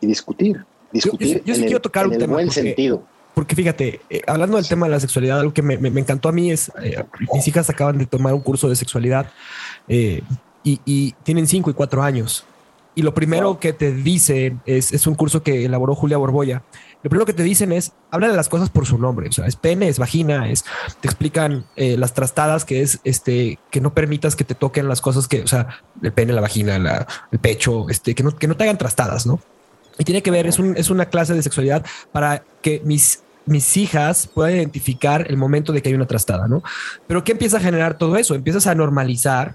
y 0.00 0.06
discutir, 0.06 0.62
discutir 0.92 1.42
yo 1.42 1.54
sí 1.54 1.60
en, 1.60 1.64
el, 1.64 1.66
quiero 1.70 1.80
tocar 1.80 2.02
en 2.04 2.08
un 2.08 2.12
el 2.14 2.20
tema, 2.20 2.32
buen 2.34 2.46
porque- 2.48 2.60
sentido. 2.62 3.02
Porque 3.34 3.54
fíjate, 3.54 4.00
eh, 4.10 4.20
hablando 4.26 4.56
del 4.56 4.66
tema 4.68 4.86
de 4.86 4.90
la 4.92 5.00
sexualidad, 5.00 5.38
algo 5.40 5.54
que 5.54 5.62
me, 5.62 5.78
me- 5.78 5.90
me 5.90 6.00
encantó 6.00 6.28
a 6.28 6.32
mí 6.32 6.50
es, 6.50 6.70
eh, 6.82 7.02
mis 7.32 7.46
hijas 7.48 7.70
acaban 7.70 7.96
de 7.96 8.04
tomar 8.04 8.34
un 8.34 8.40
curso 8.40 8.68
de 8.68 8.74
sexualidad 8.76 9.30
eh, 9.86 10.22
y, 10.64 10.80
y 10.84 11.12
tienen 11.22 11.46
cinco 11.46 11.70
y 11.70 11.74
cuatro 11.74 12.02
años. 12.02 12.44
Y 12.98 13.02
lo 13.02 13.14
primero 13.14 13.50
Wow. 13.50 13.58
que 13.60 13.72
te 13.72 13.92
dicen 13.92 14.60
es, 14.66 14.92
es 14.92 15.06
un 15.06 15.14
curso 15.14 15.44
que 15.44 15.64
elaboró 15.64 15.94
Julia 15.94 16.16
Borboya. 16.16 16.64
Lo 17.04 17.08
primero 17.10 17.26
que 17.26 17.32
te 17.32 17.44
dicen 17.44 17.70
es, 17.70 17.92
habla 18.10 18.26
de 18.28 18.34
las 18.34 18.48
cosas 18.48 18.70
por 18.70 18.86
su 18.86 18.98
nombre. 18.98 19.28
O 19.28 19.32
sea, 19.32 19.46
es 19.46 19.54
pene, 19.54 19.86
es 19.88 20.00
vagina, 20.00 20.50
es, 20.50 20.64
te 21.00 21.06
explican 21.06 21.64
eh, 21.76 21.96
las 21.96 22.12
trastadas, 22.12 22.64
que 22.64 22.82
es 22.82 22.98
este, 23.04 23.60
que 23.70 23.80
no 23.80 23.94
permitas 23.94 24.34
que 24.34 24.42
te 24.42 24.56
toquen 24.56 24.88
las 24.88 25.00
cosas 25.00 25.28
que, 25.28 25.42
o 25.42 25.46
sea, 25.46 25.78
el 26.02 26.10
pene, 26.12 26.32
la 26.32 26.40
vagina, 26.40 26.76
la- 26.80 27.06
el 27.30 27.38
pecho, 27.38 27.88
este, 27.88 28.16
que 28.16 28.24
no, 28.24 28.36
que 28.36 28.48
no 28.48 28.56
te 28.56 28.64
hagan 28.64 28.78
trastadas, 28.78 29.26
¿no? 29.26 29.38
Y 29.96 30.02
tiene 30.02 30.20
que 30.24 30.32
ver, 30.32 30.48
es, 30.48 30.58
un- 30.58 30.76
es 30.76 30.90
una 30.90 31.06
clase 31.06 31.34
de 31.34 31.42
sexualidad 31.44 31.86
para 32.10 32.42
que 32.62 32.82
mis, 32.84 33.22
mis 33.46 33.76
hijas 33.76 34.26
puedan 34.26 34.56
identificar 34.56 35.24
el 35.30 35.36
momento 35.36 35.72
de 35.72 35.82
que 35.82 35.90
hay 35.90 35.94
una 35.94 36.06
trastada, 36.08 36.48
¿no? 36.48 36.64
Pero 37.06 37.22
¿qué 37.22 37.30
empieza 37.30 37.58
a 37.58 37.60
generar 37.60 37.96
todo 37.96 38.16
eso? 38.16 38.34
Empiezas 38.34 38.66
a 38.66 38.74
normalizar, 38.74 39.54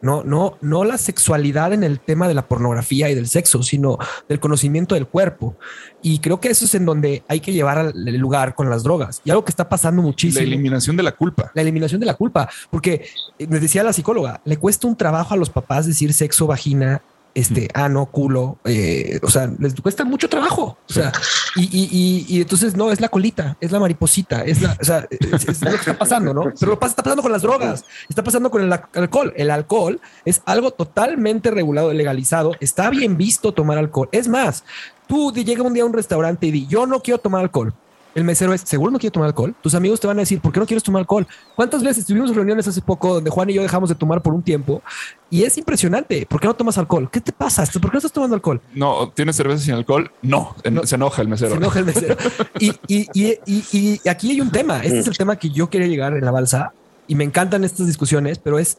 no, 0.00 0.24
no, 0.24 0.56
no 0.60 0.84
la 0.84 0.98
sexualidad 0.98 1.72
en 1.72 1.84
el 1.84 2.00
tema 2.00 2.28
de 2.28 2.34
la 2.34 2.46
pornografía 2.48 3.10
y 3.10 3.14
del 3.14 3.28
sexo, 3.28 3.62
sino 3.62 3.98
del 4.28 4.40
conocimiento 4.40 4.94
del 4.94 5.06
cuerpo. 5.06 5.56
Y 6.02 6.18
creo 6.20 6.40
que 6.40 6.48
eso 6.48 6.64
es 6.64 6.74
en 6.74 6.84
donde 6.84 7.22
hay 7.28 7.40
que 7.40 7.52
llevar 7.52 7.78
al 7.78 8.08
el 8.08 8.16
lugar 8.16 8.54
con 8.54 8.70
las 8.70 8.82
drogas. 8.82 9.20
Y 9.24 9.30
algo 9.30 9.44
que 9.44 9.50
está 9.50 9.68
pasando 9.68 10.02
La 10.02 10.06
muchísimo 10.06 10.44
eliminación 10.44 10.96
de 10.96 11.02
la 11.02 11.12
culpa. 11.12 11.50
la 11.54 11.62
eliminación 11.62 12.00
de 12.00 12.06
la 12.06 12.14
culpa, 12.14 12.48
porque 12.70 13.06
eh, 13.38 13.46
me 13.46 13.60
decía 13.60 13.82
la 13.82 13.92
psicóloga, 13.92 14.40
le 14.44 14.56
cuesta 14.56 14.86
un 14.86 14.96
trabajo 14.96 15.34
a 15.34 15.36
los 15.36 15.50
papás 15.50 15.86
decir 15.86 16.12
sexo, 16.12 16.46
vagina, 16.46 17.02
este, 17.34 17.68
ano, 17.74 18.06
culo, 18.06 18.58
eh, 18.64 19.18
o 19.22 19.28
sea, 19.28 19.50
les 19.58 19.74
cuesta 19.74 20.04
mucho 20.04 20.28
trabajo, 20.28 20.78
o 20.88 20.92
sea, 20.92 21.12
y, 21.56 21.62
y, 21.64 22.26
y, 22.28 22.40
entonces 22.40 22.76
no, 22.76 22.92
es 22.92 23.00
la 23.00 23.08
colita, 23.08 23.56
es 23.60 23.72
la 23.72 23.80
mariposita, 23.80 24.44
es 24.44 24.62
la, 24.62 24.76
o 24.80 24.84
sea, 24.84 25.06
es, 25.10 25.48
es 25.48 25.62
lo 25.62 25.70
que 25.70 25.76
está 25.76 25.98
pasando, 25.98 26.32
¿no? 26.32 26.52
Pero 26.58 26.72
lo 26.72 26.78
pasa, 26.78 26.92
está 26.92 27.02
pasando 27.02 27.22
con 27.22 27.32
las 27.32 27.42
drogas, 27.42 27.84
está 28.08 28.22
pasando 28.22 28.50
con 28.50 28.62
el 28.62 28.72
alcohol, 28.72 29.32
el 29.36 29.50
alcohol 29.50 30.00
es 30.24 30.42
algo 30.46 30.70
totalmente 30.70 31.50
regulado, 31.50 31.92
legalizado, 31.92 32.52
está 32.60 32.88
bien 32.90 33.16
visto 33.16 33.52
tomar 33.52 33.78
alcohol, 33.78 34.08
es 34.12 34.28
más, 34.28 34.64
tú 35.08 35.32
llega 35.32 35.62
un 35.62 35.74
día 35.74 35.82
a 35.82 35.86
un 35.86 35.92
restaurante 35.92 36.46
y 36.46 36.50
di, 36.52 36.66
yo 36.68 36.86
no 36.86 37.00
quiero 37.00 37.18
tomar 37.18 37.42
alcohol, 37.42 37.74
el 38.14 38.24
mesero 38.24 38.52
es, 38.54 38.60
¿seguro 38.62 38.90
no 38.92 38.98
quiere 38.98 39.12
tomar 39.12 39.28
alcohol? 39.28 39.54
Tus 39.60 39.74
amigos 39.74 39.98
te 40.00 40.06
van 40.06 40.18
a 40.18 40.20
decir, 40.20 40.40
¿por 40.40 40.52
qué 40.52 40.60
no 40.60 40.66
quieres 40.66 40.82
tomar 40.82 41.00
alcohol? 41.00 41.26
¿Cuántas 41.56 41.82
veces 41.82 42.06
tuvimos 42.06 42.34
reuniones 42.34 42.66
hace 42.68 42.80
poco 42.80 43.14
donde 43.14 43.28
Juan 43.30 43.50
y 43.50 43.54
yo 43.54 43.62
dejamos 43.62 43.88
de 43.88 43.94
tomar 43.96 44.22
por 44.22 44.32
un 44.34 44.42
tiempo? 44.42 44.82
Y 45.30 45.42
es 45.42 45.58
impresionante. 45.58 46.24
¿Por 46.26 46.40
qué 46.40 46.46
no 46.46 46.54
tomas 46.54 46.78
alcohol? 46.78 47.08
¿Qué 47.10 47.20
te 47.20 47.32
pasa? 47.32 47.64
¿Por 47.64 47.82
qué 47.82 47.88
no 47.94 47.98
estás 47.98 48.12
tomando 48.12 48.34
alcohol? 48.36 48.60
No, 48.74 49.10
¿tienes 49.14 49.34
cerveza 49.36 49.64
sin 49.64 49.74
alcohol? 49.74 50.10
No, 50.22 50.54
en- 50.62 50.86
se 50.86 50.94
enoja 50.94 51.22
el 51.22 51.28
mesero. 51.28 51.50
Se 51.52 51.56
enoja 51.56 51.78
el 51.80 51.84
mesero. 51.86 52.16
Y, 52.60 52.72
y, 52.86 53.08
y- 53.14 53.38
y 53.72 54.08
aquí 54.08 54.30
hay 54.30 54.40
un 54.40 54.50
tema. 54.50 54.78
Este 54.84 55.00
es 55.00 55.06
el 55.08 55.16
tema 55.16 55.36
que 55.36 55.50
yo 55.50 55.68
quería 55.68 55.88
llegar 55.88 56.16
en 56.16 56.24
la 56.24 56.30
balsa 56.30 56.72
y 57.08 57.16
me 57.16 57.24
encantan 57.24 57.64
estas 57.64 57.86
discusiones, 57.86 58.38
pero 58.38 58.58
es 58.58 58.78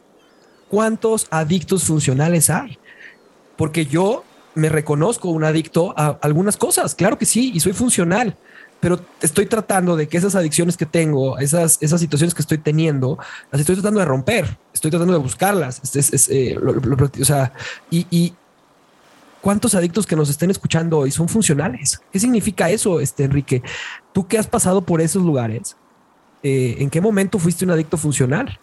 cuántos 0.68 1.26
adictos 1.30 1.84
funcionales 1.84 2.50
hay. 2.50 2.78
Porque 3.56 3.86
yo 3.86 4.24
me 4.54 4.68
reconozco 4.68 5.28
un 5.28 5.44
adicto 5.44 5.94
a 5.96 6.18
algunas 6.22 6.56
cosas. 6.56 6.94
Claro 6.94 7.18
que 7.18 7.26
sí, 7.26 7.52
y 7.54 7.60
soy 7.60 7.72
funcional, 7.72 8.36
pero 8.80 9.00
estoy 9.20 9.46
tratando 9.46 9.96
de 9.96 10.08
que 10.08 10.18
esas 10.18 10.34
adicciones 10.34 10.76
que 10.76 10.86
tengo, 10.86 11.38
esas, 11.38 11.78
esas 11.80 12.00
situaciones 12.00 12.34
que 12.34 12.42
estoy 12.42 12.58
teniendo, 12.58 13.18
las 13.50 13.60
estoy 13.60 13.76
tratando 13.76 14.00
de 14.00 14.06
romper. 14.06 14.58
Estoy 14.72 14.90
tratando 14.90 15.14
de 15.14 15.18
buscarlas. 15.18 15.80
Eh, 16.30 16.56
o 16.58 17.24
sea, 17.24 17.52
y, 17.90 18.06
y 18.10 18.34
cuántos 19.40 19.74
adictos 19.74 20.06
que 20.06 20.16
nos 20.16 20.28
estén 20.28 20.50
escuchando 20.50 20.98
hoy 20.98 21.10
son 21.10 21.28
funcionales. 21.28 22.00
¿Qué 22.12 22.18
significa 22.18 22.68
eso, 22.68 23.00
este 23.00 23.24
Enrique? 23.24 23.62
Tú 24.12 24.26
que 24.26 24.38
has 24.38 24.46
pasado 24.46 24.82
por 24.82 25.00
esos 25.00 25.22
lugares, 25.22 25.76
eh, 26.42 26.76
¿en 26.78 26.90
qué 26.90 27.00
momento 27.00 27.38
fuiste 27.38 27.64
un 27.64 27.70
adicto 27.70 27.96
funcional? 27.96 28.58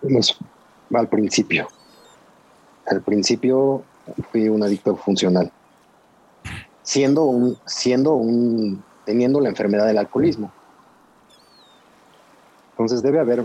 Pues, 0.00 0.36
al 0.94 1.08
principio. 1.08 1.68
Al 2.86 3.02
principio 3.02 3.82
fui 4.30 4.48
un 4.48 4.62
adicto 4.62 4.96
funcional. 4.96 5.50
Siendo 6.86 7.24
un, 7.24 7.58
siendo 7.66 8.14
un, 8.14 8.80
teniendo 9.04 9.40
la 9.40 9.48
enfermedad 9.48 9.88
del 9.88 9.98
alcoholismo. 9.98 10.52
Entonces 12.70 13.02
debe 13.02 13.18
haber, 13.18 13.44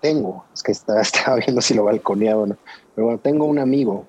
tengo, 0.00 0.44
es 0.52 0.62
que 0.64 0.72
estaba 1.00 1.36
viendo 1.36 1.60
si 1.60 1.74
lo 1.74 1.84
balconeaba 1.84 2.42
o 2.42 2.46
no, 2.46 2.56
pero 2.94 3.06
bueno, 3.06 3.20
tengo 3.20 3.44
un 3.44 3.60
amigo, 3.60 4.04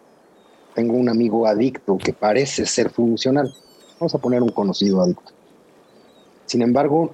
tengo 0.74 0.94
un 0.94 1.10
amigo 1.10 1.46
adicto 1.46 1.98
que 1.98 2.12
parece 2.12 2.66
ser 2.66 2.90
funcional. 2.90 3.54
Vamos 4.00 4.16
a 4.16 4.18
poner 4.18 4.42
un 4.42 4.50
conocido 4.50 5.02
adicto. 5.02 5.32
Sin 6.48 6.64
embargo, 6.64 7.14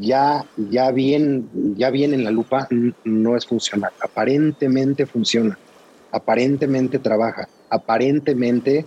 ya, 0.00 0.44
ya, 0.56 0.90
bien, 0.90 1.48
ya 1.76 1.90
bien 1.90 2.14
en 2.14 2.24
la 2.24 2.32
lupa 2.32 2.66
no 3.04 3.36
es 3.36 3.46
funcional. 3.46 3.92
Aparentemente 4.02 5.06
funciona, 5.06 5.56
aparentemente 6.12 6.98
trabaja, 6.98 7.48
aparentemente 7.70 8.86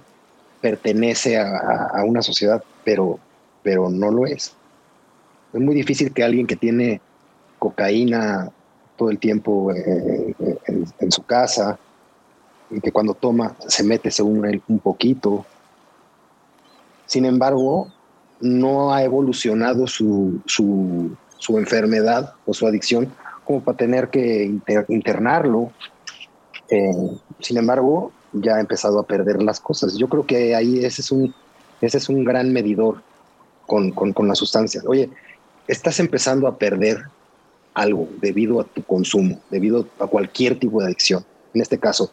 pertenece 0.61 1.37
a, 1.37 2.03
una 2.05 2.21
sociedad, 2.21 2.63
pero, 2.83 3.19
pero 3.63 3.89
no 3.89 4.11
lo 4.11 4.25
es. 4.25 4.53
Es 5.53 5.59
muy 5.59 5.75
difícil 5.75 6.13
que 6.13 6.23
alguien 6.23 6.47
que 6.47 6.55
tiene 6.55 7.01
cocaína 7.59 8.51
todo 8.95 9.09
el 9.09 9.19
tiempo 9.19 9.73
eh, 9.73 10.35
eh, 10.39 10.85
en, 10.99 11.11
su 11.11 11.23
casa 11.23 11.77
y 12.69 12.79
que 12.79 12.91
cuando 12.91 13.13
toma 13.13 13.55
se 13.67 13.83
mete 13.83 14.11
según 14.11 14.45
él 14.45 14.61
un 14.67 14.79
poquito. 14.79 15.45
Sin 17.07 17.25
embargo, 17.25 17.91
no 18.39 18.93
ha 18.93 19.03
evolucionado 19.03 19.87
su, 19.87 20.39
su, 20.45 21.17
enfermedad 21.57 22.33
o 22.45 22.53
su 22.53 22.65
adicción 22.65 23.11
como 23.43 23.61
para 23.61 23.77
tener 23.77 24.09
que 24.09 24.55
internarlo. 24.87 25.71
Eh, 26.71 27.19
sin 27.39 27.57
embargo, 27.57 28.11
ya 28.33 28.55
ha 28.55 28.59
empezado 28.59 28.97
a 28.99 29.03
perder 29.03 29.43
las 29.43 29.59
cosas. 29.59 29.97
Yo 29.97 30.07
creo 30.07 30.25
que 30.25 30.55
ahí 30.55 30.83
ese 30.83 31.01
es 31.01 31.11
un, 31.11 31.35
ese 31.81 31.97
es 31.97 32.09
un 32.09 32.23
gran 32.23 32.51
medidor 32.51 33.03
con, 33.67 33.91
con, 33.91 34.13
con 34.13 34.27
la 34.27 34.35
sustancia. 34.35 34.81
Oye, 34.87 35.09
estás 35.67 35.99
empezando 35.99 36.47
a 36.47 36.57
perder 36.57 37.03
algo 37.73 38.07
debido 38.21 38.59
a 38.61 38.63
tu 38.63 38.83
consumo, 38.83 39.39
debido 39.49 39.85
a 39.99 40.07
cualquier 40.07 40.57
tipo 40.57 40.79
de 40.79 40.85
adicción. 40.85 41.25
En 41.53 41.61
este 41.61 41.77
caso, 41.77 42.11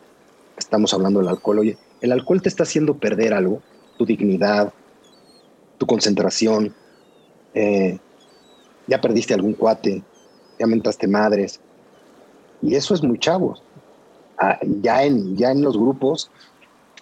estamos 0.57 0.93
hablando 0.93 1.21
del 1.21 1.29
alcohol. 1.29 1.61
Oye, 1.61 1.79
el 2.01 2.13
alcohol 2.13 2.43
te 2.43 2.49
está 2.49 2.65
haciendo 2.65 2.97
perder 2.99 3.33
algo, 3.33 3.63
tu 3.97 4.05
dignidad, 4.05 4.73
tu 5.79 5.87
concentración. 5.87 6.75
Eh, 7.55 7.99
ya 8.89 9.01
perdiste 9.01 9.35
algún 9.35 9.55
cuate, 9.55 10.03
ya 10.59 10.67
mentaste 10.67 11.07
madres. 11.07 11.61
Y 12.61 12.75
eso 12.75 12.95
es 12.95 13.03
muy 13.05 13.19
chavos. 13.19 13.63
Ah, 14.39 14.59
ya, 14.63 15.03
en, 15.03 15.37
ya 15.37 15.51
en 15.51 15.63
los 15.63 15.77
grupos 15.77 16.31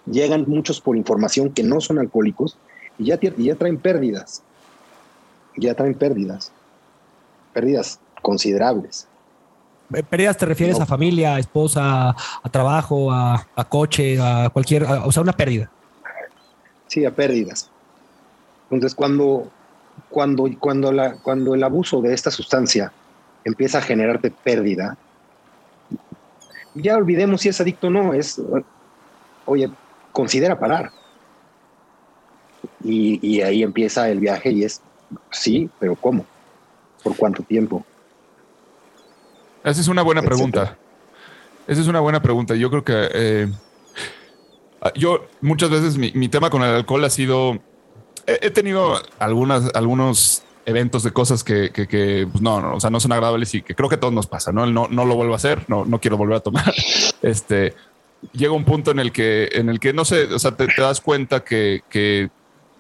llegan 0.06 0.44
muchos 0.46 0.80
por 0.80 0.96
información 0.96 1.52
que 1.52 1.62
no 1.62 1.80
son 1.80 1.98
alcohólicos 1.98 2.56
y 2.98 3.06
ya, 3.06 3.18
ya 3.20 3.54
traen 3.56 3.78
pérdidas. 3.78 4.42
Ya 5.56 5.74
traen 5.74 5.94
pérdidas. 5.94 6.52
Pérdidas 7.52 8.00
considerables. 8.22 9.06
Pérdidas 10.10 10.36
te 10.36 10.46
refieres 10.46 10.80
a 10.80 10.86
familia, 10.86 11.36
a 11.36 11.38
esposa, 11.38 12.10
a 12.10 12.48
trabajo, 12.50 13.12
a, 13.12 13.46
coche, 13.68 14.18
a 14.20 14.50
cualquier, 14.50 14.84
o 14.84 15.12
sea, 15.12 15.22
una 15.22 15.32
pérdida. 15.32 15.70
Sí, 16.88 17.04
a 17.04 17.14
pérdidas. 17.14 17.70
Entonces, 18.70 18.94
cuando, 18.96 19.48
cuando, 20.08 20.48
cuando, 20.58 20.90
la, 20.90 21.18
cuando 21.18 21.54
el 21.54 21.62
abuso 21.62 22.02
de 22.02 22.14
esta 22.14 22.30
sustancia 22.30 22.92
empieza 23.44 23.78
a 23.78 23.82
generarte 23.82 24.30
pérdida, 24.30 24.96
ya 26.77 26.97
olvidemos 26.97 27.40
si 27.40 27.48
es 27.48 27.61
adicto 27.61 27.89
o 27.89 27.90
no, 27.90 28.15
es, 28.15 28.40
oye, 29.44 29.70
considera 30.12 30.59
parar. 30.59 30.93
Y, 32.82 33.40
ahí 33.40 33.62
empieza 33.62 34.09
el 34.09 34.20
viaje 34.20 34.51
y 34.51 34.65
es, 34.65 34.81
sí, 35.31 35.69
pero 35.78 35.97
¿cómo? 35.97 36.24
¿Por 37.03 37.16
cuánto 37.16 37.43
tiempo? 37.43 37.85
Esa 39.65 39.81
es 39.81 39.89
una 39.89 40.03
buena 40.03 40.23
pregunta. 40.23 40.77
Esa 41.66 41.81
es 41.81 41.89
una 41.89 42.01
buena 42.01 42.23
pregunta. 42.23 42.55
Yo 42.55 42.70
creo 42.70 42.85
que 42.85 43.09
eh, 43.12 43.53
yo 44.94 45.27
muchas 45.40 45.70
veces 45.70 45.98
mi, 45.98 46.12
mi, 46.12 46.28
tema 46.28 46.51
con 46.51 46.62
el 46.62 46.74
alcohol 46.74 47.05
ha 47.05 47.11
sido, 47.11 47.59
he, 48.27 48.51
tenido 48.51 49.01
algunas, 49.19 49.74
algunos 49.74 50.44
eventos 50.66 51.05
de 51.05 51.12
cosas 51.12 51.44
que, 51.44 51.70
que, 51.70 52.28
pues 52.30 52.43
no, 52.43 52.60
no, 52.60 52.74
o 52.74 52.80
sea, 52.80 52.90
no 52.90 52.98
son 52.98 53.12
agradables 53.12 53.55
y 53.55 53.62
que 53.62 53.76
creo 53.76 53.88
que 53.88 53.94
a 53.94 54.01
todos 54.01 54.12
nos 54.12 54.26
pasa, 54.26 54.51
¿no? 54.51 54.66
No, 54.66 54.88
no 54.90 55.05
lo 55.05 55.14
vuelvo 55.14 55.32
a 55.32 55.36
hacer, 55.36 55.64
no, 55.68 55.84
no 55.84 56.01
quiero 56.01 56.16
volver 56.18 56.36
a 56.36 56.40
tomar. 56.40 56.74
Este, 57.22 57.74
llega 58.32 58.52
un 58.52 58.64
punto 58.64 58.90
en 58.90 58.98
el 59.01 59.10
que, 59.10 59.48
en 59.52 59.68
el 59.68 59.80
que 59.80 59.93
no 59.93 60.05
sé, 60.05 60.24
o 60.24 60.38
sea, 60.38 60.52
te, 60.52 60.68
das 60.76 61.01
cuenta 61.01 61.43
que, 61.43 61.82
que, 61.88 62.30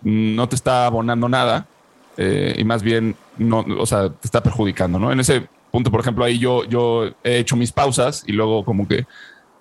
no 0.02 0.48
te 0.48 0.54
está 0.54 0.86
abonando 0.86 1.28
nada 1.28 1.66
eh, 2.16 2.54
y 2.58 2.64
más 2.64 2.82
bien, 2.82 3.16
no, 3.38 3.64
o 3.78 3.86
sea, 3.86 4.10
te 4.10 4.26
está 4.26 4.42
perjudicando, 4.42 4.98
¿no? 4.98 5.10
En 5.10 5.18
ese 5.18 5.48
punto, 5.72 5.90
por 5.90 6.00
ejemplo, 6.00 6.24
ahí 6.24 6.38
yo, 6.38 6.64
yo 6.64 7.06
he 7.24 7.38
hecho 7.38 7.56
mis 7.56 7.72
pausas 7.72 8.22
y 8.26 8.32
luego 8.32 8.64
como 8.64 8.86
que 8.86 9.06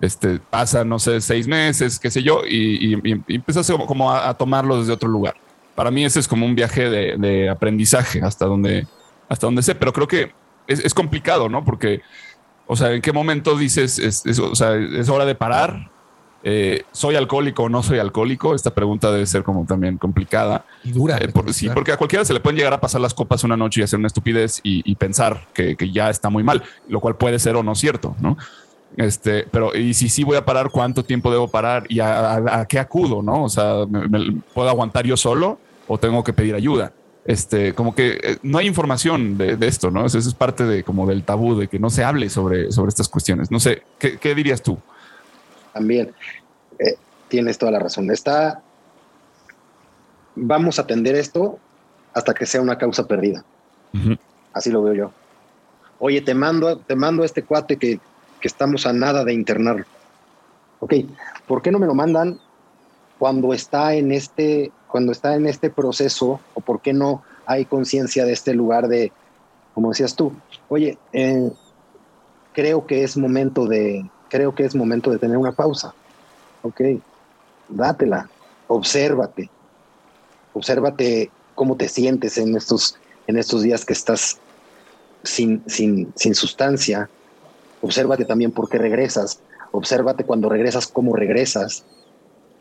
este, 0.00 0.38
pasa, 0.38 0.84
no 0.84 0.98
sé, 0.98 1.20
seis 1.20 1.48
meses, 1.48 1.98
qué 1.98 2.10
sé 2.10 2.22
yo, 2.22 2.42
y, 2.46 2.94
y, 2.94 3.22
y 3.26 3.34
empiezas 3.34 3.70
como 3.86 4.12
a, 4.12 4.28
a 4.28 4.34
tomarlo 4.34 4.78
desde 4.78 4.92
otro 4.92 5.08
lugar 5.08 5.34
para 5.76 5.90
mí 5.92 6.04
ese 6.04 6.18
es 6.18 6.26
como 6.26 6.46
un 6.46 6.56
viaje 6.56 6.90
de, 6.90 7.48
aprendizaje 7.48 8.22
hasta 8.22 8.46
donde, 8.46 8.86
hasta 9.28 9.46
donde 9.46 9.62
sé, 9.62 9.74
pero 9.76 9.92
creo 9.92 10.08
que 10.08 10.32
es, 10.66 10.94
complicado, 10.94 11.48
¿no? 11.48 11.64
Porque, 11.64 12.00
o 12.66 12.74
sea, 12.74 12.92
¿en 12.92 13.02
qué 13.02 13.12
momento 13.12 13.56
dices, 13.56 13.98
es, 13.98 14.38
o 14.40 14.56
sea, 14.56 14.74
es 14.74 15.08
hora 15.08 15.24
de 15.24 15.36
parar? 15.36 15.90
Eh, 16.42 16.84
¿Soy 16.92 17.16
alcohólico 17.16 17.64
o 17.64 17.68
no 17.68 17.82
soy 17.82 17.98
alcohólico? 17.98 18.54
Esta 18.54 18.72
pregunta 18.72 19.10
debe 19.10 19.26
ser 19.26 19.42
como 19.42 19.66
también 19.66 19.98
complicada. 19.98 20.64
Y 20.84 20.92
dura. 20.92 21.18
Eh, 21.18 21.28
sí, 21.52 21.68
porque 21.68 21.92
a 21.92 21.96
cualquiera 21.96 22.24
se 22.24 22.32
le 22.32 22.40
pueden 22.40 22.56
llegar 22.56 22.72
a 22.72 22.80
pasar 22.80 23.00
las 23.00 23.14
copas 23.14 23.44
una 23.44 23.56
noche 23.56 23.80
y 23.80 23.84
hacer 23.84 23.98
una 23.98 24.06
estupidez 24.06 24.60
y, 24.62 24.94
pensar 24.94 25.46
que, 25.52 25.76
ya 25.92 26.08
está 26.08 26.30
muy 26.30 26.42
mal, 26.42 26.62
lo 26.88 27.00
cual 27.00 27.16
puede 27.16 27.38
ser 27.38 27.56
o 27.56 27.62
no 27.62 27.74
cierto, 27.74 28.16
¿no? 28.20 28.36
Este, 28.96 29.46
pero 29.50 29.76
y 29.76 29.92
si 29.92 30.08
sí 30.08 30.24
voy 30.24 30.36
a 30.36 30.44
parar, 30.44 30.70
¿cuánto 30.70 31.04
tiempo 31.04 31.30
debo 31.30 31.48
parar 31.48 31.84
y 31.88 32.00
a, 32.00 32.64
qué 32.68 32.78
acudo, 32.78 33.22
no? 33.22 33.44
O 33.44 33.48
sea, 33.48 33.84
¿puedo 34.54 34.68
aguantar 34.68 35.04
yo 35.04 35.16
solo? 35.16 35.58
O 35.86 35.98
tengo 35.98 36.24
que 36.24 36.32
pedir 36.32 36.54
ayuda. 36.54 36.92
Este, 37.24 37.74
como 37.74 37.94
que 37.94 38.20
eh, 38.22 38.38
no 38.42 38.58
hay 38.58 38.68
información 38.68 39.36
de, 39.36 39.56
esto, 39.66 39.90
¿no? 39.90 40.06
Eso, 40.06 40.18
es 40.18 40.32
parte 40.34 40.64
de 40.64 40.84
como 40.84 41.06
del 41.06 41.24
tabú 41.24 41.58
de 41.58 41.66
que 41.66 41.80
no 41.80 41.90
se 41.90 42.04
hable 42.04 42.30
sobre, 42.30 42.70
sobre 42.70 42.90
estas 42.90 43.08
cuestiones. 43.08 43.50
No 43.50 43.58
sé, 43.58 43.82
¿qué, 43.98 44.34
dirías 44.34 44.62
tú? 44.62 44.78
También 45.72 46.12
eh, 46.78 46.96
tienes 47.28 47.58
toda 47.58 47.72
la 47.72 47.80
razón. 47.80 48.12
Está, 48.12 48.62
vamos 50.36 50.78
a 50.78 50.82
atender 50.82 51.16
esto 51.16 51.58
hasta 52.14 52.32
que 52.32 52.46
sea 52.46 52.60
una 52.60 52.78
causa 52.78 53.06
perdida. 53.06 53.44
Así 54.52 54.70
lo 54.70 54.82
veo 54.82 54.94
yo. 54.94 55.12
Oye, 55.98 56.20
te 56.20 56.34
mando, 56.34 56.78
te 56.78 56.94
mando 56.94 57.22
a 57.22 57.26
este 57.26 57.42
cuate 57.42 57.76
que, 57.76 57.98
que 58.40 58.48
estamos 58.48 58.86
a 58.86 58.92
nada 58.92 59.24
de 59.24 59.32
internar. 59.32 59.84
Ok, 60.78 60.94
¿por 61.48 61.62
qué 61.62 61.72
no 61.72 61.78
me 61.78 61.86
lo 61.86 61.94
mandan 61.94 62.38
cuando 63.18 63.52
está 63.52 63.94
en 63.94 64.12
este 64.12 64.70
cuando 64.90 65.12
está 65.12 65.34
en 65.34 65.46
este 65.46 65.70
proceso 65.70 66.40
o 66.54 66.60
por 66.60 66.80
qué 66.80 66.92
no 66.92 67.22
hay 67.46 67.64
conciencia 67.64 68.24
de 68.24 68.32
este 68.32 68.54
lugar 68.54 68.88
de, 68.88 69.12
como 69.74 69.90
decías 69.90 70.16
tú, 70.16 70.32
oye, 70.68 70.98
eh, 71.12 71.50
creo 72.52 72.86
que 72.86 73.04
es 73.04 73.16
momento 73.16 73.66
de, 73.66 74.08
creo 74.28 74.54
que 74.54 74.64
es 74.64 74.74
momento 74.74 75.10
de 75.10 75.18
tener 75.18 75.36
una 75.36 75.52
pausa. 75.52 75.94
Ok, 76.62 76.80
dátela, 77.68 78.28
obsérvate, 78.66 79.50
obsérvate 80.52 81.30
cómo 81.54 81.76
te 81.76 81.88
sientes 81.88 82.38
en 82.38 82.56
estos, 82.56 82.98
en 83.26 83.36
estos 83.36 83.62
días 83.62 83.84
que 83.84 83.92
estás 83.92 84.38
sin, 85.22 85.62
sin, 85.66 86.12
sin 86.16 86.34
sustancia. 86.34 87.10
Obsérvate 87.82 88.24
también 88.24 88.52
por 88.52 88.68
qué 88.68 88.78
regresas. 88.78 89.40
Obsérvate 89.72 90.24
cuando 90.24 90.48
regresas, 90.48 90.86
cómo 90.86 91.14
regresas. 91.14 91.84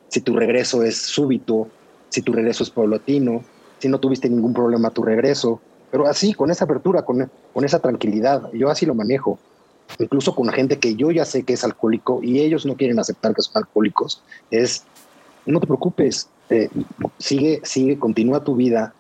Si 0.09 0.21
tu 0.21 0.35
regreso 0.35 0.83
es 0.83 0.97
súbito, 0.97 1.69
si 2.09 2.21
tu 2.21 2.33
regreso 2.33 2.63
es 2.63 2.69
paulatino, 2.69 3.43
si 3.79 3.89
no 3.89 3.99
tuviste 3.99 4.29
ningún 4.29 4.53
problema 4.53 4.89
tu 4.89 5.03
regreso, 5.03 5.61
pero 5.91 6.07
así, 6.07 6.33
con 6.33 6.51
esa 6.51 6.65
apertura, 6.65 7.03
con, 7.03 7.29
con 7.53 7.65
esa 7.65 7.79
tranquilidad, 7.79 8.51
yo 8.53 8.69
así 8.69 8.85
lo 8.85 8.95
manejo. 8.95 9.39
Incluso 9.99 10.33
con 10.35 10.49
gente 10.49 10.79
que 10.79 10.95
yo 10.95 11.11
ya 11.11 11.25
sé 11.25 11.43
que 11.43 11.53
es 11.53 11.63
alcohólico 11.63 12.19
y 12.23 12.39
ellos 12.39 12.65
no 12.65 12.75
quieren 12.75 12.99
aceptar 12.99 13.33
que 13.33 13.41
son 13.41 13.63
alcohólicos, 13.63 14.21
es, 14.51 14.83
no 15.45 15.59
te 15.59 15.67
preocupes, 15.67 16.27
eh, 16.49 16.69
sigue, 17.17 17.61
sigue, 17.63 17.99
continúa 17.99 18.43
tu 18.43 18.55
vida, 18.55 18.93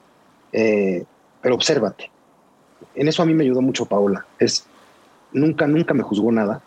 eh, 0.53 1.03
pero 1.41 1.55
obsérvate. 1.55 2.11
En 2.93 3.07
eso 3.07 3.23
a 3.23 3.25
mí 3.25 3.33
me 3.33 3.43
ayudó 3.43 3.61
mucho 3.61 3.85
Paola. 3.85 4.25
Es, 4.39 4.65
nunca, 5.33 5.67
nunca 5.67 5.93
me 5.93 6.03
juzgó 6.03 6.31
nada, 6.31 6.61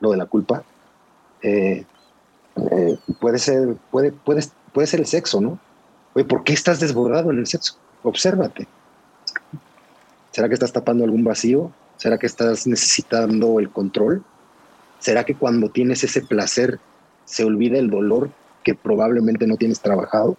lo 0.00 0.10
de 0.10 0.16
la 0.16 0.26
culpa. 0.26 0.62
Eh, 1.42 1.84
puede 3.20 3.38
ser, 3.38 3.76
puede, 3.90 4.12
puede, 4.12 4.42
puede 4.72 4.86
ser 4.86 5.00
el 5.00 5.06
sexo, 5.06 5.40
¿no? 5.40 5.58
Oye, 6.16 6.24
¿por 6.24 6.44
qué 6.44 6.54
estás 6.54 6.80
desbordado 6.80 7.30
en 7.30 7.40
el 7.40 7.46
sexo? 7.46 7.76
Obsérvate. 8.02 8.66
¿Será 10.30 10.48
que 10.48 10.54
estás 10.54 10.72
tapando 10.72 11.04
algún 11.04 11.24
vacío? 11.24 11.70
¿Será 11.98 12.16
que 12.16 12.24
estás 12.24 12.66
necesitando 12.66 13.60
el 13.60 13.68
control? 13.68 14.24
¿Será 14.98 15.24
que 15.24 15.34
cuando 15.34 15.68
tienes 15.68 16.02
ese 16.04 16.22
placer 16.22 16.80
se 17.26 17.44
olvida 17.44 17.76
el 17.78 17.90
dolor 17.90 18.30
que 18.64 18.74
probablemente 18.74 19.46
no 19.46 19.58
tienes 19.58 19.80
trabajado? 19.80 20.38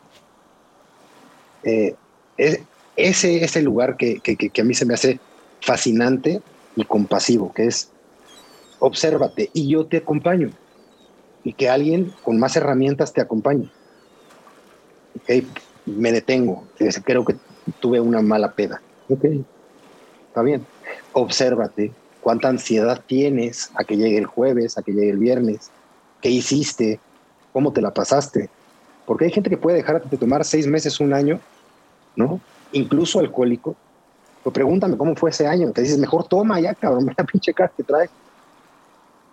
eh, 1.64 1.94
es, 2.38 2.62
ese 2.96 3.44
es 3.44 3.56
el 3.56 3.66
lugar 3.66 3.98
que 3.98 4.20
a 4.60 4.64
mí 4.64 4.74
se 4.74 4.86
me 4.88 4.96
hace 4.96 5.20
fascinante 5.62 6.42
y 6.76 6.86
compasivo, 6.86 7.54
que 7.54 7.68
es 7.68 7.92
obsérvate 8.80 9.52
y 9.54 9.70
yo 9.70 9.86
te 9.86 9.98
acompaño. 9.98 10.50
Y 11.44 11.54
que 11.54 11.70
alguien 11.70 12.12
con 12.24 12.40
más 12.40 12.56
herramientas 12.56 13.14
te 13.14 13.22
acompañe. 13.22 13.70
Okay, 15.24 15.48
me 15.88 16.12
detengo. 16.12 16.68
Creo 17.04 17.26
que 17.26 17.36
tuve 17.80 18.00
una 18.00 18.22
mala 18.22 18.52
peda. 18.52 18.82
Ok, 19.10 19.24
está 20.28 20.42
bien. 20.42 20.66
Obsérvate 21.14 21.92
cuánta 22.22 22.50
ansiedad 22.50 23.02
tienes 23.08 23.72
a 23.76 23.84
que 23.84 23.96
llegue 23.96 24.18
el 24.18 24.26
jueves, 24.26 24.78
a 24.78 24.82
que 24.84 24.92
llegue 24.92 25.12
el 25.12 25.18
viernes. 25.18 25.72
¿Qué 26.22 26.30
hiciste? 26.30 27.00
¿Cómo 27.54 27.72
te 27.72 27.82
la 27.82 27.94
pasaste? 27.94 28.50
Porque 29.06 29.26
hay 29.26 29.32
gente 29.32 29.50
que 29.50 29.58
puede 29.58 29.78
dejar 29.78 30.04
de 30.04 30.18
tomar 30.18 30.44
seis 30.44 30.68
meses, 30.68 31.00
un 31.00 31.14
año, 31.14 31.40
¿no? 32.16 32.42
Incluso 32.74 33.20
alcohólico. 33.20 33.76
Pero 34.44 34.54
pregúntame 34.54 34.98
cómo 34.98 35.16
fue 35.16 35.30
ese 35.30 35.48
año. 35.48 35.72
Te 35.72 35.82
dices, 35.82 35.98
mejor 35.98 36.28
toma 36.28 36.60
ya, 36.60 36.74
cabrón, 36.76 37.06
mira 37.08 37.24
pinche 37.24 37.54
cara 37.54 37.72
que 37.76 37.84
trae. 37.84 38.10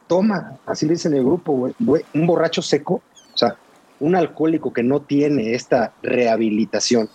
Toma, 0.07 0.59
así 0.67 0.87
le 0.87 0.93
dicen 0.93 1.15
el 1.15 1.25
grupo, 1.25 1.73
güey. 1.81 2.05
Un 2.15 2.27
borracho 2.27 2.63
seco, 2.63 2.95
o 2.95 3.37
sea, 3.37 3.57
un 4.01 4.15
alcohólico 4.15 4.73
que 4.73 4.83
no 4.83 5.01
tiene 5.01 5.55
esta 5.55 5.93
rehabilitación, 6.03 7.09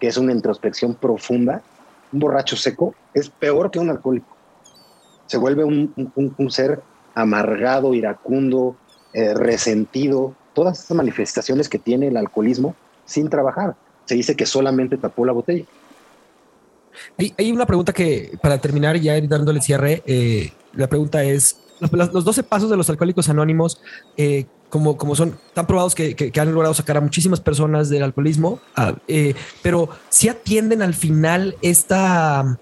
que 0.00 0.08
es 0.08 0.16
una 0.16 0.32
introspección 0.32 0.94
profunda, 0.94 1.62
un 2.12 2.18
borracho 2.18 2.56
seco 2.56 2.94
es 3.14 3.28
peor 3.28 3.70
que 3.70 3.78
un 3.78 3.90
alcohólico. 3.90 4.36
Se 5.26 5.38
vuelve 5.38 5.64
un, 5.64 5.92
un, 6.14 6.50
ser 6.50 6.82
amargado, 7.14 7.94
iracundo, 7.94 8.76
eh, 9.12 9.34
resentido, 9.34 10.34
todas 10.52 10.80
estas 10.80 10.96
manifestaciones 10.96 11.68
que 11.68 11.78
tiene 11.78 12.08
el 12.08 12.16
alcoholismo 12.16 12.74
sin 13.04 13.30
trabajar. 13.30 13.76
Se 14.04 14.14
dice 14.14 14.36
que 14.36 14.46
solamente 14.46 14.96
tapó 14.96 15.24
la 15.24 15.32
botella. 15.32 15.64
Hay, 17.16 17.34
hay 17.38 17.52
una 17.52 17.64
pregunta 17.64 17.92
que, 17.92 18.36
para 18.42 18.58
terminar, 18.58 18.98
ya 18.98 19.18
dándole 19.22 19.60
cierre, 19.60 20.02
eh, 20.06 20.52
la 20.74 20.88
pregunta 20.88 21.22
es, 21.22 21.58
los, 21.80 22.12
los 22.12 22.24
12 22.24 22.42
pasos 22.42 22.68
de 22.68 22.76
los 22.76 22.90
alcohólicos 22.90 23.28
anónimos, 23.28 23.80
eh, 24.16 24.46
como, 24.72 24.96
como 24.96 25.14
son 25.14 25.38
tan 25.52 25.66
probados 25.66 25.94
que, 25.94 26.16
que, 26.16 26.32
que, 26.32 26.40
han 26.40 26.50
logrado 26.54 26.72
sacar 26.72 26.96
a 26.96 27.02
muchísimas 27.02 27.40
personas 27.40 27.90
del 27.90 28.02
alcoholismo, 28.02 28.58
uh, 28.78 28.94
eh, 29.06 29.34
pero 29.60 29.90
si 30.08 30.30
atienden 30.30 30.80
al 30.80 30.94
final 30.94 31.56
esta... 31.60 32.58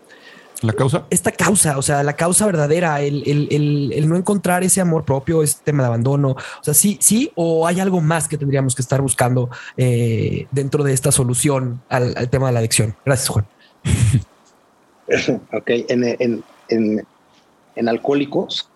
¿La 0.62 0.72
causa? 0.72 1.06
Esta 1.08 1.30
causa, 1.30 1.78
o 1.78 1.82
sea, 1.82 2.02
la 2.02 2.14
causa 2.14 2.46
verdadera, 2.46 3.00
el, 3.00 3.22
el, 3.28 3.46
el, 3.52 3.92
el, 3.92 4.08
no 4.08 4.16
encontrar 4.16 4.64
ese 4.64 4.80
amor 4.80 5.04
propio, 5.04 5.44
ese 5.44 5.58
tema 5.62 5.84
de 5.84 5.86
abandono. 5.86 6.30
O 6.30 6.62
sea, 6.64 6.74
sí, 6.74 6.98
sí, 7.00 7.30
o 7.36 7.64
hay 7.64 7.78
algo 7.78 8.00
más 8.00 8.26
que 8.26 8.36
tendríamos 8.36 8.74
que 8.74 8.82
estar 8.82 9.00
buscando 9.00 9.48
eh, 9.76 10.48
dentro 10.50 10.82
de 10.82 10.92
esta 10.92 11.12
solución 11.12 11.80
al, 11.88 12.12
al, 12.16 12.28
tema 12.28 12.48
de 12.48 12.52
la 12.54 12.58
adicción. 12.58 12.96
Gracias, 13.06 13.28
Juan. 13.28 13.46
ok, 15.52 15.70
en, 15.88 16.04
en, 16.04 16.44
en, 16.70 17.06
en 17.76 17.88
Alcohólicos, 17.88 18.68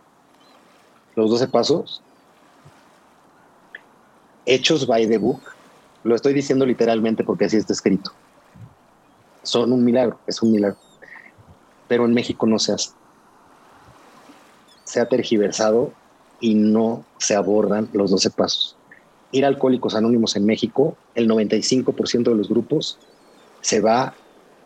los 1.17 1.31
12 1.31 1.49
pasos, 1.49 2.04
hechos 4.47 4.87
by 4.87 5.09
the 5.09 5.19
book, 5.19 5.41
lo 6.03 6.15
estoy 6.15 6.35
diciendo 6.35 6.67
literalmente 6.67 7.25
porque 7.25 7.47
así 7.47 7.57
está 7.57 7.73
escrito. 7.73 8.13
Son 9.43 9.73
un 9.73 9.85
milagro, 9.85 10.19
es 10.27 10.43
un 10.43 10.53
milagro. 10.53 10.77
Pero 11.89 12.05
en 12.05 12.15
México 12.15 12.47
no 12.47 12.59
se 12.59 12.73
hace. 12.73 12.91
Se 14.85 15.01
ha 15.01 15.09
tergiversado 15.09 15.93
y 16.41 16.55
no 16.55 17.05
se 17.19 17.35
abordan 17.35 17.89
los 17.93 18.11
12 18.11 18.31
pasos. 18.31 18.77
Ir 19.33 19.45
a 19.45 19.49
Alcohólicos 19.49 19.95
Anónimos 19.95 20.37
en 20.37 20.47
México, 20.47 20.97
el 21.15 21.29
95% 21.29 22.25
de 22.25 22.35
los 22.35 22.49
grupos 22.49 22.99
se 23.61 23.81
va 23.81 24.15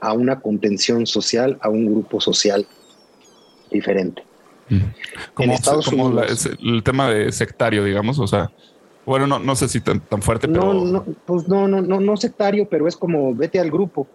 a 0.01 0.13
una 0.13 0.41
contención 0.41 1.07
social, 1.07 1.59
a 1.61 1.69
un 1.69 1.87
grupo 1.87 2.21
social 2.21 2.67
diferente. 3.71 4.23
Como, 5.35 5.45
en 5.45 5.51
Estados 5.53 5.87
como 5.87 6.07
Unidos, 6.07 6.45
la, 6.45 6.71
el 6.71 6.83
tema 6.83 7.09
de 7.11 7.33
sectario, 7.33 7.85
digamos, 7.85 8.19
o 8.19 8.27
sea, 8.27 8.51
bueno, 9.09 9.27
no, 9.27 9.39
no 9.39 9.57
sé 9.57 9.69
si 9.69 9.81
tan, 9.81 10.01
tan 10.01 10.21
fuerte, 10.23 10.47
pero. 10.49 10.75
No, 10.75 10.85
no, 10.85 11.05
pues 11.25 11.49
no, 11.49 11.67
no, 11.67 11.81
no, 11.81 11.99
no 11.99 12.17
sectario, 12.17 12.69
pero 12.69 12.87
es 12.87 12.97
como 12.97 13.35
vete 13.35 13.59
al 13.59 13.71
grupo. 13.71 14.07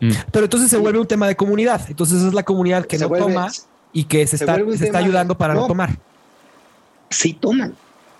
Mm. 0.00 0.10
Pero 0.30 0.44
entonces 0.44 0.70
se 0.70 0.76
vuelve 0.76 0.98
un 0.98 1.06
tema 1.06 1.26
de 1.26 1.36
comunidad. 1.36 1.80
Entonces 1.88 2.22
es 2.22 2.34
la 2.34 2.42
comunidad 2.42 2.84
que 2.84 2.98
se 2.98 3.04
no 3.04 3.08
vuelve, 3.08 3.32
toma 3.32 3.48
y 3.92 4.04
que 4.04 4.26
se, 4.26 4.36
se 4.36 4.44
está, 4.44 4.56
se 4.76 4.84
está 4.84 4.98
ayudando 4.98 5.38
para 5.38 5.54
no, 5.54 5.62
no 5.62 5.66
tomar. 5.68 5.98
Sí 7.08 7.32
toman. 7.32 7.74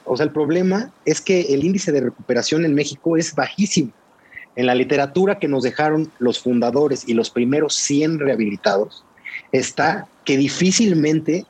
O 0.04 0.16
sea, 0.16 0.24
el 0.24 0.32
problema 0.32 0.90
es 1.04 1.20
que 1.20 1.54
el 1.54 1.64
índice 1.64 1.92
de 1.92 2.00
recuperación 2.00 2.64
en 2.64 2.74
México 2.74 3.16
es 3.16 3.34
bajísimo. 3.34 3.92
En 4.56 4.66
la 4.66 4.74
literatura 4.74 5.38
que 5.38 5.48
nos 5.48 5.62
dejaron 5.62 6.10
los 6.18 6.40
fundadores 6.40 7.08
y 7.08 7.14
los 7.14 7.30
primeros 7.30 7.74
100 7.74 8.18
rehabilitados, 8.18 9.04
está 9.52 10.08
que 10.24 10.36
difícilmente 10.36 11.46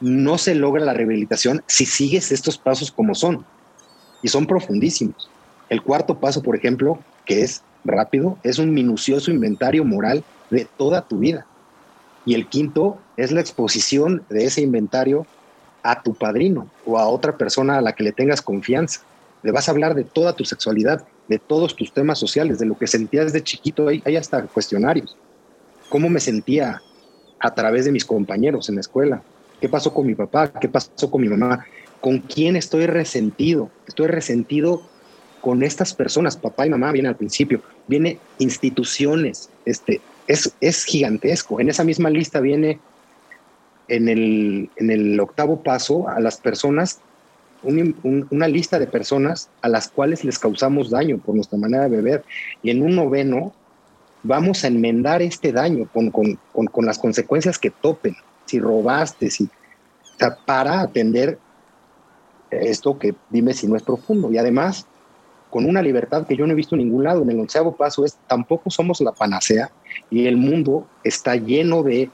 no 0.00 0.38
se 0.38 0.54
logra 0.54 0.84
la 0.84 0.92
rehabilitación 0.92 1.62
si 1.66 1.86
sigues 1.86 2.32
estos 2.32 2.58
pasos 2.58 2.90
como 2.90 3.14
son 3.14 3.44
y 4.22 4.28
son 4.28 4.46
profundísimos. 4.46 5.28
El 5.68 5.82
cuarto 5.82 6.18
paso, 6.18 6.42
por 6.42 6.56
ejemplo, 6.56 6.98
que 7.24 7.42
es 7.42 7.62
rápido, 7.84 8.38
es 8.42 8.58
un 8.58 8.72
minucioso 8.72 9.30
inventario 9.30 9.84
moral 9.84 10.22
de 10.50 10.66
toda 10.76 11.02
tu 11.02 11.18
vida. 11.18 11.46
Y 12.24 12.34
el 12.34 12.46
quinto 12.46 12.98
es 13.16 13.32
la 13.32 13.40
exposición 13.40 14.22
de 14.28 14.44
ese 14.44 14.62
inventario 14.62 15.26
a 15.82 16.02
tu 16.02 16.14
padrino 16.14 16.68
o 16.86 16.98
a 16.98 17.08
otra 17.08 17.36
persona 17.36 17.78
a 17.78 17.80
la 17.80 17.94
que 17.94 18.04
le 18.04 18.12
tengas 18.12 18.40
confianza. 18.40 19.00
Le 19.42 19.50
vas 19.50 19.68
a 19.68 19.72
hablar 19.72 19.94
de 19.94 20.04
toda 20.04 20.34
tu 20.34 20.44
sexualidad, 20.44 21.04
de 21.26 21.38
todos 21.38 21.74
tus 21.74 21.92
temas 21.92 22.18
sociales, 22.18 22.58
de 22.58 22.66
lo 22.66 22.78
que 22.78 22.86
sentías 22.86 23.32
de 23.32 23.42
chiquito. 23.42 23.88
Hay, 23.88 24.16
hasta 24.16 24.42
cuestionarios. 24.42 25.16
¿Cómo 25.88 26.08
me 26.08 26.20
sentía 26.20 26.80
a 27.40 27.54
través 27.54 27.84
de 27.84 27.92
mis 27.92 28.04
compañeros 28.04 28.68
en 28.68 28.76
la 28.76 28.82
escuela? 28.82 29.22
¿Qué 29.60 29.68
pasó 29.68 29.92
con 29.92 30.06
mi 30.06 30.14
papá? 30.14 30.52
¿Qué 30.52 30.68
pasó 30.68 31.10
con 31.10 31.20
mi 31.20 31.28
mamá? 31.28 31.64
¿Con 32.02 32.18
quién 32.18 32.56
estoy 32.56 32.86
resentido? 32.86 33.70
Estoy 33.86 34.08
resentido 34.08 34.82
con 35.40 35.62
estas 35.62 35.94
personas, 35.94 36.36
papá 36.36 36.66
y 36.66 36.70
mamá 36.70 36.92
viene 36.92 37.08
al 37.08 37.16
principio, 37.16 37.62
viene 37.86 38.18
instituciones, 38.38 39.50
este, 39.64 40.00
es, 40.26 40.52
es 40.60 40.84
gigantesco. 40.84 41.60
En 41.60 41.68
esa 41.68 41.84
misma 41.84 42.10
lista 42.10 42.40
viene 42.40 42.80
en 43.88 44.08
el, 44.08 44.68
en 44.76 44.90
el 44.90 45.18
octavo 45.20 45.62
paso 45.62 46.08
a 46.08 46.18
las 46.20 46.38
personas, 46.38 47.00
un, 47.62 47.96
un, 48.02 48.26
una 48.30 48.48
lista 48.48 48.78
de 48.80 48.88
personas 48.88 49.48
a 49.60 49.68
las 49.68 49.88
cuales 49.88 50.24
les 50.24 50.38
causamos 50.38 50.90
daño 50.90 51.18
por 51.18 51.36
nuestra 51.36 51.58
manera 51.58 51.84
de 51.84 51.96
beber. 51.96 52.24
Y 52.62 52.70
en 52.70 52.82
un 52.82 52.96
noveno 52.96 53.52
vamos 54.24 54.64
a 54.64 54.68
enmendar 54.68 55.22
este 55.22 55.52
daño 55.52 55.88
con, 55.92 56.10
con, 56.10 56.36
con, 56.52 56.66
con 56.66 56.84
las 56.84 56.98
consecuencias 56.98 57.58
que 57.58 57.70
topen. 57.70 58.16
Si 58.46 58.58
robaste, 58.58 59.30
si, 59.30 59.48
para 60.44 60.80
atender 60.80 61.38
esto 62.60 62.98
que 62.98 63.14
dime 63.30 63.54
si 63.54 63.66
no 63.66 63.76
es 63.76 63.82
profundo. 63.82 64.30
Y 64.32 64.38
además, 64.38 64.86
con 65.52 65.66
una 65.66 65.82
libertad 65.82 66.26
que 66.26 66.34
yo 66.34 66.46
no 66.46 66.54
he 66.54 66.56
visto 66.56 66.74
en 66.74 66.80
ningún 66.80 67.04
lado. 67.04 67.22
En 67.22 67.30
el 67.30 67.38
onceavo 67.38 67.76
paso 67.76 68.06
es, 68.06 68.16
tampoco 68.26 68.70
somos 68.70 69.02
la 69.02 69.12
panacea 69.12 69.70
y 70.08 70.26
el 70.26 70.38
mundo 70.38 70.86
está 71.04 71.36
lleno 71.36 71.82
de, 71.82 72.08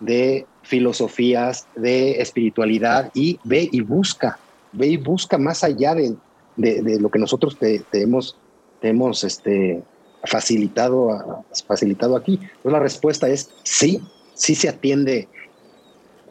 de 0.00 0.46
filosofías, 0.62 1.68
de 1.76 2.20
espiritualidad 2.20 3.12
y 3.14 3.38
ve 3.44 3.68
y 3.70 3.82
busca, 3.82 4.40
ve 4.72 4.88
y 4.88 4.96
busca 4.96 5.38
más 5.38 5.62
allá 5.62 5.94
de, 5.94 6.16
de, 6.56 6.98
lo 6.98 7.08
que 7.08 7.20
nosotros 7.20 7.56
te, 7.56 7.84
hemos, 7.92 8.36
te 8.80 8.88
hemos 8.88 9.22
este, 9.22 9.80
facilitado, 10.24 11.44
facilitado 11.68 12.16
aquí. 12.16 12.40
Pues 12.64 12.72
la 12.72 12.80
respuesta 12.80 13.28
es 13.28 13.48
sí, 13.62 14.02
sí 14.34 14.56
se 14.56 14.68
atiende 14.68 15.28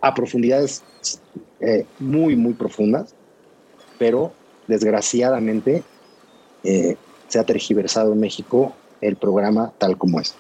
a 0.02 0.14
profundidades 0.14 0.84
eh, 1.62 1.86
muy, 1.98 2.36
muy 2.36 2.56
profundas 2.56 3.16
pero 4.02 4.34
desgraciadamente 4.66 5.84
eh, 6.64 6.96
se 7.28 7.38
ha 7.38 7.44
tergiversado 7.44 8.14
en 8.14 8.20
México 8.20 8.76
el 9.00 9.16
programa 9.16 9.74
tal 9.78 9.96
como 9.96 10.20
es. 10.20 10.34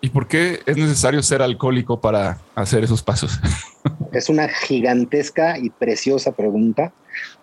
¿Y 0.00 0.08
por 0.08 0.26
qué 0.26 0.58
es 0.66 0.76
necesario 0.76 1.22
ser 1.22 1.40
alcohólico 1.40 2.00
para 2.00 2.40
hacer 2.56 2.82
esos 2.82 3.04
pasos? 3.04 3.38
es 4.12 4.28
una 4.28 4.48
gigantesca 4.48 5.56
y 5.60 5.70
preciosa 5.70 6.32
pregunta. 6.32 6.92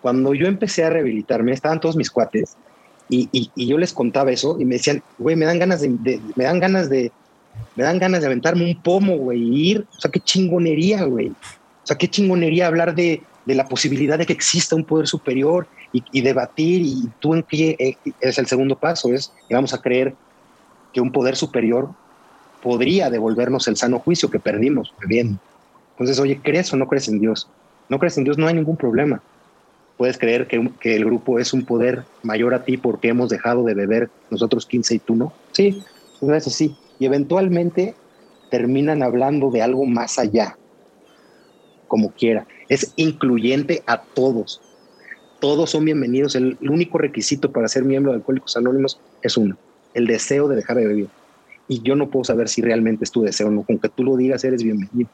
Cuando 0.02 0.34
yo 0.34 0.46
empecé 0.46 0.84
a 0.84 0.90
rehabilitarme, 0.90 1.52
estaban 1.52 1.80
todos 1.80 1.96
mis 1.96 2.10
cuates 2.10 2.54
y, 3.08 3.30
y, 3.32 3.50
y 3.54 3.66
yo 3.66 3.78
les 3.78 3.94
contaba 3.94 4.30
eso 4.30 4.58
y 4.60 4.66
me 4.66 4.74
decían, 4.74 5.02
güey, 5.16 5.36
me 5.36 5.46
dan 5.46 5.58
ganas 5.58 5.80
de, 5.80 5.88
de, 5.88 6.20
me 6.36 6.44
dan 6.44 6.60
ganas 6.60 6.90
de, 6.90 7.10
me 7.76 7.84
dan 7.84 7.98
ganas 7.98 8.20
de 8.20 8.26
aventarme 8.26 8.66
un 8.66 8.82
pomo, 8.82 9.16
güey, 9.16 9.40
y 9.40 9.70
ir. 9.70 9.86
O 9.96 10.00
sea, 10.02 10.10
qué 10.10 10.20
chingonería, 10.20 11.04
güey. 11.04 11.28
O 11.28 11.86
sea, 11.86 11.96
qué 11.96 12.08
chingonería 12.08 12.66
hablar 12.66 12.94
de, 12.94 13.22
de 13.44 13.54
la 13.54 13.66
posibilidad 13.66 14.18
de 14.18 14.26
que 14.26 14.32
exista 14.32 14.76
un 14.76 14.84
poder 14.84 15.06
superior 15.06 15.66
y, 15.92 16.22
debatir 16.22 16.82
y 16.82 17.10
tú 17.18 17.34
en 17.34 17.42
pie 17.42 17.76
eh, 17.78 17.96
es 18.20 18.38
el 18.38 18.46
segundo 18.46 18.76
paso, 18.76 19.12
es 19.12 19.32
que 19.48 19.54
vamos 19.54 19.74
a 19.74 19.82
creer 19.82 20.14
que 20.92 21.00
un 21.00 21.12
poder 21.12 21.36
superior 21.36 21.90
podría 22.62 23.10
devolvernos 23.10 23.68
el 23.68 23.76
sano 23.76 23.98
juicio 23.98 24.30
que 24.30 24.38
perdimos 24.38 24.94
bien. 25.06 25.38
Entonces, 25.90 26.18
oye, 26.18 26.40
¿crees 26.42 26.72
o 26.72 26.76
no 26.76 26.88
crees 26.88 27.08
en 27.08 27.20
Dios? 27.20 27.48
No 27.88 27.98
crees 27.98 28.16
en 28.16 28.24
Dios, 28.24 28.38
no 28.38 28.46
hay 28.46 28.54
ningún 28.54 28.76
problema. 28.76 29.20
Puedes 29.98 30.16
creer 30.16 30.46
que, 30.46 30.70
que 30.80 30.96
el 30.96 31.04
grupo 31.04 31.38
es 31.38 31.52
un 31.52 31.64
poder 31.64 32.04
mayor 32.22 32.54
a 32.54 32.64
ti 32.64 32.76
porque 32.76 33.08
hemos 33.08 33.28
dejado 33.28 33.64
de 33.64 33.74
beber 33.74 34.10
nosotros 34.30 34.64
15 34.64 34.94
y 34.94 34.98
tú 34.98 35.14
no. 35.14 35.32
Sí, 35.52 35.82
una 36.20 36.34
vez 36.34 36.46
así, 36.46 36.74
y 36.98 37.04
eventualmente 37.04 37.94
terminan 38.50 39.02
hablando 39.02 39.50
de 39.50 39.60
algo 39.60 39.84
más 39.84 40.18
allá, 40.18 40.56
como 41.92 42.10
quiera. 42.10 42.46
Es 42.70 42.94
incluyente 42.96 43.82
a 43.86 44.00
todos. 44.00 44.62
Todos 45.40 45.68
son 45.68 45.84
bienvenidos. 45.84 46.34
El, 46.34 46.56
el 46.62 46.70
único 46.70 46.96
requisito 46.96 47.52
para 47.52 47.68
ser 47.68 47.84
miembro 47.84 48.12
de 48.12 48.16
Alcohólicos 48.16 48.56
Anónimos 48.56 48.98
es 49.20 49.36
uno, 49.36 49.58
el 49.92 50.06
deseo 50.06 50.48
de 50.48 50.56
dejar 50.56 50.78
de 50.78 50.86
beber. 50.86 51.08
Y 51.68 51.82
yo 51.82 51.94
no 51.94 52.08
puedo 52.08 52.24
saber 52.24 52.48
si 52.48 52.62
realmente 52.62 53.04
es 53.04 53.10
tu 53.10 53.20
deseo 53.20 53.48
o 53.48 53.50
no. 53.50 53.62
Con 53.62 53.78
que 53.78 53.90
tú 53.90 54.04
lo 54.04 54.16
digas, 54.16 54.42
eres 54.42 54.62
bienvenido. 54.62 55.10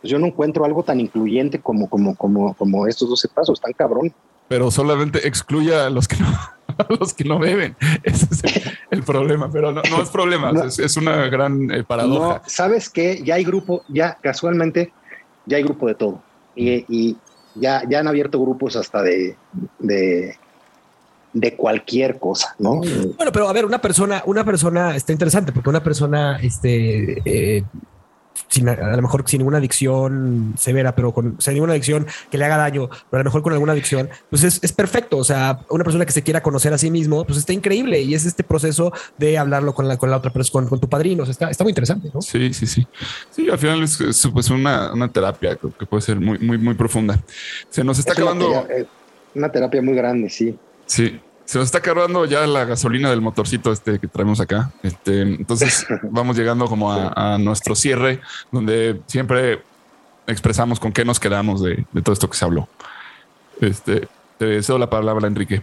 Pues 0.00 0.08
yo 0.12 0.20
no 0.20 0.26
encuentro 0.28 0.64
algo 0.64 0.84
tan 0.84 1.00
incluyente 1.00 1.58
como, 1.58 1.90
como, 1.90 2.14
como, 2.14 2.54
como 2.54 2.86
estos 2.86 3.08
12 3.08 3.26
pasos, 3.34 3.60
tan 3.60 3.72
cabrón. 3.72 4.14
Pero 4.46 4.70
solamente 4.70 5.26
excluye 5.26 5.74
a 5.74 5.90
los 5.90 6.06
que 6.06 6.18
no, 6.18 6.28
a 6.78 6.86
los 7.00 7.12
que 7.12 7.24
no 7.24 7.40
beben. 7.40 7.74
Ese 8.04 8.28
es 8.30 8.44
el, 8.44 8.62
el 8.98 9.02
problema, 9.02 9.50
pero 9.50 9.72
no, 9.72 9.82
no 9.90 10.00
es 10.00 10.10
problema, 10.10 10.52
No. 10.52 10.62
es, 10.62 10.78
es 10.78 10.96
una 10.96 11.26
gran 11.26 11.72
eh, 11.72 11.82
paradoja. 11.82 12.34
No, 12.34 12.42
¿sabes 12.46 12.88
qué? 12.88 13.20
Ya 13.24 13.34
hay 13.34 13.42
grupo, 13.42 13.82
ya 13.88 14.16
casualmente, 14.22 14.92
ya 15.46 15.56
hay 15.56 15.62
grupo 15.62 15.86
de 15.86 15.94
todo. 15.94 16.22
Y, 16.54 17.16
ya, 17.54 17.82
ya 17.88 18.00
han 18.00 18.08
abierto 18.08 18.40
grupos 18.40 18.76
hasta 18.76 19.02
de, 19.02 19.36
de, 19.78 20.36
de 21.34 21.56
cualquier 21.56 22.18
cosa, 22.18 22.54
¿no? 22.58 22.76
Bueno, 23.16 23.30
pero 23.30 23.48
a 23.48 23.52
ver, 23.52 23.66
una 23.66 23.80
persona, 23.80 24.22
una 24.24 24.42
persona 24.42 24.96
está 24.96 25.12
interesante 25.12 25.52
porque 25.52 25.68
una 25.68 25.82
persona, 25.82 26.38
este, 26.40 27.20
eh, 27.26 27.64
sin, 28.48 28.68
a 28.68 28.74
lo 28.96 29.02
mejor 29.02 29.24
sin 29.26 29.38
ninguna 29.38 29.58
adicción 29.58 30.54
severa, 30.58 30.94
pero 30.94 31.12
con 31.12 31.36
sin 31.40 31.54
ninguna 31.54 31.72
adicción 31.72 32.06
que 32.30 32.38
le 32.38 32.44
haga 32.44 32.56
daño, 32.56 32.88
pero 33.10 33.20
a 33.20 33.24
lo 33.24 33.24
mejor 33.24 33.42
con 33.42 33.52
alguna 33.52 33.72
adicción, 33.72 34.08
pues 34.30 34.44
es, 34.44 34.58
es 34.62 34.72
perfecto. 34.72 35.18
O 35.18 35.24
sea, 35.24 35.60
una 35.70 35.84
persona 35.84 36.04
que 36.06 36.12
se 36.12 36.22
quiera 36.22 36.42
conocer 36.42 36.72
a 36.72 36.78
sí 36.78 36.90
mismo, 36.90 37.24
pues 37.24 37.38
está 37.38 37.52
increíble 37.52 38.00
y 38.00 38.14
es 38.14 38.24
este 38.26 38.44
proceso 38.44 38.92
de 39.18 39.38
hablarlo 39.38 39.74
con 39.74 39.88
la, 39.88 39.96
con 39.96 40.10
la 40.10 40.16
otra 40.18 40.32
persona, 40.32 40.52
con, 40.52 40.68
con 40.68 40.80
tu 40.80 40.88
padrino. 40.88 41.22
O 41.22 41.26
sea, 41.26 41.32
está, 41.32 41.50
está 41.50 41.64
muy 41.64 41.70
interesante, 41.70 42.10
¿no? 42.12 42.20
Sí, 42.22 42.52
sí, 42.52 42.66
sí. 42.66 42.86
Sí, 43.30 43.48
al 43.50 43.58
final 43.58 43.82
es, 43.82 44.00
es, 44.00 44.28
pues 44.32 44.50
una, 44.50 44.92
una 44.92 45.08
terapia 45.08 45.56
que 45.56 45.86
puede 45.86 46.02
ser 46.02 46.20
muy, 46.20 46.38
muy, 46.38 46.58
muy 46.58 46.74
profunda. 46.74 47.18
Se 47.70 47.82
nos 47.84 47.98
está 47.98 48.12
Es 48.12 48.18
acabando. 48.18 48.66
eh, 48.70 48.86
una 49.34 49.50
terapia 49.50 49.80
muy 49.82 49.94
grande, 49.94 50.28
sí. 50.28 50.58
Sí, 50.86 51.18
se 51.52 51.58
nos 51.58 51.66
está 51.66 51.78
acabando 51.78 52.24
ya 52.24 52.46
la 52.46 52.64
gasolina 52.64 53.10
del 53.10 53.20
motorcito 53.20 53.72
este 53.72 53.98
que 53.98 54.08
traemos 54.08 54.40
acá. 54.40 54.72
Este, 54.82 55.20
entonces 55.20 55.86
vamos 56.04 56.34
llegando 56.34 56.64
como 56.64 56.90
a, 56.90 57.12
a 57.34 57.36
nuestro 57.36 57.74
cierre, 57.74 58.20
donde 58.50 59.02
siempre 59.04 59.60
expresamos 60.26 60.80
con 60.80 60.92
qué 60.92 61.04
nos 61.04 61.20
quedamos 61.20 61.62
de, 61.62 61.84
de 61.92 62.00
todo 62.00 62.14
esto 62.14 62.30
que 62.30 62.38
se 62.38 62.46
habló. 62.46 62.70
Este, 63.60 64.08
te 64.38 64.62
cedo 64.62 64.78
la 64.78 64.88
palabra, 64.88 65.28
Enrique. 65.28 65.60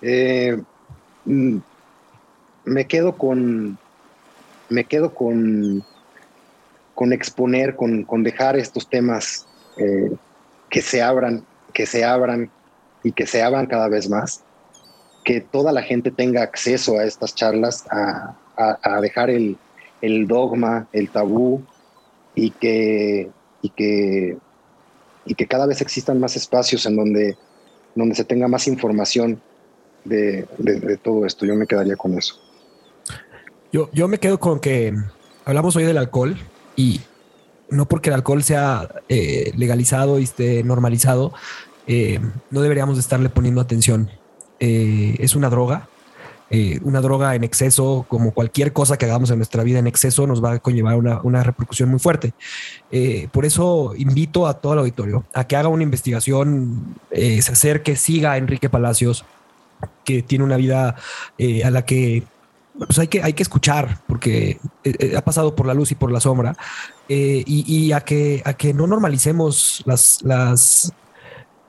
Eh, 0.00 0.60
mm, 1.24 1.58
me 2.64 2.86
quedo 2.88 3.16
con. 3.16 3.78
Me 4.70 4.82
quedo 4.86 5.14
con. 5.14 5.84
Con 6.96 7.12
exponer, 7.12 7.76
con, 7.76 8.02
con 8.02 8.24
dejar 8.24 8.56
estos 8.56 8.88
temas 8.88 9.46
eh, 9.76 10.10
que 10.68 10.82
se 10.82 11.00
abran, 11.00 11.44
que 11.72 11.86
se 11.86 12.04
abran 12.04 12.50
y 13.02 13.12
que 13.12 13.26
se 13.26 13.42
abran 13.42 13.66
cada 13.66 13.88
vez 13.88 14.08
más. 14.08 14.42
Que 15.24 15.40
toda 15.40 15.72
la 15.72 15.82
gente 15.82 16.10
tenga 16.10 16.42
acceso 16.42 16.98
a 16.98 17.04
estas 17.04 17.34
charlas, 17.34 17.84
a, 17.90 18.34
a- 18.56 19.00
dejar 19.00 19.30
el, 19.30 19.56
el 20.00 20.26
dogma, 20.26 20.88
el 20.92 21.10
tabú 21.10 21.62
y 22.34 22.50
que, 22.50 23.30
y 23.62 23.68
que, 23.70 24.36
y 25.24 25.34
que 25.34 25.46
cada 25.46 25.66
vez 25.66 25.80
existan 25.80 26.18
más 26.18 26.34
espacios 26.36 26.86
en 26.86 26.96
donde, 26.96 27.36
donde 27.94 28.14
se 28.14 28.24
tenga 28.24 28.48
más 28.48 28.66
información 28.66 29.40
de, 30.04 30.46
de- 30.58 30.80
de 30.80 30.96
todo 30.96 31.24
esto. 31.26 31.46
Yo 31.46 31.54
me 31.54 31.66
quedaría 31.66 31.96
con 31.96 32.18
eso. 32.18 32.34
Yo, 33.72 33.88
yo 33.92 34.08
me 34.08 34.18
quedo 34.18 34.38
con 34.40 34.60
que 34.60 34.92
hablamos 35.44 35.76
hoy 35.76 35.84
del 35.84 35.98
alcohol 35.98 36.36
y 36.76 37.00
no 37.70 37.86
porque 37.86 38.10
el 38.10 38.14
alcohol 38.14 38.42
sea 38.42 38.88
eh, 39.08 39.52
legalizado 39.56 40.18
y 40.18 40.24
esté 40.24 40.62
normalizado, 40.62 41.32
eh, 41.86 42.20
no 42.50 42.60
deberíamos 42.60 42.96
de 42.96 43.00
estarle 43.00 43.28
poniendo 43.28 43.60
atención. 43.60 44.10
Eh, 44.60 45.16
es 45.18 45.34
una 45.34 45.50
droga, 45.50 45.88
eh, 46.50 46.78
una 46.82 47.00
droga 47.00 47.34
en 47.34 47.44
exceso, 47.44 48.06
como 48.08 48.32
cualquier 48.32 48.72
cosa 48.72 48.96
que 48.96 49.06
hagamos 49.06 49.30
en 49.30 49.38
nuestra 49.38 49.62
vida 49.62 49.78
en 49.78 49.86
exceso, 49.86 50.26
nos 50.26 50.42
va 50.42 50.52
a 50.52 50.58
conllevar 50.60 50.96
una, 50.96 51.20
una 51.22 51.42
repercusión 51.42 51.88
muy 51.88 51.98
fuerte. 51.98 52.34
Por 53.32 53.44
eso 53.44 53.94
invito 53.96 54.46
a 54.46 54.54
todo 54.54 54.74
el 54.74 54.80
auditorio 54.80 55.24
a 55.32 55.46
que 55.46 55.56
haga 55.56 55.68
una 55.68 55.82
investigación, 55.82 56.96
se 57.10 57.52
acerque, 57.52 57.96
siga 57.96 58.32
a 58.32 58.36
Enrique 58.36 58.68
Palacios, 58.68 59.24
que 60.04 60.22
tiene 60.22 60.44
una 60.44 60.56
vida 60.56 60.96
a 61.64 61.70
la 61.70 61.84
que 61.84 62.24
pues 62.86 62.98
hay 62.98 63.08
que, 63.08 63.22
hay 63.22 63.32
que 63.34 63.42
escuchar 63.42 63.98
porque 64.06 64.58
ha 65.16 65.20
pasado 65.22 65.54
por 65.56 65.66
la 65.66 65.74
luz 65.74 65.92
y 65.92 65.94
por 65.94 66.12
la 66.12 66.20
sombra 66.20 66.54
y, 67.08 67.92
a, 67.92 68.00
que, 68.00 68.42
a 68.44 68.54
que 68.54 68.74
no 68.74 68.86
normalicemos 68.86 69.82
las, 69.86 70.92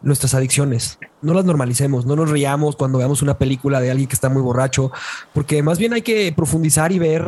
nuestras 0.04 0.34
adicciones, 0.34 1.00
no 1.22 1.34
las 1.34 1.46
normalicemos, 1.46 2.06
no 2.06 2.16
nos 2.16 2.30
riamos 2.30 2.76
cuando 2.76 3.00
veamos 3.00 3.22
una 3.22 3.38
película 3.38 3.82
de 3.82 3.90
alguien 3.90 4.08
que 4.08 4.16
está 4.16 4.30
muy 4.30 4.42
borracho, 4.42 4.92
porque 5.34 5.64
más 5.64 5.80
bien 5.80 5.94
hay 5.94 6.02
que 6.02 6.32
profundizar 6.36 6.92
y 6.92 7.00
ver 7.00 7.26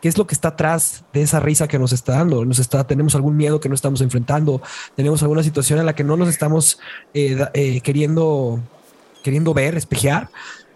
qué 0.00 0.08
es 0.08 0.16
lo 0.16 0.26
que 0.26 0.34
está 0.34 0.48
atrás 0.48 1.04
de 1.12 1.22
esa 1.22 1.40
risa 1.40 1.66
que 1.66 1.78
nos 1.78 1.92
está 1.92 2.12
dando. 2.12 2.44
Nos 2.44 2.58
está, 2.58 2.86
tenemos 2.86 3.14
algún 3.14 3.36
miedo 3.36 3.60
que 3.60 3.68
no 3.68 3.74
estamos 3.74 4.00
enfrentando, 4.00 4.62
tenemos 4.94 5.22
alguna 5.22 5.42
situación 5.42 5.80
en 5.80 5.86
la 5.86 5.94
que 5.94 6.04
no 6.04 6.16
nos 6.16 6.28
estamos 6.28 6.78
eh, 7.14 7.44
eh, 7.54 7.80
queriendo, 7.80 8.60
queriendo 9.24 9.54
ver, 9.54 9.76
espejear 9.76 10.30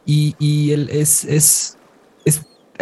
y, 0.04 0.34
y 0.38 0.72
es, 0.90 1.24
es 1.24 1.76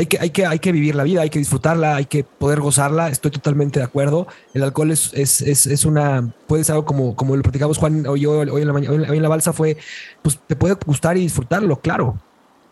hay 0.00 0.06
que, 0.06 0.18
hay, 0.18 0.30
que, 0.30 0.46
hay 0.46 0.58
que 0.58 0.72
vivir 0.72 0.94
la 0.94 1.04
vida, 1.04 1.20
hay 1.20 1.28
que 1.28 1.38
disfrutarla, 1.38 1.96
hay 1.96 2.06
que 2.06 2.24
poder 2.24 2.60
gozarla. 2.60 3.10
Estoy 3.10 3.30
totalmente 3.30 3.80
de 3.80 3.84
acuerdo. 3.84 4.26
El 4.54 4.62
alcohol 4.62 4.90
es, 4.90 5.12
es, 5.12 5.42
es, 5.42 5.84
una, 5.84 6.32
puede 6.46 6.64
ser 6.64 6.76
algo 6.76 6.86
como, 6.86 7.14
como 7.14 7.36
lo 7.36 7.42
platicamos 7.42 7.76
Juan 7.76 8.06
o 8.06 8.16
yo 8.16 8.38
hoy 8.38 8.62
en, 8.62 8.66
la 8.66 8.72
mañana, 8.72 9.10
hoy 9.10 9.16
en 9.18 9.22
la 9.22 9.28
balsa, 9.28 9.52
fue, 9.52 9.76
pues 10.22 10.38
te 10.46 10.56
puede 10.56 10.74
gustar 10.86 11.18
y 11.18 11.20
disfrutarlo, 11.20 11.80
claro, 11.80 12.18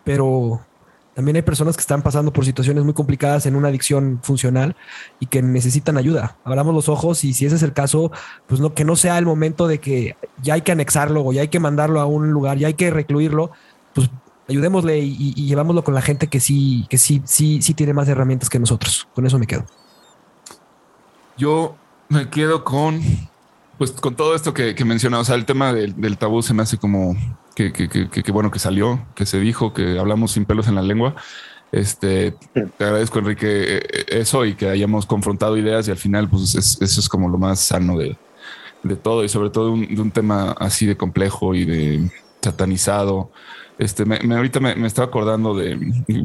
pero 0.04 0.62
también 1.12 1.36
hay 1.36 1.42
personas 1.42 1.76
que 1.76 1.82
están 1.82 2.00
pasando 2.00 2.32
por 2.32 2.46
situaciones 2.46 2.82
muy 2.82 2.94
complicadas 2.94 3.44
en 3.44 3.56
una 3.56 3.68
adicción 3.68 4.20
funcional 4.22 4.74
y 5.20 5.26
que 5.26 5.42
necesitan 5.42 5.98
ayuda. 5.98 6.38
Abramos 6.44 6.74
los 6.74 6.88
ojos 6.88 7.24
y 7.24 7.34
si 7.34 7.44
ese 7.44 7.56
es 7.56 7.62
el 7.62 7.74
caso, 7.74 8.10
pues 8.46 8.58
no, 8.58 8.72
que 8.72 8.86
no 8.86 8.96
sea 8.96 9.18
el 9.18 9.26
momento 9.26 9.68
de 9.68 9.80
que 9.80 10.16
ya 10.40 10.54
hay 10.54 10.62
que 10.62 10.72
anexarlo 10.72 11.26
o 11.26 11.32
ya 11.34 11.42
hay 11.42 11.48
que 11.48 11.60
mandarlo 11.60 12.00
a 12.00 12.06
un 12.06 12.30
lugar, 12.30 12.56
ya 12.56 12.68
hay 12.68 12.74
que 12.74 12.90
recluirlo, 12.90 13.50
pues 13.92 14.08
ayudémosle 14.48 14.98
y, 15.00 15.10
y- 15.10 15.34
y 15.36 15.46
llevámoslo 15.46 15.84
con 15.84 15.94
la 15.94 16.02
gente 16.02 16.26
que 16.28 16.40
sí, 16.40 16.86
que 16.88 16.98
sí, 16.98 17.22
sí, 17.24 17.60
sí 17.62 17.74
tiene 17.74 17.92
más 17.92 18.08
herramientas 18.08 18.48
que 18.50 18.58
nosotros. 18.58 19.06
Con 19.14 19.26
eso 19.26 19.38
me 19.38 19.46
quedo. 19.46 19.64
Yo 21.36 21.76
me 22.08 22.28
quedo 22.30 22.64
con, 22.64 23.00
pues, 23.76 23.92
con 23.92 24.16
todo 24.16 24.34
esto 24.34 24.54
que, 24.54 24.74
que 24.74 24.84
mencionaba. 24.84 25.20
O 25.22 25.24
sea, 25.24 25.36
el 25.36 25.44
tema 25.44 25.72
del, 25.72 26.00
del 26.00 26.18
tabú 26.18 26.42
se 26.42 26.54
me 26.54 26.62
hace 26.62 26.78
como 26.78 27.14
que, 27.54 27.72
que, 27.72 27.88
que- 27.88 28.08
que- 28.08 28.22
que 28.22 28.32
bueno 28.32 28.50
que 28.50 28.58
salió, 28.58 29.06
que 29.14 29.26
se 29.26 29.38
dijo, 29.38 29.72
que 29.74 29.98
hablamos 29.98 30.32
sin 30.32 30.44
pelos 30.44 30.66
en 30.68 30.74
la 30.74 30.82
lengua. 30.82 31.14
Este, 31.70 32.32
te 32.54 32.84
agradezco, 32.84 33.18
Enrique, 33.18 33.76
eh, 33.76 34.04
eso 34.08 34.46
y 34.46 34.54
que 34.54 34.70
hayamos 34.70 35.04
confrontado 35.04 35.58
ideas 35.58 35.86
y 35.86 35.90
al 35.90 35.98
final, 35.98 36.28
pues, 36.28 36.54
es- 36.54 36.78
eso 36.80 37.00
es 37.00 37.08
como 37.08 37.28
lo 37.28 37.36
más 37.38 37.60
sano 37.60 37.98
de, 37.98 38.16
de 38.82 38.96
todo 38.96 39.22
y 39.22 39.28
sobre 39.28 39.50
todo 39.50 39.72
un, 39.72 39.86
de 39.94 40.00
un 40.00 40.10
tema 40.10 40.52
así 40.58 40.86
de 40.86 40.96
complejo 40.96 41.54
y 41.54 41.64
de 41.66 42.10
satanizado. 42.42 43.30
Este, 43.78 44.04
me, 44.04 44.18
ahorita 44.34 44.58
me, 44.58 44.86
estaba 44.86 45.06
acordando 45.06 45.54
de 45.54 45.78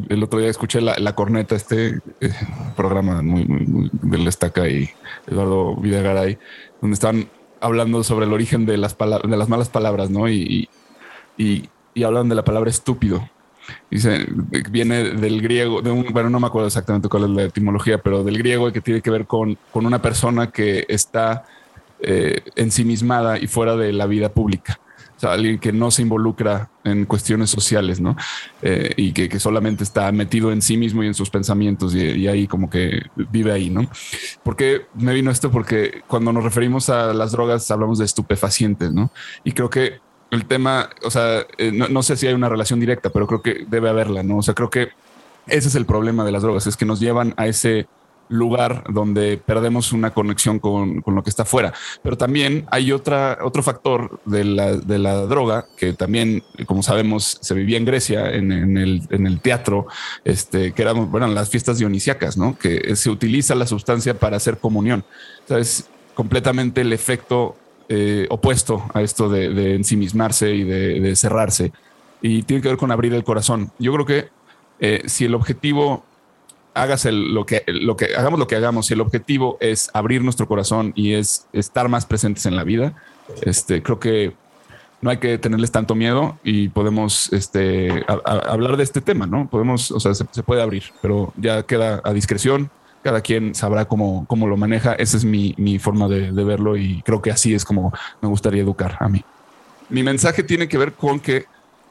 el 0.09 0.23
otro 0.23 0.39
día 0.39 0.49
escuché 0.49 0.81
la, 0.81 0.95
la 0.97 1.13
corneta, 1.13 1.55
este 1.55 1.99
eh, 2.19 2.33
programa 2.75 3.21
muy, 3.21 3.45
muy, 3.45 3.65
muy 3.67 3.89
del 3.93 4.27
Estaca 4.27 4.67
y 4.67 4.89
Eduardo 5.27 5.75
Videgaray, 5.75 6.39
donde 6.81 6.95
estaban 6.95 7.29
hablando 7.61 8.03
sobre 8.03 8.25
el 8.25 8.33
origen 8.33 8.65
de 8.65 8.77
las 8.77 8.97
de 8.97 9.37
las 9.37 9.49
malas 9.49 9.69
palabras, 9.69 10.09
¿no? 10.09 10.27
Y, 10.27 10.67
y, 11.37 11.69
y 11.93 12.03
hablan 12.03 12.27
de 12.27 12.35
la 12.35 12.43
palabra 12.43 12.71
estúpido. 12.71 13.29
Dice, 13.89 14.25
viene 14.71 15.11
del 15.11 15.41
griego, 15.41 15.81
de 15.81 15.91
un, 15.91 16.07
bueno, 16.11 16.29
no 16.29 16.39
me 16.39 16.47
acuerdo 16.47 16.67
exactamente 16.67 17.07
cuál 17.07 17.25
es 17.25 17.29
la 17.29 17.43
etimología, 17.43 17.99
pero 17.99 18.23
del 18.23 18.37
griego 18.37 18.71
que 18.71 18.81
tiene 18.81 19.01
que 19.01 19.11
ver 19.11 19.25
con, 19.25 19.57
con 19.71 19.85
una 19.85 20.01
persona 20.01 20.51
que 20.51 20.85
está 20.89 21.45
eh, 22.01 22.41
ensimismada 22.55 23.37
y 23.37 23.47
fuera 23.47 23.77
de 23.77 23.93
la 23.93 24.07
vida 24.07 24.29
pública. 24.29 24.79
O 25.15 25.19
sea, 25.19 25.33
alguien 25.33 25.59
que 25.59 25.71
no 25.71 25.91
se 25.91 26.01
involucra 26.01 26.69
en 26.83 27.05
cuestiones 27.05 27.49
sociales, 27.49 27.99
¿no? 27.99 28.15
Eh, 28.61 28.93
y 28.97 29.13
que, 29.13 29.29
que 29.29 29.39
solamente 29.39 29.83
está 29.83 30.11
metido 30.11 30.51
en 30.51 30.61
sí 30.61 30.77
mismo 30.77 31.03
y 31.03 31.07
en 31.07 31.13
sus 31.13 31.29
pensamientos 31.29 31.95
y, 31.95 32.27
ahí 32.27 32.47
como 32.47 32.69
que 32.69 33.03
vive 33.31 33.51
ahí, 33.51 33.69
¿no? 33.69 33.89
¿Por 34.43 34.55
qué 34.55 34.87
me 34.95 35.13
vino 35.13 35.31
esto? 35.31 35.51
Porque 35.51 36.01
cuando 36.07 36.33
nos 36.33 36.43
referimos 36.43 36.89
a 36.89 37.13
las 37.13 37.31
drogas 37.31 37.69
hablamos 37.71 37.99
de 37.99 38.05
estupefacientes, 38.05 38.91
¿no? 38.91 39.11
Y 39.43 39.51
creo 39.51 39.69
que 39.69 39.99
el 40.31 40.45
tema, 40.45 40.89
o 41.03 41.11
sea, 41.11 41.45
eh, 41.57 41.71
no, 41.71 41.87
no 41.87 42.01
sé 42.03 42.17
si 42.17 42.27
hay 42.27 42.33
una 42.33 42.49
relación 42.49 42.79
directa, 42.79 43.11
pero 43.11 43.27
creo 43.27 43.41
que 43.41 43.65
debe 43.67 43.89
haberla, 43.89 44.23
¿no? 44.23 44.37
O 44.37 44.41
sea, 44.41 44.53
creo 44.53 44.69
que 44.69 44.89
ese 45.47 45.67
es 45.67 45.75
el 45.75 45.85
problema 45.85 46.23
de 46.23 46.31
las 46.31 46.41
drogas, 46.41 46.67
es 46.67 46.77
que 46.77 46.85
nos 46.85 46.99
llevan 46.99 47.33
a 47.37 47.47
ese 47.47 47.87
lugar 48.33 48.83
donde 48.89 49.37
perdemos 49.37 49.93
una 49.93 50.11
conexión 50.11 50.59
con, 50.59 51.01
con, 51.01 51.15
lo 51.15 51.23
que 51.23 51.29
está 51.29 51.43
afuera. 51.43 51.73
Pero 52.01 52.17
también 52.17 52.65
hay 52.71 52.91
otra, 52.91 53.37
otro 53.41 53.63
factor 53.63 54.19
de 54.25 54.43
la, 54.43 54.75
de 54.75 54.99
la 54.99 55.15
droga 55.25 55.65
que 55.77 55.93
también, 55.93 56.43
como 56.65 56.83
sabemos, 56.83 57.37
se 57.41 57.53
vivía 57.53 57.77
en 57.77 57.85
Grecia, 57.85 58.31
en, 58.31 58.51
en, 58.51 58.77
el, 58.77 59.03
en 59.09 59.27
el, 59.27 59.39
teatro, 59.39 59.87
este, 60.25 60.73
que 60.73 60.81
eran 60.81 61.11
bueno, 61.11 61.27
las 61.27 61.49
fiestas 61.49 61.77
dionisíacas, 61.77 62.37
¿no? 62.37 62.57
que 62.57 62.95
se 62.95 63.09
utiliza 63.09 63.55
la 63.55 63.67
sustancia 63.67 64.17
para 64.17 64.37
hacer 64.37 64.57
comunión. 64.57 65.05
es 65.49 65.87
completamente 66.15 66.81
el 66.81 66.93
efecto 66.93 67.55
eh, 67.89 68.27
opuesto 68.29 68.83
a 68.93 69.01
esto 69.01 69.29
de, 69.29 69.49
de 69.49 69.75
ensimismarse 69.75 70.53
y 70.53 70.63
de, 70.63 70.99
de, 70.99 71.15
cerrarse. 71.15 71.71
Y 72.21 72.43
tiene 72.43 72.61
que 72.61 72.69
ver 72.69 72.77
con 72.77 72.91
abrir 72.91 73.13
el 73.13 73.23
corazón. 73.23 73.71
Yo 73.77 73.93
creo 73.93 74.05
que 74.05 74.29
eh, 74.79 75.03
si 75.05 75.25
el 75.25 75.35
objetivo 75.35 76.05
hagas 76.73 77.05
el, 77.05 77.33
lo 77.33 77.45
que, 77.45 77.63
lo 77.67 77.95
que 77.95 78.15
hagamos 78.15 78.39
lo 78.39 78.47
que 78.47 78.55
hagamos, 78.55 78.87
si 78.87 78.93
el 78.93 79.01
objetivo 79.01 79.57
es 79.59 79.89
abrir 79.93 80.23
nuestro 80.23 80.47
corazón 80.47 80.93
y 80.95 81.13
es 81.13 81.47
estar 81.53 81.89
más 81.89 82.05
presentes 82.05 82.45
en 82.45 82.55
la 82.55 82.63
vida, 82.63 82.95
este, 83.41 83.81
creo 83.83 83.99
que 83.99 84.33
no 85.01 85.09
hay 85.09 85.17
que 85.17 85.37
tenerles 85.37 85.71
tanto 85.71 85.95
miedo 85.95 86.37
y 86.43 86.69
podemos 86.69 87.31
este, 87.33 88.05
hablar 88.07 88.77
de 88.77 88.83
este 88.83 89.01
tema, 89.01 89.27
¿no? 89.27 89.49
Podemos, 89.49 89.91
o 89.91 89.99
sea, 89.99 90.13
se, 90.13 90.25
se, 90.31 90.43
puede 90.43 90.61
abrir, 90.61 90.83
pero 91.01 91.33
ya 91.35 91.63
queda 91.63 92.01
a 92.05 92.13
discreción. 92.13 92.71
Cada 93.01 93.19
quien 93.19 93.53
sabrá 93.53 93.83
cómo, 93.83 94.25
cómo 94.27 94.47
lo 94.47 94.55
maneja. 94.55 94.93
Esa 94.93 95.17
es 95.17 95.25
mi, 95.25 95.53
mi 95.57 95.77
forma 95.77 96.07
de, 96.07 96.31
de 96.31 96.43
verlo 96.45 96.77
y 96.77 97.01
creo 97.01 97.21
que 97.21 97.31
así 97.31 97.53
es 97.53 97.65
como 97.65 97.91
me 98.21 98.29
gustaría 98.29 98.61
educar 98.61 98.95
a 99.01 99.09
mí. 99.09 99.21
Mi 99.89 100.03
mensaje 100.03 100.41
tiene 100.41 100.69
que 100.69 100.77
ver 100.77 100.93
con 100.93 101.19
que 101.19 101.47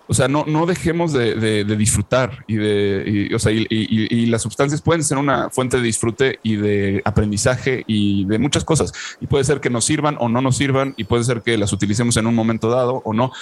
o 0.09 0.15
sea, 0.15 0.29
no, 0.29 0.45
no 0.47 0.67
dejemos 0.67 1.13
de, 1.13 1.35
de, 1.35 1.77
disfrutar 1.77 2.45
y 2.47 2.57
de, 2.57 3.29
y, 3.31 3.35
o 3.35 3.39
sea, 3.39 3.53
y, 3.53 4.27
las 4.27 4.43
sustancias 4.43 4.83
pueden 4.83 5.05
ser 5.05 5.19
una 5.19 5.51
fuente 5.51 5.77
de 5.77 5.83
disfrute 5.83 6.39
y 6.43 6.57
de 6.57 7.03
aprendizaje 7.05 7.85
y 7.87 8.25
de 8.27 8.39
muchas 8.39 8.65
cosas. 8.65 8.93
Y 9.21 9.27
puede 9.27 9.45
ser 9.45 9.61
que 9.61 9.71
nos 9.71 9.85
sirvan 9.85 10.17
o 10.19 10.29
no 10.29 10.41
nos 10.41 10.57
sirvan 10.57 10.95
y 10.97 11.05
puede 11.05 11.25
ser 11.25 11.43
que 11.43 11.57
las 11.57 11.73
utilicemos 11.73 12.17
en 12.17 12.27
un 12.27 12.35
momento 12.35 12.69
dado 12.69 13.03
o 13.05 13.13
no. 13.13 13.33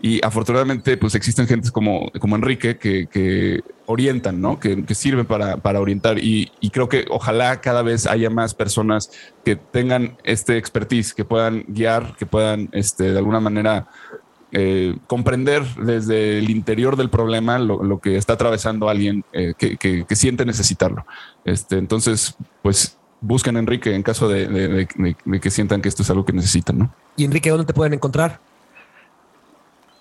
Y 0.00 0.24
afortunadamente, 0.24 0.96
pues 0.96 1.14
existen 1.16 1.48
gentes 1.48 1.72
como, 1.72 2.10
como 2.20 2.36
Enrique 2.36 2.78
que, 2.78 3.08
que 3.08 3.62
orientan, 3.86 4.40
¿no? 4.40 4.60
Que, 4.60 4.84
que 4.84 4.94
sirven 4.94 5.26
para, 5.26 5.56
para 5.56 5.80
orientar. 5.80 6.18
Y, 6.18 6.52
y, 6.60 6.70
creo 6.70 6.88
que 6.88 7.04
ojalá 7.10 7.60
cada 7.60 7.82
vez 7.82 8.06
haya 8.06 8.30
más 8.30 8.54
personas 8.54 9.10
que 9.44 9.56
tengan 9.56 10.16
este 10.22 10.56
expertise, 10.56 11.14
que 11.14 11.24
puedan 11.24 11.64
guiar, 11.66 12.14
que 12.16 12.26
puedan, 12.26 12.68
este, 12.72 13.10
de 13.10 13.18
alguna 13.18 13.40
manera, 13.40 13.88
eh, 14.52 14.96
comprender 15.06 15.62
desde 15.76 16.38
el 16.38 16.48
interior 16.48 16.96
del 16.96 17.10
problema 17.10 17.58
lo, 17.58 17.82
lo 17.82 18.00
que 18.00 18.16
está 18.16 18.32
atravesando 18.32 18.88
alguien 18.88 19.24
eh, 19.32 19.52
que, 19.58 19.76
que, 19.76 20.06
que, 20.06 20.16
siente 20.16 20.46
necesitarlo. 20.46 21.04
Este, 21.44 21.76
entonces, 21.76 22.34
pues 22.62 22.96
busquen 23.20 23.56
a 23.56 23.58
Enrique 23.58 23.94
en 23.94 24.02
caso 24.02 24.28
de, 24.28 24.46
de, 24.46 24.68
de, 24.68 25.16
de, 25.24 25.40
que 25.40 25.50
sientan 25.50 25.82
que 25.82 25.88
esto 25.88 26.02
es 26.02 26.10
algo 26.10 26.24
que 26.24 26.32
necesitan. 26.32 26.78
¿no? 26.78 26.94
Y 27.16 27.24
Enrique, 27.24 27.50
¿dónde 27.50 27.66
te 27.66 27.74
pueden 27.74 27.92
encontrar? 27.92 28.40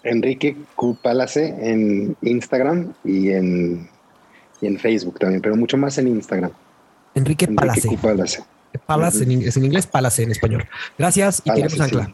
Enrique 0.03 0.55
Q 0.75 0.97
Palace 1.01 1.53
en 1.59 2.15
Instagram 2.21 2.93
y 3.03 3.31
en, 3.31 3.89
y 4.61 4.67
en 4.67 4.79
Facebook 4.79 5.19
también, 5.19 5.41
pero 5.41 5.57
mucho 5.57 5.77
más 5.77 5.97
en 5.97 6.07
Instagram. 6.07 6.51
Enrique, 7.15 7.45
Enrique 7.45 7.61
Palace. 7.61 7.97
Palace. 8.01 8.43
Palace 8.85 9.23
en, 9.23 9.41
es 9.41 9.57
en 9.57 9.65
inglés, 9.65 9.87
Palace 9.87 10.23
en 10.23 10.31
español. 10.31 10.65
Gracias 10.97 11.41
y 11.43 11.49
Palace, 11.49 11.75
queremos 11.75 11.81
ancla. 11.81 12.05
sí. 12.05 12.13